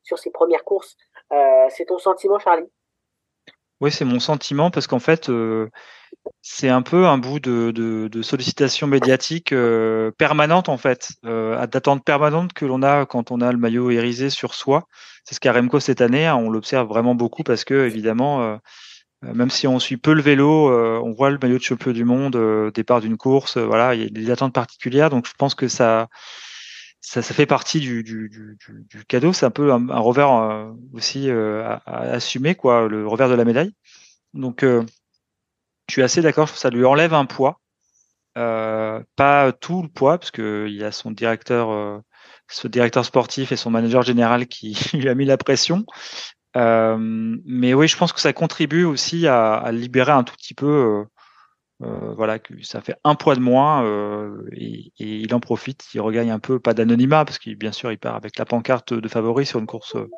sur, 0.02 0.18
ses 0.18 0.30
premières 0.30 0.64
courses. 0.64 0.96
Euh, 1.32 1.66
c'est 1.70 1.86
ton 1.86 1.98
sentiment, 1.98 2.38
Charlie? 2.38 2.66
Oui, 3.80 3.90
c'est 3.90 4.04
mon 4.04 4.20
sentiment 4.20 4.70
parce 4.70 4.86
qu'en 4.86 5.00
fait, 5.00 5.28
euh, 5.28 5.68
c'est 6.40 6.68
un 6.68 6.82
peu 6.82 7.06
un 7.06 7.18
bout 7.18 7.40
de, 7.40 7.72
de, 7.72 8.22
sollicitation 8.22 8.86
médiatique 8.86 9.52
permanente, 10.18 10.68
en 10.68 10.76
fait, 10.76 11.10
d'attente 11.24 12.04
permanente 12.04 12.52
que 12.52 12.64
l'on 12.64 12.82
a 12.82 13.06
quand 13.06 13.32
on 13.32 13.40
a 13.40 13.50
le 13.50 13.58
maillot 13.58 13.90
hérisé 13.90 14.30
sur 14.30 14.54
soi. 14.54 14.86
C'est 15.24 15.34
ce 15.34 15.40
qu'a 15.40 15.52
Remco 15.52 15.80
cette 15.80 16.00
année. 16.00 16.26
Hein, 16.26 16.36
on 16.36 16.48
l'observe 16.48 16.86
vraiment 16.86 17.16
beaucoup 17.16 17.42
parce 17.42 17.64
que, 17.64 17.86
évidemment, 17.86 18.60
même 19.22 19.50
si 19.50 19.66
on 19.66 19.78
suit 19.78 19.96
peu 19.96 20.14
le 20.14 20.22
vélo, 20.22 20.70
euh, 20.70 21.00
on 21.02 21.12
voit 21.12 21.30
le 21.30 21.38
maillot 21.40 21.58
de 21.58 21.62
champion 21.62 21.92
du 21.92 22.04
monde 22.04 22.36
euh, 22.36 22.70
départ 22.72 23.00
d'une 23.00 23.16
course. 23.16 23.56
voilà, 23.56 23.94
il 23.94 24.02
y 24.02 24.06
a 24.06 24.08
des 24.08 24.30
attentes 24.30 24.52
particulières, 24.52 25.10
donc 25.10 25.26
je 25.26 25.32
pense 25.38 25.54
que 25.54 25.68
ça, 25.68 26.08
ça, 27.00 27.22
fait 27.22 27.46
partie 27.46 27.78
du, 27.80 28.58
cadeau. 29.08 29.32
C'est 29.32 29.46
un 29.46 29.50
peu 29.50 29.72
un, 29.72 29.98
revers 29.98 30.72
aussi 30.92 31.30
à, 31.30 31.82
assumer, 31.86 32.54
quoi, 32.54 32.88
le 32.88 33.06
revers 33.06 33.28
de 33.28 33.34
la 33.34 33.44
médaille. 33.44 33.72
Donc, 34.34 34.62
je 34.62 34.84
suis 35.88 36.02
assez 36.02 36.22
d'accord. 36.22 36.48
Ça 36.48 36.70
lui 36.70 36.84
enlève 36.84 37.14
un 37.14 37.26
poids, 37.26 37.60
pas 38.34 39.52
tout 39.60 39.82
le 39.82 39.88
poids, 39.88 40.18
parce 40.18 40.30
que 40.32 40.66
il 40.68 40.74
y 40.74 40.84
a 40.84 40.92
son 40.92 41.12
directeur, 41.12 42.02
ce 42.48 42.68
directeur 42.68 43.04
sportif 43.04 43.52
et 43.52 43.56
son 43.56 43.70
manager 43.70 44.02
général 44.02 44.46
qui 44.46 44.76
lui 44.94 45.08
a 45.08 45.14
mis 45.14 45.26
la 45.26 45.36
pression. 45.36 45.84
Euh, 46.56 46.96
mais 47.44 47.74
oui, 47.74 47.88
je 47.88 47.96
pense 47.96 48.12
que 48.12 48.20
ça 48.20 48.32
contribue 48.32 48.84
aussi 48.84 49.26
à, 49.26 49.54
à 49.54 49.72
libérer 49.72 50.12
un 50.12 50.24
tout 50.24 50.34
petit 50.34 50.54
peu. 50.54 50.66
Euh, 50.66 51.04
euh, 51.82 52.14
voilà, 52.14 52.38
que 52.38 52.62
ça 52.62 52.80
fait 52.80 52.96
un 53.04 53.14
poids 53.16 53.34
de 53.34 53.40
moins 53.40 53.84
et, 54.52 54.92
il 54.98 55.34
en 55.34 55.40
profite, 55.40 55.84
il 55.94 56.00
regagne 56.00 56.30
un 56.30 56.38
peu, 56.38 56.60
pas 56.60 56.74
d'anonymat, 56.74 57.24
parce 57.24 57.38
qu'il 57.38 57.56
bien 57.56 57.72
sûr 57.72 57.90
il 57.90 57.98
part 57.98 58.14
avec 58.14 58.38
la 58.38 58.44
pancarte 58.44 58.94
de 58.94 59.08
favori 59.08 59.46
sur 59.46 59.58
une 59.58 59.66
course 59.66 59.96
euh, 59.96 60.08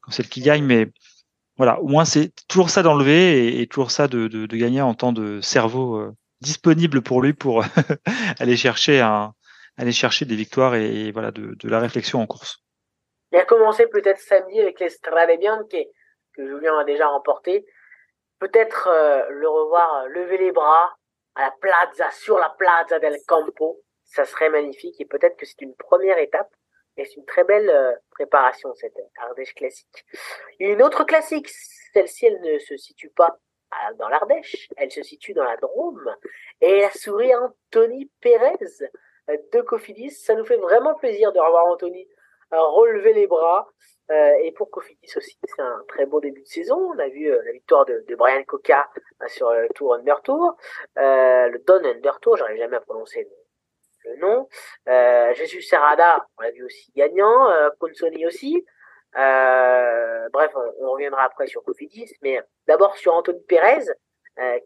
comme 0.00 0.12
celle 0.12 0.28
qui 0.28 0.42
gagne, 0.42 0.64
mais 0.64 0.92
voilà, 1.56 1.80
au 1.80 1.88
moins 1.88 2.04
c'est 2.04 2.32
toujours 2.48 2.70
ça 2.70 2.82
d'enlever 2.84 3.60
et, 3.60 3.66
toujours 3.66 3.90
ça 3.90 4.06
de, 4.08 4.46
gagner 4.46 4.80
en 4.80 4.94
temps 4.94 5.12
de 5.12 5.40
cerveau 5.40 6.14
disponible 6.40 7.02
pour 7.02 7.20
lui 7.22 7.32
pour 7.32 7.64
aller 8.38 8.56
chercher 8.56 9.00
un, 9.00 9.34
aller 9.76 9.92
chercher 9.92 10.24
des 10.24 10.36
victoires 10.36 10.76
et, 10.76 11.08
et 11.08 11.12
voilà 11.12 11.32
de, 11.32 11.56
de 11.58 11.68
la 11.68 11.80
réflexion 11.80 12.20
en 12.22 12.26
course. 12.26 12.62
Il 13.32 13.38
a 13.38 13.44
commencé 13.44 13.86
peut-être 13.86 14.20
samedi 14.20 14.60
avec 14.60 14.80
les 14.80 14.88
Strade 14.88 15.38
Bianche 15.38 15.66
que 16.34 16.46
Julien 16.46 16.78
a 16.78 16.84
déjà 16.84 17.08
remporté. 17.08 17.66
Peut-être 18.38 18.88
euh, 18.88 19.28
le 19.30 19.48
revoir 19.48 20.04
euh, 20.04 20.08
lever 20.08 20.38
les 20.38 20.52
bras 20.52 20.96
à 21.34 21.42
la 21.42 21.50
plaza, 21.60 22.10
sur 22.12 22.38
la 22.38 22.50
plaza 22.50 22.98
del 22.98 23.18
Campo. 23.26 23.82
Ça 24.04 24.24
serait 24.24 24.48
magnifique 24.48 24.98
et 25.00 25.04
peut-être 25.04 25.36
que 25.36 25.44
c'est 25.44 25.60
une 25.60 25.74
première 25.74 26.18
étape 26.18 26.50
et 26.96 27.04
c'est 27.04 27.16
une 27.16 27.26
très 27.26 27.44
belle 27.44 27.68
euh, 27.68 27.92
préparation 28.12 28.72
cette 28.74 28.96
Ardèche 29.18 29.54
classique. 29.54 30.06
Une 30.58 30.82
autre 30.82 31.04
classique, 31.04 31.48
celle-ci 31.92 32.26
elle 32.26 32.40
ne 32.40 32.58
se 32.58 32.76
situe 32.76 33.10
pas 33.10 33.38
dans 33.98 34.08
l'Ardèche, 34.08 34.70
elle 34.78 34.90
se 34.90 35.02
situe 35.02 35.34
dans 35.34 35.44
la 35.44 35.58
Drôme 35.58 36.16
et 36.62 36.80
la 36.80 36.90
souris 36.90 37.34
Anthony 37.34 38.10
Pérez 38.22 38.56
de 39.28 39.60
Cofidis. 39.60 40.12
Ça 40.12 40.34
nous 40.34 40.46
fait 40.46 40.56
vraiment 40.56 40.94
plaisir 40.94 41.32
de 41.32 41.38
revoir 41.38 41.66
Anthony 41.66 42.08
relever 42.50 43.12
les 43.12 43.26
bras. 43.26 43.68
Euh, 44.10 44.32
et 44.42 44.52
pour 44.52 44.70
Cofidis 44.70 45.12
aussi, 45.16 45.38
c'est 45.44 45.60
un 45.60 45.84
très 45.88 46.06
bon 46.06 46.20
début 46.20 46.40
de 46.40 46.46
saison. 46.46 46.76
On 46.94 46.98
a 46.98 47.08
vu 47.08 47.30
euh, 47.30 47.42
la 47.44 47.52
victoire 47.52 47.84
de, 47.84 48.02
Brian 48.16 48.42
Coca 48.44 48.88
euh, 49.22 49.28
sur 49.28 49.52
le 49.52 49.68
Tour 49.74 49.94
Under 49.94 50.22
Tour, 50.22 50.56
le 50.96 51.58
Don 51.66 51.84
Under 51.84 52.18
Tour, 52.20 52.36
j'arrive 52.36 52.56
jamais 52.56 52.76
à 52.76 52.80
prononcer 52.80 53.24
le, 53.24 54.16
nom. 54.20 54.48
Jésus 55.34 55.60
Serrada, 55.60 56.26
on 56.38 56.42
l'a 56.42 56.50
vu 56.50 56.64
aussi 56.64 56.90
gagnant, 56.96 57.46
Consoni 57.78 58.24
aussi. 58.26 58.64
bref, 59.12 60.50
on, 60.54 60.90
reviendra 60.92 61.24
après 61.24 61.46
sur 61.46 61.62
Cofidis, 61.62 62.10
mais 62.22 62.40
d'abord 62.66 62.96
sur 62.96 63.12
Anthony 63.12 63.42
Pérez, 63.42 63.84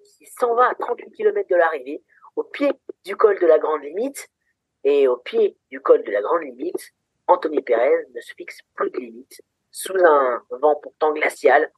qui 0.05 0.27
s'en 0.27 0.55
va 0.55 0.69
à 0.69 0.75
38 0.77 1.11
km 1.11 1.49
de 1.49 1.57
l'arrivée, 1.57 2.05
au 2.37 2.45
pied 2.45 2.71
du 3.05 3.17
col 3.17 3.37
de 3.41 3.47
la 3.49 3.59
Grande 3.59 3.83
Limite, 3.83 4.29
et 4.85 5.09
au 5.09 5.17
pied 5.17 5.59
du 5.71 5.81
col 5.81 6.05
de 6.05 6.13
la 6.13 6.23
Grande 6.23 6.43
Limite, 6.43 6.93
Anthony 7.33 7.63
Perez 7.63 8.07
ne 8.15 8.21
se 8.21 8.35
fixe 8.35 8.59
plus 8.75 8.91
de 8.91 8.99
limites 8.99 9.41
sous 9.71 9.97
un 10.05 10.43
vent 10.51 10.77
pourtant 10.77 11.13
glacial. 11.13 11.71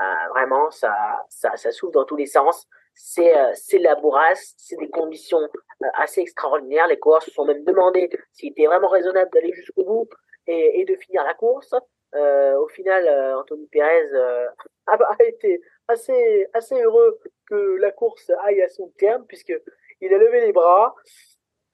Euh, 0.00 0.28
vraiment, 0.30 0.70
ça, 0.70 0.94
ça, 1.28 1.52
dans 1.92 2.04
tous 2.04 2.16
les 2.16 2.26
sens. 2.26 2.66
C'est, 2.94 3.36
euh, 3.36 3.52
la 3.80 3.94
bourrasse, 3.94 4.54
c'est 4.56 4.76
des 4.76 4.88
conditions 4.90 5.40
euh, 5.40 5.86
assez 5.94 6.20
extraordinaires. 6.20 6.86
Les 6.86 6.98
coureurs 6.98 7.22
se 7.22 7.30
sont 7.30 7.44
même 7.44 7.64
demandé 7.64 8.10
s'il 8.32 8.50
était 8.50 8.66
vraiment 8.66 8.88
raisonnable 8.88 9.30
d'aller 9.32 9.52
jusqu'au 9.52 9.84
bout 9.84 10.08
et, 10.46 10.84
de 10.84 10.96
finir 10.96 11.24
la 11.24 11.34
course. 11.34 11.74
Euh, 12.14 12.56
au 12.58 12.68
final, 12.68 13.08
Anthony 13.38 13.66
Perez 13.68 14.10
a, 14.86 15.24
été 15.24 15.60
assez, 15.88 16.46
assez 16.52 16.80
heureux 16.80 17.18
que 17.46 17.76
la 17.76 17.92
course 17.92 18.30
aille 18.44 18.62
à 18.62 18.68
son 18.68 18.88
terme 18.98 19.24
puisque 19.26 19.54
il 20.00 20.12
a 20.12 20.18
levé 20.18 20.40
les 20.40 20.52
bras 20.52 20.94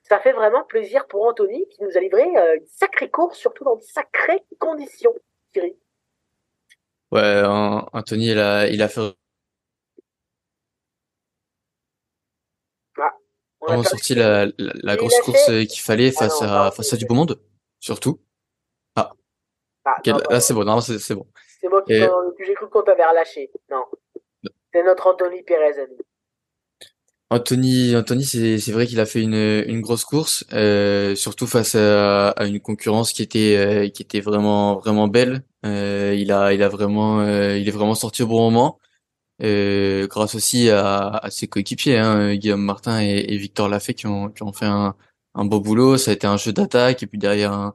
ça 0.09 0.19
fait 0.21 0.33
vraiment 0.33 0.65
plaisir 0.65 1.07
pour 1.07 1.27
Anthony 1.27 1.67
qui 1.69 1.83
nous 1.83 1.97
a 1.97 2.01
livré 2.01 2.23
une 2.23 2.67
sacrée 2.67 3.11
course, 3.11 3.39
surtout 3.39 3.65
dans 3.65 3.77
de 3.77 3.83
sacrées 3.83 4.45
conditions, 4.59 5.15
Thierry. 5.53 5.77
Ouais, 7.11 7.43
Anthony, 7.93 8.29
il 8.29 8.39
a, 8.39 8.69
il 8.69 8.83
a 8.83 8.89
fait 8.89 9.15
On 13.61 13.81
a 13.81 13.85
sorti 13.85 14.15
la, 14.15 14.47
la, 14.57 14.97
grosse 14.97 15.21
course 15.21 15.47
qu'il 15.47 15.81
fallait 15.81 16.13
ah 16.17 16.19
face 16.21 16.43
à 16.43 16.71
face 16.71 16.93
à 16.93 16.97
du 16.97 17.07
beau 17.07 17.15
monde, 17.15 17.41
surtout. 17.81 18.21
Ah. 18.95 19.13
ah 19.85 20.01
là 20.31 20.41
c'est 20.41 20.55
bon, 20.55 20.65
non 20.65 20.81
c'est 20.81 21.15
bon. 21.15 21.27
C'est 21.61 21.69
moi 21.69 21.83
qui 21.83 21.95
j'ai 22.47 22.55
cru 22.55 22.69
qu'on 22.71 22.83
t'avait 22.83 23.05
relâché. 23.05 23.51
Non. 23.71 23.85
C'est 24.73 24.83
notre 24.83 25.09
Anthony 25.09 25.43
Perez, 25.43 25.89
Anthony, 27.31 27.95
Anthony, 27.95 28.25
c'est 28.25 28.73
vrai 28.73 28.87
qu'il 28.87 29.01
a 29.01 29.05
fait 29.07 29.23
une 29.23 29.81
grosse 29.83 30.05
course, 30.07 30.47
euh, 30.55 31.15
surtout 31.15 31.47
face 31.47 31.75
à, 31.75 32.35
une 32.47 32.59
concurrence 32.59 33.13
qui 33.13 33.23
était 33.23 33.57
euh, 33.59 34.21
vraiment 34.23 34.79
vraiment 34.79 35.09
belle. 35.09 35.43
Euh, 35.67 36.15
il 36.19 36.33
a 36.33 36.55
il 36.55 36.63
a 36.63 36.69
vraiment 36.71 37.23
il 37.23 37.69
est 37.69 37.71
vraiment 37.71 37.95
sorti 37.95 38.23
au 38.23 38.27
bon 38.29 38.51
moment. 38.51 38.79
Grâce 39.41 40.35
aussi 40.35 40.71
à, 40.71 41.21
ses 41.31 41.49
coéquipiers, 41.49 41.99
hein, 41.99 42.35
Guillaume 42.37 42.63
Martin 42.63 43.01
et, 43.01 43.37
Victor 43.37 43.69
Lafay 43.69 43.95
qui 43.95 44.07
ont, 44.07 44.31
qui 44.31 44.43
ont 44.43 44.53
fait 44.53 44.67
un, 44.67 44.97
un 45.35 45.45
beau 45.45 45.61
boulot. 45.61 45.99
Ça 45.99 46.13
a 46.13 46.15
été 46.15 46.27
un 46.27 46.37
jeu 46.39 46.53
d'attaque 46.53 47.03
et 47.03 47.07
puis 47.07 47.19
derrière, 47.19 47.73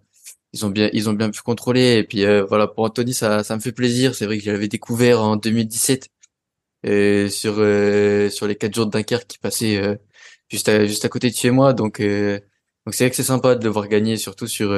ils 0.53 0.65
ont 0.65 0.69
bien, 0.69 0.89
ils 0.93 1.09
ont 1.09 1.13
bien 1.13 1.29
pu 1.29 1.41
contrôler. 1.41 1.97
Et 1.97 2.03
puis 2.03 2.25
voilà, 2.49 2.67
pour 2.67 2.85
Anthony, 2.85 3.13
ça, 3.13 3.43
ça 3.43 3.55
me 3.55 3.61
fait 3.61 3.71
plaisir. 3.71 4.15
C'est 4.15 4.25
vrai 4.25 4.37
que 4.39 4.43
je 4.43 4.51
l'avais 4.51 4.67
découvert 4.67 5.21
en 5.21 5.35
2017 5.37 6.09
euh, 6.85 7.29
sur 7.29 7.53
sur 8.31 8.47
les 8.47 8.55
quatre 8.55 8.73
jours 8.75 8.85
de 8.85 8.91
Dunkerque 8.91 9.27
qui 9.27 9.37
passaient 9.39 9.99
juste 10.49 10.69
à, 10.69 10.85
juste 10.85 11.05
à 11.05 11.09
côté 11.09 11.29
de 11.29 11.35
chez 11.35 11.51
moi. 11.51 11.73
Donc 11.73 12.01
donc 12.01 12.93
c'est 12.93 13.05
vrai 13.05 13.09
que 13.09 13.15
c'est 13.15 13.23
sympa 13.23 13.55
de 13.55 13.63
le 13.63 13.69
voir 13.69 13.87
gagner, 13.87 14.17
surtout 14.17 14.47
sur 14.47 14.69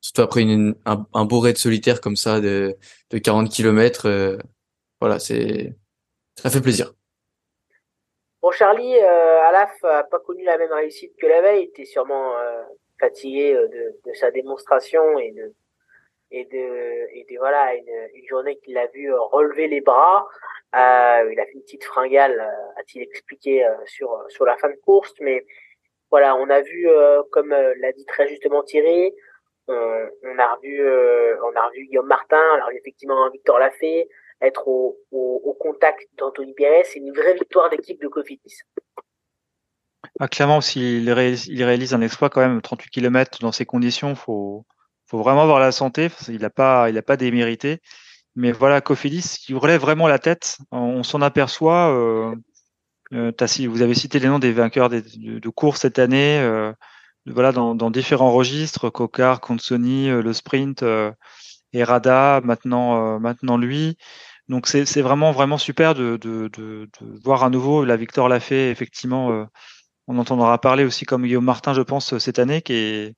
surtout 0.00 0.22
après 0.22 0.42
une, 0.42 0.74
un, 0.84 1.06
un 1.14 1.24
beau 1.24 1.40
raid 1.40 1.56
solitaire 1.56 2.00
comme 2.00 2.16
ça 2.16 2.40
de 2.40 2.76
de 3.10 3.18
40 3.18 3.50
kilomètres. 3.50 4.38
voilà, 5.00 5.18
c'est 5.18 5.74
ça 6.36 6.50
fait 6.50 6.60
plaisir. 6.60 6.92
Bon, 8.46 8.52
Charlie, 8.52 8.96
euh, 8.96 9.40
Alaf 9.48 9.82
a 9.82 10.04
pas 10.04 10.20
connu 10.20 10.44
la 10.44 10.56
même 10.56 10.72
réussite 10.72 11.16
que 11.20 11.26
la 11.26 11.40
veille. 11.40 11.62
Il 11.64 11.68
était 11.70 11.84
sûrement 11.84 12.36
euh, 12.38 12.62
fatigué 13.00 13.54
euh, 13.54 13.66
de, 13.66 14.08
de, 14.08 14.14
sa 14.14 14.30
démonstration 14.30 15.18
et 15.18 15.32
de 15.32 15.52
et 16.30 16.44
de 16.44 17.16
et 17.16 17.26
de 17.28 17.38
voilà 17.38 17.74
une, 17.74 18.08
une 18.14 18.28
journée 18.28 18.56
qu'il 18.58 18.78
a 18.78 18.86
vu 18.86 19.12
euh, 19.12 19.20
relever 19.20 19.66
les 19.66 19.80
bras. 19.80 20.28
Euh, 20.76 21.32
il 21.32 21.40
a 21.40 21.46
fait 21.46 21.52
une 21.54 21.62
petite 21.62 21.84
fringale, 21.84 22.40
a-t-il 22.78 23.02
expliqué 23.02 23.66
sur 23.86 24.24
sur 24.28 24.44
la 24.44 24.56
fin 24.58 24.68
de 24.68 24.76
course, 24.76 25.14
mais 25.20 25.46
voilà, 26.10 26.36
on 26.36 26.50
a 26.50 26.60
vu 26.60 26.88
comme 27.32 27.50
l'a 27.50 27.92
dit 27.92 28.04
très 28.04 28.28
justement 28.28 28.62
Thierry, 28.62 29.12
on, 29.68 30.08
on 30.22 30.38
a 30.38 30.54
revu 30.54 30.82
on 30.82 31.56
a 31.56 31.66
revu 31.68 31.86
Guillaume 31.86 32.06
Martin, 32.06 32.42
alors 32.54 32.70
effectivement 32.72 33.30
Victor 33.30 33.58
Lafay 33.58 34.06
être 34.40 34.68
au, 34.68 34.98
au, 35.10 35.56
contact 35.58 36.06
d'Anthony 36.18 36.52
Pérez. 36.54 36.84
C'est 36.84 36.98
une 36.98 37.12
vraie 37.12 37.34
victoire 37.34 37.70
d'équipe 37.70 38.00
de 38.00 38.08
Cofidis. 38.08 38.62
Ah, 40.20 40.28
clairement, 40.28 40.60
s'il 40.60 41.10
réalise, 41.10 41.94
un 41.94 42.00
exploit 42.00 42.30
quand 42.30 42.40
même, 42.40 42.60
38 42.60 42.90
km 42.90 43.38
dans 43.40 43.52
ces 43.52 43.66
conditions, 43.66 44.14
faut, 44.14 44.64
faut 45.06 45.18
vraiment 45.18 45.42
avoir 45.42 45.60
la 45.60 45.72
santé. 45.72 46.08
Il 46.28 46.40
n'a 46.40 46.50
pas, 46.50 46.84
a 46.86 47.02
pas 47.02 47.16
démérité. 47.16 47.80
Mais 48.36 48.52
voilà, 48.52 48.80
Cofidis, 48.80 49.46
il 49.48 49.56
relève 49.56 49.80
vraiment 49.80 50.08
la 50.08 50.18
tête. 50.18 50.58
On 50.70 51.02
s'en 51.02 51.22
aperçoit. 51.22 51.90
Euh, 51.94 52.34
euh, 53.12 53.32
vous 53.68 53.82
avez 53.82 53.94
cité 53.94 54.18
les 54.18 54.28
noms 54.28 54.38
des 54.38 54.52
vainqueurs 54.52 54.88
de, 54.88 55.00
de, 55.00 55.48
course 55.48 55.80
cette 55.80 55.98
année. 55.98 56.38
Euh, 56.40 56.72
voilà, 57.26 57.52
dans, 57.52 57.74
dans, 57.74 57.90
différents 57.90 58.32
registres, 58.32 58.90
Cocard, 58.90 59.40
Consoni, 59.40 60.10
euh, 60.10 60.22
le 60.22 60.32
sprint, 60.32 60.82
euh, 60.82 61.12
et 61.72 61.82
Rada, 61.84 62.40
maintenant, 62.44 63.18
maintenant 63.20 63.56
lui. 63.58 63.96
Donc 64.48 64.68
c'est 64.68 65.02
vraiment 65.02 65.32
vraiment 65.32 65.58
super 65.58 65.94
de, 65.94 66.16
de, 66.16 66.48
de, 66.56 66.88
voir 67.24 67.42
à 67.42 67.50
nouveau 67.50 67.84
la 67.84 67.96
Victor 67.96 68.28
l'a 68.28 68.40
fait 68.40 68.70
effectivement. 68.70 69.32
Euh, 69.32 69.44
on 70.06 70.18
entendra 70.18 70.56
parler 70.60 70.84
aussi 70.84 71.04
comme 71.04 71.24
Guillaume 71.24 71.44
Martin, 71.44 71.74
je 71.74 71.82
pense, 71.82 72.16
cette 72.18 72.38
année, 72.38 72.62
qui 72.62 72.72
est 72.74 73.14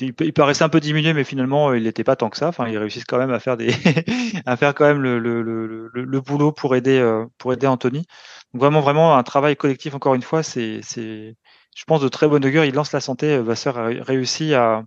il, 0.00 0.32
paraissait 0.32 0.64
un 0.64 0.68
peu 0.68 0.80
diminué, 0.80 1.12
mais 1.12 1.24
finalement 1.24 1.72
il 1.74 1.84
n'était 1.84 2.04
pas 2.04 2.16
tant 2.16 2.30
que 2.30 2.36
ça. 2.36 2.48
Enfin, 2.48 2.68
ils 2.68 2.78
réussissent 2.78 3.04
quand 3.04 3.18
même 3.18 3.32
à 3.32 3.40
faire 3.40 3.56
des 3.56 3.68
à 4.46 4.56
faire 4.56 4.74
quand 4.74 4.84
même 4.84 5.02
le, 5.02 5.18
le, 5.18 5.42
le, 5.42 5.90
le, 5.92 6.20
boulot 6.20 6.52
pour 6.52 6.76
aider 6.76 6.98
euh, 6.98 7.26
pour 7.38 7.52
aider 7.52 7.66
Anthony. 7.66 8.06
Donc 8.52 8.62
vraiment 8.62 8.80
vraiment 8.80 9.16
un 9.16 9.22
travail 9.22 9.56
collectif 9.56 9.94
encore 9.94 10.14
une 10.14 10.22
fois. 10.22 10.42
C'est 10.42 10.80
c'est 10.82 11.36
je 11.76 11.84
pense 11.84 12.00
de 12.00 12.08
très 12.08 12.28
bonne 12.28 12.44
augure. 12.44 12.64
Il 12.64 12.74
lance 12.74 12.92
la 12.92 13.00
santé. 13.00 13.38
Vasseur 13.38 13.78
a 13.78 13.86
réussi 13.86 14.54
à 14.54 14.84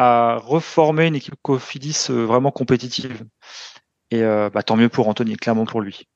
à 0.00 0.36
reformer 0.36 1.08
une 1.08 1.16
équipe 1.16 1.34
Cofidis 1.42 2.06
euh, 2.10 2.24
vraiment 2.24 2.52
compétitive. 2.52 3.24
Et 4.12 4.22
euh, 4.22 4.48
bah, 4.48 4.62
tant 4.62 4.76
mieux 4.76 4.88
pour 4.88 5.08
Anthony, 5.08 5.36
clairement 5.36 5.66
pour 5.66 5.80
lui. 5.80 6.08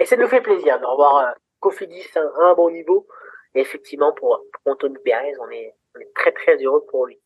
Et 0.00 0.06
ça 0.06 0.16
nous 0.16 0.26
fait 0.26 0.40
plaisir 0.40 0.80
de 0.80 0.84
revoir 0.84 1.18
euh, 1.18 1.30
Cofidis 1.60 2.02
à 2.16 2.42
un, 2.42 2.54
bon 2.54 2.68
niveau. 2.68 3.06
Et 3.54 3.60
effectivement, 3.60 4.12
pour, 4.12 4.42
Anthony 4.64 4.96
Pérez, 5.04 5.34
on 5.40 5.48
est, 5.50 5.50
on 5.50 5.50
est 5.52 5.75
très 6.32 6.56
heureux 6.62 6.84
pour 6.90 7.06
lui. 7.06 7.20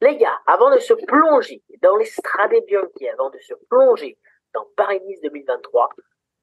Les 0.00 0.16
gars, 0.16 0.38
avant 0.46 0.70
de 0.70 0.78
se 0.78 0.92
plonger 0.92 1.62
dans 1.82 1.96
les 1.96 2.04
Strade 2.04 2.54
Bianchi, 2.66 3.08
avant 3.08 3.30
de 3.30 3.38
se 3.38 3.54
plonger 3.70 4.18
dans 4.52 4.66
Paris-Nice 4.76 5.20
2023, 5.22 5.88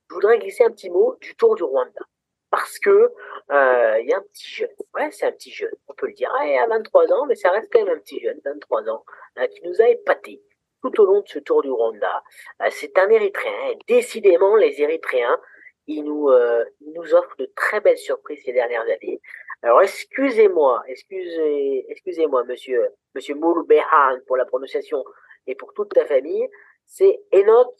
je 0.09 0.15
voudrais 0.15 0.39
glisser 0.39 0.63
un 0.63 0.71
petit 0.71 0.89
mot 0.89 1.15
du 1.21 1.35
Tour 1.35 1.55
du 1.55 1.63
Rwanda. 1.63 2.01
Parce 2.49 2.77
que 2.77 3.11
euh, 3.51 3.99
il 3.99 4.07
y 4.07 4.13
a 4.13 4.17
un 4.17 4.21
petit 4.21 4.55
jeune, 4.55 4.69
ouais, 4.93 5.09
c'est 5.11 5.25
un 5.25 5.31
petit 5.31 5.51
jeune, 5.51 5.73
on 5.87 5.93
peut 5.95 6.05
le 6.07 6.13
dire, 6.13 6.31
il 6.45 6.57
à 6.57 6.67
23 6.67 7.11
ans, 7.11 7.25
mais 7.25 7.35
ça 7.35 7.49
reste 7.49 7.71
quand 7.73 7.83
même 7.83 7.95
un 7.95 7.99
petit 7.99 8.19
jeune, 8.19 8.39
23 8.45 8.89
ans, 8.89 9.03
qui 9.51 9.67
nous 9.67 9.81
a 9.81 9.89
épaté 9.89 10.39
tout 10.83 11.01
au 11.01 11.05
long 11.05 11.21
de 11.21 11.27
ce 11.27 11.39
Tour 11.39 11.63
du 11.63 11.71
Rwanda. 11.71 12.23
Euh, 12.61 12.67
c'est 12.69 12.97
un 12.97 13.09
Érythréen. 13.09 13.73
décidément, 13.87 14.55
les 14.55 14.81
Érythréens, 14.81 15.39
ils 15.87 16.03
nous, 16.03 16.29
euh, 16.29 16.63
nous 16.81 17.13
offrent 17.15 17.35
de 17.37 17.51
très 17.55 17.81
belles 17.81 17.97
surprises 17.97 18.41
ces 18.45 18.53
dernières 18.53 18.83
années. 18.83 19.21
Alors, 19.63 19.81
excusez-moi, 19.81 20.83
excusez, 20.87 21.85
excusez-moi, 21.89 22.43
monsieur, 22.43 22.89
monsieur 23.15 23.35
Moulbehan 23.35 24.19
pour 24.27 24.35
la 24.35 24.43
prononciation 24.43 25.05
et 25.47 25.55
pour 25.55 25.73
toute 25.73 25.93
ta 25.93 26.05
famille. 26.05 26.49
C'est 26.85 27.21
Enoch 27.33 27.73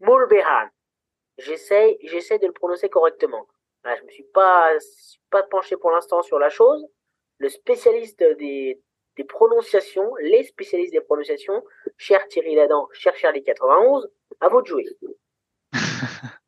Moulbehan. 0.00 0.68
J'essaie, 1.38 1.96
j'essaie 2.02 2.38
de 2.38 2.46
le 2.46 2.52
prononcer 2.52 2.90
correctement. 2.90 3.46
je 3.84 4.04
me 4.04 4.10
suis 4.10 4.26
pas, 4.34 4.72
pas 5.30 5.42
penché 5.44 5.78
pour 5.78 5.90
l'instant 5.90 6.20
sur 6.20 6.38
la 6.38 6.50
chose. 6.50 6.86
Le 7.38 7.48
spécialiste 7.48 8.22
des, 8.38 8.78
des 9.16 9.24
prononciations, 9.24 10.14
les 10.16 10.44
spécialistes 10.44 10.92
des 10.92 11.00
prononciations, 11.00 11.64
cher 11.96 12.28
Thierry 12.28 12.56
Ladan, 12.56 12.88
cher 12.92 13.16
Charlie 13.16 13.42
91, 13.42 14.10
à 14.40 14.48
vous 14.48 14.60
de 14.60 14.66
jouer. 14.66 14.84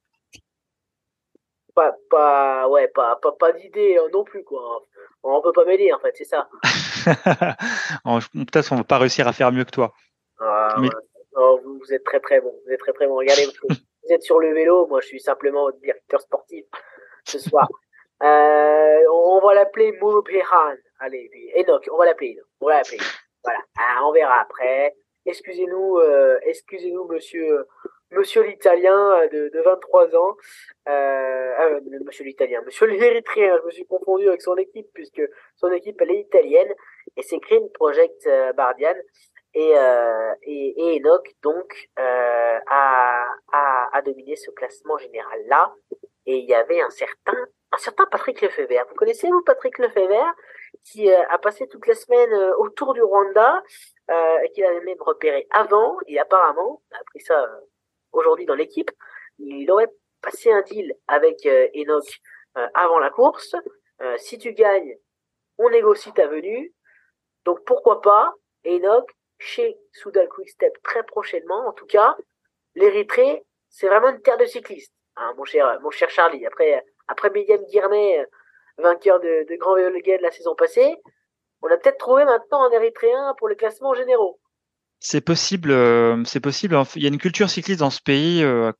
pas, 1.79 1.97
pas, 2.11 2.69
ouais, 2.69 2.89
pas, 2.89 3.17
pas, 3.23 3.33
pas 3.33 3.53
d'idée 3.53 3.97
euh, 3.99 4.09
non 4.13 4.25
plus, 4.25 4.43
quoi. 4.43 4.85
On 5.23 5.41
peut 5.41 5.53
pas 5.53 5.65
m'aider, 5.65 5.93
en 5.93 5.99
fait, 6.01 6.13
c'est 6.17 6.25
ça. 6.25 6.49
Peut-être 8.35 8.69
qu'on 8.69 8.77
va 8.77 8.85
pas 8.85 8.99
réussir 8.99 9.29
à 9.29 9.33
faire 9.33 9.53
mieux 9.53 9.65
que 9.65 9.71
toi. 9.71 9.93
Ah, 10.41 10.77
oh, 11.37 11.61
vous, 11.63 11.93
êtes 11.93 12.05
très 12.05 12.19
très 12.21 12.41
bon. 12.41 12.53
Vous 12.67 12.73
êtes 12.73 12.81
très 12.81 12.93
très 12.93 13.07
bon. 13.07 13.17
Regardez, 13.17 13.47
vous 13.69 14.13
êtes 14.13 14.23
sur 14.23 14.41
le 14.41 14.53
vélo. 14.55 14.87
Moi, 14.89 15.01
je 15.03 15.07
suis 15.07 15.21
simplement 15.21 15.65
votre 15.65 15.79
directeur 15.79 16.21
sportif 16.21 16.65
ce 17.25 17.39
soir. 17.39 17.69
Euh, 18.23 18.99
on 19.13 19.41
va 19.41 19.55
l'appeler 19.55 19.93
Moubéhan. 20.01 20.75
Allez, 20.99 21.31
Enoch, 21.57 21.89
on 21.93 21.97
va 21.97 22.07
l'appeler. 22.07 22.39
On 22.61 22.67
va 22.67 22.79
l'appeler. 22.79 22.99
Voilà. 23.45 23.61
Ah, 23.79 24.05
on 24.05 24.13
verra 24.13 24.41
après. 24.41 24.97
Excusez-nous, 25.27 25.99
euh, 25.99 26.39
excusez-nous, 26.43 27.05
monsieur, 27.05 27.67
monsieur 28.11 28.43
l'italien 28.43 29.27
de, 29.33 29.49
de 29.49 29.61
23 29.61 30.17
ans. 30.17 30.37
Euh, 30.89 30.93
euh, 31.61 31.81
monsieur 32.05 32.25
l'italien, 32.25 32.63
monsieur 32.63 32.87
l'érythréen. 32.87 33.59
Je 33.61 33.67
me 33.67 33.71
suis 33.71 33.87
confondu 33.87 34.29
avec 34.29 34.43
son 34.43 34.57
équipe 34.57 34.89
puisque 34.95 35.23
son 35.57 35.71
équipe 35.73 36.01
elle 36.01 36.13
est 36.13 36.21
italienne 36.21 36.73
et 37.17 37.23
c'est 37.23 37.39
Green 37.39 37.71
Project 37.73 38.27
euh, 38.27 38.53
Bardian. 38.53 38.95
Et, 39.55 39.73
euh, 39.77 40.35
et, 40.43 40.97
et, 40.97 41.01
Enoch 41.01 41.27
donc 41.43 41.89
euh, 41.99 42.59
a, 42.67 43.27
a, 43.53 43.89
a 43.93 44.03
dominé 44.03 44.37
ce 44.37 44.51
classement 44.51 44.99
général 44.99 45.41
là 45.47 45.75
et 46.27 46.37
il 46.37 46.45
y 46.45 46.55
avait 46.55 46.83
un 46.83 46.91
certain 46.91 47.47
un 47.73 47.79
certain 47.79 48.07
Patrick 48.07 48.41
Lefebvre. 48.41 48.87
Vous 48.89 48.95
connaissez 48.95 49.29
vous 49.29 49.43
Patrick 49.43 49.79
Lefebvre 49.79 50.35
qui 50.85 51.11
euh, 51.11 51.23
a 51.29 51.39
passé 51.39 51.67
toute 51.69 51.87
la 51.87 51.95
semaine 51.95 52.33
euh, 52.33 52.57
autour 52.59 52.95
du 52.95 53.03
Rwanda 53.03 53.63
euh, 54.11 54.39
et 54.45 54.51
qui 54.51 54.61
l'avait 54.61 54.81
même 54.81 55.01
repéré 55.01 55.47
avant 55.51 55.97
et 56.07 56.19
apparemment, 56.19 56.83
a 56.93 57.05
pris 57.05 57.21
ça 57.21 57.43
euh, 57.43 57.61
aujourd'hui 58.13 58.47
dans 58.47 58.55
l'équipe, 58.55 58.91
il 59.39 59.71
aurait 59.71 59.91
passé 60.21 60.51
un 60.51 60.63
deal 60.63 60.95
avec 61.07 61.47
Enoch 61.47 62.21
avant 62.75 62.99
la 62.99 63.11
course. 63.11 63.55
si 64.17 64.39
tu 64.39 64.53
gagnes, 64.53 64.97
on 65.59 65.71
négocie 65.71 66.13
ta 66.13 66.27
venue. 66.27 66.73
Donc 67.45 67.65
pourquoi 67.65 68.01
pas 68.01 68.35
Enoch 68.67 69.11
chez 69.39 69.79
Soudal 69.93 70.29
Quickstep 70.29 70.83
très 70.83 71.05
prochainement. 71.05 71.69
En 71.69 71.73
tout 71.73 71.87
cas, 71.87 72.17
l'Érythrée, 72.75 73.45
c'est 73.69 73.87
vraiment 73.87 74.09
une 74.09 74.23
terre 74.23 74.39
de 74.39 74.47
cyclistes, 74.47 74.93
hein, 75.17 75.33
mon 75.37 75.45
cher, 75.45 75.81
mon 75.81 75.91
cher 75.91 76.11
Charlie. 76.11 76.45
Après, 76.47 76.85
après 77.07 77.31
William 77.31 77.63
Guirnet 77.67 78.27
vainqueur 78.79 79.21
de, 79.21 79.57
Grand 79.57 79.75
de 79.75 80.23
la 80.23 80.31
saison 80.31 80.55
passée. 80.55 80.97
On 81.63 81.69
a 81.69 81.77
peut-être 81.77 81.99
trouvé 81.99 82.25
maintenant 82.25 82.65
un 82.65 82.71
Érythréen 82.71 83.35
pour 83.39 83.49
les 83.49 83.57
classements 83.57 83.95
généraux. 83.95 84.41
C'est 85.01 85.21
possible, 85.21 85.71
euh, 85.71 86.23
c'est 86.25 86.41
possible. 86.41 86.77
Il 86.97 87.03
y 87.03 87.07
a 87.07 87.09
une 87.09 87.19
culture 87.19 87.49
cycliste 87.49 87.81
dans 87.81 87.91
ce 87.91 88.01
pays, 88.01 88.43
euh, 88.43 88.73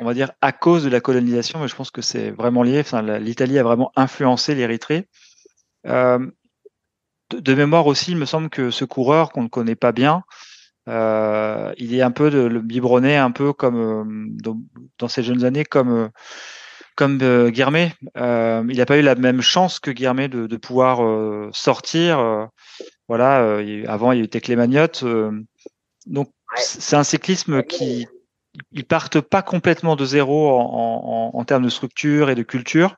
on 0.00 0.04
va 0.04 0.12
dire 0.12 0.32
à 0.42 0.52
cause 0.52 0.84
de 0.84 0.90
la 0.90 1.00
colonisation, 1.00 1.60
mais 1.60 1.68
je 1.68 1.74
pense 1.74 1.90
que 1.90 2.02
c'est 2.02 2.30
vraiment 2.30 2.62
lié. 2.62 2.80
Enfin, 2.80 3.02
l'Italie 3.18 3.58
a 3.58 3.62
vraiment 3.62 3.90
influencé 3.96 4.54
l'Érythrée. 4.54 5.08
Euh, 5.86 6.18
de, 7.30 7.54
mémoire 7.54 7.86
aussi, 7.86 8.10
il 8.12 8.18
me 8.18 8.26
semble 8.26 8.50
que 8.50 8.70
ce 8.70 8.84
coureur 8.84 9.32
qu'on 9.32 9.44
ne 9.44 9.48
connaît 9.48 9.74
pas 9.74 9.92
bien, 9.92 10.24
il 10.86 11.94
est 11.94 12.02
un 12.02 12.10
peu 12.10 12.30
de, 12.30 12.40
le 12.40 12.60
biberonné, 12.60 13.16
un 13.16 13.30
peu 13.30 13.54
comme 13.54 14.36
dans, 14.98 15.08
ses 15.08 15.22
jeunes 15.22 15.44
années, 15.44 15.64
comme 15.64 16.10
comme 16.94 17.16
Guillermet. 17.16 17.94
il 18.16 18.76
n'a 18.76 18.86
pas 18.86 18.98
eu 18.98 19.02
la 19.02 19.14
même 19.14 19.40
chance 19.40 19.80
que 19.80 19.90
Guillermet 19.90 20.28
de, 20.28 20.46
de 20.46 20.56
pouvoir 20.58 20.98
sortir. 21.54 22.50
Voilà, 23.08 23.58
avant 23.88 24.12
il 24.12 24.18
y 24.18 24.20
a 24.20 24.24
eu 24.24 24.28
Teclé 24.28 24.56
Magnotte 24.56 25.04
donc 26.06 26.30
c'est 26.56 26.96
un 26.96 27.04
cyclisme 27.04 27.62
qui 27.62 28.06
ils 28.70 28.84
partent 28.84 29.20
pas 29.20 29.42
complètement 29.42 29.96
de 29.96 30.04
zéro 30.04 30.50
en, 30.50 31.32
en, 31.34 31.38
en 31.38 31.44
termes 31.44 31.64
de 31.64 31.70
structure 31.70 32.28
et 32.28 32.34
de 32.34 32.42
culture. 32.42 32.96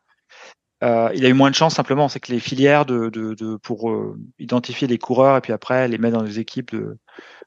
Euh, 0.82 1.10
il 1.14 1.24
a 1.24 1.28
eu 1.28 1.32
moins 1.32 1.51
de 1.51 1.55
chance 1.55 1.74
simplement, 1.74 2.09
c'est 2.09 2.20
que 2.20 2.32
les 2.32 2.40
filières 2.40 2.85
de, 2.85 3.09
de, 3.09 3.35
de 3.35 3.56
pour 3.56 3.90
euh, 3.90 4.18
identifier 4.39 4.89
les 4.89 4.98
coureurs 4.98 5.36
et 5.36 5.40
puis 5.40 5.52
après 5.52 5.86
les 5.89 5.98
mettre 5.98 6.18
dans 6.18 6.24
des 6.24 6.40
équipes 6.40 6.72
de, 6.74 6.98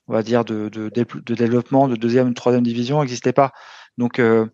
on 0.07 0.13
va 0.13 0.23
dire 0.23 0.45
de, 0.45 0.69
de, 0.69 0.89
de 0.89 1.35
développement 1.35 1.87
de 1.87 1.95
deuxième, 1.95 2.33
troisième 2.33 2.63
division 2.63 3.01
n'existaient 3.01 3.33
pas. 3.33 3.51
Donc 3.97 4.19
euh, 4.19 4.47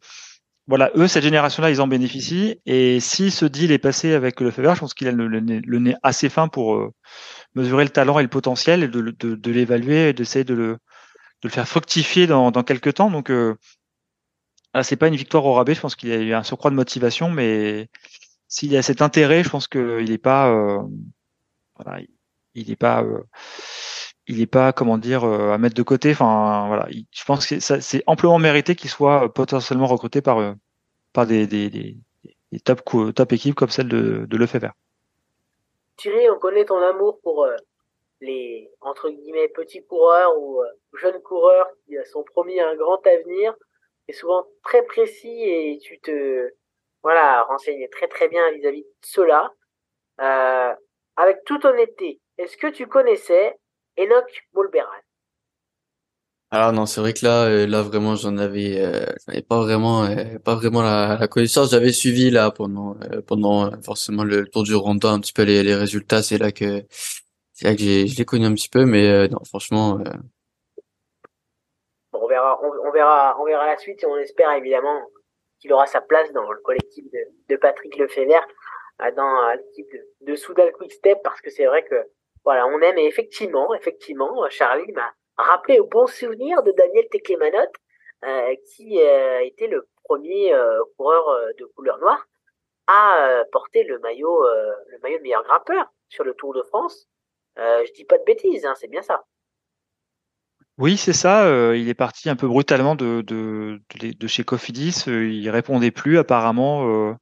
voilà, 0.67 0.91
eux 0.95 1.07
cette 1.07 1.23
génération-là, 1.23 1.69
ils 1.71 1.81
en 1.81 1.87
bénéficient. 1.87 2.61
Et 2.65 2.99
si 2.99 3.31
ce 3.31 3.45
deal 3.45 3.71
est 3.71 3.79
passé 3.79 4.13
avec 4.13 4.39
le 4.39 4.51
Fever, 4.51 4.73
je 4.75 4.79
pense 4.79 4.93
qu'il 4.93 5.07
a 5.07 5.11
le, 5.11 5.39
nez 5.39 5.95
assez 6.03 6.29
fin 6.29 6.47
pour 6.47 6.75
euh, 6.75 6.93
mesurer 7.55 7.83
le 7.83 7.89
talent 7.89 8.19
et 8.19 8.23
le 8.23 8.29
potentiel 8.29 8.83
et 8.83 8.87
de, 8.87 9.51
l'évaluer 9.51 10.09
et 10.09 10.13
d'essayer 10.13 10.45
de 10.45 10.53
le 10.53 11.49
faire 11.49 11.67
fructifier 11.67 12.27
dans, 12.27 12.51
quelques 12.63 12.93
temps. 12.95 13.11
Donc, 13.11 13.29
euh, 13.29 13.55
c'est 14.81 14.95
pas 14.95 15.07
une 15.07 15.15
victoire 15.15 15.45
au 15.45 15.53
rabais. 15.53 15.75
Je 15.75 15.81
pense 15.81 15.95
qu'il 15.95 16.09
y 16.09 16.13
a 16.13 16.17
eu 16.17 16.33
un 16.33 16.43
surcroît 16.43 16.71
de 16.71 16.75
motivation, 16.75 17.29
mais 17.29 17.89
s'il 18.47 18.71
y 18.71 18.77
a 18.77 18.81
cet 18.81 19.01
intérêt, 19.01 19.43
je 19.43 19.49
pense 19.49 19.67
qu'il 19.67 20.09
n'est 20.09 20.17
pas, 20.17 20.49
euh, 20.49 20.81
il 22.55 22.69
n'est 22.69 22.75
pas, 22.75 23.03
euh, 23.03 23.23
il 24.27 24.41
est 24.41 24.47
pas, 24.47 24.73
comment 24.73 24.97
dire, 24.97 25.23
euh, 25.23 25.51
à 25.51 25.57
mettre 25.57 25.75
de 25.75 25.83
côté. 25.83 26.11
Enfin, 26.11 26.65
voilà, 26.67 26.87
je 26.89 27.25
pense 27.25 27.45
que 27.47 27.59
c'est 27.59 28.03
amplement 28.07 28.39
mérité 28.39 28.75
qu'il 28.75 28.89
soit 28.89 29.33
potentiellement 29.33 29.87
recruté 29.87 30.21
par, 30.21 30.55
par 31.11 31.25
des, 31.27 31.47
des, 31.47 31.69
des, 31.69 31.97
des 32.51 32.59
top, 32.59 32.81
top 33.15 33.33
équipes 33.33 33.55
comme 33.55 33.69
celle 33.69 33.87
de, 33.87 34.25
de 34.25 34.37
Lefebvre. 34.37 34.73
Thierry, 35.97 36.29
on 36.29 36.39
connaît 36.39 36.65
ton 36.65 36.81
amour 36.81 37.19
pour 37.21 37.47
les 38.23 38.71
entre 38.81 39.09
guillemets 39.09 39.49
petits 39.49 39.83
coureurs 39.85 40.39
ou 40.39 40.61
euh, 40.61 40.67
jeunes 40.99 41.21
coureurs 41.21 41.67
qui 41.85 41.95
sont 42.11 42.23
promis 42.23 42.59
un 42.59 42.75
grand 42.75 43.05
avenir 43.05 43.53
est 44.07 44.13
souvent 44.13 44.45
très 44.63 44.83
précis 44.83 45.43
et 45.43 45.79
tu 45.81 45.99
te 45.99 46.49
voilà 47.03 47.43
renseignes 47.43 47.87
très 47.89 48.07
très 48.07 48.29
bien 48.29 48.49
vis-à-vis 48.51 48.83
de 48.83 48.89
cela. 49.01 49.51
Euh, 50.21 50.73
avec 51.15 51.43
toute 51.45 51.65
honnêteté, 51.65 52.19
est-ce 52.37 52.57
que 52.57 52.67
tu 52.67 52.87
connaissais 52.87 53.55
Enoch 53.97 54.47
Bolberan 54.53 54.87
alors 56.51 56.71
non, 56.71 56.85
c'est 56.85 57.01
vrai 57.01 57.13
que 57.13 57.25
là, 57.25 57.45
euh, 57.45 57.65
là 57.65 57.81
vraiment, 57.81 58.13
j'en 58.15 58.37
avais, 58.37 58.79
euh, 58.79 59.07
pas 59.49 59.59
vraiment, 59.59 60.07
pas 60.45 60.53
vraiment 60.53 60.83
la, 60.83 61.17
la 61.19 61.27
connaissance. 61.27 61.71
J'avais 61.71 61.91
suivi 61.91 62.29
là 62.29 62.51
pendant, 62.51 62.95
pendant 63.25 63.71
forcément 63.81 64.23
le 64.23 64.45
Tour 64.45 64.61
du 64.61 64.75
Rwanda 64.75 65.09
un 65.09 65.19
petit 65.19 65.33
peu 65.33 65.41
les, 65.41 65.63
les 65.63 65.73
résultats. 65.73 66.21
C'est 66.21 66.37
là 66.37 66.51
que 66.51 66.83
c'est 67.53 67.67
vrai 67.67 67.75
que 67.75 67.83
je 67.83 68.17
l'ai 68.17 68.25
connu 68.25 68.45
un 68.45 68.53
petit 68.53 68.69
peu, 68.69 68.85
mais 68.85 69.07
euh, 69.07 69.27
non, 69.27 69.39
franchement. 69.45 69.99
Euh... 69.99 70.11
Bon, 72.11 72.19
on 72.23 72.27
verra, 72.27 72.59
on, 72.63 72.91
verra, 72.91 73.39
on 73.39 73.45
verra 73.45 73.67
la 73.67 73.77
suite 73.77 74.01
et 74.03 74.07
on 74.07 74.17
espère 74.17 74.51
évidemment 74.53 75.01
qu'il 75.59 75.71
aura 75.71 75.85
sa 75.85 76.01
place 76.01 76.33
dans 76.33 76.51
le 76.51 76.59
collectif 76.61 77.05
de, 77.11 77.19
de 77.49 77.55
Patrick 77.55 77.95
Lefebvre, 77.97 78.45
euh, 79.01 79.11
dans 79.15 79.49
euh, 79.49 79.55
l'équipe 79.55 79.87
de, 79.93 80.31
de 80.31 80.35
Soudal 80.35 80.71
Quickstep, 80.73 81.19
parce 81.23 81.41
que 81.41 81.51
c'est 81.51 81.65
vrai 81.65 81.85
que 81.85 81.95
voilà, 82.43 82.67
on 82.67 82.79
aime 82.81 82.97
et 82.97 83.05
effectivement, 83.05 83.73
effectivement, 83.73 84.49
Charlie 84.49 84.91
m'a 84.91 85.13
rappelé 85.37 85.79
au 85.79 85.87
bon 85.87 86.07
souvenir 86.07 86.63
de 86.63 86.71
Daniel 86.71 87.07
Teclemanot, 87.09 87.71
euh, 88.25 88.55
qui 88.67 88.97
était 88.97 89.67
le 89.67 89.87
premier 90.03 90.53
coureur 90.97 91.25
de 91.57 91.65
couleur 91.75 91.97
noire 91.99 92.27
à 92.87 93.43
porter 93.51 93.83
le 93.83 93.99
maillot, 93.99 94.43
le 94.43 94.99
maillot 95.01 95.17
de 95.17 95.23
meilleur 95.23 95.43
grimpeur 95.43 95.91
sur 96.09 96.23
le 96.23 96.33
Tour 96.33 96.53
de 96.53 96.63
France. 96.63 97.07
Euh, 97.59 97.83
je 97.85 97.93
dis 97.93 98.05
pas 98.05 98.17
de 98.17 98.23
bêtises, 98.23 98.65
hein, 98.65 98.73
c'est 98.79 98.89
bien 98.89 99.01
ça. 99.01 99.23
Oui, 100.79 100.97
c'est 100.97 101.13
ça. 101.13 101.45
Euh, 101.45 101.77
il 101.77 101.87
est 101.87 101.93
parti 101.93 102.29
un 102.29 102.35
peu 102.35 102.47
brutalement 102.47 102.95
de, 102.95 103.21
de, 103.21 103.79
de, 103.99 104.27
chez 104.27 104.43
Cofidis. 104.43 105.03
Euh, 105.07 105.27
il 105.27 105.47
répondait 105.49 105.91
plus 105.91 106.17
apparemment 106.17 107.15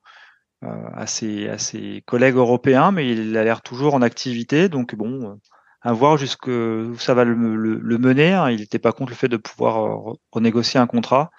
à, 0.62 1.08
ses, 1.08 1.50
à 1.50 1.58
ses 1.58 2.04
collègues 2.06 2.36
européens, 2.36 2.92
mais 2.92 3.10
il 3.10 3.36
a 3.38 3.44
l'air 3.44 3.62
toujours 3.62 3.94
en 3.96 4.02
activité. 4.02 4.70
Donc 4.70 4.96
bon, 4.96 5.40
à 5.82 5.94
voir 5.94 6.18
jusqu'où 6.18 6.98
ça 6.98 7.14
va 7.14 7.24
le, 7.24 7.34
le, 7.34 7.98
mener. 7.98 8.34
Hein. 8.34 8.52
Il 8.52 8.60
n'était 8.60 8.80
pas 8.80 8.92
contre 8.92 9.12
le 9.12 9.16
fait 9.16 9.28
de 9.28 9.38
pouvoir 9.38 10.16
renégocier 10.32 10.80
un 10.80 10.88
contrat. 10.88 11.32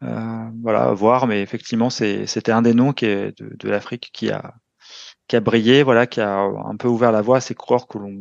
voilà, 0.00 0.84
à 0.84 0.92
voir. 0.92 1.26
Mais 1.26 1.42
effectivement, 1.42 1.90
c'était 1.90 2.52
un 2.52 2.62
des 2.62 2.74
noms 2.74 2.92
qui 2.92 3.06
est 3.06 3.38
de, 3.40 3.54
de 3.56 3.68
l'Afrique 3.68 4.10
qui 4.12 4.30
a 4.30 4.54
qui 5.30 5.36
a 5.36 5.40
brillé, 5.40 5.84
voilà, 5.84 6.08
qui 6.08 6.20
a 6.20 6.40
un 6.40 6.76
peu 6.76 6.88
ouvert 6.88 7.12
la 7.12 7.22
voie 7.22 7.36
à 7.36 7.40
ces 7.40 7.54
coureurs 7.54 7.86
que 7.86 7.98
l'on 7.98 8.16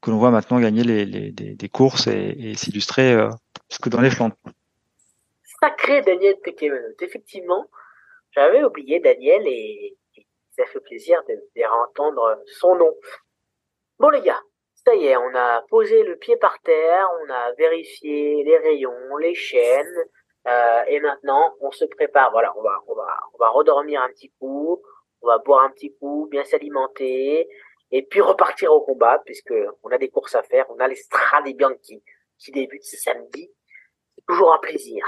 que 0.00 0.10
l'on 0.10 0.18
voit 0.18 0.30
maintenant 0.30 0.60
gagner 0.60 0.84
les, 0.84 1.04
les 1.04 1.32
des, 1.32 1.68
courses 1.68 2.06
et, 2.06 2.54
s'illustrer 2.54 3.12
euh, 3.12 3.28
que 3.80 3.88
dans 3.88 4.00
les 4.00 4.10
Flandres. 4.10 4.36
Sacré 5.60 6.00
Daniel 6.02 6.34
Tekemenot. 6.44 6.96
Effectivement, 7.00 7.66
j'avais 8.32 8.64
oublié 8.64 9.00
Daniel 9.00 9.46
et, 9.46 9.96
ça 10.50 10.66
fait 10.66 10.80
plaisir 10.80 11.22
de, 11.26 11.34
de 11.34 11.82
entendre 11.86 12.42
son 12.46 12.74
nom. 12.74 12.94
Bon 13.98 14.10
les 14.10 14.20
gars, 14.20 14.40
ça 14.84 14.94
y 14.94 15.06
est, 15.06 15.16
on 15.16 15.34
a 15.34 15.62
posé 15.70 16.02
le 16.02 16.16
pied 16.16 16.36
par 16.36 16.60
terre, 16.60 17.08
on 17.22 17.30
a 17.32 17.52
vérifié 17.52 18.42
les 18.44 18.58
rayons, 18.58 19.16
les 19.16 19.34
chaînes, 19.34 20.04
euh, 20.46 20.82
et 20.88 21.00
maintenant 21.00 21.54
on 21.60 21.70
se 21.70 21.86
prépare. 21.86 22.32
Voilà, 22.32 22.52
on 22.58 22.62
va, 22.62 22.82
on 22.86 22.94
va, 22.94 23.18
on 23.32 23.38
va 23.38 23.48
redormir 23.48 24.02
un 24.02 24.08
petit 24.10 24.30
coup, 24.38 24.82
on 25.22 25.26
va 25.28 25.38
boire 25.38 25.64
un 25.64 25.70
petit 25.70 25.94
coup, 25.96 26.28
bien 26.30 26.44
s'alimenter, 26.44 27.48
et 27.92 28.02
puis 28.02 28.20
repartir 28.20 28.72
au 28.72 28.80
combat, 28.80 29.22
puisque 29.24 29.54
on 29.82 29.90
a 29.90 29.98
des 29.98 30.08
courses 30.08 30.34
à 30.34 30.42
faire. 30.42 30.66
On 30.70 30.78
a 30.78 30.88
les 30.88 30.96
Strade 30.96 31.44
Bianchi 31.56 32.02
qui 32.38 32.50
débutent 32.50 32.84
ce 32.84 32.96
samedi. 32.96 33.50
C'est 34.16 34.24
toujours 34.26 34.52
un 34.52 34.58
plaisir 34.58 35.06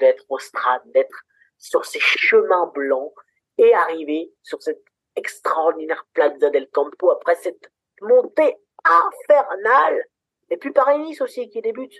d'être 0.00 0.24
au 0.28 0.38
Strade, 0.38 0.82
d'être 0.86 1.22
sur 1.64 1.86
ces 1.86 2.00
chemins 2.00 2.66
blancs 2.74 3.14
et 3.56 3.72
arriver 3.72 4.30
sur 4.42 4.62
cette 4.62 4.84
extraordinaire 5.16 6.06
Plaza 6.12 6.50
del 6.50 6.68
Campo 6.68 7.10
après 7.10 7.36
cette 7.36 7.72
montée 8.02 8.56
infernale. 8.84 10.04
Et 10.50 10.58
puis 10.58 10.72
Paris-Nice 10.72 11.22
aussi 11.22 11.48
qui 11.48 11.62
débute. 11.62 11.94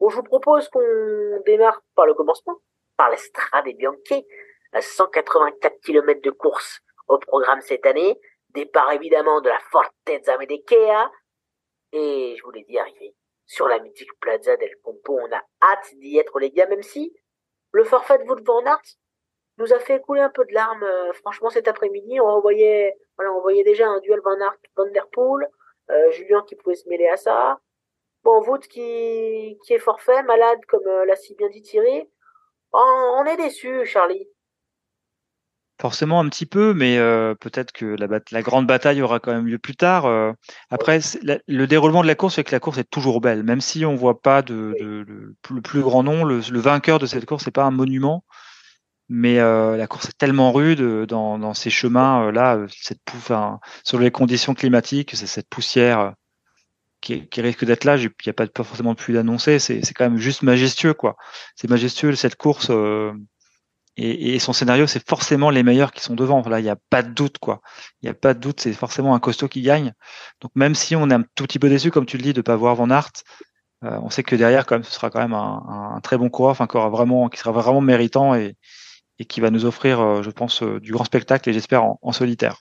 Bon, 0.00 0.08
je 0.08 0.16
vous 0.16 0.24
propose 0.24 0.68
qu'on 0.68 1.40
démarre 1.46 1.82
par 1.94 2.06
le 2.06 2.14
commencement, 2.14 2.56
par 2.96 3.10
l'Estrade 3.10 3.66
Bianchi, 3.76 4.26
à 4.72 4.80
184 4.80 5.80
km 5.82 6.20
de 6.20 6.30
course 6.30 6.80
au 7.06 7.18
programme 7.18 7.60
cette 7.60 7.86
année. 7.86 8.20
Départ 8.50 8.90
évidemment 8.90 9.40
de 9.40 9.50
la 9.50 9.60
Fortezza 9.70 10.36
Medekea. 10.38 11.12
Et 11.92 12.34
je 12.36 12.42
vous 12.42 12.50
l'ai 12.50 12.64
dit, 12.64 12.76
arrivé 12.76 13.14
sur 13.46 13.68
la 13.68 13.78
mythique 13.78 14.18
Plaza 14.18 14.56
del 14.56 14.76
Pompo. 14.82 15.20
On 15.20 15.32
a 15.32 15.42
hâte 15.62 15.94
d'y 15.94 16.18
être, 16.18 16.40
les 16.40 16.50
gars, 16.50 16.66
même 16.66 16.82
si 16.82 17.14
le 17.76 17.84
forfait 17.84 18.16
de 18.16 18.24
Wout 18.24 18.42
van 18.42 18.62
nous 19.58 19.72
a 19.74 19.78
fait 19.78 20.00
couler 20.00 20.22
un 20.22 20.30
peu 20.30 20.46
de 20.46 20.54
larmes. 20.54 20.82
Euh, 20.82 21.12
franchement, 21.12 21.50
cet 21.50 21.68
après-midi, 21.68 22.18
on 22.22 22.40
voyait, 22.40 22.96
voilà, 23.16 23.32
on 23.34 23.42
voyait 23.42 23.64
déjà 23.64 23.86
un 23.86 24.00
duel 24.00 24.20
Van 24.24 24.40
Aert 24.40 24.56
Van 24.76 24.90
Der 24.92 25.06
Poel, 25.08 25.46
euh, 25.90 26.10
Julien 26.12 26.42
qui 26.48 26.56
pouvait 26.56 26.74
se 26.74 26.88
mêler 26.88 27.06
à 27.06 27.18
ça. 27.18 27.60
Bon, 28.24 28.42
Wout 28.46 28.60
qui, 28.60 29.58
qui 29.62 29.74
est 29.74 29.78
forfait, 29.78 30.22
malade, 30.22 30.58
comme 30.68 30.86
euh, 30.86 31.04
l'a 31.04 31.16
si 31.16 31.34
bien 31.34 31.50
dit 31.50 31.60
Thierry. 31.60 32.10
on 32.72 33.24
est 33.26 33.36
déçu, 33.36 33.84
Charlie. 33.84 34.26
Forcément 35.78 36.20
un 36.20 36.28
petit 36.30 36.46
peu, 36.46 36.72
mais 36.72 36.96
euh, 36.96 37.34
peut-être 37.34 37.70
que 37.70 37.84
la, 37.84 38.08
la, 38.30 38.42
grande 38.42 38.66
bataille 38.66 39.02
aura 39.02 39.20
quand 39.20 39.32
même 39.32 39.46
lieu 39.46 39.58
plus 39.58 39.76
tard. 39.76 40.06
Euh. 40.06 40.32
après, 40.70 41.00
le 41.22 41.66
déroulement 41.66 42.00
de 42.00 42.06
la 42.06 42.14
course 42.14 42.36
fait 42.36 42.44
que 42.44 42.52
la 42.52 42.60
course 42.60 42.78
est 42.78 42.90
toujours 42.90 43.20
belle, 43.20 43.42
même 43.42 43.60
si 43.60 43.84
on 43.84 43.94
voit 43.94 44.22
pas 44.22 44.40
de, 44.40 44.74
de, 44.80 45.34
le 45.50 45.60
plus 45.60 45.82
grand 45.82 46.02
nom. 46.02 46.24
Le, 46.24 46.40
vainqueur 46.58 46.98
de 46.98 47.04
cette 47.04 47.26
course 47.26 47.44
n'est 47.44 47.52
pas 47.52 47.64
un 47.64 47.70
monument, 47.70 48.24
mais 49.10 49.38
euh, 49.38 49.76
la 49.76 49.86
course 49.86 50.08
est 50.08 50.16
tellement 50.16 50.50
rude 50.50 50.80
dans, 50.80 51.38
dans 51.38 51.52
ces 51.52 51.68
chemins 51.68 52.32
là, 52.32 52.58
cette 52.70 53.00
enfin, 53.14 53.60
sur 53.84 53.98
les 53.98 54.10
conditions 54.10 54.54
climatiques, 54.54 55.10
c'est 55.14 55.26
cette 55.26 55.48
poussière 55.50 56.14
qui, 57.02 57.28
qui 57.28 57.42
risque 57.42 57.66
d'être 57.66 57.84
là. 57.84 57.96
Il 57.98 58.10
n'y 58.24 58.30
a 58.30 58.32
pas, 58.32 58.46
pas 58.46 58.64
forcément 58.64 58.94
de 58.94 58.98
pluie 58.98 59.12
d'annoncer. 59.12 59.58
C'est 59.58 59.92
quand 59.94 60.08
même 60.08 60.18
juste 60.18 60.42
majestueux, 60.42 60.94
quoi. 60.94 61.16
C'est 61.54 61.68
majestueux 61.68 62.14
cette 62.14 62.36
course 62.36 62.70
et, 63.98 64.38
son 64.38 64.52
scénario, 64.52 64.86
c'est 64.86 65.06
forcément 65.06 65.48
les 65.48 65.62
meilleurs 65.62 65.90
qui 65.90 66.02
sont 66.02 66.14
devant. 66.14 66.46
Là, 66.46 66.60
il 66.60 66.64
n'y 66.64 66.68
a 66.68 66.76
pas 66.90 67.02
de 67.02 67.08
doute, 67.08 67.38
quoi. 67.38 67.62
Il 68.02 68.06
n'y 68.06 68.10
a 68.10 68.14
pas 68.14 68.34
de 68.34 68.38
doute, 68.38 68.60
c'est 68.60 68.72
forcément 68.74 69.14
un 69.14 69.20
costaud 69.20 69.48
qui 69.48 69.62
gagne. 69.62 69.94
Donc 70.42 70.50
même 70.54 70.74
si 70.74 70.94
on 70.96 71.08
est 71.08 71.14
un 71.14 71.24
tout 71.34 71.44
petit 71.44 71.58
peu 71.58 71.70
déçu, 71.70 71.90
comme 71.90 72.04
tu 72.04 72.18
le 72.18 72.22
dis, 72.22 72.34
de 72.34 72.42
pas 72.42 72.56
voir 72.56 72.74
Van 72.74 72.90
Aert, 72.90 73.12
euh, 73.84 73.98
on 74.02 74.10
sait 74.10 74.22
que 74.22 74.36
derrière, 74.36 74.66
quand 74.66 74.74
même, 74.74 74.84
ce 74.84 74.92
sera 74.92 75.08
quand 75.08 75.20
même 75.20 75.32
un, 75.32 75.98
très 76.02 76.18
bon 76.18 76.28
coureur, 76.28 76.50
enfin, 76.58 76.66
vraiment, 76.90 77.28
qui 77.30 77.38
sera 77.38 77.52
vraiment 77.52 77.80
méritant 77.80 78.34
et, 78.34 78.56
et 79.18 79.24
qui 79.24 79.40
va 79.40 79.50
nous 79.50 79.64
offrir, 79.64 80.00
euh, 80.00 80.22
je 80.22 80.30
pense, 80.30 80.62
euh, 80.62 80.78
du 80.78 80.92
grand 80.92 81.04
spectacle 81.04 81.48
et 81.48 81.54
j'espère 81.54 81.84
en, 81.84 82.12
solitaire. 82.12 82.58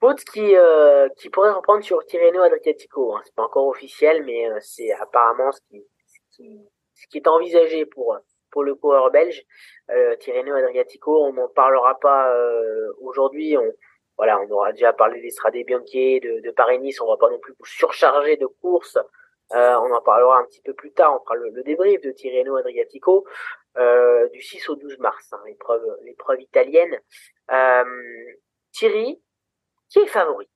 Autre 0.00 0.22
qui, 0.32 0.54
qui 1.18 1.28
pourrait 1.28 1.50
reprendre 1.50 1.82
sur 1.84 2.06
Tirreno 2.06 2.40
Adriatico. 2.42 3.16
Hein. 3.16 3.20
C'est 3.24 3.34
pas 3.34 3.42
encore 3.42 3.66
officiel, 3.66 4.24
mais 4.24 4.46
c'est 4.60 4.92
apparemment 4.92 5.50
ce 5.50 5.58
qui, 5.68 5.84
ce 6.06 6.36
qui, 6.36 6.60
ce 6.94 7.06
qui 7.08 7.18
est 7.18 7.26
envisagé 7.26 7.84
pour 7.84 8.16
pour 8.50 8.64
le 8.64 8.74
coureur 8.74 9.10
belge. 9.10 9.42
Euh, 9.90 10.16
Tirreno 10.16 10.54
Adriatico, 10.54 11.24
on 11.24 11.32
n'en 11.32 11.48
parlera 11.48 11.98
pas 11.98 12.32
euh, 12.34 12.92
aujourd'hui. 13.00 13.56
On, 13.56 13.72
voilà, 14.18 14.40
on 14.40 14.50
aura 14.50 14.72
déjà 14.72 14.92
parlé 14.92 15.20
des 15.20 15.64
Bianchi, 15.64 16.20
de, 16.20 16.40
de 16.40 16.50
Paris-Nice. 16.50 17.00
On 17.00 17.06
va 17.06 17.16
pas 17.16 17.30
non 17.30 17.38
plus 17.38 17.54
surcharger 17.64 18.36
de 18.36 18.46
courses. 18.46 18.98
Euh, 19.52 19.76
on 19.78 19.92
en 19.94 20.02
parlera 20.02 20.38
un 20.38 20.44
petit 20.44 20.60
peu 20.60 20.74
plus 20.74 20.92
tard. 20.92 21.14
On 21.14 21.24
fera 21.24 21.36
le, 21.36 21.62
débrief 21.62 22.00
de 22.02 22.10
Tirreno 22.10 22.56
Adriatico 22.56 23.26
euh, 23.78 24.28
du 24.30 24.42
6 24.42 24.68
au 24.68 24.74
12 24.74 24.98
mars, 24.98 25.32
hein, 25.32 25.40
l'épreuve, 25.46 25.84
l'épreuve 26.02 26.40
italienne. 26.40 27.00
Euh, 27.50 27.84
Thierry, 28.72 29.22
qui 29.88 30.00
est 30.00 30.06
favori 30.06 30.48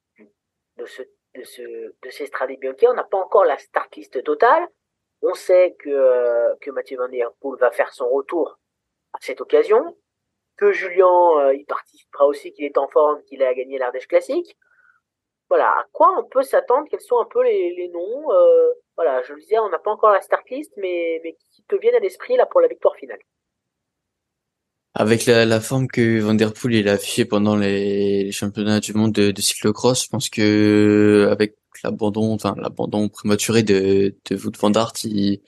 de 0.76 0.84
ce 0.84 1.02
de 1.34 1.44
ce 1.44 1.62
de 1.62 2.10
ces 2.10 2.26
Strade 2.26 2.50
Bianchi 2.59 2.86
On 2.88 2.94
n'a 2.94 3.04
pas 3.04 3.16
encore 3.16 3.44
la 3.44 3.56
start 3.56 3.96
totale. 4.24 4.68
On 5.22 5.34
sait 5.34 5.76
que, 5.78 6.59
que 6.59 6.70
Mathieu 6.72 6.98
Van 6.98 7.09
Der 7.09 7.32
Poel 7.40 7.59
va 7.60 7.70
faire 7.70 7.92
son 7.92 8.09
retour 8.10 8.59
à 9.12 9.18
cette 9.20 9.40
occasion, 9.40 9.97
que 10.56 10.72
Julien 10.72 11.39
euh, 11.39 11.55
il 11.55 11.64
participera 11.64 12.26
aussi, 12.26 12.52
qu'il 12.52 12.64
est 12.64 12.78
en 12.78 12.89
forme, 12.89 13.22
qu'il 13.24 13.43
a 13.43 13.55
gagné 13.55 13.78
l'Ardèche 13.78 14.06
classique. 14.06 14.56
Voilà, 15.48 15.68
à 15.68 15.84
quoi 15.93 16.14
on 16.18 16.24
peut 16.24 16.43
s'attendre 16.43 16.86
Quels 16.90 17.01
sont 17.01 17.18
un 17.20 17.26
peu 17.30 17.43
les, 17.43 17.74
les 17.74 17.89
noms 17.89 18.32
euh, 18.32 18.68
Voilà, 18.97 19.22
je 19.22 19.34
le 19.34 19.40
disais, 19.40 19.59
on 19.59 19.68
n'a 19.68 19.78
pas 19.78 19.90
encore 19.90 20.12
la 20.12 20.22
start 20.22 20.48
list, 20.51 20.72
mais, 20.76 21.20
mais 21.22 21.36
qui 21.51 21.62
te 21.64 21.76
viennent 21.76 21.94
à 21.94 22.01
l'esprit 22.01 22.36
là 22.36 22.47
pour 22.47 22.60
la 22.60 22.68
victoire 22.68 22.97
finale. 22.97 23.18
Avec 24.94 25.26
la, 25.26 25.44
la 25.47 25.60
forme 25.60 25.89
que 25.89 26.20
Van 26.20 26.34
Der 26.34 26.52
Poel 26.52 26.74
il 26.74 26.89
a 26.89 26.93
affichée 26.93 27.24
pendant 27.24 27.56
les, 27.56 28.24
les, 28.24 28.32
championnats 28.32 28.80
du 28.80 28.93
monde 28.93 29.12
de, 29.12 29.30
de 29.30 29.40
cyclocross, 29.40 30.05
je 30.05 30.09
pense 30.09 30.28
que 30.28 31.28
avec 31.30 31.56
l'abandon, 31.82 32.34
enfin 32.34 32.55
l'abandon 32.59 33.09
prématuré 33.09 33.62
de, 33.62 34.14
de 34.30 34.36
Wout 34.36 34.56
van 34.59 34.72
Aert, 34.72 34.93
il, 35.05 35.40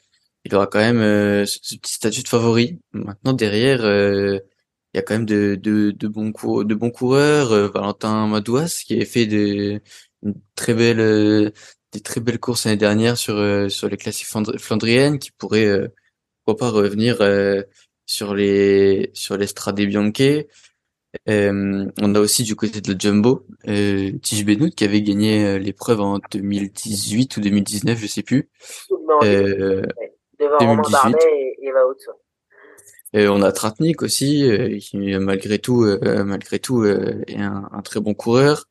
il 0.45 0.55
aura 0.55 0.67
quand 0.67 0.79
même 0.79 1.01
euh, 1.01 1.47
ce, 1.47 1.59
petit 1.77 1.95
statut 1.95 2.23
de 2.23 2.29
favori. 2.29 2.81
Maintenant 2.93 3.33
derrière, 3.33 3.85
euh, 3.85 4.39
il 4.93 4.99
y 4.99 5.01
a 5.01 5.03
quand 5.03 5.15
même 5.15 5.27
de, 5.27 5.57
de, 5.57 5.91
de 5.91 6.09
bons 6.09 6.33
de 6.65 6.75
bons 6.75 6.91
coureurs. 6.91 7.53
Euh, 7.53 7.69
Valentin 7.69 8.27
Madouas 8.27 8.83
qui 8.87 9.01
a 9.01 9.05
fait 9.07 9.27
des 9.27 9.81
une 10.23 10.35
très 10.55 10.75
belle 10.75 11.53
des 11.93 12.01
très 12.01 12.21
belles 12.21 12.41
courses 12.41 12.65
l'année 12.67 12.77
dernière 12.77 13.17
sur 13.19 13.37
sur 13.71 13.89
les 13.89 13.97
classiques 13.97 14.29
flandriennes, 14.59 15.19
qui 15.19 15.31
pourrait 15.33 15.91
pourquoi 16.45 16.69
pas 16.69 16.71
revenir 16.71 17.19
sur 18.07 18.35
les 18.35 19.11
sur 19.15 19.37
les 19.37 19.47
Strade 19.47 19.81
Bianche. 19.81 20.47
Euh, 21.29 21.87
on 22.01 22.15
a 22.15 22.21
aussi 22.21 22.43
du 22.43 22.57
côté 22.57 22.81
de 22.81 22.93
la 22.93 22.99
Jumbo, 22.99 23.47
euh, 23.69 24.13
Tige 24.23 24.45
Benoît 24.45 24.71
qui 24.71 24.85
avait 24.85 25.03
gagné 25.03 25.45
euh, 25.45 25.59
l'épreuve 25.59 26.01
en 26.01 26.19
2018 26.33 27.37
ou 27.37 27.41
2019, 27.41 27.99
je 27.99 28.07
sais 28.07 28.23
plus. 28.23 28.49
Euh, 29.23 29.83
2018. 30.39 31.17
Et, 33.13 33.29
on 33.29 33.43
a 33.43 33.53
Tratnik 33.53 34.03
aussi, 34.03 34.51
euh, 34.51 34.79
qui 34.79 34.97
malgré 35.19 35.59
tout, 35.59 35.87
malgré 36.03 36.59
tout, 36.59 36.85
est 36.85 37.37
un, 37.37 37.69
un, 37.73 37.83
très 37.83 38.01
bon 38.01 38.15
coureur. 38.15 38.65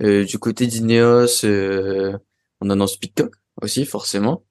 du 0.00 0.38
côté 0.38 0.66
d'Ineos, 0.66 1.44
on 1.44 2.70
a 2.70 2.74
Nance 2.74 2.96
Pitcock 2.96 3.34
aussi, 3.60 3.84
forcément. 3.84 4.44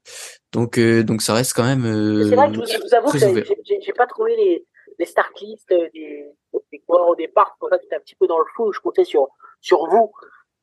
Donc, 0.52 0.80
donc 0.80 1.22
ça 1.22 1.34
reste 1.34 1.54
quand 1.54 1.64
même. 1.64 1.84
c'est 2.30 2.36
vrai 2.36 2.48
que 2.50 2.54
je 2.54 2.82
vous, 2.82 2.94
avoue 2.94 3.12
que 3.12 3.18
j'ai 3.18 3.94
pas 3.94 4.06
trouvé 4.06 4.36
les, 4.36 4.66
les 5.00 5.06
start 5.06 5.32
list 5.42 5.68
des, 5.70 6.28
des 6.72 6.80
coureurs 6.80 7.08
au 7.08 7.16
départ. 7.16 7.56
pour 7.60 7.70
ça 7.70 7.78
que 7.78 7.96
un 7.96 8.00
petit 8.00 8.16
peu 8.16 8.28
dans 8.28 8.40
le 8.40 8.46
flou. 8.54 8.72
Je 8.72 8.80
comptais 8.80 9.04
sur, 9.04 9.30
sur 9.60 9.88
vous, 9.88 10.12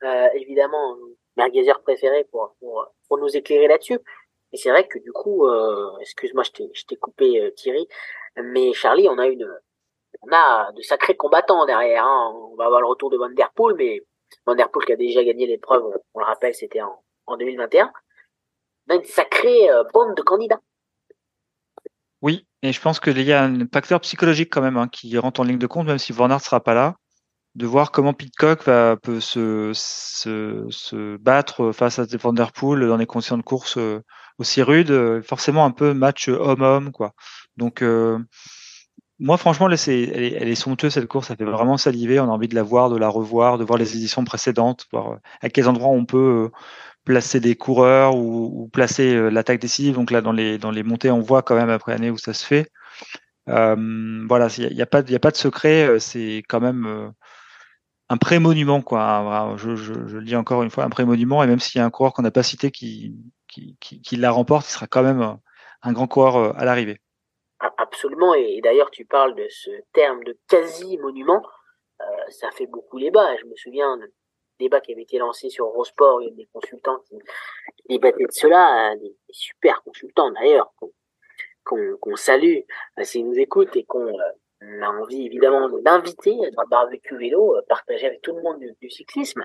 euh, 0.04 0.28
évidemment, 0.34 0.96
merguezier 1.36 1.72
préféré 1.82 2.24
pour, 2.30 2.54
pour, 2.60 2.86
pour 3.08 3.18
nous 3.18 3.36
éclairer 3.36 3.68
là-dessus. 3.68 3.98
Et 4.52 4.56
c'est 4.56 4.70
vrai 4.70 4.86
que 4.86 4.98
du 4.98 5.12
coup, 5.12 5.46
euh, 5.46 5.98
excuse-moi, 6.00 6.42
je 6.44 6.84
t'ai 6.84 6.96
coupé 6.96 7.40
euh, 7.40 7.50
Thierry, 7.50 7.86
mais 8.36 8.72
Charlie, 8.72 9.08
on 9.08 9.18
a 9.18 9.26
une, 9.26 9.46
on 10.22 10.32
a 10.32 10.72
de 10.72 10.82
sacrés 10.82 11.16
combattants 11.16 11.66
derrière. 11.66 12.04
Hein. 12.04 12.32
On 12.34 12.56
va 12.56 12.66
avoir 12.66 12.80
le 12.80 12.86
retour 12.86 13.10
de 13.10 13.16
Van 13.16 13.30
Der 13.30 13.50
Poel, 13.54 13.76
mais 13.76 14.02
Van 14.46 14.54
Der 14.54 14.70
Poel 14.70 14.86
qui 14.86 14.92
a 14.92 14.96
déjà 14.96 15.22
gagné 15.22 15.46
l'épreuve, 15.46 15.84
on 16.14 16.20
le 16.20 16.24
rappelle, 16.24 16.54
c'était 16.54 16.80
en, 16.80 17.02
en 17.26 17.36
2021. 17.36 17.92
On 18.88 18.94
a 18.94 18.96
une 18.96 19.04
sacrée 19.04 19.70
euh, 19.70 19.84
bande 19.92 20.16
de 20.16 20.22
candidats. 20.22 20.60
Oui, 22.22 22.46
et 22.62 22.72
je 22.72 22.80
pense 22.80 22.98
qu'il 22.98 23.20
y 23.22 23.32
a 23.32 23.44
un 23.44 23.66
facteur 23.72 24.00
psychologique 24.00 24.52
quand 24.52 24.62
même 24.62 24.76
hein, 24.76 24.88
qui 24.88 25.16
rentre 25.18 25.40
en 25.40 25.44
ligne 25.44 25.58
de 25.58 25.66
compte, 25.66 25.86
même 25.86 25.98
si 25.98 26.12
Van 26.12 26.30
Aert 26.30 26.40
sera 26.40 26.60
pas 26.60 26.74
là, 26.74 26.96
de 27.54 27.66
voir 27.66 27.92
comment 27.92 28.12
Pitcock 28.12 28.64
va 28.64 28.96
peut 28.96 29.20
se, 29.20 29.70
se, 29.74 30.66
se 30.70 31.16
battre 31.18 31.70
face 31.72 32.00
à 32.00 32.06
Van 32.18 32.32
Der 32.32 32.50
Poel 32.52 32.88
dans 32.88 32.96
les 32.96 33.06
conditions 33.06 33.36
de 33.36 33.42
course 33.42 33.78
aussi 34.38 34.62
rudes, 34.62 34.90
euh, 34.90 35.22
forcément 35.22 35.64
un 35.64 35.70
peu 35.70 35.94
match 35.94 36.28
homme-homme 36.28 36.92
quoi. 36.92 37.14
Donc 37.56 37.82
euh, 37.82 38.18
moi 39.18 39.36
franchement, 39.36 39.68
elle 39.68 39.74
est, 39.74 40.32
elle 40.34 40.48
est 40.48 40.54
somptueuse 40.54 40.94
cette 40.94 41.08
course, 41.08 41.28
ça 41.28 41.36
fait 41.36 41.44
vraiment 41.44 41.76
saliver. 41.76 42.20
On 42.20 42.24
a 42.24 42.28
envie 42.28 42.48
de 42.48 42.54
la 42.54 42.62
voir, 42.62 42.88
de 42.88 42.96
la 42.96 43.08
revoir, 43.08 43.58
de 43.58 43.64
voir 43.64 43.78
les 43.78 43.96
éditions 43.96 44.24
précédentes, 44.24 44.86
voir 44.92 45.18
à 45.40 45.48
quels 45.48 45.68
endroits 45.68 45.88
on 45.88 46.04
peut 46.04 46.50
placer 47.08 47.40
des 47.40 47.56
coureurs 47.56 48.16
ou, 48.16 48.68
placer 48.70 49.14
euh, 49.14 49.30
l'attaque 49.30 49.60
décisive. 49.60 49.94
Donc 49.94 50.10
là, 50.10 50.20
dans 50.20 50.32
les, 50.32 50.58
dans 50.58 50.70
les 50.70 50.82
montées, 50.82 51.10
on 51.10 51.20
voit 51.20 51.42
quand 51.42 51.54
même 51.56 51.70
après 51.70 51.94
année 51.94 52.10
où 52.10 52.18
ça 52.18 52.34
se 52.34 52.44
fait. 52.44 52.70
Euh, 53.48 54.26
voilà, 54.28 54.48
il 54.58 54.74
n'y 54.74 54.82
a, 54.82 54.86
pas, 54.86 54.98
a 54.98 55.18
pas 55.18 55.30
de 55.30 55.36
secret. 55.36 55.88
Euh, 55.88 55.98
c'est 55.98 56.44
quand 56.48 56.60
même 56.60 57.12
un 58.10 58.16
pré-monument, 58.18 58.82
quoi. 58.82 59.54
Je, 59.56 59.74
je, 59.74 59.94
je, 60.06 60.18
le 60.18 60.24
dis 60.24 60.36
encore 60.36 60.62
une 60.62 60.70
fois, 60.70 60.84
un 60.84 60.90
pré-monument. 60.90 61.42
Et 61.42 61.46
même 61.46 61.60
s'il 61.60 61.78
y 61.78 61.82
a 61.82 61.86
un 61.86 61.90
coureur 61.90 62.12
qu'on 62.12 62.22
n'a 62.22 62.30
pas 62.30 62.42
cité 62.42 62.70
qui, 62.70 63.16
qui, 63.80 64.16
la 64.16 64.30
remporte, 64.30 64.66
sera 64.66 64.86
quand 64.86 65.02
même 65.02 65.38
un 65.82 65.92
grand 65.92 66.06
coureur 66.06 66.58
à 66.58 66.64
l'arrivée. 66.64 67.00
Absolument. 67.76 68.34
Et 68.34 68.60
d'ailleurs, 68.62 68.90
tu 68.90 69.04
parles 69.04 69.34
de 69.34 69.46
ce 69.48 69.70
terme 69.92 70.22
de 70.24 70.38
quasi-monument. 70.48 71.42
ça 72.28 72.50
fait 72.52 72.66
beaucoup 72.66 72.98
bas. 73.10 73.36
Je 73.36 73.46
me 73.46 73.56
souviens 73.56 73.98
débat 74.58 74.80
qui 74.80 74.92
avait 74.92 75.02
été 75.02 75.18
lancé 75.18 75.48
sur 75.50 75.66
Eurosport, 75.66 76.22
il 76.22 76.28
y 76.28 76.32
a 76.32 76.34
des 76.34 76.48
consultants 76.52 76.98
qui, 77.08 77.16
débattaient 77.88 78.24
de 78.24 78.32
cela, 78.32 78.66
hein, 78.66 78.96
des, 78.96 79.16
super 79.30 79.82
consultants 79.82 80.30
d'ailleurs, 80.32 80.72
qu'on 81.64 82.16
salue 82.16 82.60
euh, 82.98 83.04
s'ils 83.04 83.26
nous 83.26 83.38
écoutent 83.38 83.76
et 83.76 83.84
qu'on 83.84 84.08
euh, 84.08 84.82
a 84.82 84.90
envie 84.90 85.26
évidemment 85.26 85.68
d'inviter 85.68 86.34
dans 86.52 86.62
le 86.62 86.68
barbecue 86.68 87.16
vélo, 87.16 87.56
euh, 87.56 87.62
partager 87.68 88.06
avec 88.06 88.22
tout 88.22 88.34
le 88.34 88.42
monde 88.42 88.60
du, 88.80 88.90
cyclisme. 88.90 89.44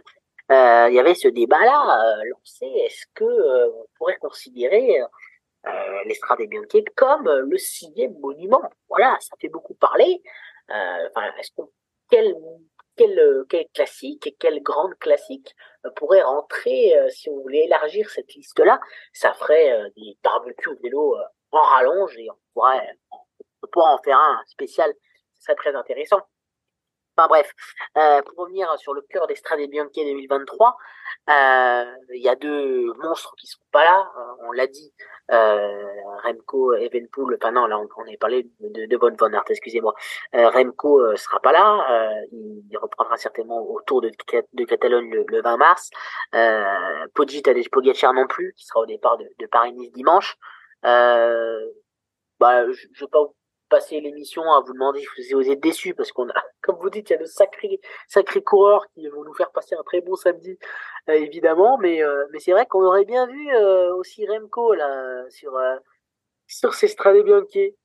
Euh, 0.52 0.88
il 0.90 0.96
y 0.96 1.00
avait 1.00 1.16
ce 1.16 1.28
débat-là 1.28 2.22
lancé. 2.26 2.66
Est-ce 2.66 3.06
que 3.14 3.70
on 3.70 3.86
pourrait 3.98 4.18
considérer 4.18 5.00
euh, 5.00 6.04
l'Estrade 6.06 6.42
Bianchi 6.42 6.84
comme 6.96 7.30
le 7.30 7.58
sixième 7.58 8.18
monument? 8.20 8.62
Voilà, 8.90 9.18
ça 9.22 9.36
fait 9.40 9.50
beaucoup 9.50 9.76
parler. 9.76 10.22
Enfin, 10.70 11.32
est-ce 11.40 11.52
qu'on 11.56 11.70
quel 12.10 12.36
quel, 12.96 13.18
euh, 13.20 13.46
quel 13.50 13.68
classique 13.74 14.28
et 14.28 14.36
quel 14.40 14.62
grande 14.62 14.96
classique 15.00 15.56
euh, 15.86 15.90
pourrait 15.96 16.22
rentrer 16.22 16.98
euh, 16.98 17.10
si 17.10 17.30
on 17.30 17.40
voulait 17.42 17.66
élargir 17.66 18.10
cette 18.10 18.34
liste-là? 18.34 18.80
Ça 19.14 19.34
ferait 19.34 19.92
des 19.96 20.18
barbecues 20.24 20.78
vélo 20.84 21.16
en 21.52 21.62
rallonge 21.62 22.18
et 22.18 22.30
on 22.30 22.38
pourrait, 22.54 22.98
on 23.12 23.68
pourrait 23.72 23.92
en 23.92 24.02
faire 24.04 24.18
un 24.18 24.42
spécial. 24.48 24.94
Ce 25.34 25.44
serait 25.44 25.56
très 25.56 25.76
intéressant. 25.76 26.22
Enfin 27.16 27.28
bref, 27.28 27.52
pour 27.94 28.46
revenir 28.46 28.68
sur 28.78 28.94
le 28.94 29.02
cœur 29.02 29.28
des 29.28 29.36
Strade 29.36 29.60
Bianche 29.70 29.92
2023, 29.96 30.76
il 31.28 32.22
y 32.22 32.30
a 32.30 32.36
deux 32.36 32.92
monstres 33.02 33.36
qui 33.38 33.48
sont 33.48 33.62
pas 33.72 33.84
là. 33.84 34.12
on 34.48 34.52
l'a 34.52 34.68
dit, 34.68 34.94
euh, 35.32 35.84
Remco 36.24 36.74
Evenpool, 36.74 37.38
enfin 37.42 37.52
non, 37.52 37.66
là 37.66 37.80
on, 37.80 37.88
on 37.98 38.06
est 38.06 38.18
parlé 38.18 38.50
de, 38.60 38.86
de 38.86 38.98
Von 38.98 39.16
Von 39.18 39.34
Aert, 39.34 39.46
excusez-moi. 39.50 39.94
Euh, 40.36 40.50
Remco 40.50 41.00
euh, 41.00 41.16
sera 41.16 41.40
pas 41.40 41.52
là, 41.54 41.86
euh, 41.92 42.26
il 42.32 42.78
reprendra 42.78 43.18
certainement 43.18 43.62
au 43.62 43.82
tour 43.82 44.02
de, 44.02 44.12
de 44.54 44.66
Catalogne 44.66 45.10
le, 45.10 45.42
20 45.42 45.58
mars. 45.58 45.90
Euh, 46.36 47.08
Pogacar 47.14 48.14
non 48.14 48.28
plus, 48.28 48.54
qui 48.58 48.66
sera 48.66 48.82
au 48.82 48.86
départ 48.86 49.18
de, 49.18 49.26
de 49.40 49.46
Paris-Nice 49.48 49.92
dimanche. 49.94 50.38
Euh, 50.86 51.60
bah, 52.40 52.70
je, 52.72 52.88
je 52.94 53.06
vais 53.06 53.10
pas 53.10 53.26
passer 53.74 54.00
l'émission 54.00 54.44
à 54.54 54.62
vous 54.62 54.74
demander 54.74 55.04
si 55.18 55.34
vous 55.34 55.50
êtes 55.50 55.60
déçus 55.60 55.96
parce 55.96 56.12
qu'on 56.12 56.30
a, 56.30 56.34
comme 56.62 56.78
vous 56.80 56.92
dites, 56.92 57.10
il 57.10 57.14
y 57.14 57.16
a 57.16 57.20
de 57.20 57.26
sacrés, 57.26 57.82
sacrés 58.08 58.44
coureurs 58.44 58.86
qui 58.94 59.08
vont 59.08 59.24
nous 59.24 59.34
faire 59.34 59.52
passer 59.52 59.74
un 59.74 59.82
très 59.82 60.02
bon 60.02 60.16
samedi, 60.16 60.60
euh, 61.10 61.14
évidemment. 61.14 61.80
Mais, 61.80 62.04
euh, 62.04 62.26
mais 62.32 62.40
c'est 62.40 62.52
vrai 62.52 62.68
qu'on 62.68 62.86
aurait 62.86 63.06
bien 63.06 63.26
vu 63.26 63.50
euh, 63.56 63.96
aussi 63.96 64.28
Remco 64.28 64.76
là 64.76 65.26
sur 65.30 65.60
sur 66.46 66.76
ces 66.76 66.88
Strade 66.88 67.24
Bianchi. 67.24 67.76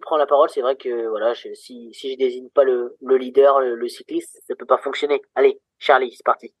prend 0.00 0.16
la 0.16 0.26
parole. 0.26 0.48
C'est 0.48 0.62
vrai 0.62 0.76
que 0.76 1.08
voilà, 1.08 1.34
si, 1.34 1.92
si 1.92 2.12
je 2.12 2.16
désigne 2.16 2.48
pas 2.50 2.64
le, 2.64 2.96
le 3.02 3.16
leader, 3.18 3.60
le, 3.60 3.88
cycliste, 3.88 4.40
ça 4.46 4.54
peut 4.54 4.66
pas 4.66 4.78
fonctionner. 4.78 5.20
Allez, 5.34 5.60
Charlie, 5.78 6.12
c'est 6.12 6.24
parti. 6.24 6.54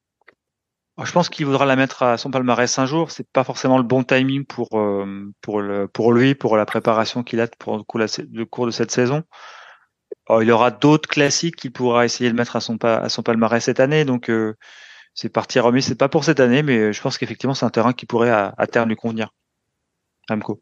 Je 1.04 1.12
pense 1.12 1.28
qu'il 1.28 1.44
voudra 1.44 1.66
la 1.66 1.76
mettre 1.76 2.02
à 2.02 2.16
son 2.16 2.30
palmarès 2.30 2.78
un 2.78 2.86
jour. 2.86 3.10
C'est 3.10 3.30
pas 3.30 3.44
forcément 3.44 3.76
le 3.76 3.84
bon 3.84 4.02
timing 4.02 4.46
pour 4.46 4.70
pour 5.42 5.60
le 5.60 5.88
pour 5.88 6.12
lui, 6.12 6.34
pour 6.34 6.56
la 6.56 6.64
préparation 6.64 7.22
qu'il 7.22 7.40
a 7.40 7.48
pour 7.48 7.76
le, 7.76 8.44
cours 8.44 8.66
de 8.66 8.70
cette 8.70 8.90
saison. 8.90 9.22
Oh, 10.28 10.40
il 10.40 10.48
y 10.48 10.52
aura 10.52 10.70
d'autres 10.70 11.08
classiques 11.08 11.56
qu'il 11.56 11.72
pourra 11.72 12.04
essayer 12.04 12.30
de 12.30 12.36
mettre 12.36 12.56
à 12.56 12.60
son, 12.60 12.76
à 12.82 13.08
palmarès 13.24 13.62
cette 13.62 13.78
année. 13.78 14.04
Donc, 14.04 14.28
euh, 14.28 14.56
c'est 15.14 15.28
parti 15.28 15.60
remis. 15.60 15.82
C'est 15.82 15.98
pas 15.98 16.08
pour 16.08 16.24
cette 16.24 16.40
année, 16.40 16.62
mais 16.62 16.92
je 16.92 17.00
pense 17.00 17.16
qu'effectivement, 17.16 17.54
c'est 17.54 17.66
un 17.66 17.70
terrain 17.70 17.92
qui 17.92 18.06
pourrait 18.06 18.30
à, 18.30 18.66
terme 18.66 18.88
lui 18.88 18.96
convenir. 18.96 19.30
Ramco. 20.28 20.60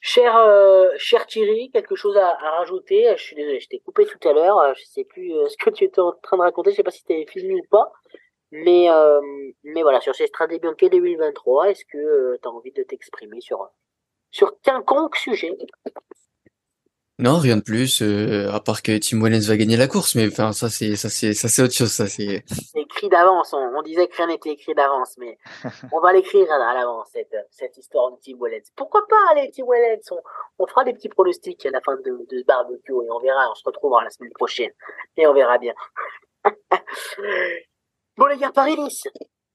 Cher, 0.00 0.36
euh, 0.36 0.88
cher 0.98 1.26
Thierry, 1.26 1.70
quelque 1.72 1.96
chose 1.96 2.16
à, 2.18 2.36
rajouter? 2.58 3.14
Je 3.16 3.22
suis 3.22 3.36
désolé, 3.36 3.60
je 3.60 3.68
t'ai 3.68 3.80
coupé 3.80 4.04
tout 4.04 4.28
à 4.28 4.32
l'heure. 4.32 4.74
Je 4.76 4.84
sais 4.84 5.04
plus 5.04 5.32
euh, 5.32 5.48
ce 5.48 5.56
que 5.56 5.70
tu 5.70 5.84
étais 5.84 6.00
en 6.00 6.12
train 6.22 6.36
de 6.36 6.42
raconter. 6.42 6.70
Je 6.70 6.76
sais 6.76 6.82
pas 6.82 6.90
si 6.90 7.04
tu 7.04 7.14
avais 7.14 7.26
fini 7.26 7.54
ou 7.54 7.64
pas. 7.70 7.92
Mais, 8.52 8.88
mais 9.64 9.82
voilà, 9.82 10.00
sur 10.00 10.14
ces 10.14 10.26
Strade 10.28 10.58
Bianche 10.60 10.76
2023, 10.76 11.70
est-ce 11.70 11.84
que 11.84 12.36
tu 12.36 12.48
as 12.48 12.50
envie 12.50 12.72
de 12.72 12.82
t'exprimer 12.82 13.40
sur, 13.40 13.68
sur 14.30 14.60
quelconque 14.62 15.16
sujet? 15.16 15.56
Non, 17.18 17.38
rien 17.38 17.56
de 17.56 17.62
plus, 17.62 18.02
euh, 18.02 18.52
à 18.52 18.60
part 18.60 18.82
que 18.82 18.98
Tim 18.98 19.22
Wellens 19.22 19.48
va 19.48 19.56
gagner 19.56 19.78
la 19.78 19.88
course, 19.88 20.14
mais 20.16 20.26
enfin 20.26 20.52
ça 20.52 20.68
c'est 20.68 20.96
ça 20.96 21.08
c'est 21.08 21.32
ça 21.32 21.48
c'est 21.48 21.62
autre 21.62 21.72
chose, 21.72 21.90
ça 21.90 22.06
c'est. 22.06 22.44
C'est 22.46 22.82
écrit 22.82 23.08
d'avance. 23.08 23.54
On, 23.54 23.80
disait 23.80 24.06
que 24.06 24.14
rien 24.18 24.26
n'était 24.26 24.50
écrit 24.50 24.74
d'avance, 24.74 25.16
mais 25.16 25.38
on 25.92 26.00
va 26.00 26.12
l'écrire 26.12 26.52
à, 26.52 26.74
l'avance 26.74 27.08
cette 27.14 27.34
cette 27.48 27.74
histoire 27.78 28.10
de 28.10 28.18
Tim 28.22 28.36
Wellens. 28.38 28.70
Pourquoi 28.76 29.06
pas 29.08 29.16
aller 29.30 29.50
Tim 29.50 29.64
Wellens 29.66 30.02
on, 30.10 30.20
on, 30.58 30.66
fera 30.66 30.84
des 30.84 30.92
petits 30.92 31.08
pronostics 31.08 31.64
à 31.64 31.70
la 31.70 31.80
fin 31.80 31.96
de, 31.96 32.26
de 32.30 32.38
ce 32.38 32.44
barbecue 32.44 32.92
et 32.92 33.10
on 33.10 33.18
verra. 33.20 33.50
On 33.50 33.54
se 33.54 33.64
retrouvera 33.64 34.04
la 34.04 34.10
semaine 34.10 34.32
prochaine 34.34 34.72
et 35.16 35.26
on 35.26 35.32
verra 35.32 35.56
bien. 35.56 35.72
bon 38.16 38.26
les 38.26 38.36
gars, 38.36 38.52
Paris-Nice. 38.52 39.08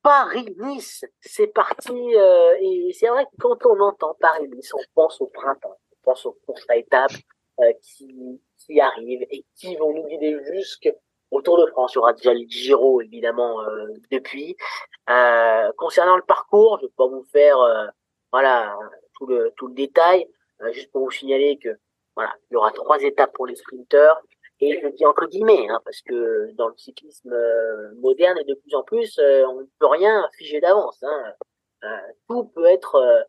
Paris-Nice, 0.04 1.06
c'est 1.20 1.48
parti. 1.48 2.16
Euh, 2.16 2.56
et 2.60 2.92
c'est 2.94 3.08
vrai 3.08 3.26
que 3.26 3.36
quand 3.40 3.58
on 3.66 3.80
entend 3.82 4.16
Paris-Nice, 4.20 4.74
on 4.74 4.82
pense 4.96 5.22
au 5.22 5.28
printemps, 5.28 5.78
on 5.92 5.96
pense 6.04 6.26
aux 6.26 6.38
courses 6.46 6.66
à 6.70 6.78
étapes 6.78 7.12
euh, 7.60 7.72
qui, 7.82 8.42
qui 8.58 8.80
arrivent 8.80 9.26
et 9.30 9.46
qui 9.56 9.76
vont 9.76 9.94
nous 9.94 10.08
guider 10.08 10.40
jusqu'au 10.54 11.42
Tour 11.44 11.60
de 11.60 11.68
France. 11.68 11.94
Il 11.94 11.98
y 11.98 12.00
aura 12.00 12.14
déjà 12.14 12.34
le 12.34 12.46
Giro, 12.48 13.02
évidemment, 13.02 13.62
euh, 13.62 13.88
depuis. 14.12 14.56
Concernant 15.78 16.16
le 16.16 16.24
parcours, 16.24 16.78
je 16.80 16.86
ne 16.86 16.88
vais 16.88 16.94
pas 16.96 17.08
vous 17.08 17.24
faire 17.32 17.58
voilà 18.32 18.78
tout 19.16 19.26
le, 19.26 19.52
tout 19.58 19.68
le 19.68 19.74
détail, 19.74 20.26
juste 20.72 20.90
pour 20.92 21.04
vous 21.04 21.12
signaler 21.12 21.60
que 21.62 21.70
voilà, 22.16 22.34
il 22.50 22.54
y 22.54 22.58
aura 22.58 22.72
trois 22.72 23.02
étapes 23.02 23.34
pour 23.34 23.46
les 23.46 23.56
sprinteurs. 23.56 24.22
Et 24.62 24.80
je 24.82 24.88
dis 24.90 25.06
entre 25.06 25.26
guillemets, 25.26 25.68
hein, 25.70 25.82
parce 25.84 26.02
que 26.02 26.52
dans 26.54 26.68
le 26.68 26.78
cyclisme 26.78 27.36
moderne 27.98 28.38
et 28.38 28.44
de 28.44 28.54
plus 28.54 28.76
en 28.76 28.84
plus, 28.84 29.20
on 29.20 29.62
ne 29.62 29.66
peut 29.80 29.88
rien 29.88 30.28
figer 30.38 30.62
d'avance. 30.62 31.04
Hein. 31.04 31.34
tout 32.28 32.46
peut 32.46 32.66
être 32.66 33.28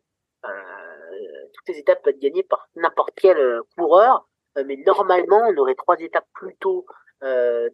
euh, 1.12 1.46
toutes 1.54 1.68
les 1.68 1.78
étapes 1.78 2.02
peuvent 2.02 2.14
être 2.14 2.20
gagnées 2.20 2.42
par 2.42 2.68
n'importe 2.74 3.12
quel 3.16 3.38
euh, 3.38 3.62
coureur, 3.76 4.26
euh, 4.58 4.64
mais 4.66 4.76
normalement, 4.86 5.42
on 5.48 5.56
aurait 5.56 5.74
trois 5.74 5.96
étapes 5.98 6.28
plutôt 6.34 6.86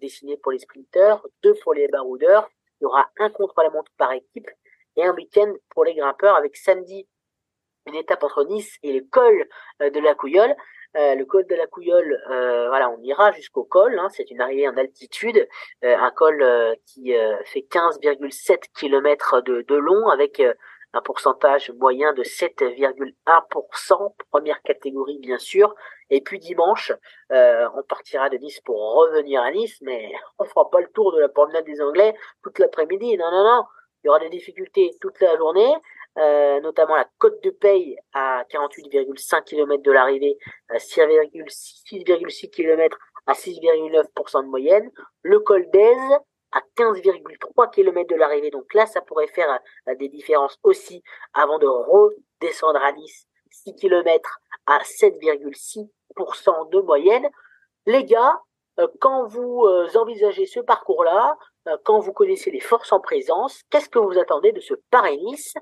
dessinées 0.03 0.37
pour 0.37 0.53
les 0.53 0.59
sprinteurs, 0.59 1.27
deux 1.43 1.55
pour 1.63 1.73
les 1.73 1.89
baroudeurs. 1.89 2.51
Il 2.79 2.85
y 2.85 2.87
aura 2.87 3.09
un 3.19 3.31
contre 3.31 3.63
la 3.63 3.71
montre 3.71 3.91
par 3.97 4.13
équipe 4.13 4.51
et 4.95 5.03
un 5.03 5.15
week-end 5.15 5.51
pour 5.71 5.87
les 5.87 5.95
grimpeurs 5.95 6.37
avec 6.37 6.55
samedi 6.55 7.09
une 7.87 7.95
étape 7.95 8.23
entre 8.23 8.45
Nice 8.45 8.77
et 8.83 8.93
le 8.93 9.07
col 9.11 9.49
de 9.81 10.01
la 10.01 10.15
Couillole. 10.15 10.55
Le 10.95 11.25
col 11.25 11.47
de 11.47 11.55
la 11.55 11.67
Couillole, 11.67 12.21
voilà, 12.27 12.91
on 12.91 13.01
ira 13.03 13.33
jusqu'au 13.33 13.65
col. 13.65 13.99
Hein, 13.99 14.09
c'est 14.11 14.31
une 14.31 14.41
arrivée 14.41 14.69
en 14.69 14.77
altitude, 14.77 15.49
un 15.83 16.11
col 16.11 16.45
qui 16.87 17.13
fait 17.45 17.67
15,7 17.71 18.59
km 18.75 19.41
de, 19.43 19.63
de 19.63 19.75
long 19.75 20.09
avec 20.09 20.43
un 20.93 21.01
pourcentage 21.03 21.71
moyen 21.79 22.13
de 22.13 22.23
7,1%, 22.23 24.15
première 24.31 24.63
catégorie 24.63 25.19
bien 25.19 25.39
sûr. 25.39 25.75
Et 26.11 26.21
puis 26.23 26.39
dimanche, 26.39 26.93
euh, 27.33 27.69
on 27.75 27.83
partira 27.83 28.31
de 28.31 28.39
Nice 28.39 28.61
pour 28.61 28.77
revenir 28.95 29.43
à 29.43 29.51
Nice, 29.51 29.79
mais 29.83 30.13
on 30.39 30.45
fera 30.45 30.71
pas 30.71 30.81
le 30.81 30.89
tour 30.89 31.13
de 31.13 31.21
la 31.21 31.29
promenade 31.29 31.65
des 31.65 31.83
Anglais 31.83 32.15
toute 32.43 32.59
l'après-midi. 32.59 33.17
Non, 33.19 33.31
non, 33.31 33.45
non. 33.45 33.65
Il 34.03 34.07
y 34.07 34.11
aura 34.11 34.21
des 34.21 34.31
difficultés 34.31 34.93
toute 35.01 35.21
la 35.21 35.37
journée, 35.37 35.75
euh, 36.19 36.61
notamment 36.61 36.97
la 36.97 37.09
côte 37.19 37.43
de 37.45 37.51
Paye 37.51 37.97
à 38.13 38.45
48,5 38.51 39.45
km 39.45 39.83
de 39.83 39.93
l'arrivée, 39.93 40.37
6,6 40.71 42.51
km 42.51 42.99
à 43.27 43.33
6,9% 43.35 44.43
de 44.43 44.49
moyenne. 44.49 44.91
Le 45.23 45.39
col 45.41 45.69
d'Aise 45.71 46.19
à 46.53 46.61
15,3 46.77 47.71
km 47.71 48.09
de 48.09 48.17
l'arrivée. 48.17 48.51
Donc 48.51 48.73
là, 48.75 48.87
ça 48.87 49.01
pourrait 49.01 49.29
faire 49.29 49.61
euh, 49.89 49.95
des 49.97 50.09
différences 50.09 50.59
aussi 50.63 51.03
avant 51.35 51.59
de 51.59 51.67
redescendre 51.67 52.83
à 52.83 52.93
Nice 52.93 53.27
6 53.51 53.75
km 53.77 54.39
à 54.67 54.79
7,6% 54.79 56.71
de 56.71 56.81
moyenne. 56.81 57.29
Les 57.87 58.05
gars, 58.05 58.41
euh, 58.79 58.87
quand 59.01 59.27
vous 59.27 59.65
euh, 59.67 59.89
envisagez 59.97 60.47
ce 60.47 60.61
parcours-là, 60.61 61.37
quand 61.85 61.99
vous 61.99 62.15
connaissez 62.15 62.51
les 62.51 62.61
forces 62.61 62.93
en 62.93 63.01
présence, 63.01 63.61
qu'est-ce 63.69 63.91
que 63.91 63.99
vous 63.99 64.19
attendez 64.19 64.53
de 64.53 64.61
ce 64.61 64.73
Paris-Nice? 64.91 65.53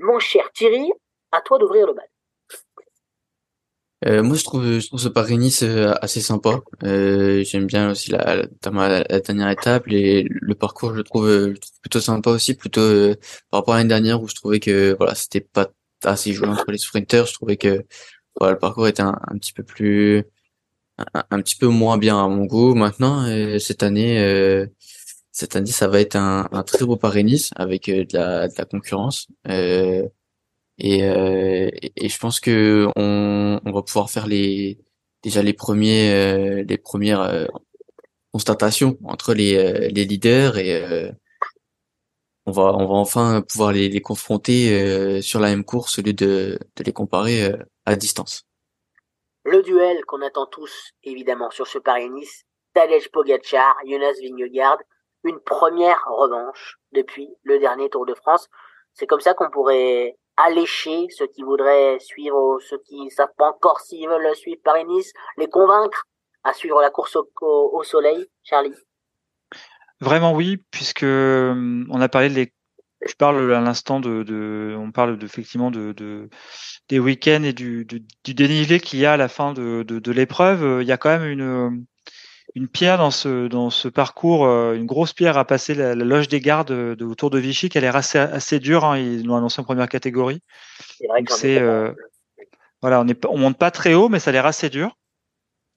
Mon 0.00 0.18
cher 0.18 0.50
Thierry, 0.54 0.90
à 1.30 1.42
toi 1.42 1.58
d'ouvrir 1.58 1.86
le 1.86 1.92
bal. 1.92 2.06
Euh, 4.06 4.22
moi, 4.22 4.34
je 4.34 4.44
trouve, 4.44 4.78
je 4.78 4.86
trouve 4.86 4.98
ce 4.98 5.08
Paris-Nice 5.08 5.62
euh, 5.62 5.92
assez 6.00 6.22
sympa. 6.22 6.60
Euh, 6.84 7.44
j'aime 7.44 7.66
bien 7.66 7.90
aussi 7.90 8.10
la, 8.10 8.36
la, 8.36 8.46
dernière 9.20 9.50
étape, 9.50 9.88
et 9.88 10.24
le 10.26 10.54
parcours, 10.54 10.94
je 10.94 11.02
trouve, 11.02 11.28
je 11.28 11.60
trouve 11.60 11.80
plutôt 11.82 12.00
sympa 12.00 12.30
aussi, 12.30 12.54
plutôt 12.54 13.14
par 13.50 13.60
rapport 13.60 13.74
à 13.74 13.76
l'année 13.76 13.88
dernière 13.90 14.22
où 14.22 14.26
je 14.26 14.34
trouvais 14.34 14.58
que 14.58 14.96
voilà, 14.96 15.14
c'était 15.14 15.42
pas 15.42 15.68
assez 16.02 16.32
joué 16.32 16.48
entre 16.48 16.70
les 16.70 16.78
sprinters. 16.78 17.26
Je 17.26 17.34
trouvais 17.34 17.58
que 17.58 17.84
voilà, 18.38 18.54
le 18.54 18.58
parcours 18.58 18.88
était 18.88 19.02
un, 19.02 19.18
petit 19.34 19.52
peu 19.52 19.64
plus, 19.64 20.24
un, 21.12 21.42
petit 21.42 21.56
peu 21.56 21.66
moins 21.66 21.98
bien 21.98 22.24
à 22.24 22.26
mon 22.26 22.46
goût. 22.46 22.74
Maintenant, 22.74 23.26
cette 23.58 23.82
année, 23.82 24.66
cette 25.40 25.56
année, 25.56 25.70
ça 25.70 25.88
va 25.88 26.00
être 26.00 26.16
un, 26.16 26.48
un 26.52 26.62
très 26.62 26.84
beau 26.84 26.96
Paris-Nice 26.96 27.50
avec 27.56 27.86
de 27.86 28.06
la, 28.12 28.48
de 28.48 28.54
la 28.58 28.64
concurrence. 28.66 29.26
Euh, 29.48 30.06
et, 30.78 31.04
euh, 31.04 31.70
et, 31.96 32.08
je 32.08 32.18
pense 32.18 32.40
que 32.40 32.88
on, 32.96 33.60
on, 33.64 33.72
va 33.72 33.82
pouvoir 33.82 34.10
faire 34.10 34.26
les 34.26 34.78
déjà 35.22 35.42
les 35.42 35.52
premiers 35.52 36.10
euh, 36.12 36.64
les 36.66 36.78
premières 36.78 37.20
euh, 37.20 37.46
constatations 38.32 38.98
entre 39.04 39.34
les, 39.34 39.88
les 39.90 40.04
leaders 40.04 40.56
et 40.58 41.10
on 42.46 42.52
va 42.52 42.74
on 42.74 42.86
va 42.86 42.94
enfin 42.94 43.42
pouvoir 43.42 43.72
les, 43.72 43.88
les 43.88 44.00
confronter 44.00 45.20
sur 45.22 45.40
la 45.40 45.48
même 45.48 45.64
course 45.64 45.98
au 45.98 46.02
lieu 46.02 46.12
de, 46.12 46.58
de 46.76 46.84
les 46.84 46.92
comparer 46.92 47.52
à 47.84 47.96
distance. 47.96 48.46
Le 49.44 49.62
duel 49.62 50.04
qu'on 50.06 50.22
attend 50.22 50.46
tous 50.46 50.92
évidemment 51.02 51.50
sur 51.50 51.66
ce 51.66 51.78
Paris-Nice, 51.78 52.44
Tadej 52.72 53.10
Pogacar, 53.10 53.74
Jonas 53.86 54.14
Vingegaard, 54.22 54.78
une 55.24 55.40
première 55.40 56.02
revanche 56.06 56.78
depuis 56.92 57.28
le 57.42 57.58
dernier 57.58 57.88
Tour 57.88 58.06
de 58.06 58.14
France. 58.14 58.48
C'est 58.94 59.06
comme 59.06 59.20
ça 59.20 59.34
qu'on 59.34 59.50
pourrait 59.50 60.16
allécher 60.36 61.06
ceux 61.10 61.26
qui 61.26 61.42
voudraient 61.42 61.98
suivre, 62.00 62.58
ceux 62.60 62.78
qui 62.78 63.04
ne 63.04 63.10
savent 63.10 63.34
pas 63.36 63.50
encore 63.50 63.80
s'ils 63.80 64.08
veulent 64.08 64.34
suivre 64.34 64.60
Paris-Nice, 64.64 65.12
les 65.36 65.48
convaincre 65.48 66.04
à 66.44 66.52
suivre 66.52 66.80
la 66.80 66.90
course 66.90 67.16
au, 67.16 67.82
soleil, 67.82 68.26
Charlie? 68.42 68.74
Vraiment 70.00 70.32
oui, 70.32 70.64
puisque 70.70 71.02
euh, 71.02 71.84
on 71.90 72.00
a 72.00 72.08
parlé 72.08 72.30
des 72.30 72.52
je 73.06 73.14
parle 73.14 73.50
à 73.54 73.62
l'instant 73.62 73.98
de, 73.98 74.76
on 74.78 74.92
parle 74.92 75.18
effectivement 75.24 75.70
de, 75.70 75.92
de, 75.92 76.28
des 76.90 76.98
week-ends 76.98 77.42
et 77.44 77.54
du, 77.54 77.86
dénivelé 78.26 78.78
qu'il 78.78 78.98
y 78.98 79.06
a 79.06 79.14
à 79.14 79.16
la 79.16 79.28
fin 79.28 79.54
de, 79.54 79.82
de 79.82 80.12
l'épreuve. 80.12 80.82
Il 80.82 80.86
y 80.86 80.92
a 80.92 80.98
quand 80.98 81.08
même 81.08 81.26
une, 81.26 81.86
une 82.54 82.68
pierre 82.68 82.98
dans 82.98 83.10
ce 83.10 83.48
dans 83.48 83.70
ce 83.70 83.88
parcours, 83.88 84.44
euh, 84.46 84.74
une 84.74 84.86
grosse 84.86 85.12
pierre 85.12 85.38
à 85.38 85.44
passer 85.44 85.74
la, 85.74 85.94
loge 85.94 86.28
des 86.28 86.40
gardes 86.40 86.72
de, 86.72 87.04
autour 87.04 87.30
de 87.30 87.38
Vichy, 87.38 87.68
qui 87.68 87.78
a 87.78 87.80
l'air 87.80 87.96
assez 87.96 88.18
assez 88.18 88.58
dure. 88.58 88.84
Hein, 88.84 88.98
ils 88.98 89.26
l'ont 89.26 89.36
annoncé 89.36 89.60
en 89.60 89.64
première 89.64 89.88
catégorie. 89.88 90.42
C'est 91.28 91.58
euh, 91.58 91.92
voilà, 92.82 93.00
on 93.00 93.08
est 93.08 93.24
on 93.26 93.38
monte 93.38 93.58
pas 93.58 93.70
très 93.70 93.94
haut, 93.94 94.08
mais 94.08 94.18
ça 94.18 94.30
a 94.30 94.32
l'air 94.32 94.46
assez 94.46 94.68
dur, 94.70 94.96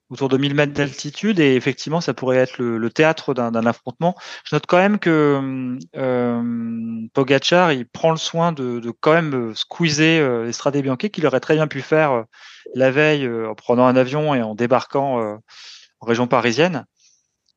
autour 0.10 0.30
de 0.30 0.38
1000 0.38 0.54
mètres 0.56 0.74
d'altitude, 0.74 1.40
et 1.40 1.56
effectivement, 1.56 2.02
ça 2.02 2.14
pourrait 2.14 2.38
être 2.38 2.58
le, 2.58 2.78
le 2.78 2.90
théâtre 2.90 3.34
d'un 3.34 3.66
affrontement. 3.66 4.16
Je 4.46 4.56
note 4.56 4.66
quand 4.68 4.78
même 4.78 5.00
que 5.00 5.78
euh, 5.96 7.08
Pogachar, 7.14 7.72
il 7.72 7.88
prend 7.88 8.12
le 8.12 8.18
soin 8.18 8.52
de, 8.52 8.80
de 8.80 8.92
quand 8.92 9.14
même 9.14 9.56
squeezer 9.56 10.22
euh, 10.22 10.48
Estrade 10.48 10.78
Bianchi, 10.78 11.10
qu'il 11.10 11.26
aurait 11.26 11.40
très 11.40 11.56
bien 11.56 11.68
pu 11.68 11.82
faire 11.82 12.12
euh, 12.12 12.24
la 12.76 12.92
veille 12.92 13.28
en 13.28 13.56
prenant 13.56 13.86
un 13.86 13.96
avion 13.96 14.34
et 14.34 14.42
en 14.42 14.56
débarquant 14.56 15.38
région 16.08 16.28
parisienne 16.28 16.86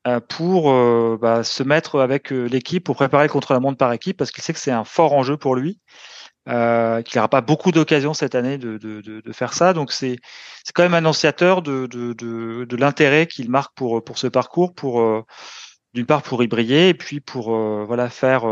euh, 0.06 0.20
pour 0.20 0.70
euh, 0.70 1.18
bah, 1.20 1.42
se 1.44 1.62
mettre 1.62 2.00
avec 2.00 2.32
euh, 2.32 2.44
l'équipe 2.46 2.84
pour 2.84 2.96
préparer 2.96 3.24
le 3.24 3.32
contre-la-montre 3.32 3.76
par 3.78 3.92
équipe 3.92 4.16
parce 4.16 4.30
qu'il 4.30 4.42
sait 4.44 4.52
que 4.52 4.58
c'est 4.60 4.70
un 4.70 4.84
fort 4.84 5.12
enjeu 5.14 5.36
pour 5.36 5.56
lui. 5.56 5.80
euh, 6.48 7.02
qu'il 7.02 7.18
n'aura 7.18 7.28
pas 7.28 7.40
beaucoup 7.40 7.72
d'occasions 7.72 8.14
cette 8.14 8.34
année 8.36 8.58
de, 8.58 8.78
de, 8.78 9.00
de, 9.02 9.32
faire 9.32 9.52
ça. 9.52 9.72
Donc 9.72 9.92
c'est 9.92 10.16
c'est 10.64 10.72
quand 10.72 10.84
même 10.84 10.94
annonciateur 10.94 11.62
de, 11.62 11.86
de, 11.86 12.76
l'intérêt 12.76 13.26
qu'il 13.26 13.50
marque 13.50 13.74
pour 13.74 14.04
pour 14.04 14.18
ce 14.18 14.28
parcours, 14.28 14.74
pour 14.74 15.24
d'une 15.94 16.06
part 16.06 16.22
pour 16.22 16.42
y 16.44 16.46
briller 16.48 16.88
et 16.90 16.94
puis 16.94 17.20
pour 17.20 17.50
voilà 17.86 18.08
faire 18.10 18.44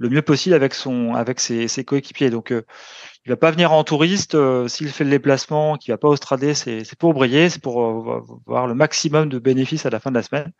le 0.00 0.08
mieux 0.08 0.22
possible 0.22 0.54
avec 0.54 0.74
son 0.74 1.14
avec 1.14 1.40
ses, 1.40 1.68
ses 1.68 1.84
coéquipiers. 1.84 2.30
Donc 2.30 2.50
il 2.50 3.28
va 3.30 3.36
pas 3.36 3.50
venir 3.52 3.72
en 3.72 3.84
touriste. 3.84 4.36
S'il 4.68 4.88
fait 4.90 5.04
le 5.04 5.10
déplacement, 5.10 5.76
qu'il 5.76 5.92
va 5.92 5.98
pas 5.98 6.08
au 6.08 6.16
Stradé, 6.16 6.54
c'est 6.54 6.84
c'est 6.84 6.98
pour 6.98 7.14
briller, 7.14 7.50
c'est 7.50 7.62
pour 7.62 7.84
avoir 8.46 8.66
le 8.66 8.74
maximum 8.74 9.28
de 9.28 9.38
bénéfices 9.38 9.86
à 9.86 9.90
la 9.90 10.00
fin 10.00 10.10
de 10.10 10.16
la 10.16 10.22
semaine. 10.22 10.52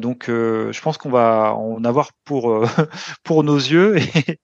donc 0.00 0.24
je 0.28 0.80
pense 0.80 0.98
qu'on 0.98 1.10
va 1.10 1.54
en 1.54 1.84
avoir 1.84 2.10
pour 2.24 2.64
pour 3.24 3.44
nos 3.44 3.56
yeux 3.56 3.98
et, 3.98 4.40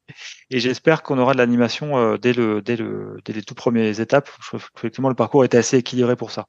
et 0.50 0.60
j'espère 0.60 1.02
qu'on 1.02 1.18
aura 1.18 1.32
de 1.34 1.38
l'animation 1.38 2.16
dès 2.16 2.32
le 2.32 2.62
dès 2.62 2.76
le 2.76 3.18
dès 3.24 3.32
les 3.32 3.42
tout 3.42 3.54
premières 3.54 4.00
étapes. 4.00 4.30
Effectivement, 4.78 5.08
le 5.08 5.14
parcours 5.14 5.44
était 5.44 5.58
assez 5.58 5.78
équilibré 5.78 6.16
pour 6.16 6.30
ça. 6.30 6.46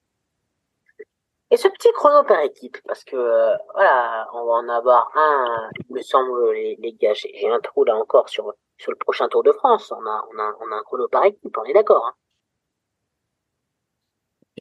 Et 1.53 1.57
ce 1.57 1.67
petit 1.67 1.91
chrono 1.93 2.23
par 2.23 2.39
équipe, 2.39 2.77
parce 2.87 3.03
que 3.03 3.15
euh, 3.15 3.55
voilà, 3.75 4.27
on 4.33 4.43
va 4.43 4.53
en 4.53 4.69
avoir 4.69 5.11
un, 5.15 5.69
il 5.87 5.95
me 5.95 6.01
semble, 6.01 6.51
les, 6.51 6.75
les 6.81 6.93
gars, 6.93 7.13
j'ai 7.13 7.47
un 7.47 7.59
trou 7.59 7.83
là 7.83 7.95
encore 7.95 8.27
sur 8.27 8.55
sur 8.79 8.91
le 8.91 8.97
prochain 8.97 9.27
Tour 9.29 9.43
de 9.43 9.51
France. 9.51 9.91
On 9.91 10.03
a 10.03 10.25
on 10.33 10.39
a 10.39 10.57
on 10.61 10.71
a 10.71 10.75
un 10.77 10.81
chrono 10.81 11.07
par 11.07 11.23
équipe, 11.25 11.55
on 11.55 11.63
est 11.65 11.73
d'accord. 11.73 12.07
Hein 12.07 12.13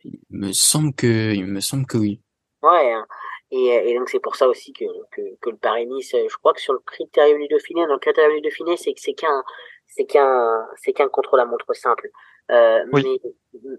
il 0.05 0.21
me 0.29 0.53
semble 0.53 0.93
que 0.95 1.33
il 1.33 1.47
me 1.47 1.61
semble 1.61 1.87
que 1.87 1.97
oui. 1.97 2.21
Ouais. 2.63 2.93
Hein. 2.93 3.07
Et, 3.51 3.91
et, 3.91 3.99
donc 3.99 4.11
c'est 4.11 4.21
pour 4.21 4.37
ça 4.37 4.47
aussi 4.47 4.75
que, 4.75 4.85
que, 5.13 5.23
que 5.41 5.51
le 5.51 5.57
Paris-Nice, 5.57 6.13
je 6.13 6.37
crois 6.37 6.53
que 6.53 6.61
sur 6.61 6.75
le 6.75 6.79
critérium 6.81 7.39
du 7.41 7.49
Dauphiné, 7.49 7.87
dans 7.87 7.95
le 7.95 7.99
critérium 8.01 8.35
du 8.37 8.43
Dauphiné, 8.43 8.77
c'est 8.77 8.93
que 8.93 9.01
c'est 9.01 9.15
qu'un 9.15 9.43
c'est 9.87 10.05
qu'un 10.05 10.67
c'est 10.77 10.93
qu'un 10.93 11.09
contre-la-montre 11.09 11.75
simple. 11.75 12.11
Euh, 12.51 12.85
mais, 12.93 13.21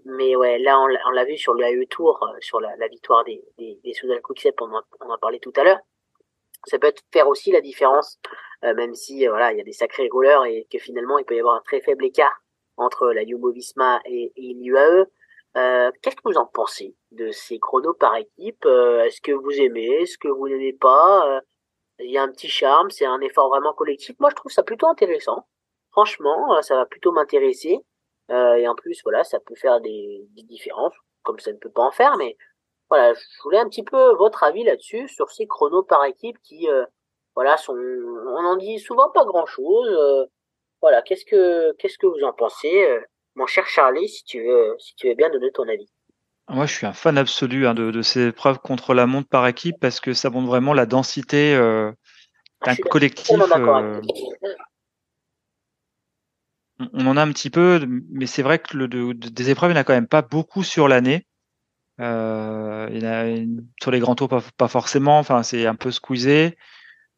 mais 0.04 0.36
ouais, 0.36 0.58
là 0.58 0.80
on, 0.80 0.88
on 1.06 1.10
l'a 1.10 1.24
vu 1.24 1.36
sur 1.36 1.54
le 1.54 1.64
AE 1.64 1.86
Tour, 1.86 2.18
euh, 2.22 2.36
sur 2.40 2.60
la, 2.60 2.74
la 2.76 2.88
victoire 2.88 3.22
des, 3.24 3.42
des, 3.58 3.78
des 3.84 4.20
Quickstep, 4.22 4.60
on, 4.60 4.72
en, 4.74 4.82
on 5.00 5.10
en 5.10 5.18
parlait 5.18 5.38
tout 5.38 5.52
à 5.56 5.64
l'heure. 5.64 5.78
Ça 6.66 6.78
peut 6.78 6.92
faire 7.12 7.28
aussi 7.28 7.52
la 7.52 7.60
différence, 7.60 8.18
euh, 8.64 8.74
même 8.74 8.94
si 8.94 9.26
euh, 9.26 9.30
voilà 9.30 9.52
il 9.52 9.58
y 9.58 9.60
a 9.60 9.64
des 9.64 9.72
sacrés 9.72 10.08
rouleurs 10.10 10.46
et 10.46 10.66
que 10.72 10.78
finalement 10.78 11.18
il 11.18 11.24
peut 11.24 11.36
y 11.36 11.40
avoir 11.40 11.56
un 11.56 11.60
très 11.60 11.80
faible 11.82 12.06
écart 12.06 12.34
entre 12.76 13.12
la 13.12 13.24
Jumbo-Visma 13.24 14.00
et, 14.06 14.32
et 14.34 14.54
l'UAE. 14.54 15.06
Euh, 15.56 15.90
Qu'est-ce 16.02 16.16
que 16.16 16.22
vous 16.24 16.38
en 16.38 16.46
pensez 16.46 16.96
de 17.12 17.30
ces 17.30 17.58
chronos 17.58 17.94
par 17.94 18.16
équipe? 18.16 18.64
Est-ce 18.64 19.20
que 19.20 19.32
vous 19.32 19.52
aimez? 19.60 20.02
Est-ce 20.02 20.18
que 20.18 20.28
vous 20.28 20.48
n'aimez 20.48 20.72
pas? 20.72 21.42
Il 22.00 22.10
y 22.10 22.18
a 22.18 22.22
un 22.24 22.28
petit 22.28 22.48
charme, 22.48 22.90
c'est 22.90 23.06
un 23.06 23.20
effort 23.20 23.50
vraiment 23.50 23.72
collectif. 23.72 24.16
Moi, 24.18 24.30
je 24.30 24.34
trouve 24.34 24.50
ça 24.50 24.64
plutôt 24.64 24.88
intéressant. 24.88 25.46
Franchement, 25.92 26.60
ça 26.62 26.74
va 26.74 26.86
plutôt 26.86 27.12
m'intéresser. 27.12 27.78
Euh, 28.30 28.54
et 28.54 28.68
en 28.68 28.74
plus, 28.74 29.00
voilà, 29.04 29.24
ça 29.24 29.38
peut 29.40 29.54
faire 29.54 29.80
des, 29.80 30.26
des, 30.34 30.42
différences, 30.42 30.94
comme 31.22 31.38
ça 31.38 31.52
ne 31.52 31.58
peut 31.58 31.70
pas 31.70 31.82
en 31.82 31.90
faire, 31.90 32.16
mais 32.16 32.36
voilà, 32.88 33.12
je 33.14 33.42
voulais 33.42 33.58
un 33.58 33.68
petit 33.68 33.82
peu 33.82 34.14
votre 34.14 34.44
avis 34.44 34.64
là-dessus, 34.64 35.08
sur 35.08 35.30
ces 35.30 35.46
chronos 35.46 35.82
par 35.82 36.04
équipe 36.04 36.38
qui, 36.42 36.68
euh, 36.68 36.84
voilà, 37.34 37.56
sont, 37.56 37.74
on 37.74 38.44
en 38.44 38.56
dit 38.56 38.78
souvent 38.78 39.10
pas 39.10 39.24
grand-chose. 39.24 39.88
Euh, 39.88 40.26
voilà, 40.80 41.02
qu'est-ce 41.02 41.24
que, 41.24 41.72
qu'est-ce 41.78 41.98
que 41.98 42.06
vous 42.06 42.24
en 42.24 42.32
pensez, 42.32 42.86
mon 43.36 43.46
cher 43.46 43.66
Charlie, 43.66 44.08
si 44.08 44.24
tu 44.24 44.42
veux, 44.42 44.74
si 44.78 44.94
tu 44.96 45.08
veux 45.08 45.14
bien 45.14 45.30
donner 45.30 45.50
ton 45.50 45.68
avis. 45.68 45.90
Moi, 46.48 46.66
je 46.66 46.74
suis 46.74 46.86
un 46.86 46.92
fan 46.92 47.16
absolu 47.16 47.66
hein, 47.66 47.74
de, 47.74 47.90
de, 47.90 48.02
ces 48.02 48.28
épreuves 48.28 48.58
contre 48.58 48.92
la 48.92 49.06
montre 49.06 49.28
par 49.28 49.46
équipe 49.46 49.76
parce 49.80 49.98
que 49.98 50.12
ça 50.12 50.28
montre 50.28 50.46
vraiment 50.46 50.74
la 50.74 50.84
densité 50.84 51.54
euh, 51.54 51.90
d'un 52.64 52.76
collectif. 52.76 53.38
Euh, 56.80 56.86
on 56.92 57.06
en 57.06 57.16
a 57.16 57.22
un 57.22 57.32
petit 57.32 57.50
peu, 57.50 57.86
mais 58.10 58.26
c'est 58.26 58.42
vrai 58.42 58.58
que 58.58 58.76
le, 58.76 58.88
de, 58.88 59.12
des 59.12 59.50
épreuves, 59.50 59.70
il 59.70 59.74
n'y 59.74 59.78
en 59.78 59.82
a 59.82 59.84
quand 59.84 59.92
même 59.92 60.08
pas 60.08 60.22
beaucoup 60.22 60.62
sur 60.62 60.88
l'année. 60.88 61.26
Euh, 62.00 62.88
il 62.90 63.02
y 63.02 63.06
en 63.06 63.10
a 63.10 63.72
sur 63.80 63.90
les 63.90 64.00
grands 64.00 64.14
tours, 64.14 64.28
pas, 64.28 64.42
pas 64.56 64.68
forcément. 64.68 65.18
Enfin, 65.18 65.42
c'est 65.42 65.66
un 65.66 65.76
peu 65.76 65.90
squeezé. 65.90 66.56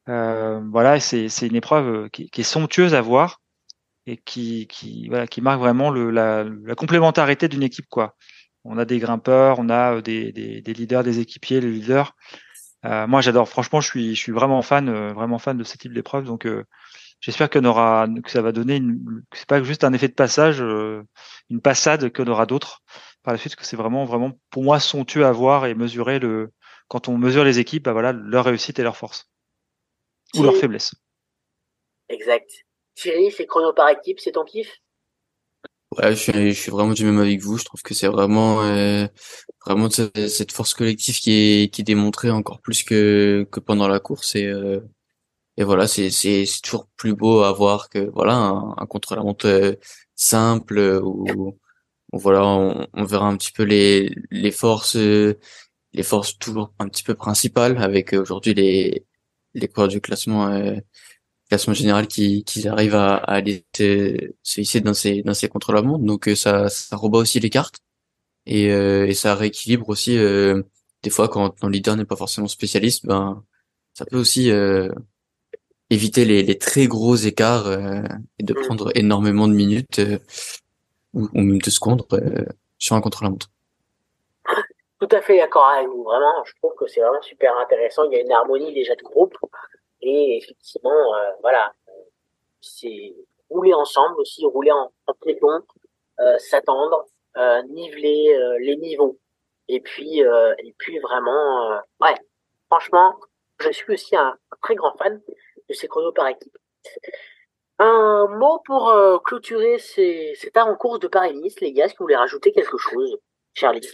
Euh, 0.08 0.60
voilà, 0.70 1.00
c'est 1.00 1.28
une 1.46 1.56
épreuve 1.56 2.10
qui, 2.10 2.30
qui, 2.30 2.40
est 2.42 2.44
somptueuse 2.44 2.94
à 2.94 3.00
voir 3.00 3.40
et 4.06 4.16
qui, 4.18 4.68
qui, 4.68 5.08
voilà, 5.08 5.26
qui 5.26 5.40
marque 5.40 5.58
vraiment 5.60 5.90
le, 5.90 6.10
la, 6.10 6.44
la 6.44 6.74
complémentarité 6.76 7.48
d'une 7.48 7.62
équipe. 7.64 7.86
Quoi. 7.88 8.14
On 8.64 8.78
a 8.78 8.84
des 8.84 8.98
grimpeurs, 8.98 9.58
on 9.58 9.68
a 9.68 10.00
des, 10.00 10.32
des, 10.32 10.60
des 10.60 10.74
leaders, 10.74 11.02
des 11.02 11.18
équipiers, 11.20 11.60
les 11.60 11.70
leaders. 11.70 12.14
Euh, 12.84 13.06
moi, 13.06 13.20
j'adore. 13.20 13.48
Franchement, 13.48 13.80
je 13.80 13.88
suis, 13.88 14.14
je 14.14 14.20
suis 14.20 14.32
vraiment 14.32 14.62
fan, 14.62 14.88
euh, 14.88 15.12
vraiment 15.12 15.38
fan 15.38 15.56
de 15.56 15.64
ce 15.64 15.76
type 15.76 15.92
d'épreuve. 15.92 16.24
Donc, 16.24 16.46
euh, 16.46 16.64
J'espère 17.20 17.50
qu'on 17.50 17.64
aura, 17.64 18.06
que 18.22 18.30
ça 18.30 18.42
va 18.42 18.52
donner 18.52 18.76
une, 18.76 19.22
que 19.30 19.38
c'est 19.38 19.48
pas 19.48 19.62
juste 19.62 19.84
un 19.84 19.92
effet 19.92 20.08
de 20.08 20.14
passage, 20.14 20.60
euh, 20.60 21.02
une 21.50 21.60
passade 21.60 22.12
qu'on 22.12 22.26
aura 22.26 22.46
d'autres 22.46 22.82
par 23.22 23.32
la 23.34 23.38
suite, 23.38 23.56
que 23.56 23.66
c'est 23.66 23.76
vraiment, 23.76 24.04
vraiment, 24.04 24.38
pour 24.50 24.62
moi, 24.62 24.78
somptueux 24.78 25.26
à 25.26 25.32
voir 25.32 25.66
et 25.66 25.74
mesurer 25.74 26.18
le, 26.18 26.52
quand 26.88 27.08
on 27.08 27.18
mesure 27.18 27.42
les 27.42 27.58
équipes, 27.58 27.84
bah 27.84 27.92
voilà, 27.92 28.12
leur 28.12 28.44
réussite 28.44 28.78
et 28.78 28.82
leur 28.82 28.96
force. 28.96 29.28
Ou 30.36 30.42
leur 30.42 30.54
faiblesse. 30.56 30.94
Exact. 32.08 32.48
Thierry, 32.94 33.32
c'est 33.32 33.46
chrono 33.46 33.72
par 33.72 33.88
équipe, 33.88 34.20
c'est 34.20 34.32
ton 34.32 34.44
kiff? 34.44 34.70
Ouais, 35.96 36.10
je 36.10 36.20
suis, 36.20 36.52
je 36.52 36.60
suis 36.60 36.70
vraiment 36.70 36.92
du 36.92 37.04
même 37.04 37.18
avec 37.18 37.40
vous. 37.40 37.58
Je 37.58 37.64
trouve 37.64 37.82
que 37.82 37.94
c'est 37.94 38.06
vraiment, 38.06 38.62
euh, 38.62 39.06
vraiment 39.64 39.88
cette 39.90 40.52
force 40.52 40.74
collective 40.74 41.18
qui 41.18 41.32
est, 41.32 41.72
qui 41.72 41.80
est 41.80 41.84
démontrée 41.84 42.30
encore 42.30 42.60
plus 42.60 42.82
que, 42.84 43.46
que 43.50 43.60
pendant 43.60 43.88
la 43.88 43.98
course 43.98 44.36
et, 44.36 44.46
euh, 44.46 44.80
et 45.56 45.64
voilà, 45.64 45.86
c'est 45.88 46.10
c'est 46.10 46.44
toujours 46.62 46.86
plus 46.96 47.14
beau 47.14 47.42
à 47.42 47.52
voir 47.52 47.88
que 47.88 48.10
voilà 48.14 48.34
un, 48.34 48.74
un 48.76 48.86
contre-la-montre 48.86 49.46
euh, 49.46 49.72
simple 50.14 50.78
euh, 50.78 51.00
où, 51.02 51.58
voilà 52.12 52.44
on, 52.46 52.86
on, 52.94 53.04
verra 53.04 53.26
un 53.28 53.36
petit 53.36 53.52
peu 53.52 53.64
les 53.64 54.14
les 54.30 54.50
forces 54.52 54.96
euh, 54.96 55.38
les 55.92 56.02
forces 56.02 56.38
toujours 56.38 56.74
un 56.78 56.88
petit 56.88 57.02
peu 57.04 57.14
principales 57.14 57.78
avec 57.78 58.12
aujourd'hui 58.14 58.54
les 58.54 59.06
les 59.54 59.68
coureurs 59.68 59.88
du 59.88 60.00
classement 60.00 60.48
euh, 60.48 60.76
classement 61.48 61.74
général 61.74 62.06
qui 62.08 62.44
qui 62.44 62.68
arrivent 62.68 62.94
à, 62.94 63.16
à 63.16 63.34
aller 63.34 63.66
se, 63.76 64.16
se 64.42 64.60
hisser 64.60 64.80
dans 64.80 64.94
ces 64.94 65.22
dans 65.22 65.34
ces 65.34 65.48
contre-la-montre. 65.48 66.04
Donc 66.04 66.30
ça 66.36 66.68
ça 66.68 66.96
rebat 66.96 67.18
aussi 67.18 67.40
les 67.40 67.50
cartes 67.50 67.78
et 68.46 68.64
et 68.66 69.14
ça 69.14 69.34
rééquilibre 69.34 69.88
aussi 69.88 70.16
des 70.16 71.10
fois 71.10 71.28
quand 71.28 71.50
ton 71.50 71.68
leader 71.68 71.96
n'est 71.96 72.04
pas 72.04 72.16
forcément 72.16 72.48
spécialiste 72.48 73.06
ben 73.06 73.44
ça 73.94 74.04
peut 74.06 74.18
aussi 74.18 74.50
éviter 75.90 76.24
les, 76.24 76.42
les, 76.42 76.58
très 76.58 76.86
gros 76.86 77.14
écarts 77.14 77.66
euh, 77.66 78.02
et 78.38 78.42
de 78.42 78.52
mm. 78.52 78.62
prendre 78.64 78.90
énormément 78.94 79.48
de 79.48 79.54
minutes 79.54 79.98
euh, 79.98 80.18
ou, 81.14 81.28
ou, 81.32 81.40
même 81.40 81.60
de 81.60 81.70
secondes 81.70 82.02
euh, 82.12 82.44
sur 82.78 82.96
un 82.96 83.00
contre-la-montre. 83.00 83.48
Tout 84.98 85.08
à 85.10 85.20
fait 85.20 85.38
d'accord 85.38 85.66
avec 85.66 85.88
vous. 85.88 86.02
Vraiment, 86.04 86.42
je 86.44 86.54
trouve 86.56 86.74
que 86.78 86.86
c'est 86.86 87.00
vraiment 87.00 87.22
super 87.22 87.56
intéressant. 87.58 88.04
Il 88.04 88.12
y 88.12 88.16
a 88.16 88.20
une 88.20 88.32
harmonie 88.32 88.72
déjà 88.72 88.94
de 88.94 89.02
groupe 89.02 89.36
et 90.00 90.38
effectivement, 90.38 91.12
voilà, 91.42 91.72
c'est 92.62 93.14
rouler 93.50 93.74
ensemble 93.74 94.18
aussi, 94.20 94.44
rouler 94.46 94.72
en, 94.72 94.90
en 95.06 95.14
peloton, 95.20 95.60
s'attendre, 96.38 97.04
niveler 97.68 98.38
les 98.60 98.76
niveaux 98.76 99.18
et 99.68 99.80
puis 99.80 100.20
et 100.20 100.74
puis 100.78 100.98
vraiment, 101.00 101.78
ouais, 102.00 102.14
franchement, 102.68 103.16
je 103.58 103.70
suis 103.70 103.92
aussi 103.92 104.16
un 104.16 104.34
très 104.62 104.76
grand 104.76 104.96
fan 104.96 105.20
de 105.68 105.74
ces 105.74 105.88
chronos 105.88 106.12
par 106.12 106.28
équipe. 106.28 106.56
Un 107.78 108.26
mot 108.38 108.60
pour 108.64 108.88
euh, 108.88 109.18
clôturer 109.18 109.78
ces, 109.78 110.32
cet 110.40 110.56
en 110.56 110.74
course 110.76 110.98
de 111.00 111.08
Paris-Nice, 111.08 111.60
les 111.60 111.72
gars, 111.72 111.84
est-ce 111.84 111.92
que 111.92 111.98
vous 111.98 112.04
voulez 112.04 112.16
rajouter 112.16 112.52
quelque 112.52 112.78
chose, 112.78 113.18
Charlie 113.52 113.86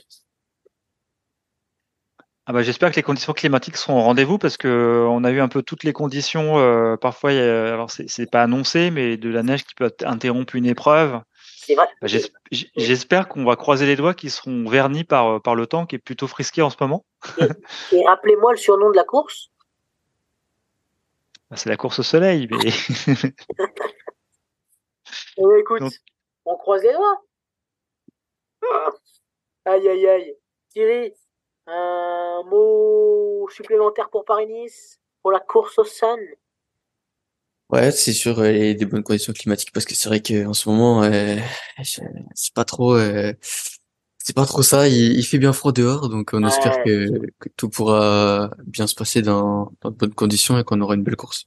ah 2.46 2.52
bah, 2.52 2.62
J'espère 2.62 2.92
que 2.92 2.96
les 2.96 3.02
conditions 3.02 3.32
climatiques 3.32 3.76
seront 3.76 3.98
au 3.98 4.02
rendez-vous 4.02 4.38
parce 4.38 4.56
que 4.56 5.04
on 5.08 5.24
a 5.24 5.32
eu 5.32 5.40
un 5.40 5.48
peu 5.48 5.62
toutes 5.62 5.82
les 5.82 5.92
conditions. 5.92 6.60
Euh, 6.60 6.96
parfois, 6.96 7.32
y 7.32 7.40
a, 7.40 7.72
alors 7.72 7.90
c'est 7.90 8.30
pas 8.30 8.42
annoncé, 8.42 8.92
mais 8.92 9.16
de 9.16 9.28
la 9.28 9.42
neige 9.42 9.64
qui 9.64 9.74
peut 9.74 9.90
interrompre 10.04 10.54
une 10.54 10.66
épreuve. 10.66 11.20
C'est 11.56 11.74
vrai. 11.74 11.86
Bah, 12.00 12.08
J'espère 12.76 13.26
qu'on 13.26 13.44
va 13.44 13.56
croiser 13.56 13.86
les 13.86 13.96
doigts 13.96 14.14
qui 14.14 14.30
seront 14.30 14.68
vernis 14.68 15.04
par, 15.04 15.42
par 15.42 15.56
le 15.56 15.66
temps 15.66 15.86
qui 15.86 15.96
est 15.96 16.00
plutôt 16.00 16.28
frisqué 16.28 16.62
en 16.62 16.70
ce 16.70 16.76
moment. 16.80 17.04
Et, 17.38 17.96
et 17.96 18.06
rappelez-moi 18.06 18.52
le 18.52 18.58
surnom 18.58 18.90
de 18.90 18.96
la 18.96 19.04
course 19.04 19.51
c'est 21.56 21.68
la 21.68 21.76
course 21.76 21.98
au 21.98 22.02
soleil, 22.02 22.48
mais. 22.50 22.70
oh, 25.36 25.56
écoute, 25.60 25.82
on 26.44 26.56
croise 26.56 26.82
les 26.82 26.92
doigts. 26.92 27.22
Aïe, 29.64 29.88
aïe, 29.88 30.06
aïe. 30.06 30.34
Thierry, 30.70 31.12
un 31.66 32.42
mot 32.46 33.48
supplémentaire 33.50 34.10
pour 34.10 34.24
Paris-Nice, 34.24 35.00
pour 35.22 35.32
la 35.32 35.40
course 35.40 35.78
au 35.78 35.84
sun. 35.84 36.18
Ouais, 37.70 37.90
c'est 37.90 38.12
sûr, 38.12 38.38
euh, 38.40 38.48
a 38.48 38.74
des 38.74 38.84
bonnes 38.84 39.02
conditions 39.02 39.32
climatiques 39.32 39.72
parce 39.72 39.86
que 39.86 39.94
c'est 39.94 40.08
vrai 40.08 40.20
qu'en 40.20 40.52
ce 40.52 40.68
moment, 40.68 41.02
euh, 41.04 41.36
c'est 41.82 42.54
pas 42.54 42.66
trop, 42.66 42.94
euh, 42.96 43.32
c'est 44.24 44.36
pas 44.36 44.46
trop 44.46 44.62
ça. 44.62 44.88
Il, 44.88 45.18
il, 45.18 45.24
fait 45.24 45.38
bien 45.38 45.52
froid 45.52 45.72
dehors, 45.72 46.08
donc 46.08 46.30
on 46.32 46.44
espère 46.46 46.82
que, 46.84 47.28
que, 47.40 47.48
tout 47.56 47.68
pourra 47.68 48.50
bien 48.64 48.86
se 48.86 48.94
passer 48.94 49.22
dans, 49.22 49.72
dans 49.80 49.90
de 49.90 49.96
bonnes 49.96 50.14
conditions 50.14 50.58
et 50.58 50.64
qu'on 50.64 50.80
aura 50.80 50.94
une 50.94 51.02
belle 51.02 51.16
course. 51.16 51.44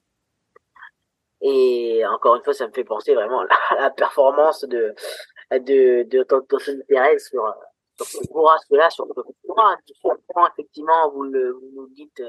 Et 1.41 2.03
encore 2.07 2.35
une 2.35 2.43
fois, 2.43 2.53
ça 2.53 2.67
me 2.67 2.73
fait 2.73 2.83
penser 2.83 3.13
vraiment 3.13 3.41
à 3.41 3.75
la, 3.79 3.89
performance 3.91 4.65
de 4.65 4.93
de 5.51 6.03
de 6.03 6.23
Tonton 6.23 6.57
Perez 6.87 7.19
sur 7.19 7.53
sur 7.95 8.05
ce 8.05 8.27
bourrasque-là, 8.31 8.89
sur 8.89 9.05
ce 9.07 9.21
courant. 9.47 10.47
effectivement, 10.51 11.11
vous, 11.11 11.23
le, 11.23 11.51
vous 11.51 11.71
nous 11.75 11.87
dites 11.89 12.21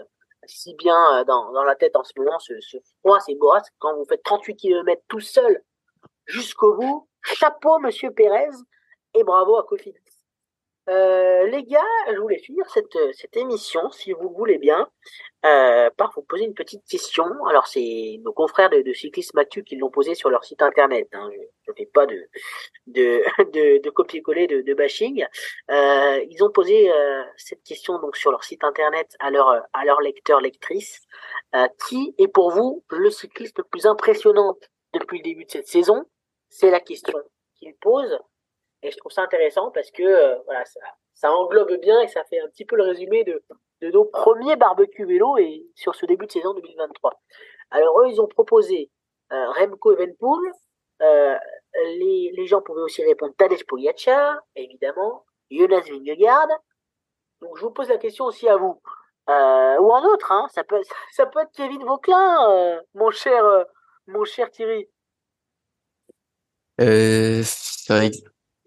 si 0.45 0.75
bien 0.75 1.25
dans, 1.25 1.53
dans 1.53 1.65
la 1.65 1.75
tête 1.75 1.97
en 1.97 2.05
ce 2.05 2.13
moment, 2.17 2.39
ce, 2.39 2.53
ce 2.61 2.77
froid, 3.01 3.19
ces 3.21 3.35
bourrasques, 3.35 3.73
quand 3.79 3.97
vous 3.97 4.05
faites 4.05 4.23
38 4.23 4.57
km 4.57 5.03
tout 5.09 5.21
seul 5.21 5.63
jusqu'au 6.27 6.75
bout, 6.75 7.09
chapeau, 7.23 7.79
monsieur 7.81 8.11
Pérez, 8.11 8.51
et 9.15 9.25
bravo 9.25 9.57
à 9.57 9.65
Kofi. 9.65 9.95
Euh, 10.89 11.47
les 11.47 11.65
gars, 11.65 11.81
je 12.13 12.19
voulais 12.19 12.39
finir 12.39 12.65
cette, 12.71 12.97
cette 13.13 13.37
émission, 13.37 13.91
si 13.91 14.13
vous 14.13 14.31
voulez 14.31 14.59
bien, 14.59 14.89
euh, 15.45 15.91
par 15.97 16.13
vous 16.15 16.23
poser 16.23 16.45
une 16.45 16.55
petite 16.55 16.85
question. 16.87 17.25
Alors, 17.49 17.67
c'est 17.67 18.21
nos 18.25 18.33
confrères 18.33 18.71
de, 18.71 18.83
de 18.83 18.93
Cyclisme 18.93 19.39
Actu 19.39 19.65
qui 19.65 19.77
l'ont 19.77 19.91
posé 19.91 20.15
sur 20.15 20.31
leur 20.31 20.45
site 20.45 20.63
internet. 20.63 21.09
Hein. 21.13 21.29
Je 21.65 21.71
ne 21.71 21.77
fais 21.77 21.87
pas 21.87 22.07
de, 22.07 22.29
de, 22.87 23.23
de, 23.53 23.83
de 23.83 23.91
copier-coller, 23.91 24.47
de, 24.47 24.61
de 24.63 24.75
bashing. 24.75 25.27
Euh, 25.71 26.25
ils 26.31 26.43
ont 26.43 26.51
posé 26.51 26.93
euh, 26.93 27.23
cette 27.37 27.63
question 27.65 27.99
donc 27.99 28.17
sur 28.17 28.31
leur 28.31 28.45
site 28.45 28.65
internet 28.65 29.17
à 29.19 29.31
leur, 29.31 29.63
à 29.73 29.85
leur 29.85 30.01
lecteur, 30.01 30.41
lectrice. 30.41 31.01
Euh, 31.55 31.69
qui 31.89 32.15
est 32.19 32.29
pour 32.29 32.51
vous 32.51 32.85
le 32.91 33.11
cycliste 33.11 33.59
le 33.59 33.65
plus 33.65 33.87
impressionnant 33.87 34.57
depuis 34.93 35.19
le 35.19 35.25
début 35.25 35.45
de 35.45 35.51
cette 35.51 35.69
saison? 35.69 36.05
C'est 36.49 36.71
la 36.71 36.81
question 36.81 37.19
qu'ils 37.55 37.75
posent. 37.77 38.19
Et 38.87 38.93
je 38.93 38.97
trouve 38.99 39.11
ça 39.11 39.23
intéressant 39.23 39.73
parce 39.73 39.91
que 39.91 40.05
euh, 40.05 40.39
voilà, 40.45 40.63
ça, 41.15 41.33
englobe 41.33 41.75
bien 41.81 42.01
et 42.03 42.07
ça 42.07 42.23
fait 42.31 42.39
un 42.39 42.47
petit 42.47 42.65
peu 42.65 42.77
le 42.77 42.85
résumé 42.85 43.25
de, 43.25 43.43
nos 43.83 44.05
premiers 44.05 44.55
barbecues 44.55 45.05
vélo 45.05 45.37
et 45.39 45.67
sur 45.75 45.97
ce 45.97 46.07
début 46.07 46.27
de 46.27 46.31
saison 46.31 46.55
2023. 46.55 47.21
Alors 47.73 48.01
eux, 48.01 48.09
ils 48.09 48.21
ont 48.21 48.29
proposé 48.29 48.93
euh, 49.33 49.51
Remco 49.51 49.93
Evenpool. 49.93 50.53
Euh, 51.03 51.37
les, 51.99 52.33
les 52.37 52.47
gens 52.47 52.63
pouvaient 52.63 52.83
aussi 52.83 53.05
répondre 53.05 53.35
Tadej 53.37 53.67
Pogacar, 53.67 54.41
évidemment, 54.55 55.25
Jonas 55.51 55.83
Vingegaard. 55.91 56.47
Donc 57.43 57.57
je 57.57 57.63
vous 57.63 57.73
pose 57.73 57.89
la 57.89 57.99
question 57.99 58.27
aussi 58.27 58.49
à 58.49 58.57
vous. 58.57 58.81
Ou 59.27 59.33
un 59.33 60.05
autre, 60.05 60.31
hein. 60.31 60.47
ça, 60.55 60.63
peut, 60.63 60.81
ça 61.11 61.27
peut 61.27 61.41
être 61.41 61.51
Kevin 61.51 61.85
Vauquelin, 61.85 62.81
mon 62.95 63.11
cher, 63.11 63.67
mon 64.07 64.25
cher 64.25 64.49
Thierry. 64.53 64.89
Euh, 66.81 67.43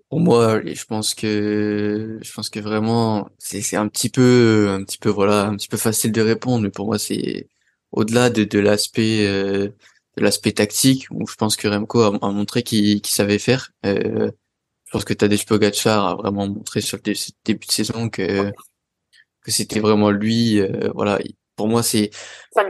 pour 0.10 0.20
moi, 0.20 0.62
je 0.66 0.86
pense 0.86 1.14
que 1.14 2.18
je 2.22 2.34
pense 2.34 2.50
que 2.50 2.60
vraiment 2.60 3.30
c'est 3.38 3.62
c'est 3.62 3.76
un 3.78 3.88
petit 3.88 4.10
peu 4.10 4.68
un 4.70 4.84
petit 4.84 4.98
peu 4.98 5.10
voilà 5.10 5.46
un 5.48 5.56
petit 5.56 5.68
peu 5.68 5.78
facile 5.78 6.12
de 6.12 6.22
répondre, 6.22 6.64
mais 6.64 6.72
pour 6.72 6.88
moi 6.88 6.98
c'est 7.00 7.48
au-delà 7.92 8.30
de 8.32 8.44
de 8.44 8.60
l'aspect 8.60 9.28
euh, 9.28 9.70
de 10.18 10.24
l'aspect 10.24 10.52
tactique 10.54 11.08
où 11.12 11.28
je 11.28 11.36
pense 11.36 11.56
que 11.56 11.68
Remco 11.68 12.02
a, 12.02 12.18
a 12.22 12.32
montré 12.32 12.64
qu'il 12.64 13.02
qu'il 13.02 13.14
savait 13.14 13.40
faire. 13.40 13.72
Euh, 13.86 14.32
je 14.86 14.92
pense 14.92 15.06
que 15.06 15.14
Tadej 15.14 15.46
Pogacar 15.46 16.08
a 16.08 16.16
vraiment 16.16 16.48
montré 16.48 16.82
sur 16.82 16.98
le 16.98 17.14
début 17.46 17.68
de 17.68 17.72
saison 17.72 18.10
que 18.10 18.52
que 19.44 19.52
c'était 19.52 19.80
vraiment 19.80 20.12
lui. 20.12 20.60
Euh, 20.60 20.92
voilà, 20.96 21.20
pour 21.56 21.68
moi 21.68 21.84
c'est 21.84 22.10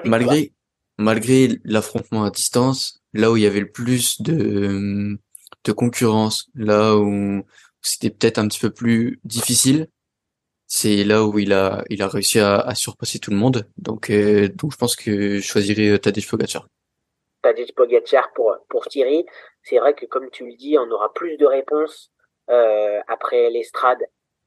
malgré 0.06 0.54
malgré 0.98 1.60
l'affrontement 1.64 2.26
à 2.26 2.32
distance, 2.32 3.02
là 3.14 3.32
où 3.32 3.38
il 3.38 3.44
y 3.44 3.48
avait 3.48 3.62
le 3.62 3.72
plus 3.72 4.22
de 4.22 5.18
de 5.66 5.72
concurrence, 5.72 6.50
là 6.56 6.96
où 6.96 7.44
c'était 7.82 8.10
peut-être 8.10 8.40
un 8.40 8.48
petit 8.48 8.60
peu 8.60 8.72
plus 8.72 9.20
difficile, 9.24 9.88
c'est 10.68 11.04
là 11.04 11.26
où 11.26 11.40
il 11.40 11.54
a 11.54 11.84
il 11.90 12.02
a 12.02 12.08
réussi 12.08 12.40
à, 12.40 12.60
à 12.60 12.76
surpasser 12.76 13.20
tout 13.20 13.32
le 13.32 13.38
monde. 13.38 13.68
Donc 13.78 14.10
euh, 14.10 14.48
donc 14.50 14.72
je 14.72 14.78
pense 14.78 14.96
que 14.96 15.38
je 15.38 15.42
choisirais 15.42 15.90
euh, 15.90 15.98
Tadej 15.98 16.28
Pogacar. 16.30 16.68
Tadej 17.42 17.74
Pogacar 17.74 18.32
pour 18.34 18.58
pour 18.70 18.88
Thierry, 18.88 19.26
c'est 19.64 19.80
vrai 19.80 19.94
que 19.94 20.06
comme 20.06 20.30
tu 20.30 20.46
le 20.46 20.56
dis, 20.56 20.78
on 20.78 20.90
aura 20.92 21.14
plus 21.14 21.38
de 21.38 21.46
réponses 21.46 22.12
euh, 22.50 23.00
après 23.08 23.50
l'estrade, 23.50 24.00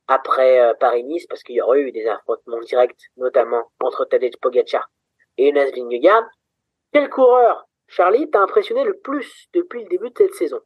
après 0.06 0.60
euh, 0.60 0.74
Paris-Nice, 0.74 1.26
parce 1.26 1.42
qu'il 1.42 1.56
y 1.56 1.60
aurait 1.60 1.80
eu 1.80 1.92
des 1.92 2.06
affrontements 2.06 2.60
directs, 2.60 3.10
notamment 3.16 3.64
entre 3.80 4.04
Tadej 4.04 4.36
Pogacar 4.40 4.90
et 5.38 5.48
Jonas 5.48 5.70
Vingegaard. 5.74 6.24
Quel 6.92 7.08
coureur, 7.08 7.66
Charlie, 7.88 8.30
t'a 8.30 8.40
impressionné 8.40 8.84
le 8.84 8.98
plus 8.98 9.48
depuis 9.54 9.82
le 9.82 9.88
début 9.88 10.10
de 10.10 10.18
cette 10.18 10.34
saison? 10.34 10.60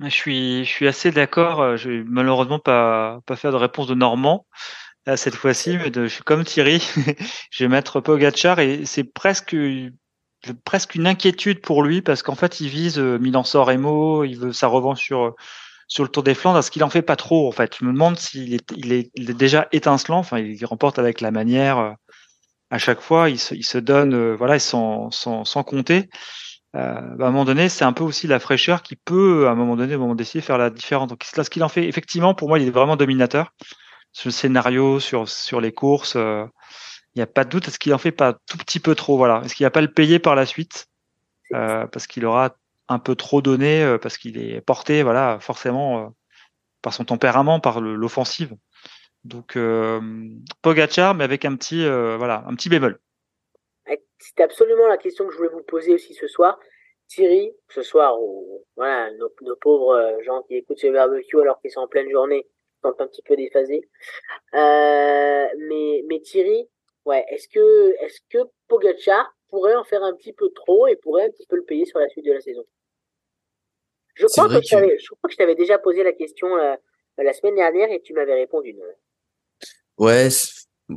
Je 0.00 0.08
suis, 0.08 0.64
je 0.64 0.70
suis 0.70 0.86
assez 0.88 1.10
d'accord. 1.10 1.60
Euh, 1.60 1.76
je 1.76 1.90
vais 1.90 2.04
malheureusement 2.06 2.58
pas, 2.58 3.20
pas 3.26 3.36
faire 3.36 3.52
de 3.52 3.56
réponse 3.56 3.86
de 3.86 3.94
Normand 3.94 4.46
là, 5.06 5.16
cette 5.16 5.34
fois-ci, 5.34 5.76
mais 5.78 5.90
de, 5.90 6.04
je 6.04 6.14
suis 6.14 6.22
comme 6.22 6.44
Thierry. 6.44 6.86
je 7.50 7.64
vais 7.64 7.68
mettre 7.68 8.00
Pogachar 8.00 8.60
et 8.60 8.84
c'est 8.84 9.04
presque, 9.04 9.56
presque 10.64 10.94
une 10.94 11.06
inquiétude 11.06 11.60
pour 11.60 11.82
lui 11.82 12.02
parce 12.02 12.22
qu'en 12.22 12.34
fait, 12.34 12.60
il 12.60 12.68
vise 12.68 12.98
euh, 12.98 13.18
Milan-San 13.18 13.62
Remo, 13.62 14.24
il 14.24 14.38
veut 14.38 14.52
sa 14.52 14.68
revanche 14.68 15.02
sur, 15.02 15.34
sur 15.88 16.04
le 16.04 16.10
Tour 16.10 16.22
des 16.22 16.34
Flandres. 16.34 16.58
Est-ce 16.58 16.70
qu'il 16.70 16.84
en 16.84 16.90
fait 16.90 17.02
pas 17.02 17.16
trop, 17.16 17.48
en 17.48 17.52
fait? 17.52 17.76
Je 17.80 17.84
me 17.84 17.92
demande 17.92 18.18
s'il 18.18 18.54
est, 18.54 18.72
il 18.76 18.92
est, 18.92 19.10
il 19.14 19.30
est 19.30 19.34
déjà 19.34 19.66
étincelant. 19.72 20.18
Enfin, 20.18 20.38
il 20.38 20.64
remporte 20.64 20.98
avec 20.98 21.20
la 21.20 21.30
manière 21.30 21.78
euh, 21.78 21.92
à 22.70 22.78
chaque 22.78 23.00
fois. 23.00 23.30
Il 23.30 23.38
se, 23.38 23.54
il 23.54 23.64
se 23.64 23.78
donne, 23.78 24.34
voilà, 24.34 24.58
sans, 24.58 25.10
sans, 25.10 25.44
sans 25.44 25.64
compter. 25.64 26.08
Euh, 26.76 27.00
bah, 27.16 27.26
à 27.26 27.28
un 27.28 27.30
moment 27.30 27.44
donné, 27.44 27.68
c'est 27.68 27.84
un 27.84 27.92
peu 27.92 28.04
aussi 28.04 28.26
la 28.26 28.38
fraîcheur 28.38 28.82
qui 28.82 28.96
peut, 28.96 29.48
à 29.48 29.52
un 29.52 29.54
moment 29.54 29.76
donné, 29.76 29.94
au 29.94 30.00
moment 30.00 30.14
d'essayer, 30.14 30.42
faire 30.42 30.58
la 30.58 30.70
différence. 30.70 31.08
Donc 31.08 31.24
là, 31.36 31.44
ce 31.44 31.50
qu'il 31.50 31.64
en 31.64 31.68
fait, 31.68 31.86
effectivement, 31.88 32.34
pour 32.34 32.48
moi, 32.48 32.58
il 32.58 32.68
est 32.68 32.70
vraiment 32.70 32.96
dominateur 32.96 33.52
sur 34.12 34.28
le 34.28 34.32
scénario, 34.32 35.00
sur 35.00 35.28
sur 35.28 35.60
les 35.60 35.72
courses. 35.72 36.16
Euh, 36.16 36.44
il 37.14 37.18
n'y 37.18 37.22
a 37.22 37.26
pas 37.26 37.44
de 37.44 37.50
doute. 37.50 37.68
Est-ce 37.68 37.78
qu'il 37.78 37.94
en 37.94 37.98
fait 37.98 38.12
pas 38.12 38.34
tout 38.46 38.58
petit 38.58 38.80
peu 38.80 38.94
trop? 38.94 39.16
Voilà. 39.16 39.42
Est-ce 39.44 39.54
qu'il 39.54 39.64
va 39.64 39.70
pas 39.70 39.80
le 39.80 39.92
payer 39.92 40.18
par 40.18 40.34
la 40.34 40.46
suite? 40.46 40.86
Euh, 41.54 41.86
parce 41.86 42.06
qu'il 42.06 42.26
aura 42.26 42.56
un 42.88 42.98
peu 42.98 43.14
trop 43.14 43.42
donné, 43.42 43.82
euh, 43.82 43.98
parce 43.98 44.18
qu'il 44.18 44.38
est 44.38 44.60
porté, 44.60 45.02
voilà, 45.02 45.38
forcément 45.40 46.04
euh, 46.04 46.08
par 46.82 46.92
son 46.92 47.04
tempérament, 47.04 47.60
par 47.60 47.80
l'offensive. 47.80 48.54
Donc 49.24 49.56
euh, 49.56 50.00
Pogachar, 50.62 51.14
mais 51.14 51.24
avec 51.24 51.44
un 51.44 51.56
petit, 51.56 51.84
voilà, 51.84 52.44
un 52.46 52.54
petit 52.54 52.68
bémol. 52.68 52.98
C'était 54.18 54.42
absolument 54.42 54.86
la 54.88 54.98
question 54.98 55.26
que 55.26 55.32
je 55.32 55.38
voulais 55.38 55.50
vous 55.50 55.62
poser 55.62 55.94
aussi 55.94 56.14
ce 56.14 56.26
soir. 56.26 56.58
Thierry, 57.08 57.54
ce 57.70 57.82
soir, 57.82 58.18
voilà, 58.76 59.10
nos, 59.12 59.32
nos, 59.40 59.56
pauvres 59.56 59.94
euh, 59.96 60.22
gens 60.24 60.42
qui 60.42 60.56
écoutent 60.56 60.78
ce 60.78 60.88
barbecue 60.88 61.40
alors 61.40 61.58
qu'ils 61.60 61.70
sont 61.70 61.80
en 61.80 61.88
pleine 61.88 62.10
journée 62.10 62.46
sont 62.82 62.94
un 63.00 63.06
petit 63.06 63.22
peu 63.22 63.36
déphasés. 63.36 63.88
Euh, 64.54 65.46
mais, 65.58 66.04
mais 66.08 66.20
Thierry, 66.20 66.68
ouais, 67.06 67.24
est-ce 67.30 67.48
que, 67.48 67.94
est-ce 68.04 68.20
que 68.30 68.38
Pogacar 68.68 69.34
pourrait 69.48 69.74
en 69.74 69.84
faire 69.84 70.02
un 70.02 70.14
petit 70.14 70.32
peu 70.32 70.50
trop 70.50 70.86
et 70.86 70.96
pourrait 70.96 71.24
un 71.24 71.30
petit 71.30 71.46
peu 71.46 71.56
le 71.56 71.64
payer 71.64 71.86
sur 71.86 71.98
la 71.98 72.08
suite 72.08 72.26
de 72.26 72.32
la 72.32 72.40
saison? 72.40 72.64
Je 74.14 74.26
crois 74.26 74.48
que, 74.48 74.54
que... 74.54 74.98
je 74.98 75.06
crois 75.06 75.28
que 75.28 75.32
je 75.32 75.36
t'avais 75.36 75.54
déjà 75.54 75.78
posé 75.78 76.02
la 76.02 76.12
question 76.12 76.54
la, 76.56 76.72
euh, 76.72 76.76
la 77.22 77.32
semaine 77.32 77.54
dernière 77.54 77.90
et 77.90 78.00
tu 78.02 78.12
m'avais 78.12 78.34
répondu 78.34 78.74
non? 78.74 78.84
Ouais, 79.96 80.28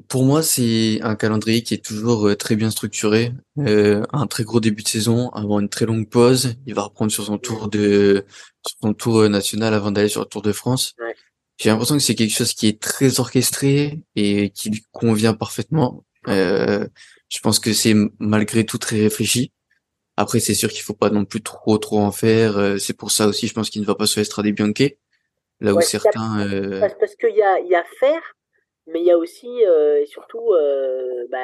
pour 0.07 0.23
moi, 0.23 0.41
c'est 0.41 0.99
un 1.01 1.15
calendrier 1.15 1.63
qui 1.63 1.73
est 1.73 1.83
toujours 1.83 2.29
euh, 2.29 2.35
très 2.35 2.55
bien 2.55 2.69
structuré. 2.69 3.33
Euh, 3.59 4.03
un 4.13 4.25
très 4.25 4.43
gros 4.43 4.61
début 4.61 4.83
de 4.83 4.87
saison, 4.87 5.29
avant 5.31 5.59
une 5.59 5.67
très 5.67 5.85
longue 5.85 6.09
pause. 6.09 6.55
Il 6.65 6.73
va 6.73 6.83
reprendre 6.83 7.11
sur 7.11 7.25
son 7.25 7.37
tour 7.37 7.67
de 7.67 8.25
sur 8.65 8.77
son 8.81 8.93
tour 8.93 9.19
euh, 9.19 9.27
national 9.27 9.73
avant 9.73 9.91
d'aller 9.91 10.07
sur 10.07 10.21
le 10.21 10.27
Tour 10.27 10.41
de 10.41 10.53
France. 10.53 10.95
J'ai 11.57 11.69
l'impression 11.69 11.95
que 11.95 12.01
c'est 12.01 12.15
quelque 12.15 12.33
chose 12.33 12.53
qui 12.53 12.67
est 12.67 12.81
très 12.81 13.19
orchestré 13.19 14.01
et 14.15 14.49
qui 14.51 14.69
lui 14.69 14.85
convient 14.91 15.33
parfaitement. 15.33 16.05
Euh, 16.27 16.87
je 17.27 17.39
pense 17.39 17.59
que 17.59 17.73
c'est 17.73 17.93
malgré 18.19 18.65
tout 18.65 18.77
très 18.77 19.01
réfléchi. 19.01 19.51
Après, 20.15 20.39
c'est 20.39 20.53
sûr 20.53 20.69
qu'il 20.69 20.81
faut 20.83 20.93
pas 20.93 21.09
non 21.09 21.25
plus 21.25 21.41
trop 21.41 21.77
trop 21.77 21.99
en 21.99 22.11
faire. 22.11 22.79
C'est 22.79 22.95
pour 22.95 23.11
ça 23.11 23.27
aussi, 23.27 23.47
je 23.47 23.53
pense 23.53 23.69
qu'il 23.69 23.81
ne 23.81 23.87
va 23.87 23.95
pas 23.95 24.05
sur 24.05 24.21
Estrade 24.21 24.47
Bianche, 24.47 24.93
là 25.59 25.73
où 25.73 25.81
certains. 25.81 26.47
Euh... 26.47 26.79
Parce 26.79 27.15
qu'il 27.15 27.35
y 27.35 27.41
a 27.41 27.59
il 27.59 27.69
y 27.69 27.75
a 27.75 27.83
faire 27.99 28.21
mais 28.87 28.99
il 28.99 29.05
y 29.05 29.11
a 29.11 29.17
aussi 29.17 29.65
euh, 29.65 30.01
et 30.01 30.05
surtout 30.05 30.53
euh, 30.53 31.25
bah, 31.29 31.37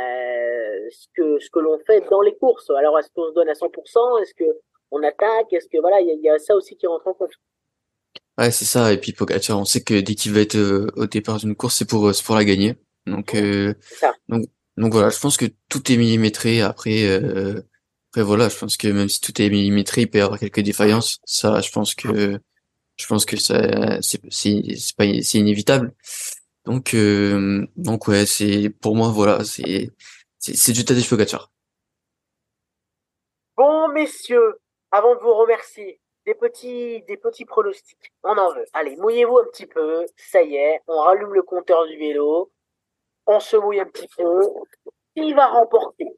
ce 0.90 1.08
que 1.16 1.40
ce 1.40 1.50
que 1.50 1.60
l'on 1.60 1.80
fait 1.80 2.04
dans 2.10 2.22
les 2.22 2.36
courses. 2.36 2.70
Alors 2.72 2.98
est-ce 3.00 3.10
qu'on 3.14 3.30
se 3.30 3.34
donne 3.34 3.50
à 3.50 3.54
100% 3.54 4.22
Est-ce 4.22 4.34
que 4.34 4.46
on 4.92 5.04
attaque? 5.04 5.52
Est-ce 5.52 5.68
que 5.68 5.80
voilà, 5.80 6.02
il 6.02 6.20
y, 6.20 6.24
y, 6.24 6.30
a 6.30 6.40
ça 6.40 6.56
aussi 6.56 6.76
qui 6.78 6.88
rentre 6.88 7.08
en 7.08 7.14
compte. 7.14 7.34
Ouais, 8.38 8.52
c'est 8.52 8.66
ça. 8.66 8.94
Et 8.94 8.98
puis 9.00 9.14
Pogacar, 9.14 9.60
on 9.60 9.66
sait 9.66 9.82
que 9.82 10.00
dès 10.00 10.14
qu'il 10.16 10.32
va 10.34 10.42
être 10.42 10.56
euh, 10.56 10.88
au 10.96 11.08
départ 11.08 11.38
d'une 11.40 11.56
course, 11.56 11.76
c'est 11.78 11.90
pour 11.90 12.14
c'est 12.14 12.24
pour 12.24 12.36
la 12.36 12.46
gagner. 12.46 12.76
Donc 13.08 13.34
euh, 13.36 13.74
donc 14.30 14.46
donc 14.78 14.94
voilà, 14.94 15.10
je 15.10 15.20
pense 15.20 15.38
que 15.38 15.46
tout 15.70 15.92
est 15.92 15.98
millimétré. 15.98 16.62
Après 16.62 17.06
euh, 17.06 17.62
après 18.12 18.22
voilà, 18.24 18.50
je 18.50 18.58
pense 18.58 18.78
que 18.78 18.88
même 18.88 19.10
si 19.10 19.22
tout 19.22 19.42
est 19.42 19.50
millimétré, 19.50 20.02
il 20.02 20.10
peut 20.10 20.20
y 20.20 20.22
avoir 20.22 20.40
quelques 20.40 20.60
défaillances. 20.60 21.20
Ça, 21.26 21.62
je 21.62 21.72
pense 21.72 21.96
que 21.96 22.40
je 22.98 23.08
pense 23.08 23.26
que 23.26 23.38
ça 23.38 24.02
c'est 24.02 24.22
c'est 24.30 24.96
pas 24.96 25.06
c'est 25.24 25.40
inévitable. 25.40 25.94
Donc, 26.68 26.94
euh, 26.96 27.66
donc 27.78 28.10
ouais, 28.10 28.26
c'est 28.26 28.70
pour 28.70 28.94
moi 28.94 29.08
voilà, 29.08 29.46
c'est 29.46 29.90
c'est 30.38 30.74
du 30.74 30.84
Tadej 30.84 31.10
Pogacar. 31.10 31.50
Bon 33.56 33.88
messieurs, 33.88 34.60
avant 34.92 35.16
de 35.16 35.22
vous 35.22 35.34
remercier, 35.34 36.02
des 36.26 36.36
petits 36.36 37.04
des 37.04 37.16
petits 37.16 37.46
pronostics. 37.46 38.12
On 38.22 38.38
en 38.38 38.54
veut. 38.54 38.66
Allez, 38.74 38.98
mouillez-vous 38.98 39.38
un 39.38 39.46
petit 39.46 39.66
peu. 39.66 40.06
Ça 40.18 40.42
y 40.42 40.58
est, 40.58 40.82
on 40.88 41.00
rallume 41.00 41.34
le 41.34 41.42
compteur 41.42 41.88
du 41.88 41.98
vélo. 41.98 42.52
On 43.28 43.40
se 43.40 43.56
mouille 43.56 43.80
un 43.80 43.86
petit 43.86 44.10
peu. 44.18 44.42
Qui 45.16 45.32
va 45.34 45.48
remporter? 45.48 46.18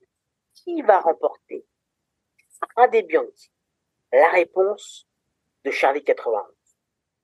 Qui 0.55 0.81
va 0.81 0.99
remporter? 0.99 1.63
Strade 2.49 3.05
Bianchi 3.05 3.51
La 4.11 4.29
réponse 4.29 5.05
de 5.63 5.69
Charlie 5.69 6.03
91. 6.03 6.43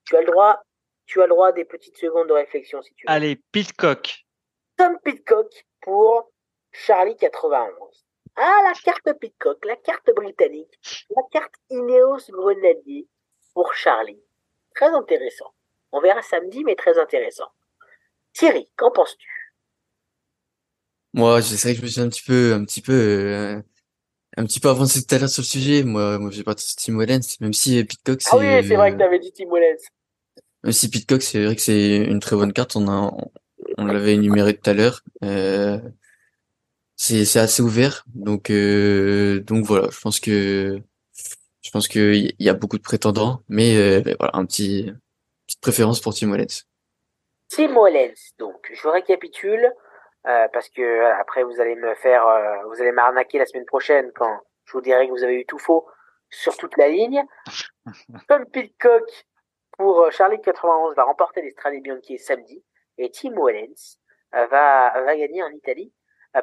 Tu 0.05 0.15
as 0.15 0.21
le 0.21 0.27
droit, 0.27 0.61
tu 1.05 1.21
as 1.21 1.25
le 1.25 1.29
droit 1.29 1.51
des 1.51 1.65
petites 1.65 1.97
secondes 1.97 2.27
de 2.27 2.33
réflexion 2.33 2.81
si 2.81 2.93
tu 2.95 3.05
veux. 3.05 3.11
Allez, 3.11 3.35
Pitcock. 3.51 4.25
Tom 4.77 4.97
Pitcock 5.03 5.65
pour 5.81 6.31
Charlie 6.71 7.15
91. 7.15 8.05
Ah, 8.37 8.61
la 8.63 8.73
carte 8.73 9.17
Pitcock, 9.19 9.63
la 9.65 9.77
carte 9.77 10.09
britannique, 10.13 10.79
la 11.09 11.21
carte 11.31 11.53
Ineos 11.69 12.29
Grenadier 12.29 13.07
pour 13.53 13.73
Charlie. 13.73 14.21
Très 14.75 14.89
intéressant. 14.89 15.53
On 15.93 16.01
verra 16.01 16.21
samedi, 16.21 16.63
mais 16.65 16.75
très 16.75 16.97
intéressant. 16.99 17.47
Thierry, 18.33 18.69
qu'en 18.75 18.91
penses-tu? 18.91 19.27
Moi, 21.13 21.41
c'est 21.41 21.55
vrai 21.61 21.73
que 21.73 21.79
je 21.79 21.81
me 21.83 21.87
suis 21.87 22.01
un 22.01 22.09
petit 22.09 22.23
peu, 22.23 22.53
un 22.53 22.65
petit 22.65 22.81
peu, 22.81 22.91
euh, 22.91 23.61
un 24.35 24.45
petit 24.45 24.59
peu 24.59 24.67
avancé 24.67 25.01
tout 25.01 25.15
à 25.15 25.19
l'heure 25.19 25.29
sur 25.29 25.41
le 25.41 25.45
sujet. 25.45 25.83
Moi, 25.83 26.19
moi, 26.19 26.29
j'ai 26.31 26.43
pas 26.43 26.53
de 26.53 26.59
Tim 26.59 26.97
Wellens, 26.97 27.37
même 27.39 27.53
si 27.53 27.81
Pitcock, 27.85 28.19
Ah 28.31 28.37
oui, 28.37 28.67
c'est 28.67 28.75
vrai 28.75 28.91
que 28.91 28.97
tu 28.97 29.03
avais 29.03 29.19
dit 29.19 29.31
Tim 29.31 29.49
Wellens. 29.49 29.87
Si 30.71 30.89
Pitcock, 30.89 31.21
c'est 31.21 31.43
vrai 31.45 31.55
que 31.55 31.61
c'est 31.61 31.97
une 31.97 32.19
très 32.19 32.35
bonne 32.35 32.53
carte. 32.53 32.75
On 32.75 33.85
l'avait 33.85 34.13
énuméré 34.13 34.57
tout 34.57 34.69
à 34.69 34.73
l'heure. 34.73 35.01
Euh, 35.23 35.79
c'est, 36.95 37.37
assez 37.37 37.61
ouvert. 37.61 38.03
Donc, 38.13 38.49
euh, 38.49 39.41
donc 39.41 39.65
voilà. 39.65 39.89
Je 39.91 39.99
pense 40.01 40.19
que, 40.19 40.81
y 42.39 42.49
a 42.49 42.53
beaucoup 42.53 42.77
de 42.77 42.83
prétendants, 42.83 43.41
mais 43.47 43.77
euh, 43.77 44.15
voilà, 44.19 44.35
un 44.35 44.45
petit, 44.45 44.91
petite 45.45 45.61
préférence 45.61 45.99
pour 45.99 46.13
Tim 46.13 46.31
Wellens. 46.31 46.63
Tim 47.49 47.73
Wellens. 47.73 48.33
Donc, 48.39 48.71
je 48.73 48.87
récapitule. 48.87 49.71
Parce 50.23 50.69
que 50.69 51.05
après 51.21 51.43
vous 51.43 51.61
allez 51.61 51.75
me 51.75 51.93
faire, 51.93 52.23
vous 52.67 52.81
allez 52.81 52.91
m'arnaquer 52.91 53.37
la 53.37 53.45
semaine 53.45 53.65
prochaine 53.65 54.11
quand 54.15 54.39
je 54.65 54.71
vous 54.71 54.81
dirai 54.81 55.05
que 55.05 55.11
vous 55.11 55.23
avez 55.23 55.41
eu 55.41 55.45
tout 55.45 55.59
faux 55.59 55.85
sur 56.31 56.57
toute 56.57 56.75
la 56.77 56.89
ligne. 56.89 57.23
Tom 58.27 58.43
Pitcock 58.47 59.03
pour 59.77 60.11
Charlie 60.11 60.41
91 60.41 60.95
va 60.95 61.03
remporter 61.03 61.41
les 61.41 61.51
Strade 61.51 61.81
Bianchi 61.81 62.17
samedi 62.17 62.63
et 62.97 63.11
Tim 63.11 63.33
Wellens 63.35 63.99
va, 64.31 65.01
va 65.01 65.17
gagner 65.17 65.43
en 65.43 65.49
Italie 65.49 65.93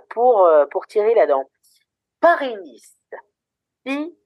pour, 0.09 0.49
pour 0.71 0.87
tirer 0.87 1.15
la 1.15 1.27
dent. 1.27 1.49
Paris-Nice. 2.21 2.97
Qui 3.85 4.17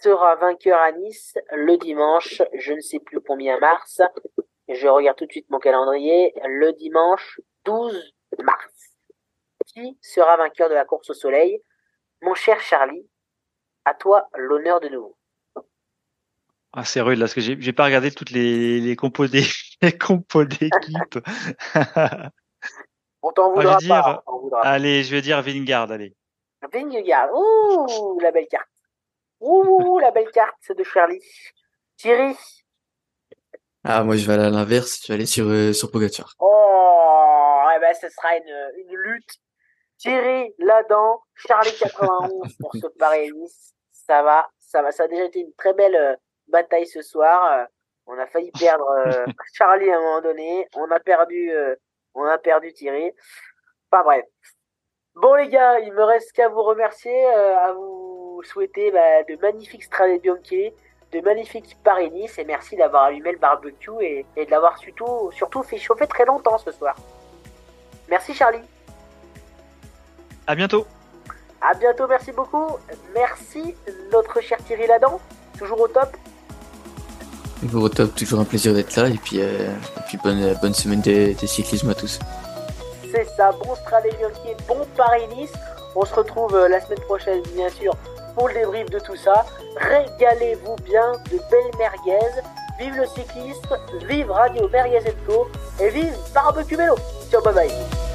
sera 0.00 0.36
vainqueur 0.36 0.78
à 0.78 0.92
Nice 0.92 1.38
le 1.52 1.76
dimanche, 1.76 2.42
je 2.54 2.72
ne 2.72 2.80
sais 2.80 3.00
plus 3.00 3.20
combien 3.20 3.58
mars. 3.58 4.02
Je 4.68 4.86
regarde 4.86 5.16
tout 5.16 5.26
de 5.26 5.32
suite 5.32 5.48
mon 5.50 5.58
calendrier. 5.58 6.34
Le 6.44 6.72
dimanche 6.72 7.40
12 7.64 8.12
mars 8.38 8.78
qui 9.66 9.98
sera 10.02 10.36
vainqueur 10.36 10.68
de 10.68 10.74
la 10.74 10.84
course 10.84 11.10
au 11.10 11.14
soleil? 11.14 11.62
Mon 12.22 12.34
cher 12.34 12.60
Charlie, 12.60 13.08
à 13.84 13.94
toi 13.94 14.28
l'honneur 14.34 14.80
de 14.80 14.88
nouveau. 14.88 15.17
Ah, 16.72 16.84
c'est 16.84 17.00
rude 17.00 17.18
là, 17.18 17.24
parce 17.24 17.34
que 17.34 17.40
j'ai 17.40 17.72
pas 17.72 17.84
regardé 17.84 18.10
toutes 18.10 18.30
les, 18.30 18.80
les 18.80 18.96
compos 18.96 19.26
d'équipe. 19.28 21.18
on 23.22 23.32
t'en 23.32 23.52
voudra, 23.52 23.78
pas. 23.88 24.24
Allez, 24.62 25.02
je 25.02 25.14
vais 25.14 25.22
dire 25.22 25.40
Vingard, 25.42 25.90
allez. 25.90 26.14
Vingard, 26.72 27.30
ouh, 27.32 28.18
la 28.20 28.30
belle 28.32 28.48
carte. 28.48 28.68
Ouh, 29.40 29.98
la 29.98 30.10
belle 30.10 30.30
carte 30.30 30.72
de 30.76 30.84
Charlie. 30.84 31.22
Thierry. 31.96 32.36
Ah, 33.84 34.04
moi 34.04 34.16
je 34.16 34.26
vais 34.26 34.34
aller 34.34 34.44
à 34.44 34.50
l'inverse, 34.50 35.00
je 35.02 35.08
vais 35.08 35.14
aller 35.14 35.26
sur, 35.26 35.46
euh, 35.46 35.72
sur 35.72 35.90
Pogacar. 35.90 36.34
Oh, 36.38 37.64
eh 37.74 37.80
ben, 37.80 37.94
ce 37.94 38.08
sera 38.08 38.36
une, 38.36 38.72
une 38.76 38.96
lutte 38.96 39.40
Thierry 39.98 40.52
Ladan, 40.58 41.20
Charlie 41.34 41.76
91 41.78 42.56
pour 42.58 42.72
ce 42.74 42.86
Paris-Nice. 42.98 43.74
Ça 43.92 44.22
va, 44.22 44.48
ça 44.58 44.82
va. 44.82 44.92
Ça 44.92 45.04
a 45.04 45.08
déjà 45.08 45.24
été 45.24 45.40
une 45.40 45.52
très 45.54 45.74
belle 45.74 45.96
euh, 45.96 46.16
bataille 46.48 46.86
ce 46.86 47.02
soir. 47.02 47.52
Euh, 47.52 47.64
on 48.06 48.18
a 48.18 48.26
failli 48.26 48.50
perdre 48.52 48.88
euh, 49.06 49.26
Charlie 49.54 49.90
à 49.90 49.96
un 49.96 50.00
moment 50.00 50.20
donné. 50.20 50.66
On 50.76 50.90
a 50.90 51.00
perdu, 51.00 51.52
on 52.14 52.24
a 52.24 52.38
perdu 52.38 52.72
Thierry. 52.72 53.12
Pas 53.90 54.02
bref. 54.02 54.24
Bon 55.14 55.34
les 55.34 55.48
gars, 55.48 55.80
il 55.80 55.92
me 55.92 56.02
reste 56.04 56.32
qu'à 56.32 56.48
vous 56.48 56.62
remercier, 56.62 57.26
à 57.26 57.72
vous 57.72 58.40
souhaiter 58.44 58.90
bah, 58.92 59.22
de 59.24 59.36
magnifiques 59.40 59.82
Strade 59.82 60.20
Bianchi, 60.20 60.72
de 61.12 61.20
magnifiques 61.20 61.76
Paris-Nice 61.82 62.38
et 62.38 62.44
merci 62.44 62.76
d'avoir 62.76 63.04
allumé 63.04 63.32
le 63.32 63.38
barbecue 63.38 63.90
et, 64.00 64.26
et 64.36 64.46
de 64.46 64.50
l'avoir 64.50 64.78
surtout, 64.78 65.30
surtout 65.32 65.62
fait 65.62 65.78
chauffer 65.78 66.06
très 66.06 66.24
longtemps 66.24 66.58
ce 66.58 66.70
soir. 66.70 66.94
Merci 68.08 68.32
Charlie. 68.32 68.62
À 70.46 70.54
bientôt. 70.54 70.86
À 71.60 71.74
bientôt, 71.74 72.06
merci 72.06 72.32
beaucoup. 72.32 72.78
Merci 73.14 73.74
notre 74.12 74.40
cher 74.40 74.58
Thierry 74.64 74.86
Ladan, 74.86 75.20
toujours 75.58 75.80
au 75.80 75.88
top. 75.88 76.16
Toujours 77.60 77.82
au 77.84 77.88
top, 77.88 78.14
toujours 78.14 78.40
un 78.40 78.44
plaisir 78.44 78.72
d'être 78.72 78.94
là 78.96 79.08
et 79.08 79.18
puis, 79.18 79.40
euh, 79.40 79.72
puis 80.06 80.18
bonne, 80.22 80.54
bonne 80.62 80.74
semaine 80.74 81.00
de, 81.00 81.34
cyclisme 81.46 81.90
à 81.90 81.94
tous. 81.94 82.18
C'est 83.12 83.26
ça, 83.36 83.50
bon 83.52 83.74
Strade 83.74 84.04
bon 84.68 84.86
Paris-Nice. 84.96 85.52
On 85.96 86.04
se 86.04 86.14
retrouve 86.14 86.54
euh, 86.54 86.68
la 86.68 86.80
semaine 86.80 87.00
prochaine, 87.00 87.42
bien 87.54 87.68
sûr, 87.70 87.94
pour 88.36 88.48
le 88.48 88.54
débrief 88.54 88.88
de 88.90 88.98
tout 89.00 89.16
ça. 89.16 89.44
Régalez-vous 89.76 90.76
bien 90.84 91.12
de 91.30 91.38
belles 91.50 91.78
merguez. 91.78 92.42
Vive 92.78 92.96
le 92.96 93.06
cyclisme, 93.06 93.76
vive 94.06 94.30
Radio 94.30 94.68
Merguez 94.68 95.12
Co 95.26 95.48
et 95.80 95.88
vive 95.88 96.14
Barbecue 96.32 96.76
Vélo. 96.76 96.94
Ciao, 97.28 97.42
bye 97.42 97.54
bye. 97.54 98.07